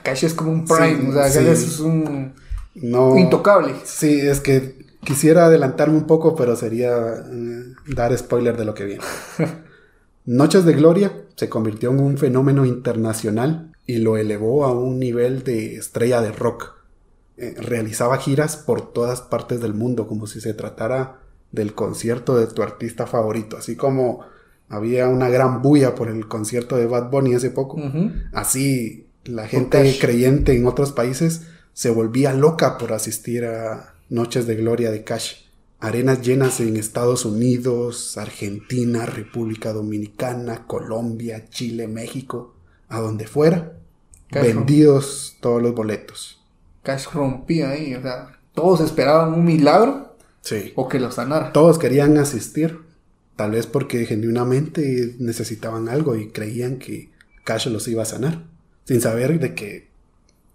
Cash 0.02 0.24
es 0.24 0.35
como 0.35 0.52
un 0.52 0.64
prime. 0.64 1.01
Sí, 1.01 1.09
o 1.09 1.12
sea, 1.12 1.28
sí. 1.28 1.48
es 1.48 1.81
un 1.81 2.32
No, 2.74 3.16
intocable. 3.19 3.74
Sí, 3.85 4.20
es 4.20 4.40
que 4.40 4.86
quisiera 5.05 5.47
adelantarme 5.47 5.97
un 5.97 6.06
poco, 6.06 6.35
pero 6.36 6.56
sería 6.56 6.90
eh, 6.90 7.64
dar 7.89 8.16
spoiler 8.16 8.56
de 8.56 8.64
lo 8.64 8.74
que 8.74 8.85
viene. 8.85 9.05
Noches 10.24 10.64
de 10.64 10.73
Gloria 10.74 11.12
se 11.36 11.48
convirtió 11.48 11.90
en 11.90 12.01
un 12.01 12.16
fenómeno 12.16 12.64
internacional 12.64 13.73
y 13.86 13.98
lo 13.98 14.16
elevó 14.16 14.64
a 14.64 14.73
un 14.73 14.98
nivel 14.98 15.43
de 15.43 15.77
estrella 15.77 16.20
de 16.20 16.32
rock. 16.32 16.74
Eh, 17.36 17.55
realizaba 17.59 18.19
giras 18.19 18.56
por 18.56 18.93
todas 18.93 19.20
partes 19.20 19.60
del 19.60 19.74
mundo 19.74 20.06
como 20.06 20.27
si 20.27 20.40
se 20.40 20.55
tratara 20.55 21.19
del 21.51 21.74
concierto 21.74 22.36
de 22.36 22.47
tu 22.47 22.62
artista 22.62 23.06
favorito, 23.06 23.56
así 23.56 23.74
como 23.77 24.20
había 24.69 25.09
una 25.09 25.28
gran 25.28 25.60
bulla 25.60 25.94
por 25.94 26.09
el 26.09 26.28
concierto 26.28 26.77
de 26.77 26.86
Bad 26.86 27.10
Bunny 27.10 27.35
hace 27.35 27.51
poco. 27.51 27.78
Así 28.32 29.06
la 29.24 29.47
gente 29.49 29.97
creyente 30.01 30.55
en 30.57 30.66
otros 30.66 30.93
países 30.93 31.43
se 31.73 31.90
volvía 31.90 32.32
loca 32.32 32.78
por 32.78 32.93
asistir 32.93 33.44
a 33.44 33.94
Noches 34.09 34.47
de 34.47 34.57
Gloria 34.57 34.90
de 34.90 35.05
Cash. 35.05 35.36
arenas 35.81 36.23
llenas 36.23 36.61
en 36.61 36.77
Estados 36.77 37.24
Unidos, 37.24 38.16
Argentina, 38.16 39.05
República 39.05 39.73
Dominicana, 39.73 40.65
Colombia, 40.69 41.47
Chile, 41.51 41.89
México, 41.89 42.55
a 42.89 43.01
donde 43.01 43.27
fuera, 43.27 43.73
Cash 44.31 44.44
vendidos 44.47 45.36
todos 45.40 45.61
los 45.61 45.74
boletos. 45.74 46.40
Cash 46.85 47.07
rompía 47.12 47.70
ahí, 47.70 47.94
o 47.97 48.03
sea, 48.03 48.39
todos 48.55 48.81
esperaban 48.81 49.35
un 49.35 49.44
milagro 49.44 50.15
Sí. 50.40 50.73
o 50.77 50.89
que 50.89 51.01
lo 51.01 51.11
sanara. 51.11 51.53
Todos 51.53 51.78
querían 51.78 52.16
asistir, 52.19 52.78
tal 53.35 53.53
vez 53.53 53.66
porque 53.66 54.05
genuinamente 54.07 55.16
necesitaban 55.19 55.89
algo 55.89 56.15
y 56.16 56.28
creían 56.28 56.78
que 56.78 57.11
Cash 57.44 57.66
los 57.69 57.89
iba 57.89 58.03
a 58.03 58.07
sanar, 58.07 58.44
sin 58.85 59.01
saber 59.01 59.39
de 59.39 59.55
que 59.55 59.91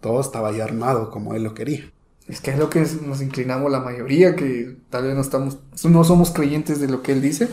todo 0.01 0.21
estaba 0.21 0.51
ya 0.51 0.63
armado 0.63 1.09
como 1.11 1.33
él 1.33 1.43
lo 1.43 1.53
quería. 1.53 1.91
Es 2.27 2.41
que 2.41 2.51
es 2.51 2.59
lo 2.59 2.69
que 2.69 2.85
nos 3.05 3.21
inclinamos 3.21 3.71
la 3.71 3.79
mayoría, 3.79 4.35
que 4.35 4.75
tal 4.89 5.05
vez 5.05 5.15
no 5.15 5.21
estamos, 5.21 5.57
no 5.85 6.03
somos 6.03 6.31
creyentes 6.31 6.79
de 6.81 6.87
lo 6.89 7.01
que 7.01 7.13
él 7.13 7.21
dice, 7.21 7.47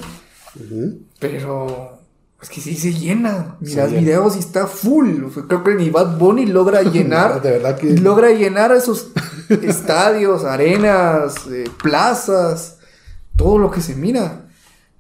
pero 1.20 1.98
es 2.42 2.48
que 2.48 2.60
sí 2.60 2.74
se 2.76 2.92
llena. 2.92 3.56
Mira 3.60 3.84
Se 3.84 3.90
llena. 3.90 4.00
videos 4.00 4.36
y 4.36 4.40
está 4.40 4.66
full. 4.66 5.22
Creo 5.48 5.64
que 5.64 5.74
ni 5.74 5.90
Bad 5.90 6.18
Bunny 6.18 6.46
logra 6.46 6.82
llenar, 6.92 7.40
de 7.40 7.52
verdad 7.52 7.78
que 7.78 7.96
logra 7.96 8.30
llenar 8.30 8.72
esos 8.72 9.10
estadios, 9.48 10.44
arenas, 10.44 11.46
eh, 11.50 11.64
plazas, 11.82 12.78
todo 13.36 13.58
lo 13.58 13.70
que 13.70 13.80
se 13.80 13.94
mira. 13.94 14.46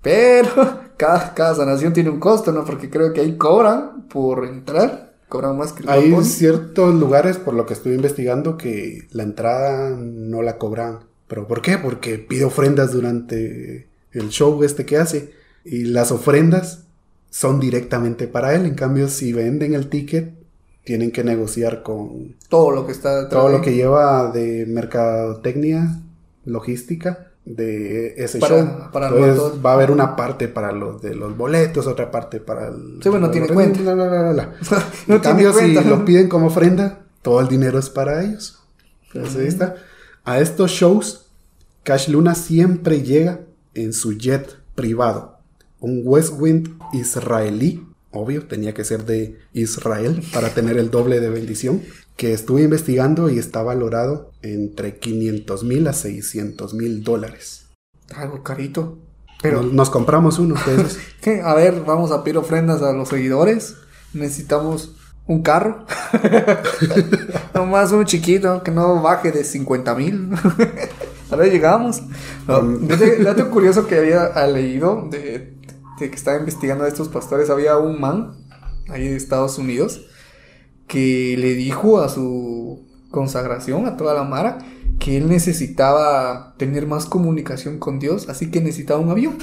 Pero 0.02 0.80
cada, 0.96 1.34
cada 1.34 1.54
sanación 1.54 1.92
tiene 1.92 2.10
un 2.10 2.20
costo, 2.20 2.52
¿no? 2.52 2.64
Porque 2.64 2.90
creo 2.90 3.12
que 3.12 3.20
ahí 3.20 3.36
cobran 3.36 4.02
por 4.08 4.44
entrar, 4.46 5.13
cobran 5.34 5.58
más 5.58 5.72
que 5.72 5.80
el 5.80 5.86
Bad 5.86 5.96
hay 5.96 6.24
ciertos 6.24 6.94
lugares, 6.94 7.38
por 7.38 7.54
lo 7.54 7.66
que 7.66 7.74
estuve 7.74 7.94
investigando, 7.94 8.56
que 8.56 9.08
la 9.10 9.24
entrada 9.24 9.90
no 9.90 10.42
la 10.42 10.58
cobran. 10.58 11.00
¿Pero 11.26 11.48
por 11.48 11.60
qué? 11.60 11.76
Porque 11.76 12.18
pide 12.18 12.44
ofrendas 12.44 12.92
durante 12.92 13.88
el 14.12 14.28
show 14.28 14.62
este 14.62 14.86
que 14.86 14.96
hace. 14.96 15.32
Y 15.64 15.86
las 15.86 16.12
ofrendas 16.12 16.84
son 17.30 17.58
directamente 17.58 18.28
para 18.28 18.54
él. 18.54 18.64
En 18.64 18.74
cambio, 18.74 19.08
si 19.08 19.32
venden 19.32 19.74
el 19.74 19.88
ticket, 19.88 20.34
tienen 20.84 21.10
que 21.10 21.24
negociar 21.24 21.82
con 21.82 22.36
Todo 22.48 22.70
lo 22.70 22.86
que 22.86 22.92
está 22.92 23.28
todo 23.28 23.48
lo 23.48 23.60
que 23.60 23.74
lleva 23.74 24.30
de 24.30 24.66
mercadotecnia, 24.66 26.00
logística 26.44 27.32
de 27.44 28.14
ese 28.16 28.38
Para- 28.38 28.56
show. 28.58 28.90
para 28.92 29.08
Entonces 29.08 29.64
va 29.64 29.72
a 29.72 29.74
haber 29.74 29.90
una 29.90 30.16
parte 30.16 30.48
para 30.48 30.72
los 30.72 31.02
de 31.02 31.14
los 31.14 31.36
boletos, 31.36 31.86
otra 31.86 32.10
parte 32.10 32.40
para 32.40 32.68
el... 32.68 33.00
Sí, 33.02 33.08
bueno, 33.10 33.30
tiene 33.30 33.48
cuenta. 33.48 33.80
La, 33.80 33.94
la, 33.94 34.06
la, 34.08 34.32
la. 34.32 34.54
No 35.06 35.16
en 35.16 35.20
cambio, 35.20 35.52
si 35.52 35.74
lo 35.74 36.04
piden 36.04 36.28
como 36.28 36.46
ofrenda, 36.46 37.00
todo 37.22 37.40
el 37.40 37.48
dinero 37.48 37.78
es 37.78 37.90
para 37.90 38.22
ellos. 38.24 38.60
Entonces, 39.12 39.40
ahí 39.42 39.46
está. 39.48 39.76
A 40.24 40.40
estos 40.40 40.70
shows, 40.70 41.26
Cash 41.82 42.08
Luna 42.08 42.34
siempre 42.34 43.02
llega 43.02 43.40
en 43.74 43.92
su 43.92 44.14
jet 44.14 44.56
privado. 44.74 45.38
Un 45.80 46.00
Westwind 46.04 46.78
israelí. 46.94 47.86
Obvio, 48.10 48.46
tenía 48.46 48.72
que 48.74 48.84
ser 48.84 49.04
de 49.04 49.38
Israel 49.52 50.22
para 50.32 50.48
tener 50.50 50.78
el 50.78 50.90
doble 50.90 51.20
de 51.20 51.28
bendición. 51.28 51.82
Que 52.16 52.32
estuve 52.32 52.62
investigando 52.62 53.28
y 53.28 53.38
está 53.38 53.62
valorado 53.62 54.30
entre 54.42 54.98
500 54.98 55.64
mil 55.64 55.86
a 55.88 55.92
600 55.92 56.74
mil 56.74 57.02
dólares. 57.02 57.66
Algo 58.14 58.42
carito. 58.42 58.98
Pero, 59.42 59.62
Nos, 59.62 59.72
nos 59.72 59.90
compramos 59.90 60.38
uno 60.38 60.54
de 60.66 60.74
esos. 60.76 60.98
¿qué? 61.20 61.40
A 61.42 61.54
ver, 61.54 61.82
vamos 61.84 62.12
a 62.12 62.22
pedir 62.22 62.38
ofrendas 62.38 62.82
a 62.82 62.92
los 62.92 63.08
seguidores. 63.08 63.74
Necesitamos 64.12 64.94
un 65.26 65.42
carro. 65.42 65.86
Nomás 67.54 67.92
uno 67.92 68.04
chiquito, 68.04 68.62
que 68.62 68.70
no 68.70 69.02
baje 69.02 69.32
de 69.32 69.44
50 69.44 69.94
mil. 69.96 70.30
a 71.30 71.36
ver, 71.36 71.50
llegamos. 71.52 72.02
No, 72.46 72.58
Um. 72.60 72.86
dato- 73.22 73.50
curioso 73.50 73.86
que 73.86 73.96
había 73.98 74.46
leído 74.46 75.08
de, 75.10 75.56
de 75.98 76.10
que 76.10 76.14
estaba 76.16 76.38
investigando 76.38 76.84
a 76.84 76.88
estos 76.88 77.08
pastores. 77.08 77.50
Había 77.50 77.76
un 77.76 78.00
man 78.00 78.36
ahí 78.88 79.08
de 79.08 79.16
Estados 79.16 79.58
Unidos 79.58 80.06
que 80.86 81.36
le 81.38 81.54
dijo 81.54 82.00
a 82.00 82.08
su 82.08 82.82
consagración, 83.10 83.86
a 83.86 83.96
toda 83.96 84.14
la 84.14 84.24
Mara, 84.24 84.58
que 84.98 85.16
él 85.16 85.28
necesitaba 85.28 86.54
tener 86.56 86.86
más 86.86 87.06
comunicación 87.06 87.78
con 87.78 87.98
Dios, 87.98 88.28
así 88.28 88.50
que 88.50 88.60
necesitaba 88.60 89.00
un 89.00 89.10
avión. 89.10 89.38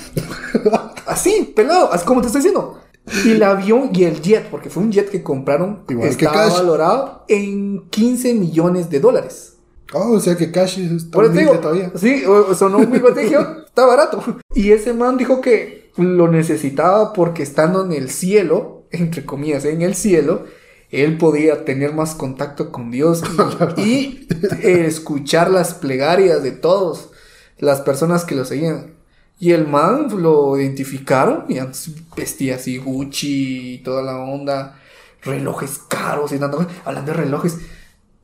así, 1.08 1.54
pelado, 1.56 1.92
así 1.92 2.06
como 2.06 2.22
te 2.22 2.28
estoy 2.28 2.42
diciendo. 2.42 2.80
Y 3.26 3.32
el 3.32 3.44
avión 3.44 3.90
y 3.94 4.04
el 4.04 4.22
jet, 4.22 4.48
porque 4.50 4.70
fue 4.70 4.84
un 4.84 4.92
jet 4.92 5.10
que 5.10 5.24
compraron, 5.24 5.84
Igual 5.90 6.16
que 6.16 6.26
estaba 6.26 6.46
Cash. 6.46 6.54
valorado 6.54 7.26
en 7.28 7.90
15 7.90 8.36
millones 8.36 8.90
de 8.90 9.00
dólares. 9.00 9.58
Oh, 9.94 10.14
o 10.14 10.20
sea 10.20 10.38
que 10.38 10.52
Cash 10.52 10.80
está 10.80 11.12
Por 11.12 11.32
digo, 11.34 11.60
todavía. 11.60 11.92
sí, 11.96 12.24
sonó 12.56 12.80
muy 12.80 13.00
batejo, 13.00 13.42
está 13.66 13.86
barato. 13.86 14.24
Y 14.54 14.72
ese 14.72 14.94
man 14.94 15.18
dijo 15.18 15.42
que 15.42 15.92
lo 15.98 16.30
necesitaba 16.30 17.12
porque 17.12 17.44
estando 17.44 17.84
en 17.84 17.92
el 17.92 18.10
cielo, 18.10 18.84
entre 18.92 19.26
comillas, 19.26 19.66
en 19.66 19.82
el 19.82 19.96
cielo, 19.96 20.46
él 20.92 21.18
podía 21.18 21.66
tener 21.66 21.94
más 21.94 22.16
contacto 22.16 22.72
con 22.72 22.92
Dios 22.92 23.24
y, 23.78 23.82
y, 23.82 24.28
eh, 24.62 24.86
escuchar 24.86 25.50
las 25.50 25.74
plegarias 25.74 26.44
de 26.44 26.52
todos 26.52 27.10
las 27.58 27.82
personas 27.82 28.26
que 28.26 28.36
lo 28.36 28.44
seguían. 28.46 28.96
Y 29.40 29.54
el 29.54 29.68
man 29.68 30.22
lo 30.22 30.60
identificaron 30.60 31.46
y 31.50 31.58
antes 31.58 31.90
vestía 32.16 32.58
así 32.58 32.78
Gucci 32.78 33.76
y 33.76 33.78
toda 33.80 34.04
la 34.04 34.20
onda, 34.20 34.80
relojes 35.24 35.80
caros 35.88 36.32
y 36.32 36.38
tanto. 36.38 36.68
Hablando 36.86 37.12
de 37.12 37.18
relojes, 37.18 37.58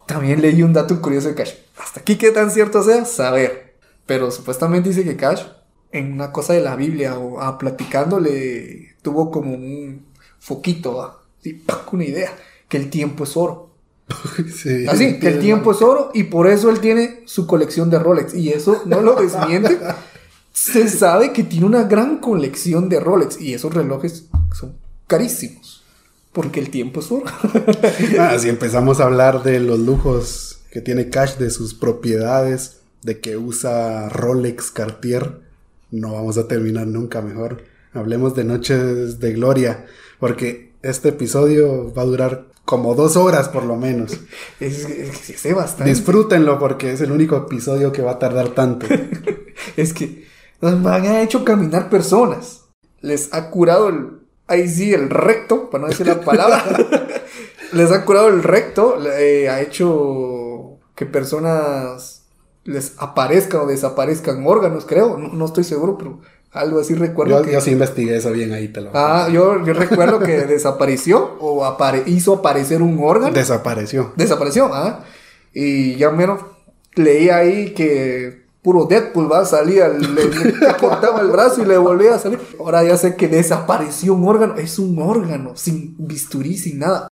también 0.05 0.41
leí 0.41 0.61
un 0.61 0.73
dato 0.73 1.01
curioso 1.01 1.29
de 1.29 1.35
Cash. 1.35 1.53
Hasta 1.79 2.01
aquí 2.01 2.17
qué 2.17 2.31
tan 2.31 2.51
cierto 2.51 2.83
sea, 2.83 3.05
saber. 3.05 3.77
Pero 4.05 4.29
supuestamente 4.29 4.89
dice 4.89 5.03
que 5.03 5.17
Cash, 5.17 5.43
en 5.91 6.13
una 6.13 6.31
cosa 6.31 6.53
de 6.53 6.61
la 6.61 6.75
Biblia 6.75 7.17
o 7.17 7.41
ah, 7.41 7.57
platicando, 7.57 8.19
le 8.19 8.95
tuvo 9.01 9.31
como 9.31 9.53
un 9.53 10.05
foquito, 10.39 11.01
ah, 11.01 11.23
una 11.91 12.05
idea, 12.05 12.31
que 12.67 12.77
el 12.77 12.89
tiempo 12.89 13.23
es 13.23 13.37
oro. 13.37 13.69
Sí, 14.53 14.87
Así, 14.87 15.19
que 15.19 15.27
el 15.27 15.39
tiempo 15.39 15.71
es 15.71 15.81
oro 15.81 16.11
y 16.13 16.23
por 16.23 16.47
eso 16.47 16.69
él 16.69 16.79
tiene 16.79 17.23
su 17.25 17.45
colección 17.45 17.89
de 17.89 17.99
Rolex. 17.99 18.33
Y 18.33 18.49
eso 18.49 18.83
no 18.85 19.01
lo 19.01 19.15
desmiente. 19.15 19.79
Se 20.53 20.89
sabe 20.89 21.33
que 21.33 21.43
tiene 21.43 21.65
una 21.65 21.83
gran 21.83 22.17
colección 22.17 22.89
de 22.89 22.99
Rolex 22.99 23.39
y 23.39 23.53
esos 23.53 23.73
relojes 23.73 24.25
son 24.57 24.73
carísimos. 25.05 25.83
Porque 26.31 26.59
el 26.59 26.69
tiempo 26.69 26.99
es 26.99 27.11
oro. 27.11 27.25
Ah, 28.19 28.37
si 28.39 28.49
empezamos 28.49 28.99
a 28.99 29.05
hablar 29.05 29.43
de 29.43 29.59
los 29.59 29.79
lujos 29.79 30.59
que 30.71 30.81
tiene 30.81 31.09
Cash, 31.09 31.37
de 31.37 31.49
sus 31.49 31.73
propiedades, 31.73 32.77
de 33.03 33.19
que 33.19 33.37
usa 33.37 34.09
Rolex 34.09 34.71
Cartier, 34.71 35.41
no 35.91 36.13
vamos 36.13 36.37
a 36.37 36.47
terminar 36.47 36.87
nunca 36.87 37.21
mejor. 37.21 37.63
Hablemos 37.93 38.35
de 38.35 38.43
Noches 38.43 39.19
de 39.19 39.33
Gloria, 39.33 39.85
porque 40.19 40.66
este 40.81 41.09
episodio 41.09 41.93
va 41.93 42.03
a 42.03 42.05
durar 42.05 42.45
como 42.65 42.95
dos 42.95 43.15
horas 43.15 43.49
por 43.49 43.63
lo 43.63 43.75
menos. 43.75 44.19
Es, 44.59 44.85
es 44.85 45.39
sé 45.39 45.53
bastante. 45.53 45.89
Disfrútenlo 45.89 46.59
porque 46.59 46.91
es 46.91 47.01
el 47.01 47.11
único 47.11 47.37
episodio 47.37 47.91
que 47.91 48.01
va 48.01 48.11
a 48.13 48.19
tardar 48.19 48.49
tanto. 48.49 48.85
Es 49.75 49.93
que 49.93 50.25
nos 50.61 50.85
han 50.85 51.05
hecho 51.17 51.43
caminar 51.43 51.89
personas. 51.89 52.65
Les 53.01 53.33
ha 53.33 53.49
curado 53.49 53.89
el. 53.89 54.19
Ahí 54.47 54.67
sí, 54.69 54.93
el 54.93 55.09
recto, 55.09 55.69
para 55.69 55.83
no 55.83 55.89
decir 55.89 56.07
la 56.07 56.21
palabra. 56.21 56.63
les 57.73 57.91
ha 57.91 58.05
curado 58.05 58.29
el 58.29 58.43
recto. 58.43 58.97
eh, 59.17 59.49
ha 59.49 59.61
hecho 59.61 60.79
que 60.95 61.05
personas 61.05 62.27
les 62.63 62.93
aparezcan 62.97 63.61
o 63.61 63.65
desaparezcan 63.65 64.45
órganos, 64.47 64.85
creo. 64.85 65.17
No, 65.17 65.29
no 65.29 65.45
estoy 65.45 65.63
seguro, 65.63 65.97
pero 65.97 66.21
algo 66.51 66.79
así 66.79 66.93
recuerdo 66.95 67.39
Yo, 67.39 67.45
que. 67.45 67.51
yo 67.53 67.61
sí 67.61 67.71
investigué 67.71 68.17
eso 68.17 68.31
bien 68.31 68.53
ahí, 68.53 68.67
te 68.69 68.81
lo 68.81 68.91
Ah, 68.93 69.29
yo, 69.31 69.63
yo 69.65 69.73
recuerdo 69.73 70.19
que 70.19 70.41
desapareció 70.47 71.37
o 71.39 71.65
apare- 71.65 72.03
hizo 72.07 72.33
aparecer 72.33 72.81
un 72.81 72.97
órgano. 73.01 73.33
Desapareció. 73.33 74.13
Desapareció, 74.15 74.73
¿ah? 74.73 75.03
Y 75.53 75.95
ya 75.95 76.11
menos 76.11 76.41
leí 76.95 77.29
ahí 77.29 77.73
que 77.73 78.45
puro 78.61 78.85
Deadpool 78.85 79.31
va 79.31 79.39
a 79.41 79.45
salir, 79.45 79.83
le, 79.87 80.25
le 80.25 80.73
cortaba 80.79 81.21
el 81.21 81.27
brazo 81.27 81.61
y 81.61 81.65
le 81.65 81.77
volvía 81.77 82.15
a 82.15 82.19
salir. 82.19 82.39
Ahora 82.59 82.83
ya 82.83 82.97
sé 82.97 83.15
que 83.15 83.27
desapareció 83.27 84.13
un 84.13 84.27
órgano. 84.27 84.55
Es 84.57 84.77
un 84.79 84.99
órgano, 85.01 85.55
sin 85.55 85.95
bisturí, 85.99 86.57
sin 86.57 86.79
nada. 86.79 87.07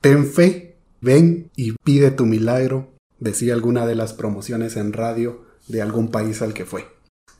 Ten 0.00 0.26
fe, 0.26 0.76
ven 1.00 1.50
y 1.56 1.72
pide 1.84 2.10
tu 2.10 2.26
milagro, 2.26 2.88
decía 3.18 3.54
alguna 3.54 3.86
de 3.86 3.94
las 3.94 4.12
promociones 4.12 4.76
en 4.76 4.92
radio 4.92 5.40
de 5.68 5.80
algún 5.82 6.10
país 6.10 6.42
al 6.42 6.54
que 6.54 6.64
fue. 6.64 6.86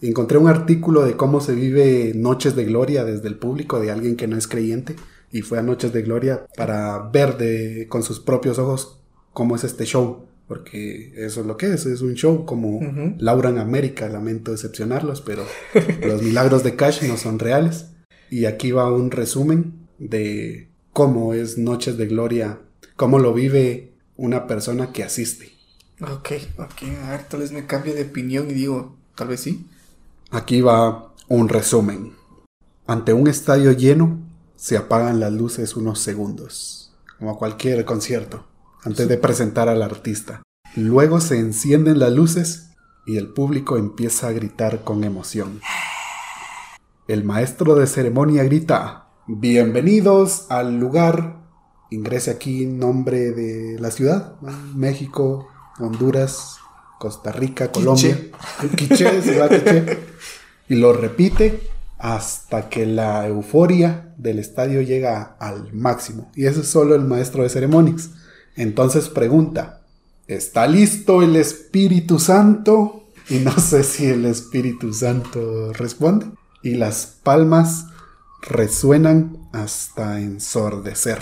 Encontré 0.03 0.37
un 0.37 0.49
artículo 0.49 1.05
de 1.05 1.17
cómo 1.17 1.41
se 1.41 1.55
vive 1.55 2.13
Noches 2.15 2.57
de 2.57 2.65
Gloria 2.65 3.05
desde 3.05 3.29
el 3.29 3.37
público 3.37 3.81
de 3.81 3.93
alguien 3.93 4.17
que 4.17 4.27
no 4.27 4.37
es 4.37 4.49
creyente 4.49 4.97
y 5.31 5.43
fue 5.43 5.59
a 5.59 5.63
Noches 5.63 5.93
de 5.93 6.03
Gloria 6.03 6.47
para 6.57 6.99
ver 7.11 7.39
de, 7.39 7.87
con 7.89 8.03
sus 8.03 8.19
propios 8.19 8.59
ojos 8.59 9.01
cómo 9.33 9.55
es 9.57 9.65
este 9.65 9.85
show. 9.85 10.27
Porque 10.49 11.15
eso 11.17 11.41
es 11.41 11.47
lo 11.47 11.57
que 11.57 11.73
es, 11.73 11.87
es 11.87 12.03
un 12.03 12.15
show 12.15 12.45
como. 12.45 12.81
Laura 13.19 13.49
en 13.49 13.59
América, 13.59 14.09
lamento 14.09 14.51
decepcionarlos, 14.51 15.23
pero 15.23 15.47
los 16.07 16.21
milagros 16.21 16.63
de 16.63 16.75
Cash 16.77 17.05
no 17.05 17.17
son 17.17 17.39
reales. 17.39 17.87
Y 18.29 18.47
aquí 18.47 18.73
va 18.73 18.93
un 18.93 19.11
resumen 19.11 19.89
de 19.99 20.69
cómo 20.93 21.33
es 21.33 21.59
Noches 21.59 21.97
de 21.97 22.07
Gloria, 22.07 22.59
cómo 22.97 23.19
lo 23.19 23.33
vive 23.33 23.93
una 24.17 24.47
persona 24.47 24.93
que 24.93 25.05
asiste. 25.05 25.53
Ok, 26.01 26.33
ok. 26.59 26.83
A 27.07 27.11
ver, 27.13 27.25
tal 27.29 27.41
vez 27.41 27.53
me 27.53 27.67
cambie 27.67 27.95
de 27.95 28.03
opinión 28.03 28.51
y 28.51 28.55
digo, 28.55 28.97
tal 29.15 29.29
vez 29.29 29.41
sí. 29.41 29.67
Aquí 30.35 30.63
va 30.63 31.13
un 31.29 31.51
resumen. 31.51 32.15
Ante 32.87 33.13
un 33.13 33.29
estadio 33.29 33.71
lleno, 33.73 34.19
se 34.57 34.79
apagan 34.79 35.21
las 35.21 35.31
luces 35.31 35.77
unos 35.77 35.99
segundos, 35.99 36.95
como 37.19 37.37
cualquier 37.37 37.85
concierto, 37.85 38.47
antes 38.83 39.09
de 39.09 39.19
presentar 39.19 39.69
al 39.69 39.83
artista. 39.83 40.41
Luego 40.75 41.21
se 41.21 41.39
encienden 41.39 41.99
las 41.99 42.15
luces 42.15 42.71
y 43.05 43.19
el 43.19 43.29
público 43.29 43.77
empieza 43.77 44.29
a 44.29 44.33
gritar 44.33 44.85
con 44.85 45.05
emoción. 45.05 45.61
El 47.09 47.25
maestro 47.25 47.75
de 47.75 47.87
ceremonia 47.87 48.43
grita, 48.43 49.09
bienvenidos 49.27 50.47
al 50.49 50.81
lugar, 50.81 51.43
ingrese 51.91 52.31
aquí 52.31 52.65
nombre 52.65 53.33
de 53.33 53.79
la 53.79 53.91
ciudad, 53.91 54.41
México, 54.75 55.47
Honduras, 55.79 56.57
Costa 56.99 57.33
Rica, 57.33 57.71
Colombia, 57.71 58.19
Quiché, 58.79 59.21
se 59.21 59.39
va 59.39 59.51
Quiché, 59.51 60.12
y 60.69 60.77
lo 60.77 60.93
repite 60.93 61.61
hasta 61.99 62.69
que 62.69 62.85
la 62.85 63.27
euforia 63.29 64.13
del 64.17 64.39
estadio 64.39 64.83
llega 64.83 65.37
al 65.39 65.73
máximo. 65.73 66.31
Y 66.35 66.47
eso 66.47 66.63
es 66.63 66.69
solo 66.69 66.95
el 66.95 67.05
maestro 67.05 67.43
de 67.45 67.49
ceremonias. 67.49 68.11
Entonces 68.57 69.09
pregunta, 69.09 69.83
¿está 70.27 70.67
listo 70.67 71.23
el 71.23 71.37
Espíritu 71.37 72.19
Santo? 72.19 73.05
Y 73.29 73.37
no 73.39 73.57
sé 73.59 73.85
si 73.85 74.07
el 74.07 74.25
Espíritu 74.25 74.93
Santo 74.93 75.73
responde. 75.73 76.27
Y 76.63 76.75
las 76.75 77.07
palmas 77.23 77.87
resuenan 78.43 79.39
hasta 79.53 80.21
ensordecer. 80.21 81.21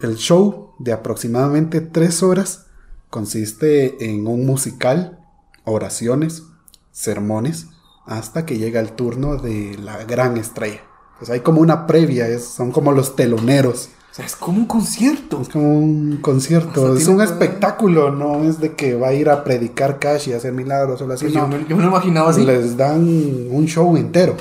El 0.00 0.16
show 0.16 0.74
de 0.78 0.92
aproximadamente 0.92 1.80
tres 1.80 2.22
horas 2.22 2.66
consiste 3.10 4.12
en 4.12 4.26
un 4.26 4.46
musical, 4.46 5.18
oraciones, 5.64 6.44
sermones, 6.92 7.66
hasta 8.06 8.46
que 8.46 8.58
llega 8.58 8.80
el 8.80 8.92
turno 8.92 9.36
de 9.36 9.76
la 9.82 10.04
gran 10.04 10.36
estrella. 10.36 10.80
Pues 11.18 11.30
hay 11.30 11.40
como 11.40 11.60
una 11.60 11.86
previa, 11.86 12.28
es, 12.28 12.44
son 12.44 12.72
como 12.72 12.92
los 12.92 13.16
teloneros. 13.16 13.90
O 14.12 14.14
sea, 14.16 14.24
es 14.24 14.36
como 14.36 14.58
un 14.58 14.66
concierto. 14.66 15.42
Es 15.42 15.48
como 15.48 15.78
un 15.78 16.18
concierto, 16.18 16.96
es 16.96 17.06
un 17.08 17.20
espectáculo, 17.20 18.10
no 18.10 18.44
es 18.44 18.60
de 18.60 18.74
que 18.74 18.94
va 18.94 19.08
a 19.08 19.12
ir 19.14 19.28
a 19.28 19.44
predicar 19.44 19.98
cash 19.98 20.28
y 20.28 20.32
hacer 20.32 20.52
milagros 20.52 21.02
o 21.02 21.12
así. 21.12 21.26
Pues 21.26 21.34
yo, 21.34 21.46
me, 21.48 21.66
yo 21.68 21.76
me 21.76 21.82
lo 21.82 21.88
imaginaba 21.88 22.30
así. 22.30 22.44
Les 22.44 22.76
dan 22.76 23.02
un 23.50 23.66
show 23.66 23.96
entero. 23.96 24.36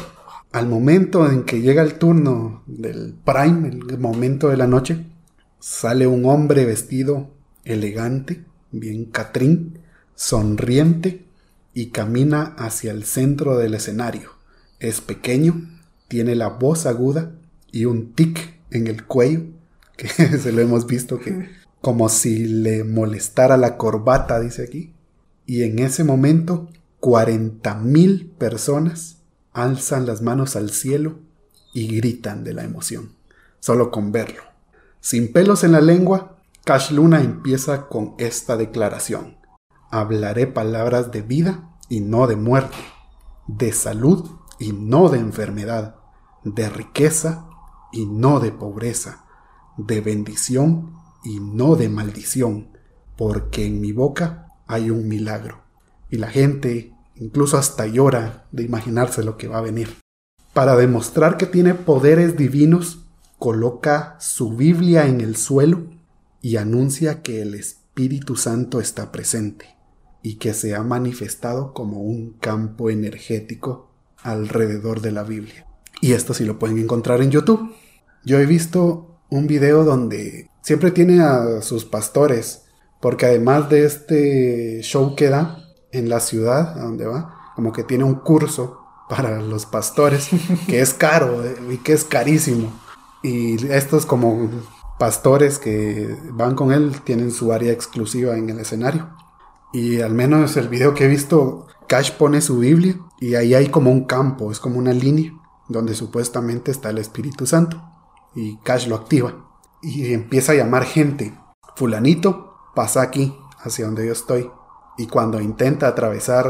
Al 0.51 0.69
momento 0.69 1.29
en 1.29 1.43
que 1.43 1.61
llega 1.61 1.81
el 1.81 1.95
turno 1.95 2.63
del 2.65 3.13
prime, 3.25 3.67
el 3.89 3.99
momento 3.99 4.47
de 4.47 4.57
la 4.57 4.67
noche, 4.67 5.05
sale 5.59 6.07
un 6.07 6.25
hombre 6.25 6.63
vestido 6.63 7.31
elegante, 7.65 8.45
bien 8.71 9.05
catrín, 9.05 9.79
sonriente, 10.13 11.24
y 11.75 11.87
camina 11.87 12.55
hacia 12.57 12.91
el 12.91 13.03
centro 13.03 13.57
del 13.57 13.75
escenario. 13.75 14.31
Es 14.79 15.01
pequeño, 15.01 15.69
tiene 16.07 16.33
la 16.33 16.47
voz 16.47 16.85
aguda 16.87 17.33
y 17.71 17.85
un 17.85 18.13
tic 18.13 18.55
en 18.71 18.87
el 18.87 19.05
cuello, 19.05 19.41
que 19.97 20.07
se 20.07 20.51
lo 20.51 20.61
hemos 20.61 20.87
visto 20.87 21.19
que 21.19 21.49
como 21.81 22.09
si 22.09 22.45
le 22.47 22.83
molestara 22.83 23.57
la 23.57 23.77
corbata, 23.77 24.39
dice 24.39 24.63
aquí. 24.63 24.93
Y 25.45 25.63
en 25.63 25.77
ese 25.77 26.03
momento, 26.03 26.69
40 27.01 27.75
mil 27.75 28.31
personas 28.39 29.17
alzan 29.53 30.07
las 30.07 30.21
manos 30.21 30.55
al 30.55 30.71
cielo 30.71 31.19
y 31.73 31.95
gritan 31.95 32.43
de 32.43 32.53
la 32.53 32.63
emoción, 32.63 33.11
solo 33.59 33.91
con 33.91 34.11
verlo. 34.11 34.41
Sin 35.01 35.31
pelos 35.31 35.63
en 35.63 35.73
la 35.73 35.81
lengua, 35.81 36.37
Cash 36.63 36.91
Luna 36.91 37.21
empieza 37.21 37.87
con 37.87 38.15
esta 38.17 38.57
declaración 38.57 39.44
hablaré 39.99 40.45
palabras 40.47 41.11
de 41.11 41.21
vida 41.21 41.69
y 41.87 42.01
no 42.01 42.27
de 42.27 42.35
muerte, 42.35 42.75
de 43.47 43.71
salud 43.71 44.29
y 44.59 44.73
no 44.73 45.09
de 45.09 45.19
enfermedad, 45.19 45.95
de 46.43 46.69
riqueza 46.69 47.47
y 47.93 48.05
no 48.05 48.41
de 48.41 48.51
pobreza, 48.51 49.25
de 49.77 50.01
bendición 50.01 50.93
y 51.23 51.39
no 51.39 51.75
de 51.77 51.87
maldición, 51.87 52.77
porque 53.15 53.65
en 53.65 53.79
mi 53.79 53.93
boca 53.93 54.53
hay 54.67 54.89
un 54.89 55.07
milagro. 55.07 55.63
Y 56.09 56.17
la 56.17 56.27
gente 56.27 56.93
incluso 57.15 57.57
hasta 57.57 57.87
llora 57.87 58.47
de 58.51 58.63
imaginarse 58.63 59.23
lo 59.23 59.37
que 59.37 59.47
va 59.47 59.59
a 59.59 59.61
venir. 59.61 59.95
Para 60.53 60.75
demostrar 60.75 61.37
que 61.37 61.45
tiene 61.45 61.73
poderes 61.73 62.35
divinos, 62.35 63.05
coloca 63.39 64.17
su 64.19 64.55
Biblia 64.55 65.07
en 65.07 65.21
el 65.21 65.37
suelo 65.37 65.87
y 66.41 66.57
anuncia 66.57 67.21
que 67.21 67.41
el 67.41 67.55
Espíritu 67.55 68.35
Santo 68.35 68.81
está 68.81 69.11
presente 69.13 69.74
y 70.25 70.37
que 70.37 70.55
se 70.55 70.73
ha 70.73 70.81
manifestado 70.81 71.71
como 71.71 72.01
un 72.01 72.31
campo 72.39 72.89
energético 72.89 73.91
alrededor 74.23 75.01
de 75.01 75.11
la 75.11 75.21
Biblia. 75.21 75.67
Y 76.01 76.13
esto 76.13 76.33
sí 76.33 76.45
lo 76.45 76.57
pueden 76.57 76.79
encontrar 76.79 77.21
en 77.21 77.29
YouTube. 77.29 77.71
Yo 78.23 78.39
he 78.39 78.47
visto 78.47 79.19
un 79.29 79.45
video 79.45 79.83
donde 79.83 80.49
siempre 80.63 80.89
tiene 80.89 81.21
a 81.21 81.61
sus 81.61 81.85
pastores, 81.85 82.63
porque 83.01 83.27
además 83.27 83.69
de 83.69 83.85
este 83.85 84.81
show 84.81 85.15
que 85.15 85.29
da 85.29 85.59
en 85.91 86.09
la 86.09 86.19
ciudad 86.19 86.75
a 86.75 86.85
donde 86.85 87.05
va, 87.05 87.51
como 87.55 87.71
que 87.71 87.83
tiene 87.83 88.03
un 88.03 88.15
curso 88.15 88.79
para 89.07 89.39
los 89.39 89.67
pastores, 89.67 90.29
que 90.67 90.81
es 90.81 90.95
caro 90.95 91.45
eh, 91.45 91.55
y 91.69 91.77
que 91.77 91.93
es 91.93 92.03
carísimo. 92.03 92.73
Y 93.21 93.63
estos 93.67 94.07
como 94.07 94.49
pastores 94.97 95.59
que 95.59 96.17
van 96.31 96.55
con 96.55 96.71
él 96.71 97.01
tienen 97.03 97.29
su 97.29 97.53
área 97.53 97.71
exclusiva 97.71 98.35
en 98.35 98.49
el 98.49 98.59
escenario. 98.59 99.14
Y 99.75 99.99
al 99.99 100.13
menos 100.13 100.55
el 100.55 100.69
video 100.69 100.93
que 100.93 101.03
he 101.03 101.09
visto, 101.09 101.67
Cash 101.89 102.13
pone 102.13 102.39
su 102.39 102.59
Biblia 102.59 102.97
y 103.19 103.35
ahí 103.35 103.53
hay 103.53 103.67
como 103.67 103.91
un 103.91 104.05
campo, 104.05 104.49
es 104.49 104.61
como 104.61 104.79
una 104.79 104.93
línea 104.93 105.33
donde 105.67 105.95
supuestamente 105.95 106.71
está 106.71 106.91
el 106.91 106.97
Espíritu 106.97 107.45
Santo. 107.45 107.83
Y 108.33 108.55
Cash 108.59 108.87
lo 108.87 108.95
activa 108.95 109.35
y 109.81 110.13
empieza 110.13 110.53
a 110.53 110.55
llamar 110.55 110.85
gente. 110.85 111.37
Fulanito, 111.75 112.55
pasa 112.73 113.01
aquí, 113.01 113.37
hacia 113.59 113.83
donde 113.83 114.05
yo 114.05 114.13
estoy. 114.13 114.49
Y 114.97 115.07
cuando 115.07 115.41
intenta 115.41 115.89
atravesar 115.89 116.47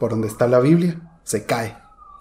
por 0.00 0.10
donde 0.10 0.26
está 0.26 0.48
la 0.48 0.58
Biblia, 0.58 1.20
se 1.22 1.46
cae. 1.46 1.78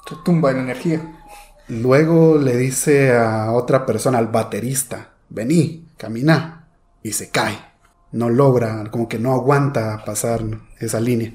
Se 0.07 0.17
tumba 0.23 0.51
en 0.51 0.57
energía. 0.57 1.25
Luego 1.67 2.37
le 2.37 2.57
dice 2.57 3.17
a 3.17 3.53
otra 3.53 3.87
persona, 3.87 4.19
al 4.19 4.27
baterista, 4.27 5.15
vení, 5.29 5.89
camina. 5.97 6.67
Y 7.01 7.13
se 7.13 7.31
cae 7.31 7.72
no 8.13 8.29
logra, 8.29 8.89
como 8.91 9.09
que 9.09 9.19
no 9.19 9.33
aguanta 9.33 10.03
pasar 10.05 10.41
esa 10.79 11.01
línea. 11.01 11.33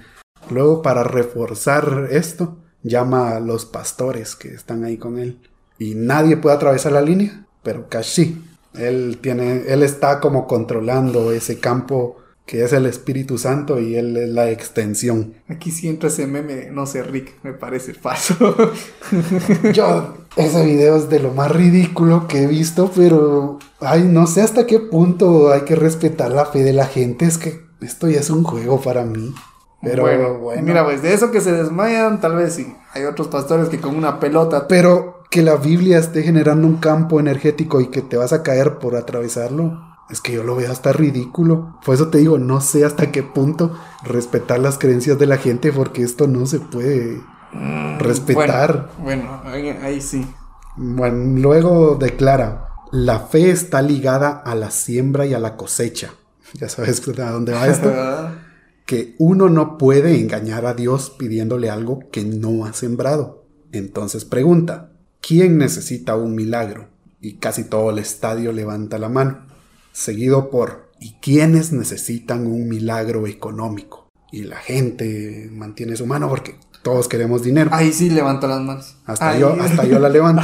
Luego, 0.51 0.81
para 0.81 1.05
reforzar 1.05 2.09
esto, 2.11 2.57
llama 2.83 3.37
a 3.37 3.41
los 3.41 3.67
pastores 3.67 4.35
que 4.35 4.49
están 4.49 4.85
ahí 4.85 4.97
con 4.97 5.19
él. 5.19 5.41
Y 5.79 5.95
nadie 5.95 6.37
puede 6.37 6.57
atravesar 6.57 6.93
la 6.93 7.03
línea, 7.03 7.47
pero 7.63 7.89
Cash 7.89 8.07
sí. 8.07 8.45
Él, 8.75 9.19
tiene, 9.21 9.65
él 9.69 9.83
está 9.83 10.21
como 10.21 10.47
controlando 10.47 11.33
ese 11.33 11.59
campo 11.59 12.17
que 12.49 12.65
es 12.65 12.73
el 12.73 12.87
Espíritu 12.87 13.37
Santo 13.37 13.79
y 13.79 13.95
él 13.97 14.17
es 14.17 14.31
la 14.31 14.51
extensión. 14.51 15.35
Aquí 15.49 15.71
sí 15.71 15.87
entra 15.87 16.09
ese 16.09 16.27
meme, 16.27 16.71
no 16.71 16.87
sé, 16.87 17.03
Rick, 17.03 17.35
me 17.43 17.53
parece 17.53 17.93
falso. 17.93 18.57
Yo, 19.75 20.17
ese 20.35 20.65
video 20.65 20.97
es 20.97 21.11
de 21.11 21.21
lo 21.21 21.35
más 21.35 21.53
ridículo 21.53 22.27
que 22.27 22.45
he 22.45 22.47
visto, 22.47 22.91
pero, 22.97 23.59
ay, 23.81 24.05
no 24.05 24.27
sé 24.27 24.43
hasta 24.43 24.67
qué 24.67 24.81
punto 24.81 25.53
hay 25.53 25.63
que 25.63 25.77
respetar 25.77 26.33
la 26.33 26.47
fe 26.47 26.63
de 26.63 26.73
la 26.73 26.87
gente, 26.87 27.25
es 27.25 27.39
que 27.39 27.67
esto 27.81 28.09
ya 28.09 28.21
es 28.21 28.31
un 28.31 28.45
juego 28.45 28.81
para 28.81 29.05
mí. 29.05 29.35
Pero 29.81 30.03
bueno, 30.03 30.63
mira, 30.63 30.85
pues 30.85 31.03
de 31.03 31.15
eso 31.15 31.31
que 31.31 31.41
se 31.41 31.53
desmayan, 31.53 32.21
tal 32.21 32.35
vez 32.35 32.55
sí. 32.55 32.75
Hay 32.95 33.05
otros 33.05 33.29
pastores 33.29 33.69
que 33.69 33.81
con 33.81 33.97
una 33.97 34.19
pelota. 34.19 34.67
Pero 34.67 35.23
que 35.31 35.43
la 35.43 35.57
Biblia 35.57 35.99
esté 35.99 36.23
generando 36.23 36.67
un 36.67 36.77
campo 36.77 37.21
energético 37.21 37.81
y 37.81 37.89
que 37.89 38.03
te 38.03 38.17
vas 38.17 38.33
a 38.33 38.43
caer 38.43 38.79
por 38.79 38.97
atravesarlo. 38.97 39.87
Es 40.11 40.21
que 40.21 40.33
yo 40.33 40.43
lo 40.43 40.57
veo 40.57 40.73
hasta 40.73 40.93
ridículo. 40.93 41.79
Por 41.85 41.95
eso 41.95 42.09
te 42.09 42.19
digo, 42.19 42.39
no 42.39 42.61
sé 42.61 42.85
hasta 42.85 43.13
qué 43.13 43.23
punto 43.23 43.79
respetar 44.03 44.59
las 44.59 44.79
creencias 44.79 45.19
de 45.19 45.27
la 45.27 45.37
gente 45.37 45.71
porque 45.71 46.03
esto 46.03 46.27
no 46.27 46.47
se 46.47 46.61
puede 46.61 47.21
mm, 47.53 47.99
respetar. 47.99 48.89
Bueno, 48.99 49.43
ahí, 49.45 50.01
sí. 50.01 50.27
Bueno, 50.77 51.41
luego 51.41 51.97
declara, 51.97 52.68
la 52.93 53.21
fe 53.21 53.51
está 53.51 53.83
ligada 53.83 54.31
a 54.31 54.55
la 54.55 54.71
siembra 54.71 55.27
y 55.27 55.35
a 55.35 55.39
la 55.39 55.57
cosecha. 55.57 56.15
Ya 56.55 56.69
sabes 56.71 57.07
a 57.07 57.31
dónde 57.31 57.53
va 57.53 57.69
esto. 57.69 57.93
que 58.87 59.15
uno 59.19 59.51
no 59.51 59.77
puede 59.77 60.19
engañar 60.19 60.65
a 60.65 60.73
Dios 60.73 61.11
pidiéndole 61.11 61.69
algo 61.69 62.09
que 62.11 62.25
no 62.25 62.65
ha 62.65 62.73
sembrado. 62.73 63.45
Entonces 63.71 64.25
pregunta, 64.25 64.93
¿quién 65.21 65.59
necesita 65.59 66.17
un 66.17 66.35
milagro? 66.35 66.89
Y 67.21 67.35
casi 67.35 67.65
todo 67.65 67.91
el 67.91 67.99
estadio 67.99 68.53
levanta 68.53 68.97
la 68.99 69.11
mano 69.11 69.49
seguido 69.99 70.49
por 70.49 70.91
¿y 71.01 71.15
quiénes 71.21 71.73
necesitan 71.73 72.47
un 72.47 72.69
milagro 72.69 73.27
económico? 73.27 74.09
Y 74.31 74.43
la 74.43 74.57
gente 74.57 75.49
mantiene 75.53 75.97
su 75.97 76.07
mano 76.07 76.29
porque 76.29 76.57
todos 76.83 77.09
queremos 77.09 77.43
dinero. 77.43 77.71
Ahí 77.73 77.93
sí 77.93 78.11
levanto 78.11 78.47
las 78.47 78.61
manos. 78.61 78.97
Hasta, 79.07 79.39
yo, 79.39 79.57
hasta 79.61 79.85
yo 79.85 79.99
la 79.99 80.09
levanto. 80.09 80.43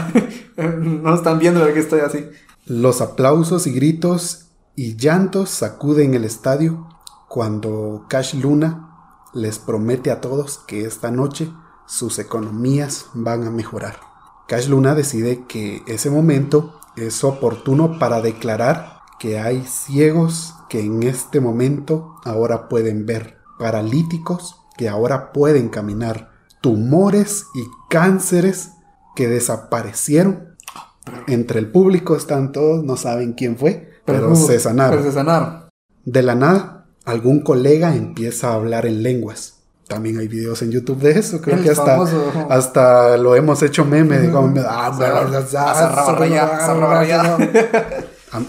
no 0.56 1.14
están 1.14 1.38
viendo 1.38 1.64
que 1.72 1.78
estoy 1.78 2.00
así. 2.00 2.26
Los 2.66 3.00
aplausos 3.00 3.66
y 3.66 3.72
gritos 3.72 4.46
y 4.76 4.96
llantos 4.96 5.50
sacuden 5.50 6.14
el 6.14 6.24
estadio 6.24 6.88
cuando 7.28 8.06
Cash 8.08 8.34
Luna 8.34 8.90
les 9.32 9.58
promete 9.58 10.10
a 10.10 10.20
todos 10.20 10.58
que 10.66 10.84
esta 10.84 11.10
noche 11.10 11.50
sus 11.86 12.18
economías 12.18 13.06
van 13.14 13.46
a 13.46 13.50
mejorar. 13.50 13.96
Cash 14.46 14.68
Luna 14.68 14.94
decide 14.94 15.44
que 15.46 15.82
ese 15.86 16.10
momento 16.10 16.80
es 16.96 17.24
oportuno 17.24 17.98
para 17.98 18.20
declarar 18.20 19.00
que 19.18 19.38
hay 19.38 19.64
ciegos 19.64 20.54
que 20.68 20.80
en 20.80 21.02
este 21.02 21.40
momento 21.40 22.16
ahora 22.24 22.68
pueden 22.68 23.06
ver, 23.06 23.38
paralíticos 23.58 24.63
que 24.76 24.88
ahora 24.88 25.32
pueden 25.32 25.68
caminar, 25.68 26.30
tumores 26.60 27.46
y 27.54 27.64
cánceres 27.90 28.70
que 29.14 29.28
desaparecieron. 29.28 30.56
Entre 31.26 31.60
el 31.60 31.70
público 31.70 32.16
están 32.16 32.52
todos, 32.52 32.84
no 32.84 32.96
saben 32.96 33.34
quién 33.34 33.56
fue, 33.58 33.90
pero, 34.04 34.34
se 34.34 34.58
sanaron. 34.58 34.98
Pero 34.98 35.10
se 35.10 35.14
sanaron. 35.14 35.64
De 36.04 36.22
la 36.22 36.34
nada, 36.34 36.86
algún 37.04 37.40
colega 37.40 37.94
empieza 37.94 38.48
a 38.48 38.54
hablar 38.54 38.86
en 38.86 39.02
lenguas. 39.02 39.54
También 39.86 40.18
hay 40.18 40.28
videos 40.28 40.62
en 40.62 40.70
YouTube 40.70 40.98
de 40.98 41.18
eso. 41.18 41.42
Creo 41.42 41.58
El 41.58 41.62
que 41.62 41.70
hasta, 41.70 41.84
famoso. 41.84 42.32
hasta 42.48 43.16
lo 43.18 43.36
hemos 43.36 43.62
hecho 43.62 43.84
meme. 43.84 44.18
de 44.18 44.30
como, 44.30 44.54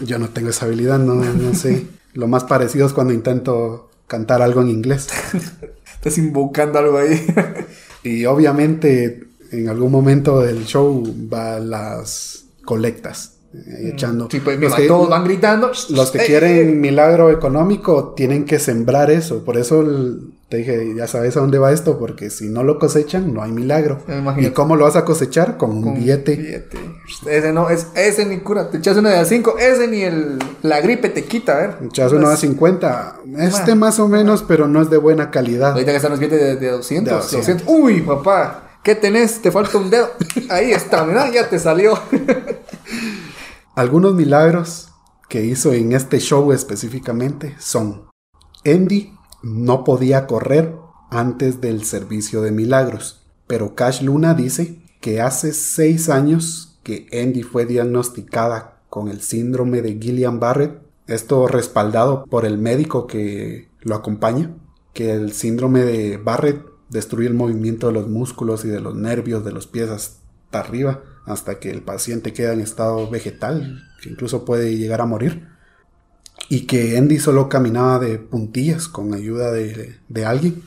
Yo 0.01 0.17
no 0.17 0.29
tengo 0.29 0.49
esa 0.49 0.65
habilidad, 0.65 0.97
no, 0.97 1.15
no 1.15 1.53
sé. 1.53 1.87
Lo 2.13 2.27
más 2.29 2.45
parecido 2.45 2.87
es 2.87 2.93
cuando 2.93 3.13
intento 3.13 3.89
cantar 4.07 4.41
algo 4.41 4.61
en 4.61 4.69
inglés. 4.69 5.09
Estás 6.05 6.19
invocando 6.19 6.77
algo 6.77 6.97
ahí. 6.99 7.19
Y 8.03 8.25
obviamente 8.25 9.23
en 9.49 9.67
algún 9.67 9.91
momento 9.91 10.39
del 10.39 10.65
show 10.65 11.03
va 11.33 11.59
las 11.59 12.45
colectas. 12.63 13.34
Eh, 13.67 13.91
Echando. 13.93 14.27
Sí, 14.29 14.39
pues 14.39 14.59
Los 14.59 14.71
mira, 14.71 14.81
que- 14.81 14.87
todos 14.87 15.09
van 15.09 15.23
gritando. 15.23 15.71
Los 15.89 16.11
que 16.11 16.19
Eh, 16.19 16.25
quieren 16.25 16.79
milagro 16.81 17.29
económico 17.31 18.13
tienen 18.15 18.45
que 18.45 18.59
sembrar 18.59 19.11
eso. 19.11 19.43
Por 19.45 19.57
eso 19.57 19.81
el- 19.81 20.31
te 20.47 20.57
dije, 20.57 20.93
ya 20.95 21.07
sabes 21.07 21.35
a 21.37 21.39
dónde 21.39 21.57
va 21.57 21.71
esto, 21.71 21.97
porque 21.97 22.29
si 22.29 22.49
no 22.49 22.63
lo 22.63 22.77
cosechan, 22.77 23.33
no 23.33 23.41
hay 23.41 23.51
milagro. 23.51 23.99
Eh. 24.07 24.21
¿Y 24.37 24.49
cómo 24.51 24.75
lo 24.75 24.85
vas 24.85 24.95
a 24.95 25.03
cosechar? 25.03 25.57
Con 25.57 25.71
un 25.71 25.95
billete. 25.95 26.35
billete. 26.35 26.77
Ese 27.27 27.51
no, 27.51 27.69
es, 27.71 27.87
ese 27.95 28.25
ni 28.27 28.37
cura. 28.39 28.69
Te 28.69 28.77
echas 28.77 28.95
una 28.95 29.09
de 29.09 29.17
a 29.17 29.25
5, 29.25 29.55
ese 29.57 29.87
ni 29.87 30.01
el, 30.01 30.37
la 30.61 30.81
gripe 30.81 31.09
te 31.09 31.23
quita, 31.23 31.53
a 31.53 31.61
ver. 31.61 31.77
Echas 31.85 32.11
uno 32.11 32.27
a 32.27 32.37
50. 32.37 33.17
Este 33.39 33.73
más 33.73 33.99
o 33.99 34.07
menos, 34.07 34.43
pero 34.47 34.67
no 34.67 34.81
es 34.83 34.89
de 34.91 34.97
buena 34.97 35.31
calidad. 35.31 35.71
Ahorita 35.71 35.89
que 35.91 35.97
están 35.97 36.11
los 36.11 36.19
billetes 36.19 36.39
de, 36.39 36.55
de 36.57 36.69
200, 36.71 37.11
De 37.11 37.15
200. 37.37 37.65
200. 37.65 37.67
Uy, 37.67 38.01
papá. 38.01 38.61
¿Qué 38.83 38.93
tenés? 38.93 39.41
Te 39.41 39.51
falta 39.51 39.79
un 39.79 39.89
dedo. 39.89 40.11
Ahí 40.49 40.71
está, 40.71 41.03
mira, 41.05 41.27
ya 41.31 41.49
te 41.49 41.57
salió. 41.57 41.97
Algunos 43.75 44.15
milagros 44.15 44.93
que 45.27 45.43
hizo 45.43 45.73
en 45.73 45.91
este 45.91 46.19
show 46.19 46.53
específicamente 46.53 47.57
son: 47.59 48.05
Andy 48.63 49.13
no 49.43 49.83
podía 49.83 50.27
correr 50.27 50.73
antes 51.11 51.59
del 51.59 51.83
servicio 51.83 52.41
de 52.41 52.51
milagros, 52.51 53.27
pero 53.47 53.75
Cash 53.75 54.01
Luna 54.01 54.33
dice 54.33 54.81
que 55.01 55.19
hace 55.19 55.51
seis 55.51 56.07
años 56.07 56.79
que 56.83 57.07
Andy 57.11 57.43
fue 57.43 57.65
diagnosticada 57.65 58.81
con 58.89 59.09
el 59.09 59.19
síndrome 59.19 59.81
de 59.81 59.99
Guillain-Barré, 59.99 60.79
esto 61.07 61.45
respaldado 61.49 62.23
por 62.29 62.45
el 62.45 62.57
médico 62.57 63.07
que 63.07 63.67
lo 63.81 63.95
acompaña, 63.95 64.55
que 64.93 65.11
el 65.11 65.33
síndrome 65.33 65.81
de 65.81 66.15
Barrett 66.15 66.65
destruye 66.89 67.27
el 67.27 67.33
movimiento 67.33 67.87
de 67.87 67.93
los 67.93 68.07
músculos 68.07 68.63
y 68.63 68.69
de 68.69 68.79
los 68.79 68.95
nervios 68.95 69.43
de 69.43 69.51
los 69.51 69.67
pies 69.67 69.89
hasta 69.89 70.59
arriba, 70.59 71.03
hasta 71.25 71.59
que 71.59 71.71
el 71.71 71.81
paciente 71.81 72.33
queda 72.33 72.53
en 72.53 72.61
estado 72.61 73.09
vegetal, 73.09 73.83
que 74.01 74.09
incluso 74.09 74.45
puede 74.45 74.77
llegar 74.77 75.01
a 75.01 75.05
morir. 75.05 75.47
Y 76.49 76.67
que 76.67 76.97
Andy 76.97 77.17
solo 77.19 77.49
caminaba 77.49 77.97
de 77.99 78.19
puntillas 78.19 78.87
con 78.87 79.13
ayuda 79.13 79.51
de, 79.51 79.95
de 80.07 80.25
alguien 80.25 80.61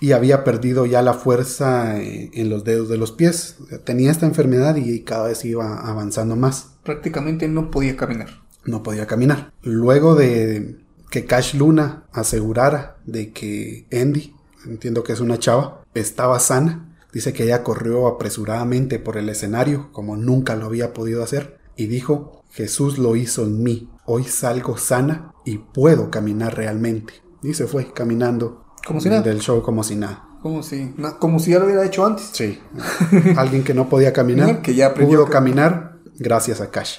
y 0.00 0.12
había 0.12 0.44
perdido 0.44 0.84
ya 0.84 1.00
la 1.00 1.14
fuerza 1.14 2.02
en, 2.02 2.30
en 2.34 2.50
los 2.50 2.64
dedos 2.64 2.88
de 2.88 2.98
los 2.98 3.12
pies. 3.12 3.56
Tenía 3.84 4.10
esta 4.10 4.26
enfermedad 4.26 4.76
y 4.76 5.00
cada 5.00 5.28
vez 5.28 5.44
iba 5.44 5.78
avanzando 5.78 6.36
más 6.36 6.74
Prácticamente 6.84 7.48
no 7.48 7.70
podía 7.70 7.96
caminar. 7.96 8.28
no 8.66 8.82
podía 8.82 9.06
caminar. 9.06 9.52
Luego 9.62 10.14
de 10.14 10.76
que 11.10 11.24
Cash 11.24 11.54
Luna 11.54 12.04
asegurara 12.12 12.98
de 13.06 13.32
que 13.32 13.86
Andy, 13.90 14.34
entiendo 14.66 15.02
que 15.02 15.12
es 15.14 15.20
una 15.20 15.38
chava, 15.38 15.82
estaba 15.94 16.38
sana, 16.40 16.93
dice 17.14 17.32
que 17.32 17.44
ella 17.44 17.62
corrió 17.62 18.06
apresuradamente 18.08 18.98
por 18.98 19.16
el 19.16 19.28
escenario 19.30 19.90
como 19.92 20.16
nunca 20.16 20.56
lo 20.56 20.66
había 20.66 20.92
podido 20.92 21.22
hacer 21.22 21.58
y 21.76 21.86
dijo, 21.86 22.42
Jesús 22.50 22.98
lo 22.98 23.16
hizo 23.16 23.42
en 23.44 23.62
mí, 23.62 23.88
hoy 24.04 24.24
salgo 24.24 24.76
sana 24.76 25.32
y 25.44 25.58
puedo 25.58 26.10
caminar 26.10 26.54
realmente. 26.56 27.14
Y 27.42 27.54
se 27.54 27.66
fue 27.66 27.92
caminando 27.92 28.64
Como 28.86 29.00
si 29.00 29.08
nada. 29.08 29.22
del 29.22 29.40
show 29.40 29.62
como 29.62 29.82
si 29.82 29.96
nada. 29.96 30.28
Como 30.42 30.62
si, 30.62 30.94
como 31.18 31.38
si 31.38 31.50
ya 31.52 31.58
lo 31.58 31.64
hubiera 31.64 31.84
hecho 31.86 32.04
antes. 32.06 32.28
Sí. 32.32 32.60
Alguien 33.36 33.64
que 33.64 33.72
no 33.74 33.88
podía 33.88 34.12
caminar, 34.12 34.60
Que 34.62 34.74
ya 34.74 34.92
pudo 34.94 35.24
que- 35.24 35.30
caminar 35.32 35.98
gracias 36.18 36.60
a 36.60 36.70
Cash. 36.70 36.98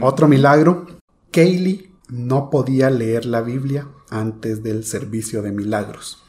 Otro 0.00 0.26
milagro, 0.26 0.86
Kaylee 1.30 1.92
no 2.08 2.50
podía 2.50 2.90
leer 2.90 3.24
la 3.26 3.42
Biblia 3.42 3.86
antes 4.10 4.62
del 4.62 4.84
servicio 4.84 5.42
de 5.42 5.52
milagros. 5.52 6.22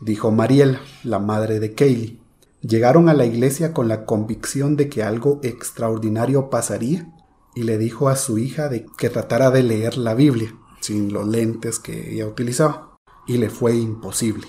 Dijo 0.00 0.30
Mariela, 0.32 0.80
la 1.04 1.18
madre 1.20 1.60
de 1.60 1.74
Kaylee. 1.74 2.18
Llegaron 2.66 3.08
a 3.08 3.14
la 3.14 3.26
iglesia 3.26 3.72
con 3.72 3.86
la 3.86 4.04
convicción 4.04 4.76
de 4.76 4.88
que 4.88 5.02
algo 5.02 5.38
extraordinario 5.44 6.50
pasaría 6.50 7.12
y 7.54 7.62
le 7.62 7.78
dijo 7.78 8.08
a 8.08 8.16
su 8.16 8.38
hija 8.38 8.68
de 8.68 8.86
que 8.98 9.08
tratara 9.08 9.50
de 9.50 9.62
leer 9.62 9.96
la 9.96 10.14
Biblia 10.14 10.52
sin 10.80 11.12
los 11.12 11.28
lentes 11.28 11.78
que 11.78 12.14
ella 12.14 12.26
utilizaba 12.26 12.96
y 13.26 13.36
le 13.38 13.50
fue 13.50 13.76
imposible 13.76 14.48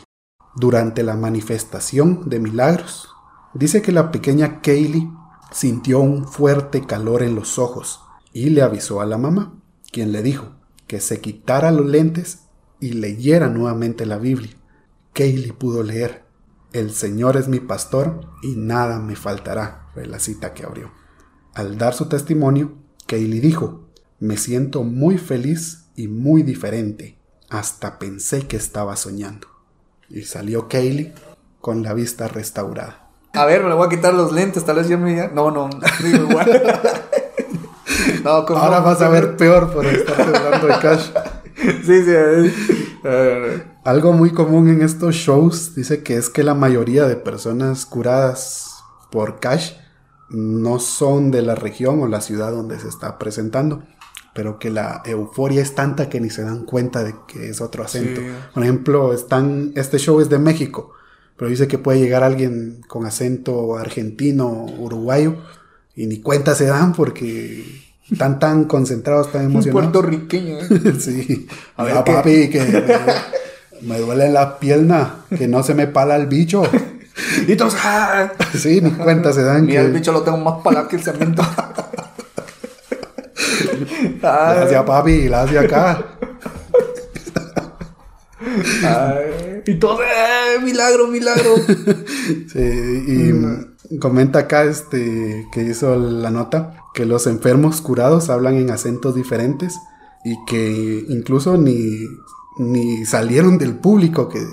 durante 0.56 1.03
la 1.03 1.15
manifestación 1.15 2.27
de 2.27 2.39
milagros. 2.39 3.10
Dice 3.53 3.81
que 3.81 3.91
la 3.91 4.11
pequeña 4.11 4.61
Kaylee 4.61 5.11
sintió 5.52 5.99
un 5.99 6.27
fuerte 6.27 6.85
calor 6.85 7.22
en 7.22 7.35
los 7.35 7.60
ojos 7.60 8.02
y 8.34 8.49
le 8.49 8.64
avisó 8.64 8.99
a 8.99 9.06
la 9.06 9.18
mamá, 9.18 9.53
quien 9.91 10.11
le 10.11 10.23
dijo 10.23 10.56
que 10.88 11.02
se 11.02 11.22
quitara 11.22 11.72
los 11.72 11.85
lentes 11.85 12.48
y 12.80 12.94
leyera 12.94 13.48
nuevamente 13.48 14.06
la 14.07 14.18
Biblia. 14.18 14.57
Kaylee 15.14 15.53
pudo 15.53 15.84
leer, 15.84 16.26
El 16.73 16.91
Señor 16.91 17.38
es 17.38 17.48
mi 17.48 17.60
pastor 17.60 18.22
y 18.41 18.56
nada 18.56 18.99
me 18.99 19.15
faltará, 19.15 19.88
fue 19.94 20.06
la 20.06 20.19
cita 20.19 20.53
que 20.53 20.65
abrió. 20.65 20.91
Al 21.53 21.77
dar 21.77 21.94
su 21.94 22.07
testimonio, 22.07 22.73
Kaylee 23.07 23.39
dijo, 23.39 23.88
me 24.19 24.38
siento 24.38 24.84
muy 24.84 25.18
feliz 25.18 25.85
y 25.95 26.07
muy 26.07 26.44
diferente, 26.44 27.18
hasta 27.49 27.99
pensé 27.99 28.48
que 28.48 28.57
estaba 28.57 28.95
soñando. 28.95 29.48
Y 30.10 30.23
salió 30.23 30.68
Kaylee 30.68 31.14
con 31.61 31.84
la 31.84 31.94
vista 31.94 32.27
restaurada. 32.27 33.10
A 33.34 33.45
ver, 33.45 33.64
me 33.64 33.73
voy 33.73 33.88
a 33.88 33.89
quitar 33.89 34.14
los 34.14 34.31
lentes, 34.31 34.65
tal 34.65 34.77
vez 34.77 34.88
ya 34.88 34.98
me... 34.98 35.30
No, 35.30 35.52
no, 35.52 35.69
digo 36.03 36.30
igual. 36.30 36.64
no, 38.23 38.45
como... 38.45 38.60
Ahora 38.60 38.80
vas 38.80 39.02
a 39.02 39.10
ver 39.10 39.38
peor 39.38 39.72
por 39.72 39.85
estar 39.85 40.22
hablando 40.22 40.68
de 40.68 40.80
Cash. 40.80 41.11
Sí, 41.57 42.03
sí. 42.03 42.11
eh, 42.11 42.53
eh, 43.03 43.64
Algo 43.88 44.11
muy 44.11 44.31
común 44.31 44.68
en 44.68 44.81
estos 44.81 45.15
shows 45.15 45.73
dice 45.73 46.03
que 46.03 46.18
es 46.18 46.30
que 46.30 46.43
la 46.43 46.53
mayoría 46.53 47.07
de 47.07 47.15
personas 47.15 47.85
curadas 47.85 48.84
por 49.09 49.39
Cash 49.39 49.76
no 50.30 50.80
son 50.80 51.31
de 51.31 51.41
la 51.41 51.55
región 51.55 52.01
o 52.01 52.07
la 52.09 52.19
ciudad 52.19 52.51
donde 52.51 52.77
se 52.81 52.89
está 52.89 53.18
presentando, 53.18 53.84
pero 54.35 54.59
que 54.59 54.72
la 54.72 55.01
euforia 55.05 55.61
es 55.61 55.73
tanta 55.73 56.09
que 56.09 56.19
ni 56.19 56.30
se 56.30 56.41
dan 56.43 56.65
cuenta 56.65 57.05
de 57.05 57.15
que 57.30 57.47
es 57.47 57.61
otro 57.61 57.81
acento. 57.81 58.19
Sí. 58.19 58.27
Por 58.53 58.64
ejemplo, 58.64 59.14
están, 59.14 59.72
este 59.76 59.99
show 59.99 60.19
es 60.19 60.27
de 60.27 60.39
México, 60.39 60.91
pero 61.38 61.49
dice 61.49 61.69
que 61.69 61.77
puede 61.77 62.01
llegar 62.01 62.23
alguien 62.23 62.81
con 62.89 63.05
acento 63.05 63.77
argentino, 63.77 64.65
uruguayo, 64.80 65.38
y 65.95 66.07
ni 66.07 66.19
cuenta 66.19 66.55
se 66.55 66.65
dan 66.65 66.91
porque 66.91 67.64
están 68.11 68.38
tan 68.39 68.65
concentrados, 68.65 69.31
tan 69.31 69.45
un 69.45 69.51
emocionados. 69.51 69.91
puertorriqueño. 69.91 70.57
eh. 70.59 70.93
Sí. 70.99 71.47
A 71.77 72.03
papi, 72.03 72.49
que 72.49 72.59
me, 73.88 73.99
duele 73.99 74.30
la 74.30 74.59
pierna, 74.59 75.26
que 75.35 75.47
no 75.47 75.64
se 75.64 75.73
me 75.73 75.88
pala 75.88 76.15
el 76.15 76.27
bicho. 76.27 76.61
Y 77.47 77.53
entonces, 77.53 77.80
ah, 77.84 78.31
Sí, 78.53 78.80
ni 78.80 78.91
cuenta 78.91 79.34
se 79.34 79.41
dan 79.41 79.65
mira, 79.65 79.81
el 79.81 79.88
que. 79.88 79.97
bicho 79.97 80.11
lo 80.11 80.22
tengo 80.22 80.38
más 80.38 80.61
palado 80.64 80.88
que 80.88 80.97
el 80.97 81.03
cemento. 81.03 81.41
Gracias, 84.22 84.84
papi, 84.84 85.26
gracias 85.26 85.65
acá. 85.65 86.05
ay, 88.84 89.64
y 89.65 89.73
todo, 89.76 90.03
eh, 90.03 90.59
milagro, 90.64 91.07
milagro. 91.07 91.55
Sí, 92.53 93.31
y 93.89 93.97
comenta 93.97 94.39
acá 94.39 94.64
este 94.64 95.47
que 95.51 95.64
hizo 95.64 95.95
la 95.95 96.30
nota 96.30 96.76
que 96.93 97.05
los 97.05 97.27
enfermos 97.27 97.81
curados 97.81 98.30
hablan 98.30 98.55
en 98.55 98.72
acentos 98.72 99.15
diferentes 99.15 99.80
y 100.26 100.35
que 100.45 101.05
incluso 101.09 101.57
ni, 101.57 102.05
ni 102.57 103.05
salieron 103.05 103.57
del 103.57 103.77
público, 103.77 104.29
que 104.29 104.45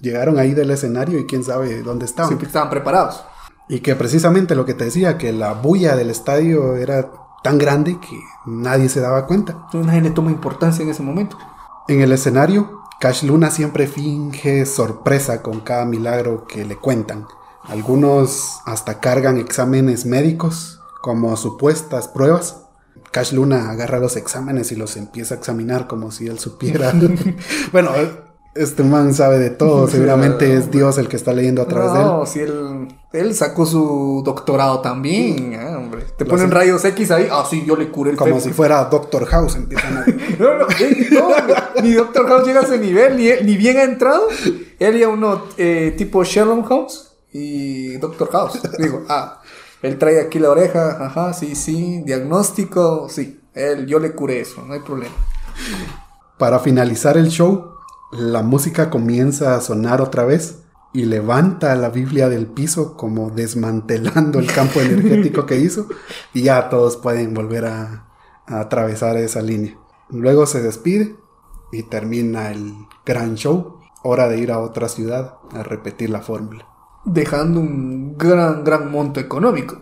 llegaron 0.00 0.38
ahí 0.38 0.54
del 0.54 0.70
escenario 0.70 1.18
y 1.18 1.26
quién 1.26 1.44
sabe 1.44 1.82
dónde 1.82 2.04
estaban. 2.04 2.28
Siempre 2.28 2.46
estaban 2.46 2.70
preparados. 2.70 3.24
Y 3.68 3.80
que 3.80 3.96
precisamente 3.96 4.54
lo 4.54 4.64
que 4.64 4.74
te 4.74 4.84
decía, 4.84 5.18
que 5.18 5.32
la 5.32 5.52
bulla 5.52 5.96
del 5.96 6.10
estadio 6.10 6.76
era 6.76 7.10
tan 7.42 7.58
grande 7.58 7.98
que 8.00 8.20
nadie 8.44 8.88
se 8.88 9.00
daba 9.00 9.26
cuenta. 9.26 9.66
Nadie 9.72 10.02
le 10.02 10.10
toma 10.10 10.30
importancia 10.30 10.82
en 10.82 10.90
ese 10.90 11.02
momento. 11.02 11.36
En 11.88 12.00
el 12.00 12.12
escenario, 12.12 12.80
Cash 13.00 13.24
Luna 13.24 13.50
siempre 13.50 13.86
finge 13.86 14.66
sorpresa 14.66 15.42
con 15.42 15.60
cada 15.60 15.84
milagro 15.84 16.46
que 16.46 16.64
le 16.64 16.76
cuentan. 16.76 17.26
Algunos 17.62 18.60
hasta 18.64 19.00
cargan 19.00 19.38
exámenes 19.38 20.06
médicos 20.06 20.80
como 21.02 21.36
supuestas 21.36 22.08
pruebas. 22.08 22.65
Cash 23.16 23.32
Luna 23.32 23.70
agarra 23.70 23.98
los 23.98 24.14
exámenes 24.16 24.72
y 24.72 24.76
los 24.76 24.98
empieza 24.98 25.36
a 25.36 25.38
examinar 25.38 25.86
como 25.86 26.10
si 26.10 26.26
él 26.26 26.38
supiera. 26.38 26.92
bueno, 27.72 27.90
este 28.54 28.82
man 28.82 29.14
sabe 29.14 29.38
de 29.38 29.48
todo, 29.48 29.88
seguramente 29.88 30.54
es 30.54 30.70
Dios 30.70 30.98
el 30.98 31.08
que 31.08 31.16
está 31.16 31.32
leyendo 31.32 31.62
a 31.62 31.66
través 31.66 31.94
de 31.94 32.00
él. 32.00 32.04
No, 32.04 32.26
si 32.26 32.40
él, 32.40 32.88
él 33.14 33.34
sacó 33.34 33.64
su 33.64 34.20
doctorado 34.22 34.80
también, 34.80 35.58
ah, 35.58 35.78
hombre. 35.78 36.04
Te 36.18 36.26
ponen 36.26 36.50
rayos 36.50 36.84
X 36.84 37.10
ahí, 37.10 37.26
ah, 37.32 37.46
sí, 37.48 37.64
yo 37.66 37.74
le 37.74 37.90
curé 37.90 38.10
el 38.10 38.18
Como 38.18 38.38
si 38.38 38.50
fuera 38.50 38.84
Doctor 38.84 39.24
House, 39.24 39.56
empiezan 39.56 39.96
a... 39.96 40.04
No, 40.38 40.58
no, 40.58 40.66
eh, 40.78 41.08
no, 41.10 41.82
ni 41.82 41.94
Doctor 41.94 42.28
House 42.28 42.46
llega 42.46 42.60
a 42.60 42.64
ese 42.64 42.76
nivel, 42.76 43.16
ni, 43.16 43.30
ni 43.46 43.56
bien 43.56 43.78
ha 43.78 43.84
entrado. 43.84 44.28
Él 44.78 44.98
ya 44.98 45.08
uno 45.08 45.44
eh, 45.56 45.94
tipo 45.96 46.22
Sherlock 46.22 46.70
Holmes 46.70 47.12
y 47.32 47.96
Doctor 47.96 48.28
House. 48.30 48.60
Digo, 48.78 49.04
ah, 49.08 49.40
él 49.82 49.98
trae 49.98 50.20
aquí 50.20 50.38
la 50.38 50.50
oreja, 50.50 51.04
ajá, 51.04 51.32
sí, 51.32 51.54
sí, 51.54 52.02
diagnóstico, 52.04 53.08
sí. 53.08 53.40
Él, 53.54 53.86
yo 53.86 53.98
le 53.98 54.14
curé 54.14 54.40
eso, 54.40 54.62
no 54.66 54.74
hay 54.74 54.80
problema. 54.80 55.14
Para 56.38 56.58
finalizar 56.58 57.16
el 57.16 57.28
show, 57.28 57.72
la 58.12 58.42
música 58.42 58.90
comienza 58.90 59.56
a 59.56 59.60
sonar 59.60 60.00
otra 60.00 60.24
vez 60.24 60.58
y 60.92 61.04
levanta 61.04 61.74
la 61.76 61.90
Biblia 61.90 62.28
del 62.28 62.46
piso 62.46 62.96
como 62.96 63.30
desmantelando 63.30 64.38
el 64.38 64.52
campo 64.52 64.80
energético 64.80 65.46
que 65.46 65.58
hizo 65.58 65.86
y 66.32 66.42
ya 66.42 66.68
todos 66.68 66.96
pueden 66.96 67.34
volver 67.34 67.66
a, 67.66 68.08
a 68.46 68.60
atravesar 68.60 69.16
esa 69.16 69.42
línea. 69.42 69.78
Luego 70.08 70.46
se 70.46 70.62
despide 70.62 71.16
y 71.72 71.82
termina 71.82 72.50
el 72.50 72.74
gran 73.04 73.34
show. 73.34 73.80
Hora 74.02 74.28
de 74.28 74.38
ir 74.38 74.52
a 74.52 74.60
otra 74.60 74.88
ciudad 74.88 75.34
a 75.52 75.62
repetir 75.64 76.10
la 76.10 76.20
fórmula, 76.20 76.66
Dejando 77.06 77.60
un 77.60 78.16
gran, 78.18 78.62
gran 78.64 78.90
monto 78.90 79.20
económico. 79.20 79.80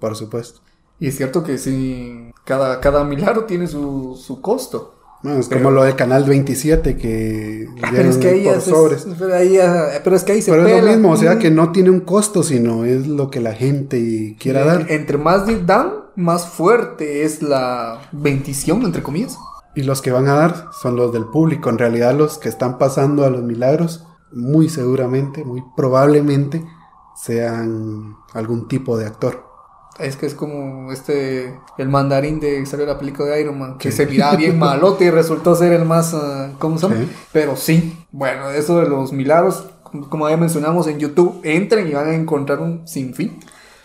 por 0.00 0.16
supuesto. 0.16 0.60
Y 0.98 1.06
es 1.08 1.16
cierto 1.16 1.44
que 1.44 1.58
sí, 1.58 2.32
cada, 2.44 2.80
cada 2.80 3.04
milagro 3.04 3.44
tiene 3.44 3.68
su, 3.68 4.20
su 4.20 4.40
costo. 4.40 4.94
Bueno, 5.22 5.38
es 5.38 5.46
Pero- 5.46 5.60
como 5.62 5.70
lo 5.70 5.84
de 5.84 5.94
Canal 5.94 6.24
27 6.24 6.96
que 6.96 7.68
Ah, 7.80 7.90
Pero 7.92 8.08
es 8.10 8.16
que 8.16 8.28
ahí 8.30 8.44
por 8.44 8.60
se- 8.60 8.70
sobres. 8.70 9.06
pero 9.16 9.34
ahí 9.36 9.52
ya- 9.52 10.00
pero 10.02 10.16
es 10.16 10.24
que 10.24 10.32
ahí 10.32 10.42
se 10.42 10.50
Pero 10.50 10.66
es 10.66 10.82
lo 10.82 10.90
mismo, 10.90 11.12
o 11.12 11.16
sea 11.16 11.38
que 11.38 11.52
no 11.52 11.70
tiene 11.70 11.90
un 11.90 12.00
costo, 12.00 12.42
sino 12.42 12.84
es 12.84 13.06
lo 13.06 13.30
que 13.30 13.38
la 13.40 13.52
gente 13.54 14.34
quiera 14.40 14.64
dar. 14.64 14.86
Entre 14.90 15.18
más 15.18 15.46
dan, 15.66 15.92
más 16.16 16.46
fuerte 16.48 17.22
es 17.22 17.42
la 17.42 18.00
bendición, 18.10 18.82
entre 18.82 19.04
comillas. 19.04 19.38
Y 19.76 19.82
los 19.84 20.02
que 20.02 20.10
van 20.10 20.26
a 20.26 20.34
dar 20.34 20.66
son 20.82 20.96
los 20.96 21.12
del 21.12 21.26
público. 21.26 21.70
En 21.70 21.78
realidad 21.78 22.14
los 22.16 22.38
que 22.38 22.48
están 22.48 22.78
pasando 22.78 23.24
a 23.24 23.30
los 23.30 23.42
milagros, 23.44 24.04
muy 24.32 24.68
seguramente, 24.68 25.44
muy 25.44 25.62
probablemente, 25.76 26.64
sean 27.16 28.16
algún 28.32 28.68
tipo 28.68 28.96
de 28.98 29.06
actor. 29.06 29.44
Es 29.98 30.16
que 30.16 30.24
es 30.26 30.34
como 30.34 30.90
este, 30.90 31.54
el 31.76 31.88
mandarín 31.88 32.40
de 32.40 32.64
salió 32.64 32.86
la 32.86 32.98
película 32.98 33.28
de 33.28 33.42
Iron 33.42 33.58
Man, 33.58 33.78
que 33.78 33.92
se 33.92 34.06
miraba 34.06 34.36
bien 34.36 34.58
malote 34.58 35.04
y 35.04 35.10
resultó 35.10 35.54
ser 35.54 35.72
el 35.72 35.84
más, 35.84 36.14
ah, 36.14 36.50
¿cómo 36.58 36.78
se 36.78 36.88
llama? 36.88 37.00
Sí. 37.02 37.10
Pero 37.32 37.56
sí, 37.56 37.98
bueno, 38.10 38.50
eso 38.50 38.80
de 38.80 38.88
los 38.88 39.12
milagros, 39.12 39.66
como- 39.82 40.08
como 40.08 40.28
ya 40.30 40.36
mencionamos 40.38 40.86
en 40.86 40.98
YouTube, 40.98 41.40
entren 41.44 41.86
y 41.88 41.92
van 41.92 42.08
a 42.08 42.14
encontrar 42.14 42.60
un 42.60 42.88
sinfín 42.88 43.38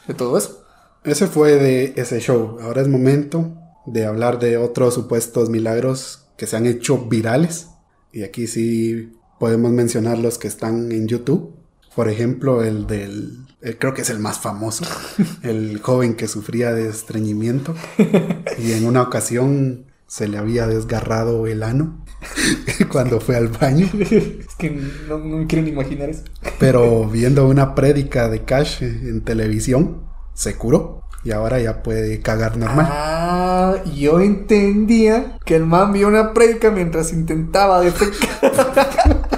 de 0.08 0.14
todo 0.14 0.38
eso. 0.38 0.64
Ese 1.04 1.28
fue 1.28 1.54
de 1.56 1.94
ese 1.98 2.20
show. 2.22 2.58
Ahora 2.62 2.82
es 2.82 2.88
momento 2.88 3.52
de 3.86 4.06
hablar 4.06 4.40
de 4.40 4.58
otros 4.58 4.94
supuestos 4.94 5.50
milagros 5.50 6.26
que 6.38 6.48
se 6.48 6.56
han 6.56 6.66
hecho 6.66 6.98
virales. 6.98 7.68
Y 8.14 8.24
aquí 8.24 8.48
sí 8.48 9.17
podemos 9.40 9.72
mencionar 9.72 10.18
los 10.18 10.38
que 10.38 10.48
están 10.48 10.92
en 10.92 11.08
YouTube. 11.08 11.54
Por 11.96 12.10
ejemplo, 12.10 12.64
el 12.64 12.86
del... 12.88 13.40
el- 13.62 13.78
creo 13.78 13.94
que 13.94 14.02
es 14.04 14.10
el 14.10 14.20
más 14.20 14.40
famoso. 14.40 14.86
el 15.44 15.80
joven 15.82 16.16
que 16.16 16.28
sufría 16.28 16.74
de 16.74 16.90
estreñimiento. 16.90 17.76
Y 18.60 18.72
en 18.72 18.86
una 18.86 19.04
ocasión 19.04 19.86
se 20.08 20.28
le 20.28 20.38
había 20.40 20.66
desgarrado 20.68 21.46
el 21.48 21.62
ano 21.64 22.04
cuando 22.92 23.20
fue 23.20 23.36
al 23.36 23.50
baño. 23.50 23.88
Es 24.00 24.56
que 24.58 24.72
no, 25.08 25.20
no 25.20 25.38
me 25.38 25.48
quieren 25.48 25.68
imaginar 25.68 26.10
eso. 26.10 26.24
Pero 26.60 27.08
viendo 27.08 27.48
una 27.48 27.76
prédica 27.76 28.28
de 28.30 28.44
Cash 28.44 28.82
en 28.82 29.22
televisión, 29.24 30.06
se 30.34 30.56
curó. 30.56 31.04
Y 31.28 31.34
ahora 31.34 31.60
ya 31.60 31.84
puede 31.84 32.22
cagar 32.22 32.56
normal. 32.56 32.88
Ah, 32.90 33.76
yo 33.94 34.22
entendía 34.22 35.38
que 35.44 35.58
el 35.58 35.66
man 35.66 35.92
vio 35.92 36.08
una 36.08 36.34
predica 36.34 36.72
mientras 36.72 37.12
intentaba 37.12 37.82
defecar. 37.82 39.28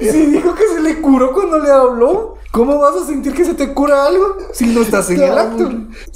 Y 0.00 0.06
si 0.06 0.26
dijo 0.26 0.54
que 0.54 0.62
se 0.74 0.80
le 0.82 1.00
curó 1.00 1.32
cuando 1.32 1.58
le 1.58 1.70
habló. 1.70 2.36
¿Cómo 2.50 2.78
vas 2.78 2.94
a 2.96 3.06
sentir 3.06 3.32
que 3.34 3.44
se 3.44 3.54
te 3.54 3.72
cura 3.72 4.06
algo 4.06 4.38
si 4.52 4.66
no 4.66 4.80
estás 4.82 5.10
en 5.10 5.22
el 5.22 5.36
acto? 5.36 5.70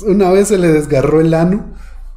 Una 0.06 0.30
vez 0.30 0.48
se 0.48 0.58
le 0.58 0.68
desgarró 0.68 1.20
el 1.20 1.34
ano 1.34 1.64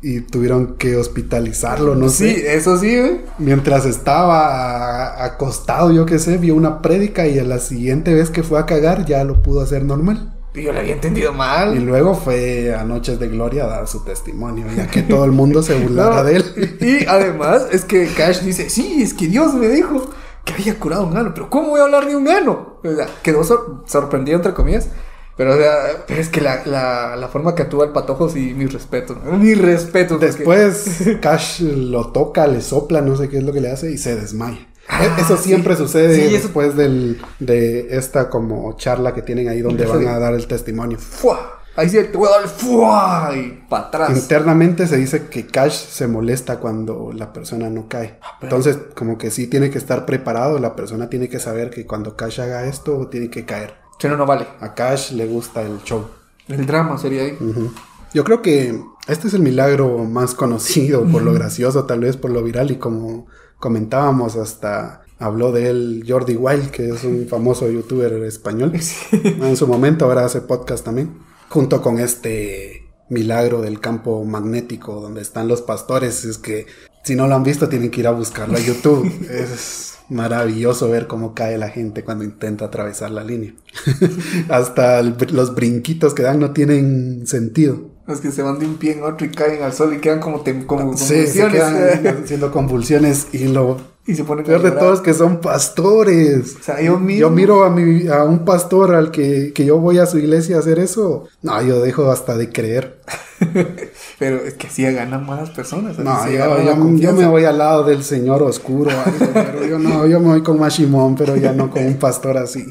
y 0.02 0.22
tuvieron 0.22 0.76
que 0.76 0.96
hospitalizarlo, 0.98 1.96
no 1.96 2.10
sí, 2.10 2.34
sé. 2.34 2.56
eso 2.56 2.78
sí, 2.78 2.96
¿eh? 2.96 3.26
Mientras 3.40 3.86
estaba 3.86 5.24
acostado, 5.24 5.92
yo 5.92 6.06
qué 6.06 6.18
sé, 6.20 6.38
vio 6.38 6.56
una 6.56 6.82
prédica 6.82 7.28
y 7.28 7.40
a 7.40 7.44
la 7.44 7.60
siguiente 7.60 8.14
vez 8.14 8.30
que 8.30 8.44
fue 8.44 8.60
a 8.60 8.66
cagar 8.66 9.06
ya 9.06 9.24
lo 9.24 9.42
pudo 9.42 9.62
hacer 9.62 9.84
normal. 9.84 10.41
Y 10.54 10.64
Yo 10.64 10.74
le 10.74 10.80
había 10.80 10.94
entendido 10.94 11.32
Y 11.32 11.36
mal. 11.36 11.76
luego 11.86 12.14
fue 12.14 12.76
a 12.76 12.84
Noches 12.84 13.20
de 13.20 13.30
Gloria 13.30 13.64
a 13.64 13.68
dar 13.68 13.88
su 13.88 14.04
testimonio, 14.04 14.66
ya 14.76 14.88
que 14.88 15.02
todo 15.04 15.24
el 15.26 15.32
mundo 15.32 15.64
se 15.64 15.76
burlara 15.76 16.18
No, 16.18 16.24
de 16.26 16.36
él. 16.38 16.78
Y 16.82 17.06
además 17.06 17.68
es 17.72 17.86
que 17.86 18.08
Cash 18.16 18.42
dice, 18.42 18.70
sí, 18.70 19.02
es 19.02 19.14
que 19.14 19.28
Dios 19.28 19.54
me 19.54 19.70
dijo 19.70 20.10
que 20.44 20.54
había 20.54 20.78
curado 20.78 21.06
un 21.08 21.16
ano, 21.16 21.32
pero 21.34 21.50
¿cómo 21.50 21.70
voy 21.70 21.80
a 21.80 21.84
hablar 21.84 22.06
de 22.06 22.16
un 22.18 22.28
ano? 22.28 22.80
O 22.84 22.96
sea, 22.96 23.08
quedó 23.24 23.44
sor- 23.44 23.84
sorprendido 23.88 24.38
entre 24.38 24.54
comillas. 24.54 24.90
Pero, 25.38 25.54
o 25.54 25.58
sea, 25.58 25.74
pero 26.06 26.20
es 26.20 26.28
que 26.28 26.42
la, 26.42 26.62
la, 26.66 27.16
la 27.16 27.28
forma 27.30 27.56
que 27.56 27.64
actúa 27.64 27.86
el 27.86 27.92
patojo, 27.92 28.28
sí, 28.30 28.54
mis 28.54 28.74
respetos. 28.74 29.18
¿no? 29.24 29.38
Mis 29.38 29.58
respetos. 29.58 30.18
porque- 30.20 30.26
Después 30.28 31.18
Cash 31.22 31.62
lo 31.62 32.08
toca, 32.12 32.46
le 32.48 32.60
sopla, 32.62 33.00
no 33.02 33.16
sé 33.16 33.30
qué 33.30 33.38
es 33.38 33.44
lo 33.44 33.54
que 33.54 33.62
le 33.62 33.72
hace 33.72 33.90
y 33.92 33.98
se 33.98 34.16
desmaya. 34.18 34.68
Ah, 34.94 35.06
E- 35.18 35.22
eso 35.22 35.38
siempre 35.38 35.76
sí. 35.76 35.82
sucede 35.84 36.16
Sí, 36.16 36.22
eso- 36.36 36.44
después 36.48 36.76
del, 36.76 37.22
de 37.40 37.96
esta 37.98 38.30
como 38.30 38.76
charla 38.78 39.14
que 39.14 39.22
tienen 39.22 39.48
ahí 39.50 39.62
donde 39.62 39.86
van 39.86 40.08
a 40.08 40.20
dar 40.20 40.34
el 40.34 40.46
testimonio. 40.48 40.98
¡Fua! 41.00 41.60
Ahí 41.78 41.88
sí 41.88 41.98
te 42.12 42.18
voy 42.18 42.28
a 42.28 42.32
dar 42.32 42.44
el 42.44 42.50
¡fua! 42.50 43.32
y 43.34 43.64
para 43.70 43.88
atrás. 43.88 44.10
Internamente 44.18 44.88
se 44.88 44.98
dice 44.98 45.28
que 45.28 45.48
Cash 45.48 45.72
se 45.88 46.06
molesta 46.08 46.60
cuando 46.60 47.12
la 47.16 47.32
persona 47.32 47.70
no 47.70 47.88
cae. 47.88 48.20
Ah, 48.22 48.36
pero- 48.42 48.58
Entonces, 48.58 48.82
como 48.94 49.18
que 49.18 49.32
sí 49.32 49.48
tiene 49.48 49.70
que 49.70 49.78
estar 49.78 50.06
preparado, 50.06 50.60
la 50.60 50.76
persona 50.76 51.10
tiene 51.10 51.30
que 51.30 51.40
saber 51.40 51.70
que 51.70 51.86
cuando 51.88 52.18
Cash 52.18 52.42
haga 52.42 52.66
esto, 52.66 53.08
tiene 53.08 53.30
que 53.30 53.46
caer. 53.46 53.76
Si 54.00 54.08
no, 54.10 54.18
no 54.18 54.26
vale. 54.26 54.48
A 54.60 54.74
Cash 54.74 55.12
le 55.14 55.26
gusta 55.28 55.62
el 55.62 55.82
show. 55.84 56.06
El 56.50 56.66
drama 56.66 56.98
sería 56.98 57.22
ahí. 57.24 57.38
Ujú. 57.40 57.72
Yo 58.14 58.26
creo 58.26 58.42
que 58.42 58.78
este 59.08 59.30
es 59.30 59.34
el 59.34 59.42
milagro 59.42 60.00
más 60.00 60.34
conocido 60.36 61.06
por 61.06 61.22
lo 61.22 61.32
gracioso, 61.34 61.86
tal 61.86 62.02
vez 62.02 62.18
por 62.18 62.32
lo 62.32 62.44
viral 62.44 62.70
y 62.72 62.76
como 62.76 63.28
comentábamos 63.62 64.36
hasta 64.36 65.04
habló 65.20 65.54
de 65.54 65.70
él 65.70 66.04
Jordi 66.06 66.36
Wild, 66.36 66.72
que 66.72 66.90
es 66.90 67.06
un 67.06 67.28
famoso 67.30 67.70
youtuber 67.70 68.12
español. 68.24 68.74
En 69.12 69.56
su 69.56 69.68
momento 69.68 70.06
ahora 70.06 70.26
hace 70.26 70.42
podcast 70.42 70.84
también, 70.84 71.20
junto 71.48 71.82
con 71.82 72.00
este 72.00 72.90
milagro 73.08 73.62
del 73.62 73.80
campo 73.80 74.26
magnético 74.26 75.00
donde 75.00 75.22
están 75.22 75.48
los 75.48 75.62
pastores, 75.62 76.26
es 76.26 76.38
que 76.38 76.66
si 77.04 77.16
no 77.16 77.28
lo 77.28 77.36
han 77.36 77.44
visto 77.44 77.70
tienen 77.70 77.92
que 77.92 78.02
ir 78.02 78.08
a 78.08 78.12
buscarlo 78.12 78.58
a 78.58 78.62
YouTube. 78.62 79.06
es 79.32 79.88
maravilloso 80.10 80.90
ver 80.90 81.08
cómo 81.08 81.34
cae 81.34 81.58
la 81.58 81.70
gente 81.70 82.04
cuando 82.04 82.26
intenta 82.26 82.66
atravesar 82.66 83.12
la 83.12 83.24
línea. 83.24 83.54
Hasta 84.50 85.00
el- 85.00 85.16
los 85.32 85.56
brinquitos 85.56 86.14
que 86.14 86.24
dan 86.24 86.40
no 86.40 86.52
tienen 86.52 87.26
sentido. 87.28 87.91
Es 88.08 88.20
que 88.20 88.32
se 88.32 88.42
van 88.42 88.60
de 88.60 88.66
un 88.66 88.76
pie 88.76 88.94
en 88.94 89.04
otro 89.04 89.26
y 89.26 89.30
caen 89.32 89.62
al 89.64 89.74
sol 89.74 89.94
y 89.94 90.00
quedan 90.00 90.20
como, 90.20 90.44
tem- 90.44 90.66
como 90.66 90.98
Sí, 90.98 91.28
se 91.28 91.40
convulsiones. 91.50 92.00
quedan 92.00 92.18
haciendo 92.24 92.52
convulsiones 92.52 93.28
y 93.32 93.46
lo 93.48 93.78
y 94.08 94.16
se 94.16 94.24
ponen 94.24 94.44
peor 94.44 94.62
de 94.64 94.70
llorar. 94.70 94.84
todo 94.84 94.94
es 94.96 95.00
que 95.02 95.14
son 95.14 95.40
pastores. 95.42 96.56
O 96.60 96.64
sea, 96.64 96.82
yo. 96.82 97.00
Yo 97.08 97.30
miro 97.30 97.64
a, 97.64 97.70
mi, 97.70 98.08
a 98.08 98.24
un 98.24 98.44
pastor 98.44 98.96
al 98.96 99.12
que, 99.12 99.54
que 99.54 99.64
yo 99.64 99.78
voy 99.78 100.00
a 100.00 100.08
su 100.08 100.18
iglesia 100.18 100.56
a 100.58 100.60
hacer 100.60 100.80
eso. 100.80 101.28
No, 101.44 101.62
yo 101.62 101.80
dejo 101.82 102.10
hasta 102.12 102.36
de 102.36 102.50
creer. 102.52 103.00
Pero 104.20 104.38
es 104.38 104.56
que 104.56 104.68
así 104.68 104.84
ganan 104.84 105.26
más 105.26 105.52
personas. 105.52 105.98
No, 106.00 106.24
se 106.24 106.34
yo, 106.34 106.62
yo- 106.64 106.96
yo 106.98 107.14
me 107.14 107.28
voy 107.28 107.46
al 107.46 107.58
lado 107.60 107.84
del 107.84 108.04
señor 108.04 108.42
oscuro. 108.44 108.90
algo, 108.92 109.32
pero 109.34 109.66
yo 109.66 109.80
no, 109.80 110.06
yo 110.08 110.20
me 110.20 110.28
voy 110.30 110.44
con 110.44 110.60
Mashimón, 110.60 111.16
pero 111.16 111.36
ya 111.36 111.54
no 111.54 111.70
con 111.70 111.86
un 111.86 111.96
pastor 111.96 112.38
así. 112.38 112.66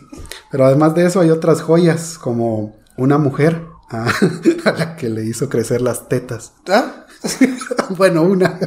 Pero 0.50 0.66
además 0.66 0.94
de 0.94 1.06
eso 1.06 1.20
hay 1.20 1.30
otras 1.30 1.62
joyas, 1.62 2.18
como 2.18 2.76
una 2.96 3.18
mujer 3.18 3.62
a, 3.90 4.08
a 4.64 4.72
la 4.72 4.96
que 4.96 5.08
le 5.08 5.24
hizo 5.24 5.48
crecer 5.48 5.82
las 5.82 6.08
tetas. 6.08 6.52
¿Ah? 6.68 7.06
Bueno, 7.96 8.22
una. 8.22 8.58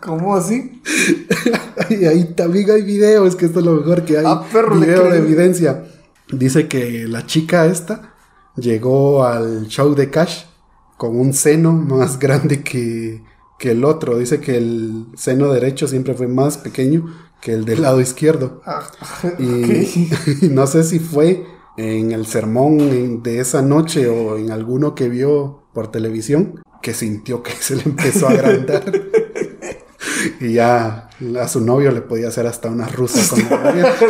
¿Cómo 0.00 0.36
así? 0.36 0.82
Y 1.90 2.04
ahí 2.06 2.24
también 2.34 2.70
hay 2.70 2.82
videos, 2.82 3.36
que 3.36 3.46
esto 3.46 3.60
es 3.60 3.64
lo 3.64 3.74
mejor 3.74 4.04
que 4.04 4.18
hay. 4.18 4.24
Ah, 4.26 4.42
perro, 4.50 4.74
video 4.76 5.10
de 5.10 5.18
evidencia. 5.18 5.84
Dice 6.32 6.66
que 6.66 7.06
la 7.06 7.26
chica 7.26 7.66
esta 7.66 8.14
llegó 8.56 9.24
al 9.24 9.68
show 9.68 9.94
de 9.94 10.10
Cash 10.10 10.44
con 10.96 11.16
un 11.16 11.32
seno 11.32 11.72
más 11.72 12.18
grande 12.18 12.64
que, 12.64 13.22
que 13.58 13.72
el 13.72 13.84
otro. 13.84 14.18
Dice 14.18 14.40
que 14.40 14.56
el 14.56 15.06
seno 15.16 15.52
derecho 15.52 15.86
siempre 15.86 16.14
fue 16.14 16.26
más 16.26 16.58
pequeño 16.58 17.14
que 17.40 17.52
el 17.52 17.64
del 17.66 17.82
lado 17.82 18.00
izquierdo. 18.00 18.62
Ah, 18.64 18.90
y 19.38 20.48
no 20.48 20.66
sé 20.66 20.82
si 20.82 20.98
fue 20.98 21.46
en 21.76 22.12
el 22.12 22.26
sermón 22.26 23.22
de 23.22 23.40
esa 23.40 23.62
noche 23.62 24.08
o 24.08 24.36
en 24.38 24.50
alguno 24.50 24.94
que 24.94 25.08
vio 25.08 25.64
por 25.72 25.90
televisión, 25.90 26.60
que 26.82 26.94
sintió 26.94 27.42
que 27.42 27.52
se 27.60 27.76
le 27.76 27.82
empezó 27.82 28.28
a 28.28 28.32
agrandar. 28.32 28.84
y 30.40 30.54
ya 30.54 31.08
a 31.40 31.48
su 31.48 31.60
novio 31.60 31.90
le 31.92 32.00
podía 32.00 32.28
hacer 32.28 32.46
hasta 32.46 32.68
una 32.70 32.86
rusa 32.86 33.22
con 33.28 33.44
la 33.50 33.72
novia. 33.72 33.94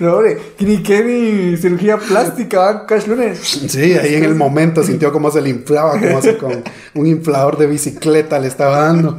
No, 0.00 0.16
hombre, 0.16 0.38
ni 0.58 0.82
qué 0.82 1.04
ni 1.04 1.56
cirugía 1.56 1.96
plástica. 1.96 2.84
Cash 2.84 3.06
Lunes. 3.06 3.38
Sí, 3.38 3.94
ahí 3.94 4.14
en 4.14 4.24
el 4.24 4.34
momento 4.34 4.82
sintió 4.82 5.12
cómo 5.12 5.30
se 5.30 5.40
le 5.40 5.50
inflaba, 5.50 5.98
como 5.98 6.20
si 6.20 6.34
con 6.34 6.64
un 6.94 7.06
inflador 7.06 7.56
de 7.58 7.68
bicicleta 7.68 8.38
le 8.38 8.48
estaba 8.48 8.80
dando. 8.80 9.18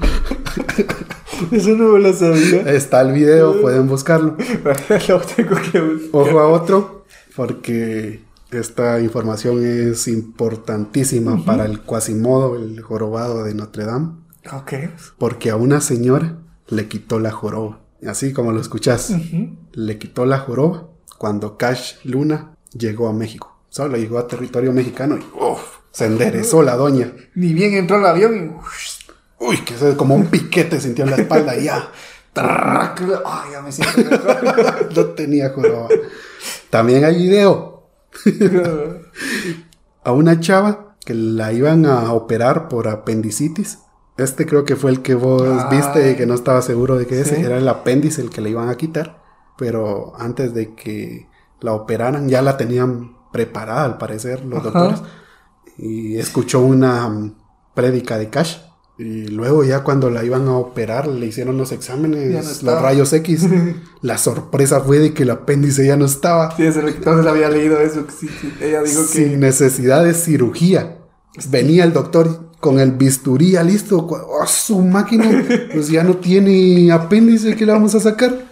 Eso 1.51 1.69
no 1.71 1.89
me 1.93 1.99
lo 1.99 2.13
sabía. 2.13 2.61
Está 2.71 3.01
el 3.01 3.13
video, 3.13 3.61
pueden 3.61 3.87
buscarlo. 3.87 4.35
Lo 5.07 5.19
tengo 5.21 5.55
que 5.71 5.81
buscar. 5.81 6.09
Ojo 6.13 6.39
a 6.39 6.47
otro, 6.49 7.05
porque 7.35 8.21
esta 8.51 8.99
información 8.99 9.65
es 9.65 10.07
importantísima 10.07 11.43
para 11.45 11.65
el 11.65 11.81
Quasimodo, 11.81 12.55
el 12.55 12.81
jorobado 12.81 13.43
de 13.43 13.53
Notre 13.53 13.85
Dame, 13.85 14.11
Ok. 14.51 14.73
porque 15.17 15.49
a 15.49 15.55
una 15.55 15.81
señora 15.81 16.37
le 16.67 16.87
quitó 16.87 17.19
la 17.19 17.31
joroba. 17.31 17.79
Así 18.07 18.33
como 18.33 18.51
lo 18.51 18.61
escuchás, 18.61 19.11
le 19.73 19.97
quitó 19.97 20.25
la 20.25 20.39
joroba 20.39 20.87
cuando 21.17 21.57
Cash 21.57 21.95
Luna 22.03 22.55
llegó 22.77 23.07
a 23.07 23.13
México. 23.13 23.57
Solo 23.69 23.97
llegó 23.97 24.19
a 24.19 24.27
territorio 24.27 24.71
mexicano 24.71 25.17
y 25.17 25.21
uf, 25.37 25.59
se 25.91 26.05
enderezó 26.05 26.61
la 26.61 26.75
doña. 26.75 27.11
Ni 27.33 27.53
bien 27.53 27.73
entró 27.73 27.97
al 27.97 28.05
avión 28.05 28.35
y. 28.37 28.51
Uy, 29.47 29.57
que 29.65 29.75
se- 29.77 29.95
como 29.95 30.15
un 30.15 30.27
piquete 30.27 30.79
sintió 30.79 31.03
en 31.05 31.11
la 31.11 31.17
espalda 31.17 31.55
y 31.57 31.65
ya. 31.65 31.89
Ay, 32.37 33.51
ya 33.53 33.61
me 33.61 33.71
siento 33.71 33.97
mejor. 33.97 34.87
No 34.95 35.05
tenía 35.07 35.49
joroba. 35.53 35.87
También 36.69 37.05
hay 37.05 37.15
video 37.17 37.89
a 40.03 40.11
una 40.11 40.39
chava 40.39 40.95
que 41.05 41.13
la 41.13 41.53
iban 41.53 41.85
a 41.85 42.11
operar 42.13 42.67
por 42.67 42.87
apendicitis. 42.87 43.79
Este 44.17 44.45
creo 44.45 44.63
que 44.65 44.75
fue 44.75 44.91
el 44.91 45.01
que 45.01 45.13
vos 45.15 45.43
Ay. 45.43 45.77
viste 45.77 46.11
y 46.11 46.15
que 46.15 46.25
no 46.25 46.33
estaba 46.33 46.61
seguro 46.61 46.95
de 46.97 47.05
que 47.05 47.19
ese 47.21 47.35
Sí. 47.37 47.41
era 47.41 47.57
el 47.57 47.67
apéndice 47.67 48.21
el 48.21 48.29
que 48.29 48.41
le 48.41 48.49
iban 48.49 48.69
a 48.69 48.75
quitar. 48.75 49.21
Pero 49.57 50.13
antes 50.17 50.53
de 50.53 50.73
que 50.75 51.27
la 51.61 51.73
operaran 51.73 52.27
ya 52.29 52.41
la 52.41 52.57
tenían 52.57 53.15
preparada 53.31 53.83
al 53.85 53.97
parecer 53.97 54.43
los 54.45 54.59
Ajá. 54.59 54.69
doctores. 54.71 55.01
Y 55.77 56.17
escuchó 56.17 56.61
una 56.61 57.33
prédica 57.73 58.17
de 58.17 58.29
Cash. 58.29 58.57
Y 58.97 59.27
luego 59.27 59.65
ya 59.65 59.83
cuando 59.83 60.09
la 60.09 60.23
iban 60.23 60.47
a 60.47 60.57
operar 60.57 61.07
le 61.07 61.25
hicieron 61.25 61.57
los 61.57 61.73
exámenes, 61.73 62.63
no 62.63 62.71
los 62.71 62.81
rayos 62.81 63.11
X. 63.11 63.45
la 64.01 64.17
sorpresa 64.17 64.79
fue 64.79 64.99
de 64.99 65.13
que 65.13 65.23
el 65.23 65.31
apéndice 65.31 65.85
ya 65.85 65.97
no 65.97 66.05
estaba. 66.05 66.55
Sí, 66.55 66.63
entonces 66.65 67.25
había 67.25 67.49
leído 67.49 67.79
eso. 67.81 68.05
que 68.05 68.13
sí, 68.13 68.29
sí. 68.39 68.53
Ella 68.61 68.81
dijo 68.83 69.03
Sin 69.03 69.31
que. 69.31 69.37
necesidad 69.37 70.03
de 70.03 70.13
cirugía. 70.13 70.97
Venía 71.49 71.83
el 71.83 71.91
doctor 71.91 72.51
con 72.61 72.79
el 72.79 72.93
bisturí 72.93 73.51
ya 73.51 73.63
listo. 73.63 74.07
¡Oh, 74.07 74.47
su 74.47 74.79
máquina! 74.81 75.43
Pues 75.73 75.89
ya 75.89 76.03
no 76.03 76.15
tiene 76.17 76.89
apéndice. 76.91 77.55
¿Qué 77.55 77.65
le 77.65 77.73
vamos 77.73 77.93
a 77.95 77.99
sacar? 77.99 78.45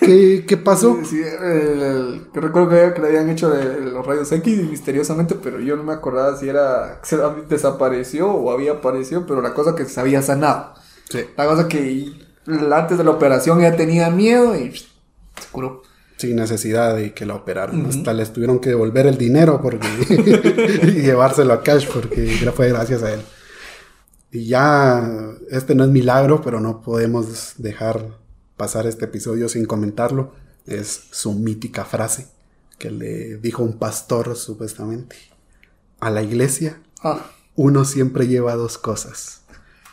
¿Qué, 0.00 0.44
qué 0.46 0.56
pasó? 0.56 0.98
Sí, 1.04 1.20
el- 1.20 1.82
el- 1.82 2.22
yo 2.34 2.40
recuerdo 2.40 2.68
que, 2.94 3.00
le 3.00 3.08
habían 3.08 3.28
hecho 3.30 3.50
de 3.50 3.80
los 3.80 4.04
rayos 4.04 4.30
X 4.32 4.68
misteriosamente, 4.68 5.36
pero 5.36 5.60
yo 5.60 5.76
no 5.76 5.84
me 5.84 5.92
acordaba 5.92 6.36
si 6.36 6.48
era 6.48 7.00
se 7.02 7.16
desapareció 7.48 8.30
o 8.30 8.50
había 8.50 8.72
aparecido, 8.72 9.26
pero 9.26 9.40
la 9.42 9.54
cosa 9.54 9.74
que 9.74 9.84
se 9.84 10.00
había 10.00 10.22
sanado. 10.22 10.74
Sí. 11.08 11.20
La 11.36 11.46
cosa 11.46 11.68
que 11.68 12.12
antes 12.72 12.98
de 12.98 13.04
la 13.04 13.10
operación 13.10 13.60
ya 13.60 13.76
tenía 13.76 14.10
miedo 14.10 14.56
y 14.56 14.72
se 14.76 14.86
curó. 15.52 15.82
Sin 16.16 16.36
necesidad 16.36 16.96
de 16.96 17.14
que 17.14 17.24
la 17.24 17.34
operaran. 17.34 17.86
Hasta 17.86 18.12
les 18.12 18.32
tuvieron 18.32 18.58
que 18.58 18.68
devolver 18.70 19.06
el 19.06 19.16
dinero 19.16 19.60
porque 19.62 19.86
y 20.82 21.02
llevárselo 21.02 21.52
a 21.54 21.62
cash 21.62 21.86
porque 21.92 22.26
fue 22.54 22.68
gracias 22.68 23.02
a 23.02 23.12
él. 23.14 23.20
Y 24.32 24.46
ya, 24.46 25.02
este 25.50 25.74
no 25.74 25.84
es 25.84 25.90
milagro, 25.90 26.40
pero 26.42 26.60
no 26.60 26.82
podemos 26.82 27.54
dejar 27.58 28.19
pasar 28.60 28.86
este 28.86 29.06
episodio 29.06 29.48
sin 29.48 29.64
comentarlo. 29.64 30.34
Es 30.66 31.04
su 31.12 31.32
mítica 31.32 31.86
frase 31.86 32.26
que 32.78 32.90
le 32.90 33.38
dijo 33.38 33.62
un 33.62 33.78
pastor 33.78 34.36
supuestamente. 34.36 35.16
A 35.98 36.10
la 36.10 36.22
iglesia 36.22 36.78
Ah, 37.02 37.30
uno 37.54 37.86
siempre 37.86 38.26
lleva 38.26 38.56
dos 38.56 38.76
cosas, 38.76 39.40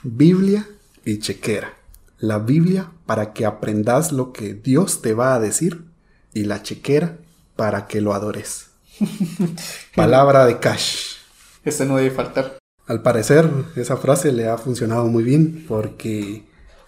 Biblia 0.04 0.68
y 1.06 1.20
chequera. 1.20 1.74
La 2.20 2.40
Biblia 2.40 2.92
para 3.06 3.32
que 3.32 3.46
aprendas 3.46 4.12
lo 4.12 4.34
que 4.34 4.54
Dios 4.54 5.02
te 5.02 5.14
va 5.14 5.34
a 5.34 5.40
decir 5.40 5.86
y 6.34 6.44
la 6.44 6.64
chequera 6.64 7.18
para 7.56 7.88
que 7.88 8.02
lo 8.02 8.14
adores. 8.14 8.68
Palabra 9.96 10.46
de 10.46 10.60
Cash. 10.60 11.16
ese 11.64 11.86
no 11.86 11.96
debe 11.96 12.12
faltar. 12.12 12.58
Al 12.86 13.02
parecer 13.02 13.50
esa 13.78 13.96
frase 13.96 14.34
le 14.34 14.50
ha 14.50 14.58
funcionado 14.58 15.08
muy 15.08 15.24
bien 15.24 15.64
porque 15.68 16.44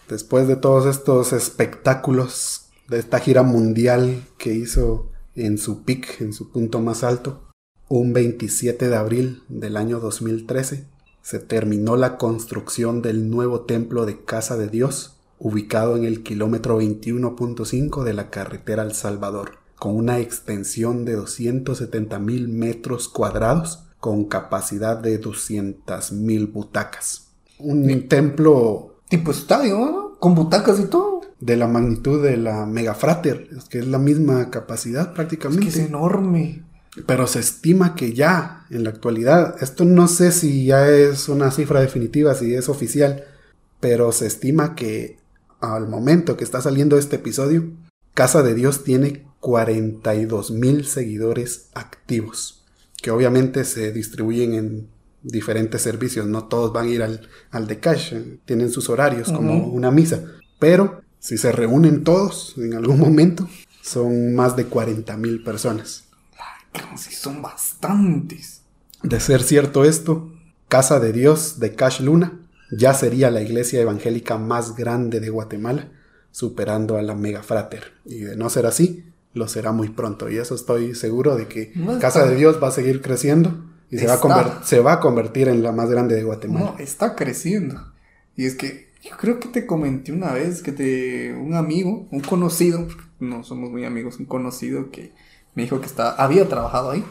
después 0.10 0.48
de 0.48 0.56
todos 0.56 0.86
estos 0.86 1.32
espectáculos 1.34 2.66
de 2.88 3.00
esta 3.00 3.20
gira 3.20 3.44
mundial 3.44 4.24
que 4.38 4.54
hizo 4.54 5.08
en 5.36 5.58
su 5.58 5.84
pic, 5.84 6.20
en 6.20 6.34
su 6.34 6.52
punto 6.52 6.82
más 6.82 7.04
alto, 7.04 7.44
un 7.88 8.14
27 8.14 8.90
de 8.90 8.96
abril 8.96 9.44
del 9.48 9.78
año 9.78 10.00
2013 10.00 10.86
se 11.22 11.40
terminó 11.40 11.96
la 11.96 12.18
construcción 12.18 13.02
del 13.02 13.30
nuevo 13.30 13.62
templo 13.62 14.06
de 14.06 14.24
Casa 14.24 14.58
de 14.58 14.68
Dios 14.68 15.16
ubicado 15.38 15.96
en 15.96 16.04
el 16.04 16.24
kilómetro 16.24 16.82
21.5 16.82 18.04
de 18.04 18.14
la 18.14 18.30
carretera 18.30 18.84
El 18.84 18.94
Salvador, 18.94 19.60
con 19.78 19.96
una 19.96 20.20
extensión 20.20 21.06
de 21.06 21.14
270 21.14 22.20
mil 22.20 22.50
metros 22.50 23.08
cuadrados 23.08 23.86
con 24.00 24.26
capacidad 24.26 24.98
de 24.98 25.18
200 25.18 26.12
mil 26.14 26.48
butacas. 26.48 27.28
Un 27.60 28.08
templo 28.08 28.99
Tipo 29.10 29.32
estadio, 29.32 29.78
¿no? 29.80 30.18
Con 30.20 30.36
butacas 30.36 30.80
y 30.80 30.86
todo. 30.86 31.20
de 31.40 31.56
la 31.56 31.68
magnitud 31.68 32.22
de 32.22 32.36
la 32.38 32.66
Megafrater, 32.66 33.48
es 33.58 33.64
que 33.66 33.80
es 33.80 33.88
la 33.88 33.98
misma 33.98 34.50
capacidad 34.50 35.08
Es 35.08 35.14
prácticamente. 35.16 35.64
que 35.64 35.70
es 35.70 35.78
enorme. 35.78 36.64
Pero 37.06 37.28
se 37.28 37.40
estima 37.40 37.96
que 37.96 38.14
ya, 38.14 38.66
en 38.70 38.84
la 38.84 38.90
actualidad, 38.90 39.56
esto 39.64 39.86
no 39.86 40.08
sé 40.10 40.32
si 40.34 40.66
ya 40.66 40.90
es 40.90 41.30
una 41.30 41.50
cifra 41.52 41.80
definitiva, 41.80 42.36
si 42.36 42.54
es 42.56 42.68
oficial, 42.68 43.24
pero 43.80 44.12
se 44.12 44.28
estima 44.28 44.76
que 44.76 45.18
al 45.62 45.88
momento 45.88 46.36
que 46.36 46.44
está 46.44 46.60
saliendo 46.62 46.98
este 46.98 47.18
episodio, 47.18 47.72
Casa 48.14 48.44
de 48.44 48.54
Dios 48.54 48.84
tiene 48.84 49.26
42 49.40 50.52
mil 50.52 50.86
seguidores 50.86 51.70
activos, 51.74 52.66
que 53.02 53.12
obviamente 53.12 53.64
se 53.64 53.94
distribuyen 53.94 54.54
en 54.56 54.90
diferentes 55.24 55.82
servicios, 55.82 56.28
no 56.28 56.46
todos 56.46 56.72
van 56.74 56.88
a 56.88 56.90
ir 56.90 57.04
al, 57.04 57.28
al 57.52 57.68
de 57.68 57.80
cash, 57.80 58.14
eh, 58.14 58.40
tienen 58.46 58.72
sus 58.72 58.90
horarios 58.90 59.32
como 59.32 59.68
una 59.68 59.92
misa, 59.92 60.24
pero 60.60 61.02
si 61.20 61.38
se 61.38 61.52
reúnen 61.52 62.04
todos 62.04 62.56
en 62.58 62.74
algún 62.74 63.00
momento, 63.00 63.48
son 63.82 64.36
más 64.36 64.56
de 64.56 64.66
40 64.66 65.18
mil 65.18 65.44
personas. 65.44 66.06
Si 66.96 67.14
son 67.14 67.42
bastantes. 67.42 68.62
De 69.02 69.20
ser 69.20 69.42
cierto 69.42 69.86
esto, 69.86 70.32
Casa 70.68 71.00
de 71.00 71.12
Dios 71.12 71.60
de 71.60 71.74
Cash 71.74 72.02
Luna 72.02 72.40
ya 72.72 72.94
sería 72.94 73.32
la 73.32 73.42
iglesia 73.42 73.82
evangélica 73.82 74.38
más 74.38 74.76
grande 74.76 75.20
de 75.20 75.30
Guatemala, 75.30 75.90
superando 76.32 76.98
a 76.98 77.02
la 77.02 77.16
Mega 77.16 77.42
Frater. 77.42 77.94
Y 78.06 78.20
de 78.20 78.36
no 78.36 78.50
ser 78.50 78.68
así, 78.68 79.06
lo 79.34 79.48
será 79.48 79.72
muy 79.72 79.90
pronto. 79.90 80.30
Y 80.30 80.38
eso 80.38 80.54
estoy 80.54 80.94
seguro 80.94 81.36
de 81.36 81.48
que 81.48 81.72
No 81.76 81.98
Casa 82.00 82.26
de 82.28 82.36
Dios 82.36 82.62
va 82.62 82.68
a 82.68 82.72
seguir 82.72 83.02
creciendo 83.02 83.66
y 83.92 83.98
se 83.98 84.06
va, 84.08 84.14
a 84.14 84.16
Está. 84.16 84.28
conver- 84.28 84.64
se 84.64 84.80
va 84.80 84.94
a 84.94 85.00
convertir 85.00 85.48
en 85.48 85.64
la 85.64 85.72
más 85.72 85.90
grande 85.90 86.16
de 86.16 86.24
Guatemala. 86.24 86.74
No, 86.78 86.78
está 86.80 87.16
creciendo. 87.16 87.92
Y 88.36 88.46
es 88.46 88.56
que 88.56 88.90
yo 89.02 89.16
creo 89.18 89.40
que 89.40 89.48
te 89.48 89.66
comenté 89.66 90.12
una 90.12 90.32
vez 90.34 90.62
que 90.62 90.72
te 90.72 91.34
un 91.34 91.56
amigo, 91.56 92.08
un 92.12 92.20
conocido, 92.22 92.88
no 93.20 93.44
somos 93.44 93.70
muy 93.72 93.86
amigos, 93.86 94.20
un 94.20 94.26
conocido 94.26 94.92
que 94.92 95.14
me 95.56 95.64
dijo 95.64 95.80
que 95.80 95.88
estaba, 95.88 96.12
había 96.12 96.48
trabajado 96.48 96.92
ahí. 96.92 97.04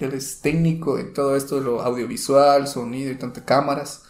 Él 0.00 0.12
es 0.14 0.40
técnico 0.40 0.96
de 0.96 1.04
todo 1.04 1.36
esto 1.36 1.56
de 1.56 1.62
lo 1.62 1.82
audiovisual, 1.82 2.66
sonido 2.66 3.10
y 3.12 3.16
tantas 3.16 3.44
cámaras. 3.44 4.02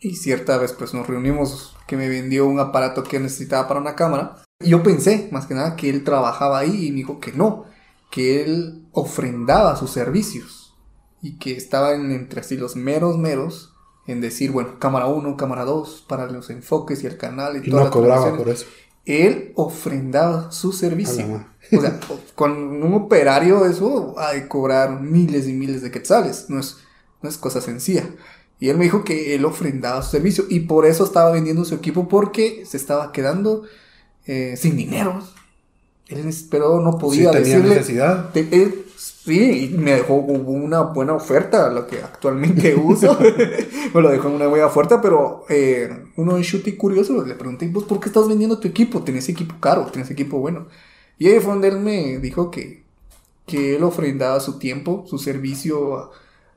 Y 0.00 0.16
cierta 0.16 0.58
vez 0.58 0.72
pues 0.72 0.94
nos 0.94 1.06
reunimos 1.06 1.76
que 1.86 1.96
me 1.96 2.08
vendió 2.08 2.46
un 2.46 2.60
aparato 2.60 3.02
que 3.02 3.18
necesitaba 3.20 3.68
para 3.68 3.80
una 3.80 3.94
cámara. 3.94 4.36
Yo 4.60 4.82
pensé, 4.82 5.28
más 5.32 5.46
que 5.46 5.54
nada, 5.54 5.76
que 5.76 5.90
él 5.90 6.04
trabajaba 6.04 6.58
ahí 6.58 6.86
y 6.86 6.90
me 6.90 6.98
dijo 6.98 7.20
que 7.20 7.32
no, 7.32 7.64
que 8.10 8.42
él 8.42 8.84
ofrendaba 8.92 9.76
sus 9.76 9.90
servicios 9.90 10.61
y 11.22 11.38
que 11.38 11.56
estaban 11.56 12.10
entre 12.10 12.40
así 12.40 12.56
los 12.56 12.76
meros 12.76 13.16
meros 13.16 13.72
en 14.06 14.20
decir, 14.20 14.50
bueno, 14.50 14.78
cámara 14.80 15.06
1, 15.06 15.36
cámara 15.36 15.64
2 15.64 16.04
para 16.08 16.26
los 16.26 16.50
enfoques 16.50 17.04
y 17.04 17.06
el 17.06 17.16
canal 17.16 17.54
y, 17.56 17.68
Y 17.68 17.70
todas 17.70 17.74
no 17.76 17.84
las 17.84 17.90
cobraba 17.92 18.36
por 18.36 18.48
eso. 18.48 18.66
Él 19.06 19.52
ofrendaba 19.54 20.50
su 20.52 20.72
servicio. 20.72 21.44
O 21.76 21.80
sea, 21.80 21.98
con 22.34 22.52
un 22.82 22.94
operario 22.94 23.64
eso 23.64 24.14
hay 24.18 24.42
que 24.42 24.48
cobrar 24.48 25.00
miles 25.00 25.46
y 25.48 25.52
miles 25.52 25.80
de 25.82 25.90
quetzales, 25.90 26.46
no 26.48 26.58
es, 26.60 26.78
no 27.22 27.28
es 27.28 27.38
cosa 27.38 27.60
sencilla. 27.60 28.10
Y 28.58 28.68
él 28.68 28.76
me 28.78 28.84
dijo 28.84 29.02
que 29.04 29.34
él 29.34 29.44
ofrendaba 29.44 30.02
su 30.02 30.10
servicio 30.12 30.44
y 30.48 30.60
por 30.60 30.86
eso 30.86 31.04
estaba 31.04 31.30
vendiendo 31.32 31.64
su 31.64 31.74
equipo 31.74 32.08
porque 32.08 32.64
se 32.66 32.76
estaba 32.76 33.10
quedando 33.12 33.62
eh, 34.26 34.54
sin 34.56 34.76
dinero. 34.76 35.20
Él, 36.08 36.32
pero 36.50 36.80
no 36.80 36.98
podía 36.98 37.32
Sí, 37.32 37.38
tenía 37.38 37.56
decirle. 37.56 37.74
necesidad. 37.76 38.30
Te- 38.32 38.48
él- 38.52 38.84
sí, 39.24 39.64
y 39.64 39.68
me 39.76 39.92
dejó 39.92 40.14
una 40.14 40.82
buena 40.82 41.14
oferta, 41.14 41.70
lo 41.70 41.86
que 41.86 42.02
actualmente 42.02 42.74
uso. 42.82 43.18
me 43.94 44.00
lo 44.00 44.10
dejó 44.10 44.28
en 44.28 44.34
una 44.34 44.46
buena 44.46 44.66
oferta, 44.66 45.00
pero 45.00 45.44
eh, 45.48 45.90
uno 46.16 46.36
en 46.36 46.42
Shuti 46.42 46.76
curioso 46.76 47.24
le 47.24 47.34
pregunté, 47.34 47.68
¿vos 47.68 47.84
por 47.84 48.00
qué 48.00 48.08
estás 48.08 48.28
vendiendo 48.28 48.58
tu 48.58 48.68
equipo? 48.68 49.02
Tenés 49.02 49.28
equipo 49.28 49.56
caro, 49.60 49.86
tenés 49.86 50.10
equipo 50.10 50.38
bueno. 50.38 50.68
Y 51.18 51.28
ahí 51.28 51.40
fue 51.40 51.52
donde 51.52 51.68
él 51.68 51.80
me 51.80 52.18
dijo 52.18 52.50
que, 52.50 52.84
que 53.46 53.76
él 53.76 53.82
ofrendaba 53.84 54.40
su 54.40 54.58
tiempo, 54.58 55.04
su 55.06 55.18
servicio 55.18 56.10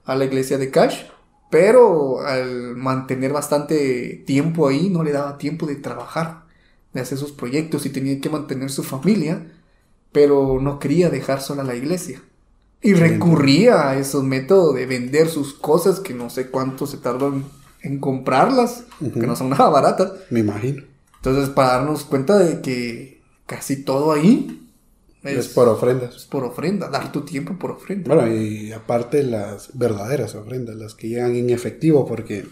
a 0.05 0.15
la 0.15 0.25
iglesia 0.25 0.57
de 0.57 0.71
Cash, 0.71 1.03
pero 1.49 2.21
al 2.21 2.75
mantener 2.75 3.33
bastante 3.33 4.23
tiempo 4.25 4.67
ahí 4.67 4.89
no 4.89 5.03
le 5.03 5.11
daba 5.11 5.37
tiempo 5.37 5.65
de 5.65 5.75
trabajar, 5.75 6.45
de 6.93 7.01
hacer 7.01 7.17
sus 7.17 7.31
proyectos 7.31 7.85
y 7.85 7.89
tenía 7.91 8.19
que 8.21 8.29
mantener 8.29 8.71
su 8.71 8.83
familia, 8.83 9.51
pero 10.11 10.59
no 10.61 10.79
quería 10.79 11.09
dejar 11.09 11.41
sola 11.41 11.63
la 11.63 11.75
iglesia. 11.75 12.21
Y 12.85 12.93
recurría 12.93 13.89
a 13.89 13.97
esos 13.97 14.23
métodos 14.23 14.75
de 14.75 14.85
vender 14.85 15.27
sus 15.29 15.53
cosas 15.53 15.99
que 15.99 16.13
no 16.13 16.29
sé 16.29 16.49
cuánto 16.51 16.85
se 16.85 16.97
tardó 16.97 17.29
en, 17.29 17.45
en 17.81 17.99
comprarlas, 17.99 18.83
que 18.99 19.25
no 19.25 19.35
son 19.35 19.49
nada 19.49 19.69
baratas. 19.69 20.11
Me 20.29 20.41
imagino. 20.41 20.83
Entonces, 21.17 21.49
para 21.49 21.77
darnos 21.77 22.03
cuenta 22.03 22.37
de 22.37 22.61
que 22.61 23.21
casi 23.47 23.83
todo 23.83 24.11
ahí 24.11 24.61
Es, 25.23 25.47
por 25.47 25.67
ofrendas. 25.67 26.15
es 26.15 26.25
por 26.25 26.43
ofrenda, 26.43 26.87
dar 26.89 27.11
tu 27.11 27.21
tiempo 27.21 27.57
por 27.57 27.71
ofrenda. 27.71 28.13
Bueno, 28.13 28.31
y 28.31 28.71
aparte 28.71 29.23
las 29.23 29.69
verdaderas 29.73 30.35
ofrendas, 30.35 30.75
las 30.75 30.93
que 30.93 31.09
llegan 31.09 31.35
en 31.35 31.49
efectivo, 31.49 32.05
porque 32.05 32.45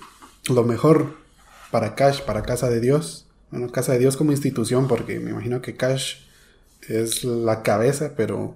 lo 0.49 0.63
mejor 0.63 1.13
para 1.69 1.93
Cash, 1.93 2.21
para 2.21 2.41
Casa 2.41 2.69
de 2.71 2.79
Dios, 2.79 3.27
bueno, 3.51 3.71
Casa 3.71 3.93
de 3.93 3.99
Dios 3.99 4.17
como 4.17 4.31
institución, 4.31 4.87
porque 4.87 5.19
me 5.19 5.29
imagino 5.29 5.61
que 5.61 5.75
Cash 5.75 6.15
es 6.89 7.23
la 7.23 7.61
cabeza, 7.61 8.13
pero 8.17 8.55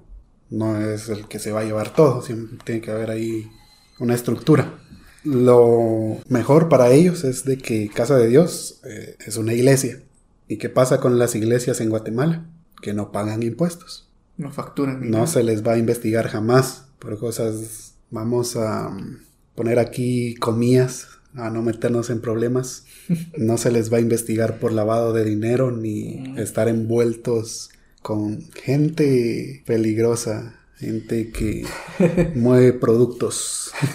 no 0.49 0.79
es 0.81 1.09
el 1.09 1.27
que 1.27 1.39
se 1.39 1.51
va 1.51 1.61
a 1.61 1.65
llevar 1.65 1.93
todo, 1.93 2.21
siempre 2.21 2.57
tiene 2.63 2.81
que 2.81 2.91
haber 2.91 3.11
ahí 3.11 3.51
una 3.99 4.15
estructura. 4.15 4.79
Lo 5.23 6.17
mejor 6.29 6.69
para 6.69 6.91
ellos 6.91 7.23
es 7.23 7.43
de 7.43 7.57
que 7.57 7.89
Casa 7.89 8.17
de 8.17 8.27
Dios 8.27 8.79
eh, 8.85 9.17
es 9.25 9.37
una 9.37 9.53
iglesia. 9.53 10.01
¿Y 10.47 10.57
qué 10.57 10.69
pasa 10.69 10.99
con 10.99 11.19
las 11.19 11.35
iglesias 11.35 11.81
en 11.81 11.89
Guatemala? 11.89 12.45
Que 12.81 12.93
no 12.93 13.11
pagan 13.11 13.43
impuestos. 13.43 14.07
No 14.37 14.51
facturan. 14.51 15.01
ni 15.01 15.07
No 15.09 15.17
nada. 15.17 15.27
se 15.27 15.43
les 15.43 15.65
va 15.67 15.73
a 15.73 15.77
investigar 15.77 16.27
jamás 16.29 16.85
por 16.99 17.17
cosas. 17.19 17.95
Vamos 18.09 18.55
a 18.55 18.89
mm, 18.89 19.17
poner 19.55 19.79
aquí 19.79 20.35
comillas 20.35 21.07
a 21.33 21.49
no 21.49 21.61
meternos 21.61 22.09
en 22.09 22.21
problemas. 22.21 22.85
No 23.37 23.57
se 23.57 23.71
les 23.71 23.91
va 23.91 23.97
a 23.97 24.01
investigar 24.01 24.59
por 24.59 24.71
lavado 24.71 25.11
de 25.13 25.23
dinero 25.25 25.71
ni 25.71 26.33
estar 26.37 26.67
envueltos 26.67 27.69
con 28.07 28.39
gente 28.53 29.63
peligrosa, 29.65 30.53
gente 30.77 31.29
que 31.29 31.65
mueve 32.35 32.71
productos. 32.71 33.71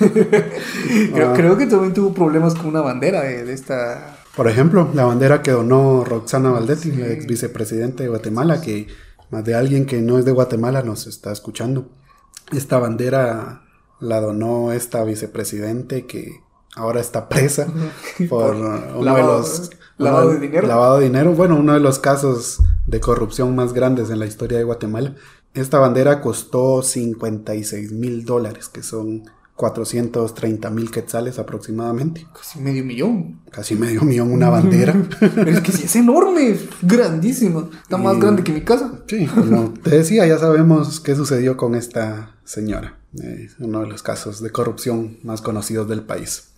Creo, 1.14 1.30
Ah. 1.30 1.32
creo 1.34 1.56
que 1.56 1.66
también 1.66 1.94
tuvo 1.94 2.12
problemas 2.12 2.54
con 2.54 2.66
una 2.66 2.82
bandera 2.82 3.22
de, 3.22 3.42
de 3.46 3.54
esta. 3.54 4.18
Por 4.36 4.48
ejemplo, 4.48 4.90
la 4.92 5.06
bandera 5.06 5.40
que 5.42 5.50
donó 5.52 6.04
Roxana 6.04 6.50
Valdetti, 6.50 6.90
Sí. 6.90 6.96
la 6.96 7.06
ex 7.08 7.26
vicepresidenta 7.26 8.02
de 8.02 8.10
Guatemala, 8.10 8.60
que 8.60 8.86
más 9.30 9.44
de 9.46 9.54
alguien 9.54 9.86
que 9.86 10.02
no 10.02 10.18
es 10.18 10.26
de 10.26 10.32
Guatemala 10.32 10.82
nos 10.82 11.06
está 11.06 11.32
escuchando. 11.32 11.88
Esta 12.52 12.78
bandera 12.78 13.62
la 13.98 14.20
donó 14.20 14.72
esta 14.72 15.04
vicepresidente 15.04 16.04
que 16.04 16.40
ahora 16.76 17.00
está 17.00 17.30
presa 17.30 17.66
por 18.28 18.56
uno 18.56 19.14
de 19.16 19.22
los 19.22 19.70
lavado 19.98 20.30
de 20.30 20.40
dinero. 20.40 20.66
Lavado 20.66 20.98
de 20.98 21.04
dinero, 21.04 21.32
bueno, 21.34 21.56
uno 21.56 21.74
de 21.74 21.80
los 21.80 21.98
casos 21.98 22.60
de 22.86 23.00
corrupción 23.00 23.54
más 23.54 23.72
grandes 23.72 24.10
en 24.10 24.18
la 24.18 24.26
historia 24.26 24.58
de 24.58 24.64
Guatemala. 24.64 25.14
Esta 25.54 25.78
bandera 25.78 26.20
costó 26.20 26.82
56 26.82 27.92
mil 27.92 28.24
dólares, 28.24 28.68
que 28.68 28.82
son 28.82 29.24
430 29.56 30.70
mil 30.70 30.90
quetzales 30.90 31.38
aproximadamente. 31.38 32.26
Casi 32.34 32.58
medio 32.58 32.84
millón. 32.84 33.40
Casi 33.50 33.74
medio 33.76 34.02
millón 34.02 34.32
una 34.32 34.48
bandera. 34.50 34.94
Pero 35.20 35.50
es 35.50 35.60
que 35.60 35.72
sí, 35.72 35.84
es 35.84 35.94
enorme, 35.96 36.56
grandísima. 36.82 37.68
Está 37.82 37.96
más 37.98 38.16
Y- 38.16 38.20
grande 38.20 38.42
que 38.42 38.52
mi 38.52 38.62
casa. 38.62 38.92
Sí, 39.06 39.26
como 39.26 39.74
te 39.82 39.90
decía, 39.90 40.26
ya 40.26 40.38
sabemos 40.38 41.00
qué 41.00 41.14
sucedió 41.14 41.56
con 41.56 41.74
esta 41.74 42.36
señora. 42.44 42.98
Uno 43.58 43.80
de 43.82 43.88
los 43.88 44.02
casos 44.02 44.40
de 44.42 44.50
corrupción 44.50 45.18
más 45.22 45.42
conocidos 45.42 45.86
del 45.88 46.00
país. 46.02 46.48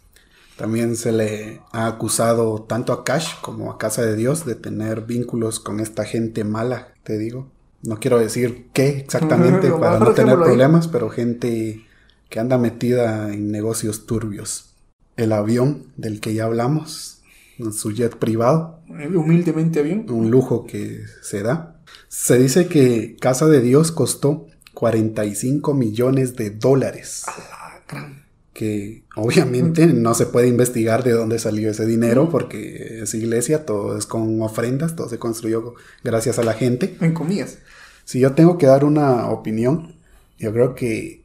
También 0.56 0.96
se 0.96 1.10
le 1.12 1.60
ha 1.72 1.86
acusado 1.86 2.62
tanto 2.62 2.92
a 2.92 3.04
Cash 3.04 3.40
como 3.40 3.70
a 3.72 3.78
Casa 3.78 4.02
de 4.02 4.14
Dios 4.16 4.46
de 4.46 4.54
tener 4.54 5.02
vínculos 5.02 5.58
con 5.60 5.80
esta 5.80 6.04
gente 6.04 6.44
mala, 6.44 6.94
te 7.02 7.18
digo. 7.18 7.50
No 7.82 7.98
quiero 7.98 8.18
decir 8.18 8.68
qué 8.72 8.88
exactamente 8.98 9.68
No, 9.68 9.80
para 9.80 9.98
no 9.98 10.12
tener 10.12 10.36
problemas, 10.36 10.86
pero 10.88 11.10
gente 11.10 11.84
que 12.30 12.40
anda 12.40 12.56
metida 12.56 13.32
en 13.34 13.50
negocios 13.50 14.06
turbios. 14.06 14.70
El 15.16 15.32
avión 15.32 15.86
del 15.96 16.20
que 16.20 16.34
ya 16.34 16.44
hablamos, 16.44 17.20
su 17.72 17.92
jet 17.92 18.16
privado, 18.16 18.80
Eh, 18.98 19.08
Humildemente 19.14 19.80
avión. 19.80 20.06
un 20.08 20.30
lujo 20.30 20.66
que 20.66 21.00
se 21.22 21.42
da. 21.42 21.80
Se 22.08 22.38
dice 22.38 22.66
que 22.68 23.16
Casa 23.20 23.46
de 23.48 23.60
Dios 23.60 23.92
costó 23.92 24.46
45 24.72 25.74
millones 25.74 26.36
de 26.36 26.50
dólares, 26.50 27.24
gran- 27.88 28.23
que 28.54 29.02
obviamente 29.16 29.88
no 29.88 30.14
se 30.14 30.26
puede 30.26 30.46
investigar 30.46 31.02
de 31.02 31.10
dónde 31.10 31.38
salió 31.40 31.70
ese 31.70 31.84
dinero 31.86 32.30
porque 32.30 33.00
es 33.02 33.12
iglesia, 33.12 33.66
todo 33.66 33.98
es 33.98 34.06
con 34.06 34.40
ofrendas, 34.40 34.94
todo 34.96 35.08
se 35.08 35.18
construyó 35.18 35.74
gracias 36.04 36.38
a 36.38 36.44
la 36.44 36.54
gente. 36.54 36.96
En 37.00 37.12
comillas. 37.12 37.58
Si 38.04 38.20
yo 38.20 38.32
tengo 38.32 38.56
que 38.56 38.66
dar 38.66 38.84
una 38.84 39.28
opinión, 39.28 39.96
yo 40.38 40.52
creo 40.52 40.74
que 40.74 41.24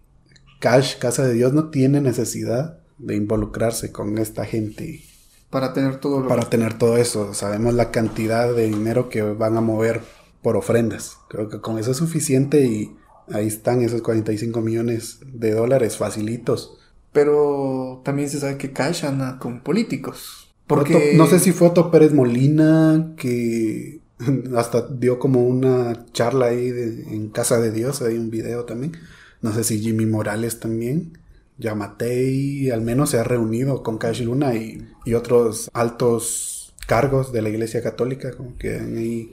Cash, 0.60 0.98
Casa 0.98 1.26
de 1.26 1.34
Dios, 1.34 1.54
no 1.54 1.70
tiene 1.70 2.02
necesidad 2.02 2.80
de 2.98 3.16
involucrarse 3.16 3.92
con 3.92 4.18
esta 4.18 4.44
gente 4.44 5.02
Para 5.50 5.72
tener 5.72 5.98
todo 5.98 6.20
lo 6.22 6.28
para 6.28 6.50
tener 6.50 6.78
todo 6.78 6.98
eso. 6.98 7.34
Sabemos 7.34 7.76
la 7.76 7.92
cantidad 7.92 8.54
de 8.54 8.66
dinero 8.66 9.08
que 9.08 9.22
van 9.22 9.56
a 9.56 9.62
mover 9.62 10.02
por 10.42 10.58
ofrendas. 10.58 11.18
Creo 11.30 11.48
que 11.48 11.62
con 11.62 11.78
eso 11.78 11.92
es 11.92 11.98
suficiente 11.98 12.66
y 12.66 12.96
ahí 13.32 13.48
están 13.48 13.82
esos 13.82 14.02
45 14.02 14.62
millones 14.62 15.20
de 15.26 15.52
dólares 15.52 15.98
facilitos. 15.98 16.78
Pero 17.12 18.02
también 18.06 18.30
se 18.30 18.40
sabe 18.40 18.58
que 18.58 18.72
Cash 18.72 19.06
anda 19.06 19.40
con 19.40 19.62
políticos. 19.62 20.52
Porque. 20.68 21.14
No 21.16 21.26
sé 21.28 21.40
si 21.40 21.52
fue 21.52 21.70
Otto 21.70 21.90
Pérez 21.92 22.14
Molina 22.14 23.14
que 23.18 24.00
hasta 24.56 24.88
dio 24.88 25.18
como 25.20 25.48
una 25.48 26.06
charla 26.14 26.48
ahí 26.48 26.70
de- 26.72 27.04
en 27.16 27.30
Casa 27.30 27.60
de 27.60 27.72
Dios, 27.72 28.02
hay 28.02 28.18
un 28.18 28.30
video 28.30 28.66
también. 28.66 28.94
No 29.42 29.54
sé 29.54 29.64
si 29.64 29.80
Jimmy 29.80 30.06
Morales 30.06 30.60
también. 30.60 31.18
Yamatei 31.58 32.70
al 32.70 32.82
menos 32.82 33.10
se 33.10 33.20
ha 33.20 33.24
reunido 33.24 33.84
con 33.84 33.98
Cash 33.98 34.22
Luna 34.22 34.56
y, 34.56 34.88
y 35.06 35.14
otros 35.14 35.70
altos 35.74 36.74
cargos 36.88 37.32
de 37.34 37.42
la 37.42 37.50
Iglesia 37.50 37.84
Católica, 37.84 38.32
como 38.32 38.58
que 38.58 38.76
ahí 38.76 39.32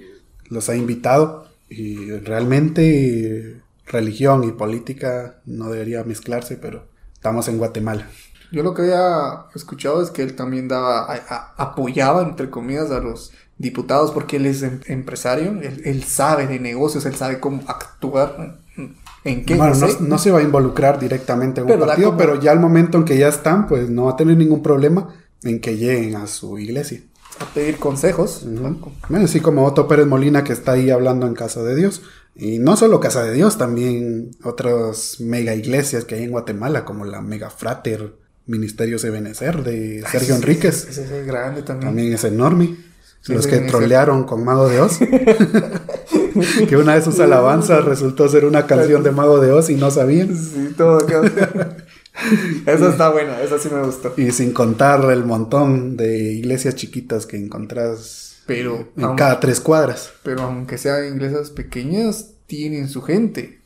los 0.48 0.68
ha 0.68 0.76
invitado. 0.76 1.46
Y 1.68 2.10
realmente 2.10 3.60
religión 3.86 4.44
y 4.44 4.52
política 4.52 5.40
no 5.46 5.70
debería 5.70 6.04
mezclarse, 6.04 6.56
pero 6.56 6.86
estamos 7.16 7.48
en 7.48 7.58
Guatemala. 7.58 8.06
Yo 8.52 8.62
lo 8.62 8.74
que 8.74 8.82
había 8.82 9.46
escuchado 9.54 10.02
es 10.02 10.10
que 10.10 10.22
él 10.22 10.36
también 10.36 10.68
daba, 10.68 11.00
a- 11.00 11.14
a- 11.28 11.54
apoyaba, 11.56 12.22
entre 12.22 12.48
comillas, 12.50 12.90
a 12.92 13.00
los 13.00 13.32
diputados 13.58 14.12
porque 14.12 14.36
él 14.36 14.46
es 14.46 14.62
em- 14.62 14.80
empresario, 14.86 15.50
él, 15.62 15.82
él 15.84 16.04
sabe 16.04 16.46
de 16.46 16.60
negocios, 16.60 17.04
él 17.06 17.14
sabe 17.16 17.40
cómo 17.40 17.62
actuar, 17.66 18.58
en 19.24 19.44
qué. 19.44 19.54
Bueno, 19.56 19.74
no 20.00 20.18
se 20.18 20.30
va 20.30 20.38
a 20.38 20.42
involucrar 20.42 20.98
directamente 21.00 21.60
en 21.60 21.66
Pero 21.66 21.80
un 21.82 21.88
partido, 21.88 22.08
como- 22.10 22.18
pero 22.18 22.40
ya 22.40 22.52
al 22.52 22.60
momento 22.60 22.98
en 22.98 23.04
que 23.04 23.18
ya 23.18 23.28
están, 23.28 23.66
pues 23.66 23.90
no 23.90 24.04
va 24.04 24.12
a 24.12 24.16
tener 24.16 24.36
ningún 24.36 24.62
problema 24.62 25.08
en 25.42 25.60
que 25.60 25.76
lleguen 25.76 26.14
a 26.16 26.26
su 26.28 26.58
iglesia. 26.58 27.00
A 27.40 27.44
pedir 27.54 27.76
consejos. 27.78 28.44
Bueno, 29.08 29.24
así 29.24 29.40
como 29.40 29.64
Otto 29.64 29.86
Pérez 29.88 30.06
Molina 30.06 30.44
que 30.44 30.52
está 30.52 30.72
ahí 30.72 30.90
hablando 30.90 31.26
en 31.26 31.34
Casa 31.34 31.62
de 31.62 31.74
Dios. 31.76 32.02
Y 32.34 32.58
no 32.58 32.76
solo 32.76 33.00
Casa 33.00 33.22
de 33.24 33.32
Dios, 33.32 33.56
también 33.58 34.30
otras 34.44 35.16
mega 35.20 35.54
iglesias 35.54 36.04
que 36.04 36.16
hay 36.16 36.24
en 36.24 36.30
Guatemala, 36.30 36.84
como 36.84 37.04
la 37.04 37.22
Mega 37.22 37.48
Frater 37.50 38.14
Ministerios 38.46 39.02
de 39.02 39.10
Benecer 39.10 39.62
de 39.64 40.02
Sergio 40.10 40.34
Ese- 40.34 40.34
Enríquez. 40.36 40.86
Ese 40.88 41.20
es 41.20 41.26
grande 41.26 41.62
también. 41.62 41.88
También 41.88 42.12
es 42.12 42.24
enorme. 42.24 42.76
Sí, 43.22 43.32
Los 43.34 43.46
que 43.46 43.58
trolearon 43.60 44.24
con 44.24 44.44
Mago 44.44 44.68
de 44.68 44.80
Oz. 44.80 44.98
que 46.68 46.76
una 46.76 46.94
de 46.94 47.02
sus 47.02 47.18
alabanzas 47.20 47.84
resultó 47.84 48.28
ser 48.28 48.44
una 48.44 48.66
canción 48.66 49.02
de 49.02 49.10
Mago 49.10 49.40
de 49.40 49.50
Oz 49.52 49.70
y 49.70 49.74
no 49.74 49.90
sabían. 49.90 50.36
Sí, 50.36 50.74
todo 50.76 50.98
acá. 50.98 51.22
esa 52.66 52.88
está 52.90 53.10
buena, 53.10 53.40
esa 53.42 53.58
sí 53.58 53.68
me 53.72 53.82
gustó. 53.82 54.12
Y 54.16 54.30
sin 54.32 54.52
contar 54.52 55.10
el 55.10 55.24
montón 55.24 55.96
de 55.96 56.32
iglesias 56.32 56.74
chiquitas 56.76 57.26
que 57.26 57.36
encontrás 57.36 58.36
Pero, 58.46 58.88
en 58.96 59.14
cada 59.16 59.40
tres 59.40 59.60
cuadras. 59.60 60.10
pero 60.22 60.42
aunque 60.42 60.78
sean 60.78 61.04
iglesias 61.14 61.50
pequeñas, 61.50 62.30
tienen 62.46 62.88
su 62.88 63.02
gente. 63.02 63.58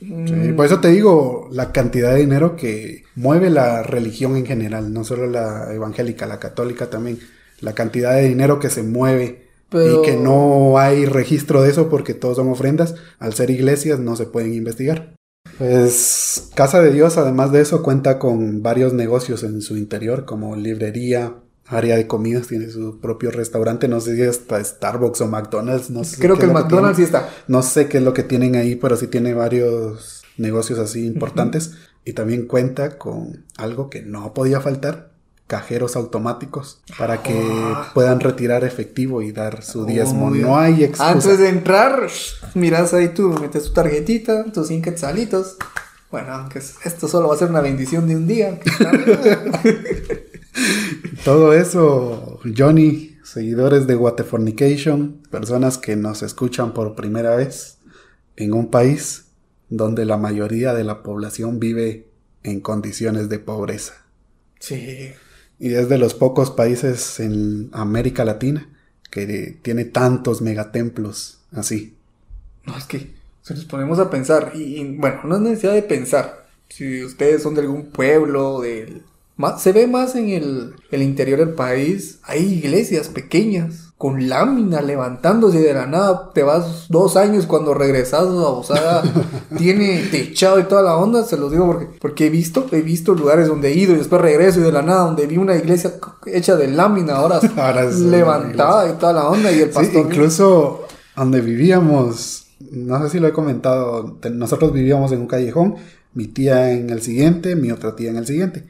Sí, 0.00 0.06
Mm, 0.06 0.54
por 0.54 0.64
eso 0.66 0.78
te 0.78 0.88
digo 0.88 1.48
la 1.50 1.72
cantidad 1.72 2.14
de 2.14 2.20
dinero 2.20 2.54
que 2.54 3.02
mueve 3.16 3.50
la 3.50 3.82
religión 3.82 4.36
en 4.36 4.46
general, 4.46 4.92
no 4.92 5.02
solo 5.02 5.26
la 5.26 5.74
evangélica, 5.74 6.24
la 6.26 6.38
católica 6.38 6.88
también. 6.88 7.18
La 7.60 7.72
cantidad 7.74 8.14
de 8.14 8.28
dinero 8.28 8.60
que 8.60 8.70
se 8.70 8.82
mueve 8.84 9.48
Pero- 9.70 10.02
Y 10.02 10.06
que 10.06 10.16
no 10.16 10.78
hay 10.78 11.04
registro 11.04 11.60
de 11.62 11.70
eso 11.70 11.90
porque 11.90 12.14
todos 12.14 12.36
son 12.36 12.48
ofrendas. 12.48 12.94
Al 13.18 13.34
ser 13.34 13.50
iglesias 13.50 13.98
no 13.98 14.16
se 14.16 14.24
pueden 14.24 14.54
investigar. 14.54 15.12
Pues 15.56 16.50
Casa 16.54 16.80
de 16.80 16.92
Dios, 16.92 17.16
además 17.16 17.52
de 17.52 17.60
eso, 17.60 17.82
cuenta 17.82 18.18
con 18.18 18.62
varios 18.62 18.92
negocios 18.92 19.42
en 19.42 19.62
su 19.62 19.76
interior, 19.76 20.24
como 20.24 20.56
librería, 20.56 21.34
área 21.66 21.96
de 21.96 22.06
comidas, 22.06 22.48
tiene 22.48 22.70
su 22.70 22.98
propio 23.00 23.30
restaurante, 23.30 23.88
no 23.88 24.00
sé 24.00 24.16
si 24.16 24.22
hasta 24.22 24.62
Starbucks 24.62 25.20
o 25.20 25.28
McDonald's, 25.28 25.90
no 25.90 26.04
sé. 26.04 26.18
Creo 26.18 26.38
que 26.38 26.46
el 26.46 26.52
McDonald's 26.52 26.96
sí 26.96 27.02
está. 27.02 27.28
No 27.46 27.62
sé 27.62 27.88
qué 27.88 27.98
es 27.98 28.04
lo 28.04 28.14
que 28.14 28.22
tienen 28.22 28.56
ahí, 28.56 28.76
pero 28.76 28.96
sí 28.96 29.06
tiene 29.06 29.34
varios 29.34 30.22
negocios 30.36 30.78
así 30.78 31.06
importantes. 31.06 31.74
Y 32.04 32.14
también 32.14 32.46
cuenta 32.46 32.96
con 32.96 33.44
algo 33.56 33.90
que 33.90 34.02
no 34.02 34.32
podía 34.32 34.60
faltar, 34.60 35.10
cajeros 35.48 35.96
automáticos, 35.96 36.80
para 36.96 37.22
que 37.24 37.32
Ah. 37.34 37.90
puedan 37.94 38.20
retirar 38.20 38.62
efectivo 38.64 39.22
y 39.22 39.32
dar 39.32 39.64
su 39.64 39.84
diezmo. 39.86 40.30
No 40.30 40.56
hay 40.58 40.84
excusa. 40.84 41.10
Antes 41.10 41.38
de 41.38 41.48
entrar, 41.48 42.08
miras 42.54 42.94
ahí 42.94 43.08
tú, 43.08 43.30
metes 43.40 43.64
tu 43.64 43.72
tarjetita, 43.72 44.44
tus 44.52 44.68
100 44.68 44.82
quetzalitos. 44.82 45.56
Bueno, 46.10 46.32
aunque 46.34 46.60
es- 46.60 46.76
esto 46.84 47.08
solo 47.08 47.28
va 47.28 47.34
a 47.34 47.38
ser 47.38 47.50
una 47.50 47.60
bendición 47.60 48.06
de 48.06 48.14
un 48.16 48.26
día. 48.28 48.58
Todo 51.24 51.52
eso, 51.52 52.40
Johnny, 52.56 53.16
seguidores 53.24 53.86
de 53.86 53.96
Waterfornication, 53.96 55.22
personas 55.30 55.78
que 55.78 55.96
nos 55.96 56.22
escuchan 56.22 56.72
por 56.72 56.94
primera 56.94 57.34
vez 57.36 57.78
en 58.36 58.52
un 58.52 58.70
país 58.70 59.26
donde 59.68 60.04
la 60.04 60.16
mayoría 60.16 60.74
de 60.74 60.84
la 60.84 61.02
población 61.02 61.58
vive 61.60 62.08
en 62.42 62.60
condiciones 62.60 63.28
de 63.28 63.38
pobreza. 63.38 63.94
sí. 64.60 65.10
Y 65.58 65.74
es 65.74 65.88
de 65.88 65.98
los 65.98 66.14
pocos 66.14 66.50
países 66.50 67.20
en 67.20 67.68
América 67.72 68.24
Latina 68.24 68.68
que 69.10 69.58
tiene 69.62 69.84
tantos 69.84 70.42
megatemplos 70.42 71.38
así. 71.52 71.94
No, 72.64 72.76
es 72.76 72.84
que 72.84 73.10
si 73.42 73.54
nos 73.54 73.64
ponemos 73.64 73.98
a 73.98 74.10
pensar, 74.10 74.52
y, 74.54 74.84
bueno, 74.96 75.20
no 75.24 75.36
es 75.36 75.42
necesidad 75.42 75.72
de 75.72 75.82
pensar. 75.82 76.46
Si 76.68 77.02
ustedes 77.02 77.42
son 77.42 77.54
de 77.54 77.62
algún 77.62 77.86
pueblo, 77.86 78.60
del, 78.60 79.02
más, 79.36 79.62
se 79.62 79.72
ve 79.72 79.86
más 79.86 80.14
en 80.16 80.28
el, 80.28 80.74
el 80.90 81.02
interior 81.02 81.38
del 81.38 81.54
país, 81.54 82.18
hay 82.24 82.44
iglesias 82.44 83.08
pequeñas 83.08 83.87
con 83.98 84.28
lámina 84.28 84.80
levantándose 84.80 85.58
de 85.58 85.74
la 85.74 85.86
nada 85.86 86.30
te 86.32 86.44
vas 86.44 86.86
dos 86.88 87.16
años 87.16 87.46
cuando 87.46 87.74
regresas 87.74 88.22
a 88.22 88.48
Osada 88.48 89.02
tiene 89.58 90.04
techado 90.10 90.60
y 90.60 90.64
toda 90.64 90.82
la 90.82 90.96
onda, 90.96 91.24
se 91.24 91.36
los 91.36 91.50
digo 91.50 91.66
porque, 91.66 91.88
porque 92.00 92.26
he 92.26 92.30
visto, 92.30 92.64
he 92.70 92.80
visto 92.80 93.14
lugares 93.14 93.48
donde 93.48 93.68
he 93.68 93.74
ido 93.74 93.94
y 93.94 93.98
después 93.98 94.22
regreso 94.22 94.60
y 94.60 94.62
de 94.62 94.72
la 94.72 94.82
nada 94.82 95.00
donde 95.00 95.26
vi 95.26 95.36
una 95.36 95.56
iglesia 95.56 95.94
hecha 96.26 96.54
de 96.54 96.68
lámina 96.68 97.16
ahora, 97.16 97.40
levantada 97.98 98.88
y 98.88 98.92
toda 98.98 99.12
la 99.12 99.28
onda 99.28 99.50
y 99.50 99.62
el 99.62 99.68
Sí, 99.68 99.74
pastor 99.74 100.06
incluso 100.06 100.86
donde 101.16 101.40
vivíamos, 101.40 102.46
no 102.70 103.02
sé 103.02 103.10
si 103.10 103.18
lo 103.18 103.26
he 103.26 103.32
comentado, 103.32 104.16
nosotros 104.32 104.72
vivíamos 104.72 105.10
en 105.10 105.22
un 105.22 105.26
callejón, 105.26 105.74
mi 106.14 106.28
tía 106.28 106.70
en 106.72 106.90
el 106.90 107.02
siguiente, 107.02 107.56
mi 107.56 107.72
otra 107.72 107.96
tía 107.96 108.10
en 108.10 108.16
el 108.16 108.26
siguiente. 108.26 108.64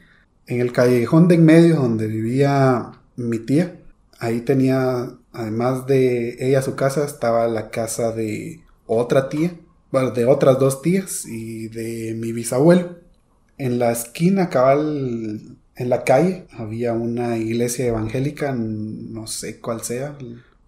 En 0.47 0.59
el 0.59 0.71
callejón 0.71 1.27
de 1.27 1.35
en 1.35 1.45
medio 1.45 1.75
donde 1.75 2.07
vivía 2.07 2.91
mi 3.15 3.37
tía, 3.37 3.75
ahí 4.19 4.41
tenía, 4.41 5.11
además 5.33 5.85
de 5.87 6.37
ella 6.47 6.61
su 6.61 6.75
casa, 6.75 7.05
estaba 7.05 7.47
la 7.47 7.69
casa 7.71 8.11
de 8.11 8.61
otra 8.85 9.29
tía, 9.29 9.53
bueno, 9.91 10.11
de 10.11 10.25
otras 10.25 10.59
dos 10.59 10.81
tías 10.81 11.25
y 11.25 11.67
de 11.69 12.13
mi 12.15 12.31
bisabuelo. 12.31 12.97
En 13.57 13.79
la 13.79 13.91
esquina, 13.91 14.49
cabal, 14.49 15.57
en 15.75 15.89
la 15.89 16.03
calle, 16.03 16.45
había 16.51 16.93
una 16.93 17.37
iglesia 17.37 17.87
evangélica, 17.87 18.53
no 18.53 19.27
sé 19.27 19.59
cuál 19.59 19.81
sea, 19.83 20.17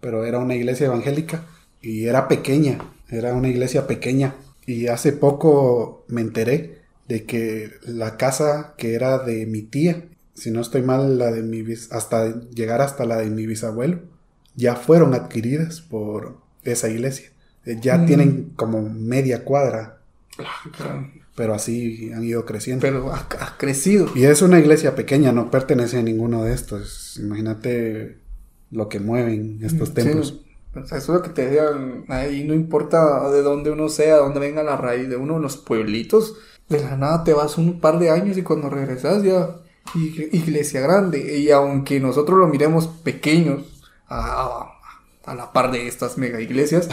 pero 0.00 0.24
era 0.24 0.38
una 0.38 0.54
iglesia 0.54 0.86
evangélica 0.86 1.44
y 1.80 2.06
era 2.06 2.28
pequeña, 2.28 2.78
era 3.08 3.34
una 3.34 3.48
iglesia 3.48 3.86
pequeña. 3.86 4.34
Y 4.66 4.86
hace 4.88 5.12
poco 5.12 6.04
me 6.08 6.20
enteré 6.20 6.78
de 7.08 7.24
que 7.24 7.70
la 7.86 8.16
casa 8.16 8.74
que 8.78 8.94
era 8.94 9.18
de 9.18 9.46
mi 9.46 9.62
tía, 9.62 10.04
si 10.34 10.50
no 10.50 10.60
estoy 10.60 10.82
mal, 10.82 11.18
la 11.18 11.30
de 11.32 11.42
mi 11.42 11.62
bis- 11.62 11.90
hasta 11.92 12.40
llegar 12.50 12.80
hasta 12.80 13.04
la 13.04 13.16
de 13.18 13.30
mi 13.30 13.46
bisabuelo, 13.46 14.00
ya 14.54 14.76
fueron 14.76 15.14
adquiridas 15.14 15.80
por 15.80 16.36
esa 16.62 16.88
iglesia. 16.88 17.30
Eh, 17.64 17.78
Ya 17.80 17.98
Mm. 17.98 18.06
tienen 18.06 18.52
como 18.56 18.82
media 18.82 19.44
cuadra, 19.44 19.98
Pero- 20.78 21.10
pero 21.36 21.54
así 21.54 22.10
han 22.12 22.24
ido 22.24 22.44
creciendo. 22.44 22.80
pero 22.82 23.12
ha, 23.12 23.26
ha 23.40 23.56
crecido. 23.58 24.06
Y 24.14 24.24
es 24.24 24.42
una 24.42 24.58
iglesia 24.58 24.94
pequeña, 24.94 25.32
no 25.32 25.50
pertenece 25.50 25.98
a 25.98 26.02
ninguno 26.02 26.44
de 26.44 26.52
estos. 26.54 27.18
Imagínate 27.20 28.18
lo 28.70 28.88
que 28.88 29.00
mueven 29.00 29.60
estos 29.62 29.94
templos. 29.94 30.40
Sí, 30.74 30.80
sea, 30.88 30.98
eso 30.98 31.12
es 31.14 31.18
lo 31.18 31.22
que 31.22 31.28
te 31.30 31.46
decían, 31.46 32.04
ahí 32.08 32.44
no 32.44 32.54
importa 32.54 33.30
de 33.30 33.42
dónde 33.42 33.70
uno 33.70 33.88
sea, 33.90 34.14
de 34.14 34.20
dónde 34.22 34.40
venga 34.40 34.62
la 34.62 34.76
raíz 34.76 35.08
de 35.08 35.16
uno 35.16 35.34
de 35.34 35.40
los 35.40 35.56
pueblitos, 35.58 36.36
de 36.70 36.80
la 36.80 36.96
nada 36.96 37.24
te 37.24 37.34
vas 37.34 37.58
un 37.58 37.78
par 37.80 37.98
de 37.98 38.08
años 38.10 38.38
y 38.38 38.42
cuando 38.42 38.70
regresas 38.70 39.22
ya 39.22 39.56
ig- 39.94 40.30
iglesia 40.32 40.80
grande. 40.80 41.38
Y 41.38 41.50
aunque 41.50 42.00
nosotros 42.00 42.38
lo 42.38 42.48
miremos 42.48 42.86
pequeños 42.88 43.71
a, 44.12 45.34
la 45.34 45.52
par 45.52 45.70
de 45.70 45.88
estas 45.88 46.18
mega 46.18 46.40
iglesias, 46.40 46.88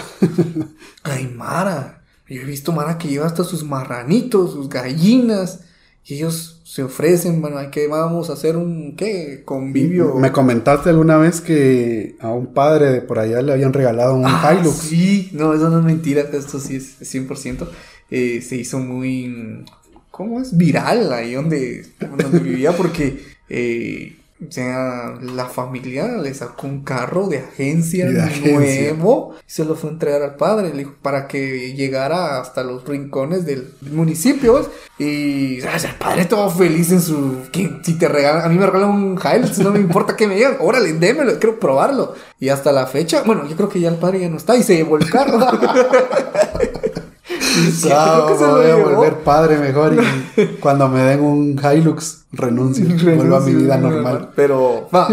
hay 1.03 1.27
Mara. 1.27 2.03
Yo 2.27 2.41
he 2.41 2.45
visto 2.45 2.71
Mara 2.71 2.97
que 2.97 3.07
lleva 3.07 3.25
hasta 3.25 3.43
sus 3.43 3.63
marranitos, 3.63 4.53
sus 4.53 4.69
gallinas, 4.69 5.61
y 6.05 6.15
ellos 6.15 6.61
se 6.63 6.83
ofrecen, 6.83 7.41
bueno, 7.41 7.57
hay 7.57 7.71
que 7.71 7.87
vamos 7.87 8.29
a 8.29 8.33
hacer 8.33 8.55
un, 8.55 8.95
¿qué? 8.95 9.41
Convivio. 9.43 10.15
Me 10.15 10.31
comentaste 10.31 10.89
alguna 10.89 11.17
vez 11.17 11.41
que 11.41 12.15
a 12.19 12.29
un 12.29 12.53
padre 12.53 12.91
de 12.91 13.01
por 13.01 13.17
allá 13.17 13.41
le 13.41 13.53
habían 13.53 13.73
regalado 13.73 14.15
un 14.15 14.23
Ah, 14.25 14.55
Hilux. 14.59 14.75
Sí, 14.75 15.29
no, 15.33 15.53
eso 15.53 15.69
no 15.69 15.79
es 15.79 15.85
mentira, 15.85 16.21
esto 16.31 16.59
sí 16.59 16.75
es 16.75 17.01
100%. 17.01 17.67
Eh, 18.11 18.41
se 18.41 18.55
hizo 18.55 18.77
muy, 18.77 19.65
¿cómo 20.11 20.39
es? 20.39 20.55
Viral 20.55 21.11
ahí 21.11 21.33
donde, 21.33 21.85
donde 21.99 22.39
vivía 22.39 22.71
porque, 22.71 23.23
eh, 23.49 24.18
o 24.47 24.51
sea, 24.51 25.15
la 25.21 25.45
familia 25.47 26.07
le 26.07 26.33
sacó 26.33 26.65
un 26.67 26.83
carro 26.83 27.27
de 27.27 27.39
agencia, 27.39 28.09
De 28.09 28.21
agencia. 28.21 28.53
nuevo 28.93 29.35
y 29.45 29.51
se 29.51 29.65
lo 29.65 29.75
fue 29.75 29.89
a 29.89 29.93
entregar 29.93 30.21
al 30.21 30.35
padre, 30.35 30.69
le 30.71 30.79
dijo, 30.79 30.95
para 31.01 31.27
que 31.27 31.73
llegara 31.73 32.39
hasta 32.39 32.63
los 32.63 32.85
rincones 32.87 33.45
del, 33.45 33.73
del 33.81 33.93
municipio. 33.93 34.53
¿ves? 34.53 34.69
Y 34.97 35.59
o 35.59 35.61
sea, 35.61 35.89
el 35.91 35.95
padre 35.95 36.25
todo 36.25 36.49
feliz 36.49 36.91
en 36.91 37.01
su... 37.01 37.49
que 37.51 37.69
si 37.83 37.97
te 37.97 38.07
regalan, 38.07 38.43
a 38.45 38.49
mí 38.49 38.57
me 38.57 38.65
regalan 38.65 38.89
un 38.91 39.19
Hilux, 39.19 39.59
no 39.59 39.71
me 39.71 39.79
importa 39.79 40.15
que 40.15 40.27
me 40.27 40.35
digan, 40.35 40.55
órale, 40.61 40.93
démelo, 40.93 41.37
quiero 41.39 41.59
probarlo. 41.59 42.13
Y 42.39 42.47
hasta 42.47 42.71
la 42.71 42.87
fecha, 42.87 43.23
bueno, 43.23 43.45
yo 43.47 43.57
creo 43.57 43.67
que 43.67 43.81
ya 43.81 43.89
el 43.89 43.95
padre 43.95 44.21
ya 44.21 44.29
no 44.29 44.37
está 44.37 44.55
y 44.55 44.63
se 44.63 44.75
llevó 44.77 44.95
el 44.97 45.09
carro. 45.09 45.39
Sí, 47.73 47.89
Ah, 47.91 48.23
creo 48.25 48.27
que 48.27 48.43
se 48.43 48.47
lo 48.47 48.55
voy 48.57 48.69
a 48.69 48.75
volver 48.75 49.17
padre 49.19 49.57
mejor 49.57 49.93
y 49.93 50.45
cuando 50.59 50.87
me 50.87 51.01
den 51.03 51.19
un 51.21 51.59
Hilux 51.59 52.25
renuncio, 52.31 52.85
vuelvo 53.15 53.35
a 53.35 53.39
mi 53.41 53.55
vida 53.55 53.77
normal. 53.77 54.29
Pero, 54.35 54.89
va, 54.95 55.07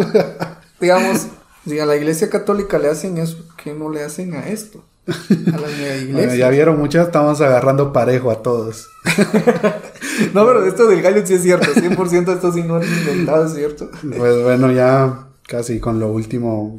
digamos, 0.81 1.27
si 1.67 1.79
a 1.79 1.87
la 1.87 1.97
iglesia 1.97 2.31
católica 2.31 2.79
le 2.79 2.89
hacen 2.89 3.19
eso, 3.19 3.39
¿qué 3.63 3.73
no 3.75 3.91
le 3.91 4.03
hacen 4.05 4.35
a 4.35 4.49
esto? 4.49 4.85
A 5.09 5.13
las 5.59 5.71
mega 5.79 5.97
iglesias. 5.97 6.13
Bueno, 6.13 6.35
ya 6.35 6.49
vieron 6.51 6.79
muchas, 6.79 7.07
estamos 7.07 7.41
agarrando 7.41 7.93
parejo 7.93 8.31
a 8.31 8.43
todos. 8.43 8.89
No, 10.35 10.47
pero 10.47 10.65
esto 10.67 10.87
del 10.89 11.05
Hilux 11.05 11.29
sí 11.29 11.35
es 11.35 11.43
cierto, 11.43 11.73
100% 11.73 12.35
esto 12.35 12.53
sí 12.53 12.63
no 12.63 12.81
es 12.81 12.89
inventado, 12.89 13.47
es 13.47 13.55
cierto. 13.55 13.91
Pues 14.17 14.43
bueno, 14.43 14.73
ya 14.73 15.29
casi 15.47 15.79
con 15.79 16.01
lo 16.01 16.09
último, 16.09 16.79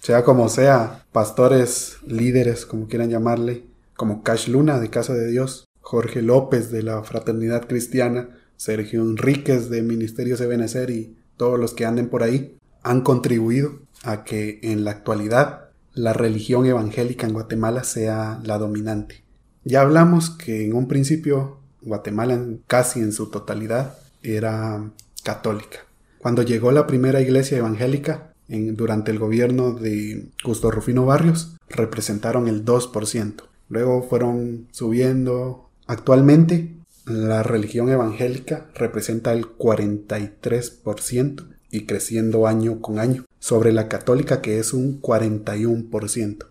sea 0.00 0.24
como 0.24 0.48
sea, 0.48 1.04
pastores, 1.12 1.98
líderes, 2.06 2.66
como 2.66 2.88
quieran 2.88 3.10
llamarle, 3.10 3.64
como 3.98 4.22
Cash 4.22 4.46
Luna 4.48 4.78
de 4.78 4.90
Casa 4.90 5.12
de 5.12 5.26
Dios, 5.26 5.64
Jorge 5.80 6.22
López 6.22 6.70
de 6.70 6.84
la 6.84 7.02
Fraternidad 7.02 7.66
Cristiana, 7.66 8.28
Sergio 8.56 9.02
Enríquez 9.02 9.70
de 9.70 9.82
Ministerios 9.82 10.38
de 10.38 10.46
Benecer 10.46 10.90
y 10.90 11.16
todos 11.36 11.58
los 11.58 11.74
que 11.74 11.84
anden 11.84 12.08
por 12.08 12.22
ahí, 12.22 12.56
han 12.84 13.00
contribuido 13.00 13.80
a 14.04 14.22
que 14.22 14.60
en 14.62 14.84
la 14.84 14.92
actualidad 14.92 15.70
la 15.94 16.12
religión 16.12 16.64
evangélica 16.64 17.26
en 17.26 17.32
Guatemala 17.32 17.82
sea 17.82 18.40
la 18.44 18.56
dominante. 18.58 19.24
Ya 19.64 19.80
hablamos 19.80 20.30
que 20.30 20.64
en 20.64 20.74
un 20.74 20.86
principio 20.86 21.58
Guatemala 21.82 22.40
casi 22.68 23.00
en 23.00 23.12
su 23.12 23.30
totalidad 23.30 23.98
era 24.22 24.92
católica. 25.24 25.78
Cuando 26.18 26.42
llegó 26.42 26.70
la 26.70 26.86
primera 26.86 27.20
iglesia 27.20 27.58
evangélica 27.58 28.32
en- 28.48 28.76
durante 28.76 29.10
el 29.10 29.18
gobierno 29.18 29.72
de 29.72 30.28
Justo 30.44 30.70
Rufino 30.70 31.04
Barrios, 31.04 31.56
representaron 31.68 32.46
el 32.46 32.64
2%. 32.64 33.47
Luego 33.68 34.02
fueron 34.02 34.68
subiendo. 34.72 35.70
Actualmente, 35.86 36.74
la 37.06 37.42
religión 37.42 37.88
evangélica 37.88 38.68
representa 38.74 39.32
el 39.32 39.46
43% 39.46 41.46
y 41.70 41.86
creciendo 41.86 42.46
año 42.46 42.80
con 42.80 42.98
año, 42.98 43.24
sobre 43.38 43.72
la 43.72 43.88
católica 43.88 44.40
que 44.40 44.58
es 44.58 44.72
un 44.72 45.00
41%. 45.00 46.46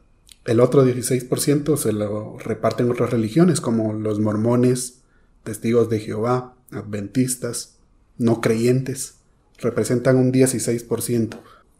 El 0.45 0.60
otro 0.60 0.85
16% 0.85 1.77
se 1.77 1.91
lo 1.91 2.38
reparten 2.38 2.89
otras 2.89 3.10
religiones 3.10 3.60
como 3.60 3.94
los 3.94 4.19
mormones, 4.19 5.02
testigos 5.44 5.89
de 5.89 5.99
Jehová, 5.99 6.56
adventistas, 6.72 7.77
no 8.18 8.41
creyentes, 8.41 9.15
representan 9.57 10.18
un 10.18 10.31
16%. 10.31 11.39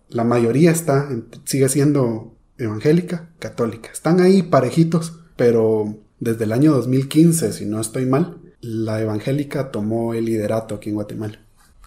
La 0.10 0.24
mayoría 0.24 0.72
está, 0.72 1.10
sigue 1.46 1.70
siendo 1.70 2.36
evangélica, 2.58 3.30
católica. 3.40 3.92
Están 3.92 4.20
ahí 4.20 4.44
parejitos, 4.44 5.20
pero 5.38 5.96
desde 6.20 6.44
el 6.44 6.52
año 6.52 6.74
2015, 6.74 7.54
si 7.54 7.66
no 7.66 7.80
estoy 7.80 8.06
mal, 8.06 8.38
la 8.60 9.02
evangélica 9.02 9.72
tomó 9.72 10.14
el 10.14 10.26
liderato 10.26 10.76
aquí 10.76 10.90
en 10.90 10.96
Guatemala. 10.96 11.40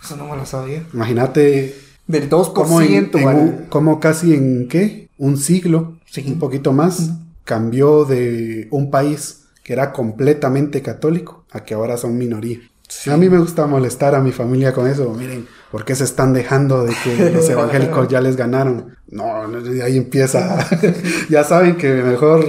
Eso 0.02 0.16
no 0.16 0.27
me 0.28 0.36
lo 0.36 0.47
sabía. 0.47 0.85
Imagínate 0.94 1.74
Del 2.06 2.28
2%, 2.31 2.52
cómo, 2.55 2.81
en- 2.81 3.10
en 3.12 3.24
vale. 3.24 3.39
un- 3.40 3.66
cómo 3.68 4.01
casi 4.01 4.32
en 4.35 4.66
qué? 4.68 5.09
Un 5.18 5.36
siglo, 5.36 5.98
Sí. 6.06 6.24
un 6.27 6.39
poquito 6.39 6.72
más, 6.72 7.10
cambió 7.44 8.05
de 8.05 8.68
un 8.70 8.90
país 8.90 9.43
que 9.62 9.72
era 9.74 9.93
completamente 9.93 10.81
católico 10.82 11.44
a 11.51 11.64
que 11.64 11.74
ahora 11.74 11.97
son 11.98 12.16
minoría. 12.16 12.59
A 13.09 13.16
mí 13.16 13.28
me 13.28 13.39
gusta 13.39 13.66
molestar 13.66 14.14
a 14.16 14.20
mi 14.20 14.32
familia 14.32 14.72
con 14.72 14.89
eso. 14.89 15.12
Miren, 15.14 15.47
¿por 15.70 15.85
qué 15.85 15.94
se 15.94 16.02
están 16.05 16.32
dejando 16.32 16.82
de 16.85 16.93
que 17.05 17.31
los 17.31 17.48
evangélicos 17.48 18.09
ya 18.09 18.20
les 18.20 18.35
ganaron? 18.36 18.97
No, 19.09 19.24
ahí 19.85 19.97
empieza. 19.97 20.66
ya 21.28 21.44
saben 21.44 21.77
que 21.77 21.89
mejor 22.02 22.44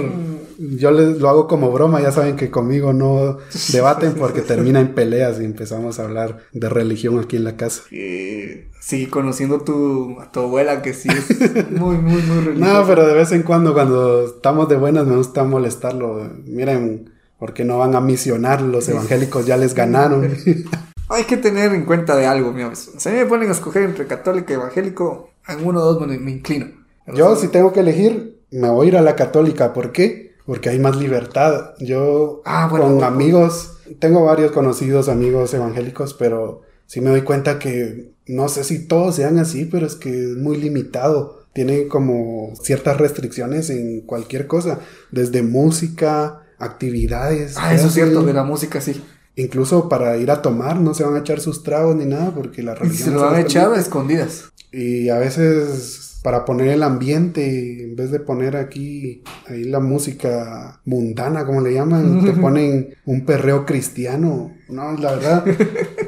yo 0.70 0.90
les 0.90 1.18
lo 1.18 1.28
hago 1.28 1.48
como 1.48 1.72
broma. 1.72 2.00
Ya 2.00 2.12
saben 2.12 2.36
que 2.36 2.50
conmigo 2.50 2.92
no 2.92 3.38
debaten 3.72 4.14
porque 4.14 4.40
termina 4.42 4.80
en 4.80 4.94
peleas 4.94 5.40
y 5.40 5.44
empezamos 5.44 5.98
a 5.98 6.04
hablar 6.04 6.38
de 6.52 6.68
religión 6.68 7.18
aquí 7.18 7.36
en 7.36 7.44
la 7.44 7.56
casa. 7.56 7.82
Eh, 7.90 8.68
sí, 8.80 9.06
conociendo 9.06 9.60
tu, 9.60 10.20
a 10.20 10.30
tu 10.30 10.40
abuela 10.40 10.82
que 10.82 10.94
sí 10.94 11.08
es 11.08 11.70
muy, 11.70 11.96
muy, 11.96 12.22
muy 12.22 12.40
religiosa. 12.44 12.72
No, 12.72 12.86
pero 12.86 13.06
de 13.06 13.14
vez 13.14 13.32
en 13.32 13.42
cuando, 13.42 13.74
cuando 13.74 14.26
estamos 14.26 14.68
de 14.68 14.76
buenas, 14.76 15.06
me 15.06 15.16
gusta 15.16 15.44
molestarlo. 15.44 16.30
Miren, 16.44 17.10
¿por 17.38 17.52
qué 17.54 17.64
no 17.64 17.78
van 17.78 17.94
a 17.94 18.00
misionar? 18.00 18.62
Los 18.62 18.88
evangélicos 18.88 19.46
ya 19.46 19.56
les 19.56 19.74
ganaron. 19.74 20.28
Hay 21.08 21.24
que 21.24 21.36
tener 21.36 21.74
en 21.74 21.84
cuenta 21.84 22.16
de 22.16 22.26
algo, 22.26 22.52
mi 22.52 22.62
Si 22.74 23.08
a 23.08 23.12
mí 23.12 23.18
me 23.18 23.26
ponen 23.26 23.50
a 23.50 23.52
escoger 23.52 23.82
entre 23.82 24.06
católico 24.06 24.50
y 24.52 24.54
evangélico, 24.54 25.30
en 25.46 25.66
uno 25.66 25.80
o 25.80 25.92
dos 25.92 26.06
me, 26.06 26.18
me 26.18 26.30
inclino. 26.30 26.68
Yo, 27.14 27.36
si 27.36 27.48
tengo 27.48 27.72
que 27.72 27.80
elegir, 27.80 28.40
me 28.50 28.70
voy 28.70 28.86
a 28.86 28.88
ir 28.88 28.96
a 28.96 29.02
la 29.02 29.16
católica. 29.16 29.72
¿Por 29.72 29.92
qué? 29.92 30.31
Porque 30.46 30.68
hay 30.70 30.78
más 30.78 30.96
libertad. 30.96 31.74
Yo, 31.78 32.42
Ah, 32.44 32.66
bueno, 32.70 32.86
con 32.86 32.94
bueno. 32.96 33.06
amigos, 33.08 33.78
tengo 34.00 34.24
varios 34.24 34.52
conocidos 34.52 35.08
amigos 35.08 35.54
evangélicos, 35.54 36.14
pero 36.14 36.62
sí 36.86 37.00
me 37.00 37.10
doy 37.10 37.22
cuenta 37.22 37.58
que 37.58 38.12
no 38.26 38.48
sé 38.48 38.64
si 38.64 38.86
todos 38.86 39.16
sean 39.16 39.38
así, 39.38 39.64
pero 39.66 39.86
es 39.86 39.94
que 39.94 40.10
es 40.10 40.36
muy 40.36 40.56
limitado. 40.56 41.42
Tiene 41.52 41.86
como 41.86 42.54
ciertas 42.62 42.96
restricciones 42.98 43.68
en 43.70 44.00
cualquier 44.02 44.46
cosa, 44.46 44.78
desde 45.10 45.42
música, 45.42 46.42
actividades. 46.58 47.54
Ah, 47.58 47.74
eso 47.74 47.88
es 47.88 47.94
cierto, 47.94 48.22
de 48.22 48.32
la 48.32 48.44
música 48.44 48.80
sí. 48.80 49.02
Incluso 49.36 49.88
para 49.88 50.16
ir 50.18 50.30
a 50.30 50.42
tomar 50.42 50.78
no 50.78 50.92
se 50.94 51.04
van 51.04 51.14
a 51.14 51.20
echar 51.20 51.40
sus 51.40 51.62
tragos 51.62 51.96
ni 51.96 52.04
nada 52.04 52.32
porque 52.34 52.62
la 52.62 52.72
Y 52.72 52.76
religión 52.76 53.08
se 53.08 53.14
lo 53.14 53.20
van 53.22 53.34
a 53.34 53.40
echar 53.40 53.72
a 53.72 53.78
escondidas. 53.80 54.44
Y 54.70 55.08
a 55.08 55.18
veces 55.18 56.11
para 56.22 56.44
poner 56.44 56.68
el 56.68 56.82
ambiente, 56.84 57.82
en 57.84 57.96
vez 57.96 58.10
de 58.12 58.20
poner 58.20 58.56
aquí 58.56 59.22
ahí 59.48 59.64
la 59.64 59.80
música 59.80 60.80
mundana, 60.84 61.44
como 61.44 61.60
le 61.60 61.74
llaman, 61.74 62.24
te 62.24 62.32
ponen 62.40 62.94
un 63.06 63.24
perreo 63.26 63.66
cristiano. 63.66 64.52
No, 64.68 64.92
la 64.92 65.12
verdad, 65.16 65.44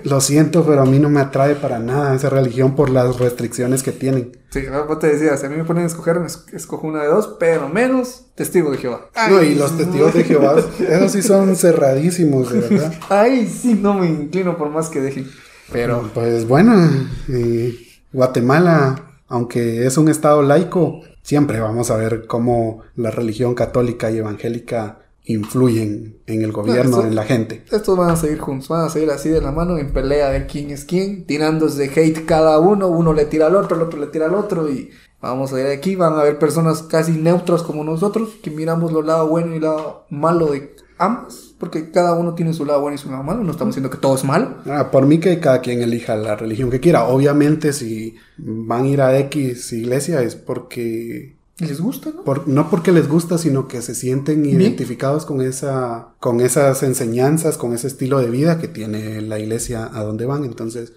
lo 0.04 0.20
siento, 0.20 0.64
pero 0.64 0.82
a 0.82 0.86
mí 0.86 0.98
no 0.98 1.10
me 1.10 1.20
atrae 1.20 1.54
para 1.54 1.78
nada 1.80 2.14
esa 2.14 2.30
religión 2.30 2.74
por 2.74 2.88
las 2.90 3.18
restricciones 3.18 3.82
que 3.82 3.92
tienen. 3.92 4.32
Sí, 4.50 4.62
vos 4.88 4.98
te 5.00 5.08
decías, 5.08 5.40
si 5.40 5.46
a 5.46 5.50
mí 5.50 5.56
me 5.56 5.64
ponen 5.64 5.82
a 5.82 5.86
escoger, 5.86 6.18
me 6.20 6.26
es- 6.28 6.44
escojo 6.52 6.86
una 6.86 7.02
de 7.02 7.08
dos, 7.08 7.36
pero 7.38 7.68
menos 7.68 8.26
testigo 8.36 8.70
de 8.70 8.78
Jehová. 8.78 9.10
No, 9.28 9.42
y 9.42 9.54
los 9.56 9.76
testigos 9.76 10.14
de 10.14 10.24
Jehová, 10.24 10.54
esos 10.88 11.12
sí 11.12 11.22
son 11.22 11.56
cerradísimos, 11.56 12.50
de 12.52 12.60
verdad. 12.60 12.94
Ay, 13.10 13.46
sí, 13.48 13.74
no 13.74 13.94
me 13.94 14.06
inclino 14.06 14.56
por 14.56 14.70
más 14.70 14.88
que 14.88 15.00
dejen. 15.00 15.26
Pero, 15.72 16.08
Pues 16.14 16.46
bueno, 16.46 16.88
eh, 17.28 17.76
Guatemala, 18.12 19.13
aunque 19.28 19.86
es 19.86 19.96
un 19.98 20.08
estado 20.08 20.42
laico, 20.42 21.00
siempre 21.22 21.60
vamos 21.60 21.90
a 21.90 21.96
ver 21.96 22.26
cómo 22.26 22.80
la 22.96 23.10
religión 23.10 23.54
católica 23.54 24.10
y 24.10 24.18
evangélica 24.18 25.00
influyen 25.26 26.18
en 26.26 26.42
el 26.42 26.52
gobierno, 26.52 26.98
eso- 26.98 27.06
en 27.06 27.14
la 27.14 27.24
gente. 27.24 27.64
estos 27.72 27.96
van 27.96 28.10
a 28.10 28.16
seguir 28.16 28.38
juntos, 28.38 28.68
van 28.68 28.84
a 28.86 28.90
seguir 28.90 29.10
así 29.10 29.28
de 29.30 29.40
la 29.40 29.52
mano 29.52 29.78
en 29.78 29.92
pelea 29.92 30.30
de 30.30 30.46
quién 30.46 30.70
es 30.70 30.84
quién, 30.84 31.24
tirándose 31.26 31.84
hate 31.94 32.24
cada 32.26 32.58
uno, 32.58 32.88
uno 32.88 33.12
le 33.12 33.24
tira 33.24 33.46
al 33.46 33.56
otro, 33.56 33.76
el 33.76 33.82
otro 33.82 33.98
le 33.98 34.06
tira 34.08 34.26
al 34.26 34.34
otro 34.34 34.68
y 34.68 34.90
vamos 35.22 35.52
a 35.54 35.60
ir 35.60 35.66
aquí, 35.66 35.96
van 35.96 36.12
a 36.12 36.20
haber 36.20 36.38
personas 36.38 36.82
casi 36.82 37.12
neutras 37.12 37.62
como 37.62 37.84
nosotros, 37.84 38.30
que 38.42 38.50
miramos 38.50 38.92
lo 38.92 39.00
lado 39.02 39.26
bueno 39.28 39.52
y 39.52 39.56
el 39.56 39.62
lado 39.62 40.04
malo 40.10 40.48
de 40.52 40.76
ambos, 40.98 41.53
porque 41.64 41.90
cada 41.90 42.12
uno 42.14 42.34
tiene 42.34 42.52
su 42.52 42.64
lado 42.64 42.80
bueno 42.80 42.94
y 42.94 42.98
su 42.98 43.10
lado 43.10 43.22
malo, 43.22 43.42
no 43.42 43.50
estamos 43.50 43.72
diciendo 43.74 43.90
que 43.90 43.96
todo 43.98 44.14
es 44.14 44.24
malo. 44.24 44.56
Ah, 44.66 44.90
por 44.90 45.06
mí 45.06 45.18
que 45.18 45.40
cada 45.40 45.60
quien 45.60 45.82
elija 45.82 46.14
la 46.16 46.36
religión 46.36 46.70
que 46.70 46.80
quiera. 46.80 47.04
Obviamente 47.04 47.72
si 47.72 48.16
van 48.36 48.84
a 48.84 48.88
ir 48.88 49.00
a 49.00 49.18
X 49.18 49.72
iglesia 49.72 50.22
es 50.22 50.34
porque 50.36 51.34
¿Les 51.58 51.80
gusta, 51.80 52.10
no? 52.10 52.24
por- 52.24 52.48
no 52.48 52.68
porque 52.68 52.90
les 52.92 53.08
gusta, 53.08 53.38
sino 53.38 53.68
que 53.68 53.80
se 53.80 53.94
sienten 53.94 54.42
Bien. 54.42 54.60
identificados 54.60 55.24
con 55.24 55.40
esa, 55.40 56.08
con 56.20 56.40
esas 56.40 56.82
enseñanzas, 56.82 57.56
con 57.58 57.72
ese 57.74 57.86
estilo 57.86 58.18
de 58.20 58.28
vida 58.30 58.58
que 58.58 58.66
tiene 58.68 59.20
la 59.22 59.38
iglesia 59.38 59.88
a 59.94 60.02
donde 60.02 60.26
van. 60.26 60.44
Entonces, 60.44 60.92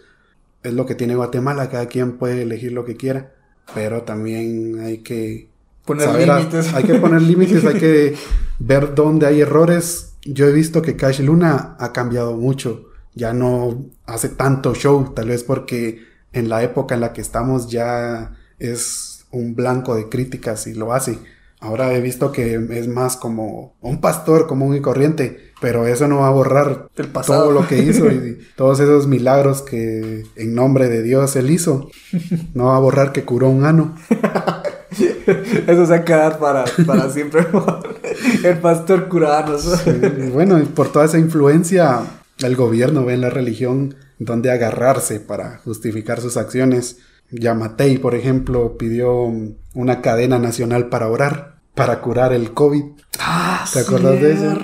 es 0.63 0.73
lo 0.73 0.85
que 0.87 0.95
tiene 0.95 1.15
Guatemala, 1.15 1.69
cada 1.69 1.85
quien 1.85 2.13
puede 2.17 2.41
elegir 2.41 2.71
lo 2.71 2.85
que 2.85 2.95
quiera, 2.97 3.33
pero 3.75 4.01
también 4.01 4.79
hay 4.83 4.97
que 4.99 5.47
Poner 5.85 6.09
límites. 6.27 6.73
hay 6.73 6.83
que 6.83 6.95
poner 6.95 7.21
límites, 7.21 7.63
hay 7.63 7.75
que 7.79 8.15
ver 8.59 8.93
dónde 8.95 9.25
hay 9.27 9.41
errores. 9.41 10.13
Yo 10.33 10.47
he 10.47 10.51
visto 10.51 10.81
que 10.81 10.95
Cash 10.95 11.21
Luna 11.21 11.75
ha 11.79 11.93
cambiado 11.93 12.35
mucho, 12.35 12.89
ya 13.15 13.33
no 13.33 13.85
hace 14.05 14.29
tanto 14.29 14.73
show, 14.73 15.13
tal 15.13 15.29
vez 15.29 15.43
porque 15.43 16.05
en 16.33 16.49
la 16.49 16.63
época 16.63 16.95
en 16.95 17.01
la 17.01 17.13
que 17.13 17.21
estamos 17.21 17.69
ya 17.69 18.35
es 18.59 19.25
un 19.31 19.55
blanco 19.55 19.95
de 19.95 20.09
críticas 20.09 20.67
y 20.67 20.73
lo 20.73 20.93
hace. 20.93 21.19
Ahora 21.59 21.91
he 21.93 22.01
visto 22.01 22.31
que 22.31 22.53
es 22.71 22.87
más 22.87 23.17
como 23.17 23.75
un 23.81 23.99
pastor 23.99 24.45
común 24.45 24.75
y 24.75 24.81
corriente, 24.81 25.53
pero 25.59 25.87
eso 25.87 26.07
no 26.07 26.19
va 26.19 26.27
a 26.27 26.31
borrar 26.31 26.87
El 26.95 27.07
pasado. 27.07 27.43
todo 27.45 27.51
lo 27.51 27.67
que 27.67 27.79
hizo 27.79 28.11
y 28.11 28.37
todos 28.55 28.79
esos 28.79 29.07
milagros 29.07 29.63
que 29.63 30.23
en 30.35 30.53
nombre 30.53 30.87
de 30.87 31.01
Dios 31.01 31.35
él 31.35 31.49
hizo. 31.49 31.89
No 32.53 32.65
va 32.65 32.77
a 32.77 32.79
borrar 32.79 33.11
que 33.11 33.25
curó 33.25 33.49
un 33.49 33.65
ano. 33.65 33.95
Eso 35.67 35.85
se 35.85 35.91
va 35.91 35.95
a 35.97 36.05
quedar 36.05 36.39
para, 36.39 36.65
para 36.85 37.09
siempre. 37.09 37.45
el 38.43 38.57
pastor 38.59 39.07
curanos. 39.07 39.83
Y 39.85 40.29
bueno, 40.29 40.59
y 40.59 40.63
por 40.65 40.91
toda 40.91 41.05
esa 41.05 41.17
influencia, 41.17 42.01
el 42.39 42.55
gobierno 42.55 43.05
ve 43.05 43.13
en 43.13 43.21
la 43.21 43.29
religión 43.29 43.95
donde 44.19 44.51
agarrarse 44.51 45.19
para 45.19 45.59
justificar 45.63 46.21
sus 46.21 46.37
acciones. 46.37 46.97
Yamatei, 47.31 47.97
por 47.97 48.15
ejemplo, 48.15 48.77
pidió 48.77 49.31
una 49.73 50.01
cadena 50.01 50.39
nacional 50.39 50.87
para 50.87 51.07
orar, 51.09 51.57
para 51.75 52.01
curar 52.01 52.31
el 52.33 52.53
COVID. 52.53 52.83
Ah, 53.19 53.65
¿Te 53.71 53.79
acuerdas 53.79 54.21
de 54.21 54.33
eso? 54.33 54.57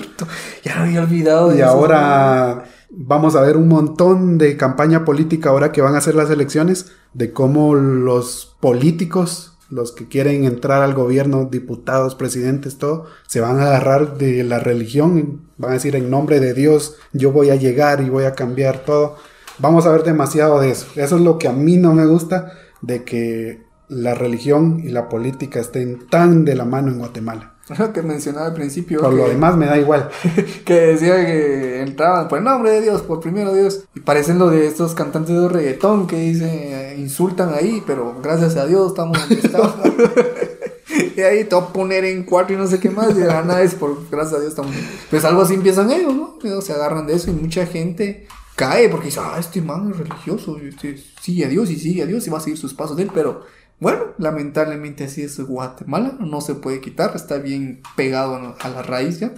Ya 0.63 0.75
me 0.77 0.81
había 0.83 1.01
olvidado 1.01 1.49
de 1.49 1.57
Y 1.57 1.59
eso. 1.59 1.69
ahora 1.69 2.63
vamos 2.89 3.35
a 3.35 3.41
ver 3.41 3.57
un 3.57 3.67
montón 3.67 4.37
de 4.37 4.55
campaña 4.55 5.03
política 5.03 5.49
ahora 5.49 5.71
que 5.71 5.81
van 5.81 5.95
a 5.95 5.97
hacer 5.97 6.15
las 6.15 6.29
elecciones, 6.29 6.91
de 7.13 7.33
cómo 7.33 7.75
los 7.75 8.55
políticos, 8.59 9.52
los 9.73 9.91
que 9.91 10.07
quieren 10.07 10.45
entrar 10.45 10.83
al 10.83 10.93
gobierno, 10.93 11.45
diputados, 11.45 12.13
presidentes, 12.13 12.77
todo, 12.77 13.05
se 13.27 13.41
van 13.41 13.59
a 13.59 13.67
agarrar 13.67 14.17
de 14.17 14.43
la 14.43 14.59
religión, 14.59 15.41
van 15.57 15.71
a 15.71 15.73
decir 15.75 15.95
en 15.95 16.11
nombre 16.11 16.39
de 16.39 16.53
Dios, 16.53 16.95
yo 17.11 17.31
voy 17.31 17.49
a 17.49 17.55
llegar 17.55 18.01
y 18.01 18.09
voy 18.09 18.25
a 18.25 18.35
cambiar 18.35 18.85
todo. 18.85 19.15
Vamos 19.57 19.85
a 19.85 19.91
ver 19.91 20.03
demasiado 20.03 20.59
de 20.59 20.71
eso. 20.71 20.87
Eso 20.95 21.15
es 21.15 21.21
lo 21.21 21.39
que 21.39 21.47
a 21.47 21.53
mí 21.53 21.77
no 21.77 21.93
me 21.93 22.05
gusta, 22.05 22.53
de 22.81 23.03
que 23.03 23.63
la 23.87 24.13
religión 24.13 24.81
y 24.83 24.89
la 24.89 25.09
política 25.09 25.59
estén 25.59 26.07
tan 26.07 26.45
de 26.45 26.55
la 26.55 26.65
mano 26.65 26.91
en 26.91 26.99
Guatemala. 26.99 27.52
Lo 27.69 27.93
que 27.93 28.01
mencionaba 28.01 28.47
al 28.47 28.53
principio. 28.53 28.99
Por 28.99 29.11
que, 29.11 29.15
lo 29.15 29.29
demás 29.29 29.55
me 29.55 29.65
da 29.65 29.77
igual. 29.77 30.09
que 30.65 30.73
decía 30.73 31.25
que 31.25 31.81
entraban 31.81 32.27
por 32.27 32.39
el 32.39 32.43
nombre 32.43 32.71
de 32.71 32.81
Dios, 32.81 33.01
por 33.01 33.21
primero 33.21 33.53
Dios. 33.53 33.85
Y 33.95 34.01
parecen 34.01 34.37
lo 34.37 34.49
de 34.49 34.67
estos 34.67 34.93
cantantes 34.93 35.33
de 35.35 35.47
reggaetón 35.47 36.05
que 36.05 36.17
dicen, 36.17 36.49
eh, 36.51 36.95
insultan 36.97 37.53
ahí, 37.53 37.81
pero 37.87 38.19
gracias 38.21 38.57
a 38.57 38.65
Dios 38.65 38.91
estamos 38.91 39.17
donde 39.17 39.35
estamos. 39.35 39.75
y 41.15 41.21
ahí 41.21 41.47
a 41.49 41.59
poner 41.67 42.03
en 42.03 42.23
cuatro 42.23 42.53
y 42.53 42.57
no 42.57 42.67
sé 42.67 42.79
qué 42.79 42.89
más. 42.89 43.11
Y 43.11 43.21
de 43.21 43.27
la 43.27 43.43
nada 43.43 43.61
es 43.61 43.75
por 43.75 44.09
gracias 44.09 44.35
a 44.35 44.39
Dios 44.39 44.49
estamos. 44.49 44.75
Pues 45.09 45.23
algo 45.23 45.41
así 45.41 45.53
empiezan 45.53 45.89
ellos, 45.89 46.13
¿no? 46.13 46.37
Ellos 46.43 46.65
se 46.65 46.73
agarran 46.73 47.07
de 47.07 47.13
eso 47.13 47.31
y 47.31 47.33
mucha 47.33 47.65
gente 47.65 48.27
cae 48.55 48.89
porque 48.89 49.05
dice, 49.05 49.21
ah, 49.21 49.37
este 49.39 49.61
man 49.61 49.91
es 49.91 49.97
religioso, 49.97 50.57
este 50.57 50.97
sigue 51.21 51.45
a 51.45 51.47
Dios 51.47 51.69
y 51.69 51.77
sigue 51.77 52.03
a 52.03 52.05
Dios 52.05 52.27
y 52.27 52.29
va 52.29 52.37
a 52.37 52.41
seguir 52.41 52.57
sus 52.57 52.73
pasos 52.73 52.97
de 52.97 53.03
él, 53.03 53.11
pero 53.13 53.41
bueno, 53.83 54.05
lamentablemente 54.17 55.03
así 55.03 55.21
es 55.21 55.39
Guatemala, 55.39 56.15
no 56.19 56.41
se 56.41 56.55
puede 56.55 56.81
quitar, 56.81 57.11
está 57.15 57.37
bien 57.37 57.81
pegado 57.95 58.55
a 58.59 58.69
la 58.69 58.81
raíz 58.81 59.19
ya. 59.19 59.33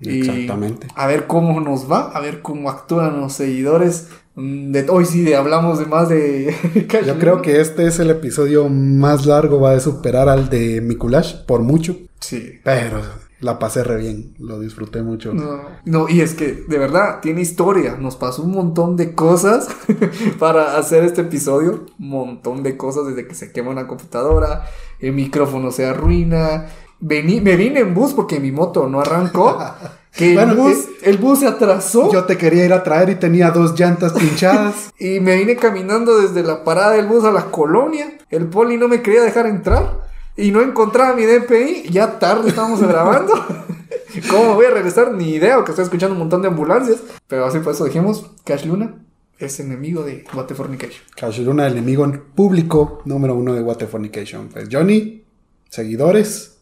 Y 0.00 0.18
Exactamente. 0.18 0.88
a 0.96 1.06
ver 1.06 1.26
cómo 1.26 1.60
nos 1.60 1.90
va, 1.90 2.10
a 2.10 2.20
ver 2.20 2.42
cómo 2.42 2.68
actúan 2.68 3.20
los 3.20 3.32
seguidores. 3.32 4.08
mm, 4.34 4.72
De, 4.72 4.90
hoy 4.90 5.04
sí 5.06 5.22
de, 5.22 5.36
hablamos 5.36 5.78
de 5.78 5.86
más 5.86 6.08
de... 6.08 6.54
Yo 7.06 7.18
creo 7.18 7.40
que 7.40 7.60
este 7.60 7.86
es 7.86 7.98
el 8.00 8.10
episodio 8.10 8.68
más 8.68 9.24
largo, 9.24 9.60
va 9.60 9.72
a 9.72 9.80
superar 9.80 10.28
al 10.28 10.50
de 10.50 10.80
Mikulash 10.82 11.36
por 11.46 11.62
mucho. 11.62 11.96
Sí. 12.20 12.58
Pero 12.64 13.00
la 13.40 13.58
pasé 13.58 13.84
re 13.84 13.96
bien, 13.96 14.34
lo 14.38 14.58
disfruté 14.60 15.02
mucho. 15.02 15.34
No, 15.34 15.60
no, 15.84 16.08
y 16.08 16.20
es 16.20 16.34
que 16.34 16.52
de 16.52 16.78
verdad 16.78 17.20
tiene 17.20 17.42
historia. 17.42 17.96
Nos 17.98 18.16
pasó 18.16 18.42
un 18.42 18.52
montón 18.52 18.96
de 18.96 19.14
cosas 19.14 19.68
para 20.38 20.78
hacer 20.78 21.04
este 21.04 21.22
episodio. 21.22 21.86
Un 21.98 22.08
montón 22.08 22.62
de 22.62 22.76
cosas 22.76 23.06
desde 23.06 23.26
que 23.26 23.34
se 23.34 23.52
quema 23.52 23.70
una 23.70 23.86
computadora, 23.86 24.64
el 25.00 25.12
micrófono 25.12 25.70
se 25.72 25.84
arruina. 25.84 26.68
Vení, 27.00 27.40
me 27.40 27.56
vine 27.56 27.80
en 27.80 27.92
bus 27.92 28.14
porque 28.14 28.40
mi 28.40 28.50
moto 28.50 28.88
no 28.88 29.00
arrancó. 29.00 29.58
Que 30.14 30.34
Bueno, 30.34 30.52
el, 30.52 30.58
bus, 30.58 30.76
eh, 30.76 30.88
el 31.02 31.18
bus 31.18 31.40
se 31.40 31.48
atrasó. 31.48 32.12
Yo 32.12 32.22
te 32.22 32.38
quería 32.38 32.64
ir 32.64 32.72
a 32.72 32.84
traer 32.84 33.08
y 33.10 33.16
tenía 33.16 33.50
dos 33.50 33.76
llantas 33.76 34.12
pinchadas. 34.12 34.92
Y 35.00 35.18
me 35.18 35.36
vine 35.36 35.56
caminando 35.56 36.20
desde 36.20 36.44
la 36.44 36.62
parada 36.62 36.92
del 36.92 37.08
bus 37.08 37.24
a 37.24 37.32
la 37.32 37.46
colonia. 37.46 38.16
El 38.30 38.46
poli 38.46 38.76
no 38.76 38.86
me 38.86 39.02
quería 39.02 39.22
dejar 39.22 39.46
entrar. 39.46 40.04
Y 40.36 40.50
no 40.50 40.62
encontraba 40.62 41.14
mi 41.14 41.24
DPI. 41.24 41.90
Ya 41.90 42.18
tarde 42.18 42.48
estábamos 42.48 42.82
grabando. 42.82 43.32
¿Cómo 44.30 44.54
voy 44.54 44.66
a 44.66 44.70
regresar? 44.70 45.12
Ni 45.12 45.30
idea, 45.30 45.62
que 45.64 45.70
estoy 45.70 45.84
escuchando 45.84 46.14
un 46.14 46.20
montón 46.20 46.42
de 46.42 46.48
ambulancias. 46.48 46.98
Pero 47.28 47.46
así 47.46 47.58
por 47.60 47.74
eso 47.74 47.84
dijimos, 47.84 48.30
Cash 48.44 48.64
Luna 48.64 48.96
es 49.38 49.60
enemigo 49.60 50.02
de 50.02 50.24
Fornication. 50.54 51.02
Cash 51.16 51.40
Luna, 51.40 51.66
el 51.66 51.74
enemigo 51.74 52.10
público 52.34 53.02
número 53.04 53.34
uno 53.34 53.54
de 53.54 53.62
What 53.62 53.76
the 53.76 53.86
Fornication. 53.86 54.48
Pues 54.48 54.68
Johnny, 54.70 55.24
seguidores, 55.68 56.58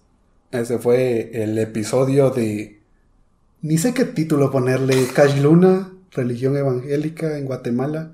ese 0.51 0.79
fue 0.79 1.31
el 1.43 1.59
episodio 1.59 2.31
de... 2.31 2.81
Ni 3.63 3.79
sé 3.79 3.95
qué 3.95 4.05
título 4.05 4.51
ponerle. 4.51 5.07
Cash 5.15 5.41
Luna, 5.41 5.93
religión 6.11 6.57
evangélica 6.57 7.39
en 7.39 7.47
Guatemala. 7.47 8.13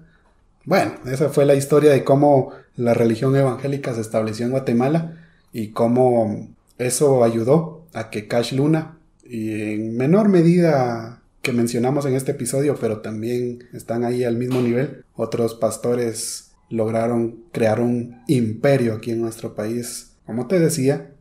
Bueno, 0.65 0.93
esa 1.07 1.31
fue 1.31 1.47
la 1.47 1.55
historia 1.55 1.91
de 1.91 2.05
cómo 2.05 2.53
la 2.77 2.95
religión 2.95 3.35
evangélica 3.35 3.95
se 3.95 4.03
estableció 4.03 4.45
en 4.45 4.53
Guatemala 4.53 5.25
y 5.53 5.69
cómo 5.69 6.49
eso 6.79 7.25
ayudó 7.25 7.87
a 7.95 8.11
que 8.11 8.29
Cash 8.29 8.53
Luna, 8.53 8.99
y 9.25 9.73
en 9.73 9.97
menor 9.97 10.29
medida 10.29 11.23
que 11.43 11.53
mencionamos 11.53 12.07
en 12.07 12.15
este 12.15 12.33
episodio, 12.33 12.77
pero 12.81 13.01
también 13.01 13.69
están 13.73 14.05
ahí 14.05 14.25
al 14.25 14.37
mismo 14.37 14.61
nivel, 14.61 15.05
otros 15.15 15.55
pastores 15.55 16.53
lograron 16.71 17.45
crear 17.53 17.81
un 17.81 18.23
imperio 18.27 18.95
aquí 18.95 19.11
en 19.11 19.21
nuestro 19.21 19.55
país. 19.55 20.13
Como 20.27 20.47
te 20.47 20.61
decía, 20.61 21.13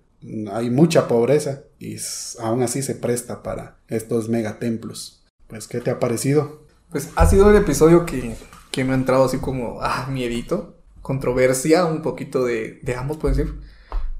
hay 0.51 0.69
mucha 0.69 1.07
pobreza 1.07 1.63
y 1.79 1.97
aún 2.39 2.63
así 2.63 2.81
se 2.81 2.95
presta 2.95 3.43
para 3.43 3.77
estos 3.87 4.29
megatemplos. 4.29 5.23
Pues, 5.47 5.67
¿qué 5.67 5.79
te 5.79 5.91
ha 5.91 5.99
parecido? 5.99 6.65
Pues 6.89 7.09
ha 7.15 7.25
sido 7.25 7.49
el 7.49 7.57
episodio 7.57 8.05
que, 8.05 8.35
que 8.71 8.83
me 8.83 8.93
ha 8.93 8.95
entrado 8.95 9.25
así 9.25 9.37
como, 9.37 9.79
ah, 9.81 10.07
miedito. 10.11 10.75
Controversia, 11.01 11.85
un 11.85 12.01
poquito 12.01 12.43
de, 12.43 12.79
de 12.83 12.95
ambos, 12.95 13.17
puedo 13.17 13.33
decir. 13.33 13.53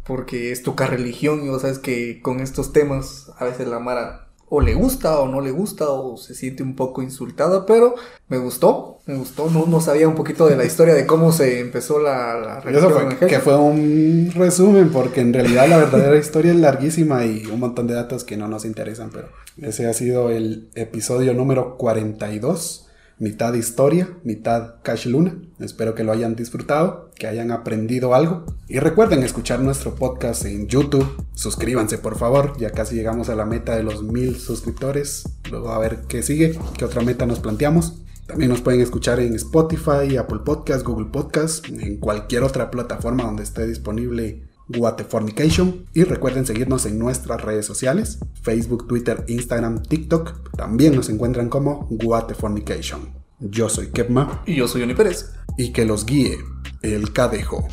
Porque 0.08 0.52
es 0.52 0.64
tocar 0.64 0.90
religión 0.92 1.44
y 1.46 1.50
vos 1.50 1.62
sabes 1.64 1.80
que 1.80 2.22
con 2.22 2.40
estos 2.40 2.72
temas 2.74 3.32
a 3.38 3.44
veces 3.46 3.68
la 3.68 3.80
Mara 3.80 4.24
o 4.50 4.62
le 4.62 4.74
gusta 4.76 5.20
o 5.20 5.28
no 5.28 5.42
le 5.42 5.52
gusta 5.52 5.90
o 5.90 6.16
se 6.16 6.34
siente 6.34 6.64
un 6.64 6.74
poco 6.78 7.02
insultada, 7.02 7.66
pero 7.66 7.96
me 8.30 8.38
gustó, 8.38 9.00
me 9.06 9.16
gustó. 9.18 9.50
No, 9.50 9.66
no 9.66 9.82
sabía 9.82 10.08
un 10.08 10.16
poquito 10.16 10.48
de 10.48 10.56
la 10.56 10.64
historia 10.64 10.94
de 10.94 11.06
cómo 11.06 11.34
se 11.34 11.60
empezó 11.60 12.00
la, 12.00 12.36
la 12.40 12.60
Eso 12.60 12.62
religión 12.62 12.92
fue, 12.94 13.02
evangélica. 13.02 13.28
que 13.28 13.40
fue 13.40 13.58
un 13.58 14.32
resumen, 14.34 14.90
porque 14.90 15.20
en 15.20 15.34
realidad 15.34 15.68
la 15.68 15.78
verdadera 15.78 16.16
historia 16.20 16.52
es 16.52 16.58
larguísima 16.58 17.26
y 17.26 17.46
un 17.48 17.60
montón 17.60 17.88
de 17.88 17.96
datos 17.96 18.24
que 18.24 18.38
no 18.38 18.48
nos 18.48 18.64
interesan, 18.64 19.10
pero 19.12 19.28
ese 19.62 19.86
ha 19.88 19.94
sido 19.94 20.30
el 20.30 20.70
episodio 20.76 21.34
número 21.34 21.76
42, 21.76 22.87
mitad 23.20 23.54
historia, 23.54 24.10
mitad 24.24 24.76
Cash 24.84 25.08
Luna. 25.08 25.36
Espero 25.60 25.96
que 25.96 26.04
lo 26.04 26.12
hayan 26.12 26.36
disfrutado, 26.36 27.12
que 27.16 27.28
hayan 27.28 27.52
aprendido 27.52 28.14
algo. 28.14 28.46
Y 28.68 28.80
recuerden 28.80 29.24
escuchar 29.24 29.60
nuestro 29.60 29.96
podcast 29.96 30.46
en 30.46 30.68
YouTube. 30.68 31.26
Suscríbanse, 31.34 31.98
por 31.98 32.18
favor, 32.18 32.58
ya 32.58 32.72
casi 32.72 32.96
llegamos 32.96 33.30
a 33.30 33.36
la 33.36 33.46
meta 33.46 33.76
de 33.76 33.84
los 33.84 34.04
mil 34.04 34.36
suscriptores. 34.38 35.24
Luego 35.50 35.70
a 35.70 35.80
ver 35.80 36.02
qué 36.08 36.24
sigue, 36.24 36.58
qué 36.78 36.86
otra 36.86 37.02
meta 37.02 37.26
nos 37.26 37.40
planteamos. 37.40 38.02
También 38.28 38.52
nos 38.52 38.62
pueden 38.62 38.82
escuchar 38.82 39.22
en 39.22 39.36
Spotify, 39.36 40.18
Apple 40.18 40.40
Podcast, 40.44 40.86
Google 40.86 41.08
Podcast, 41.12 41.66
en 41.70 41.98
cualquier 41.98 42.44
otra 42.44 42.70
plataforma 42.70 43.24
donde 43.24 43.44
esté 43.44 43.66
disponible 43.66 44.47
Guatefornication. 44.70 45.86
Y 45.94 46.04
recuerden 46.04 46.46
seguirnos 46.46 46.86
en 46.86 47.00
nuestras 47.00 47.42
redes 47.42 47.66
sociales, 47.66 48.20
Facebook, 48.42 48.88
Twitter, 48.88 49.24
Instagram, 49.28 49.84
TikTok. 49.84 50.52
También 50.56 50.96
nos 50.96 51.10
encuentran 51.10 51.50
como 51.50 51.88
Guatefornication. 51.90 53.14
Yo 53.40 53.70
soy 53.70 53.88
Kepma 53.92 54.42
Y 54.48 54.56
yo 54.56 54.68
soy 54.68 54.82
Johnny 54.82 54.96
Pérez. 54.96 55.32
y 55.58 55.72
que 55.72 55.86
los 55.86 56.06
guíe 56.06 56.38
el 56.82 57.14
cadejo. 57.14 57.68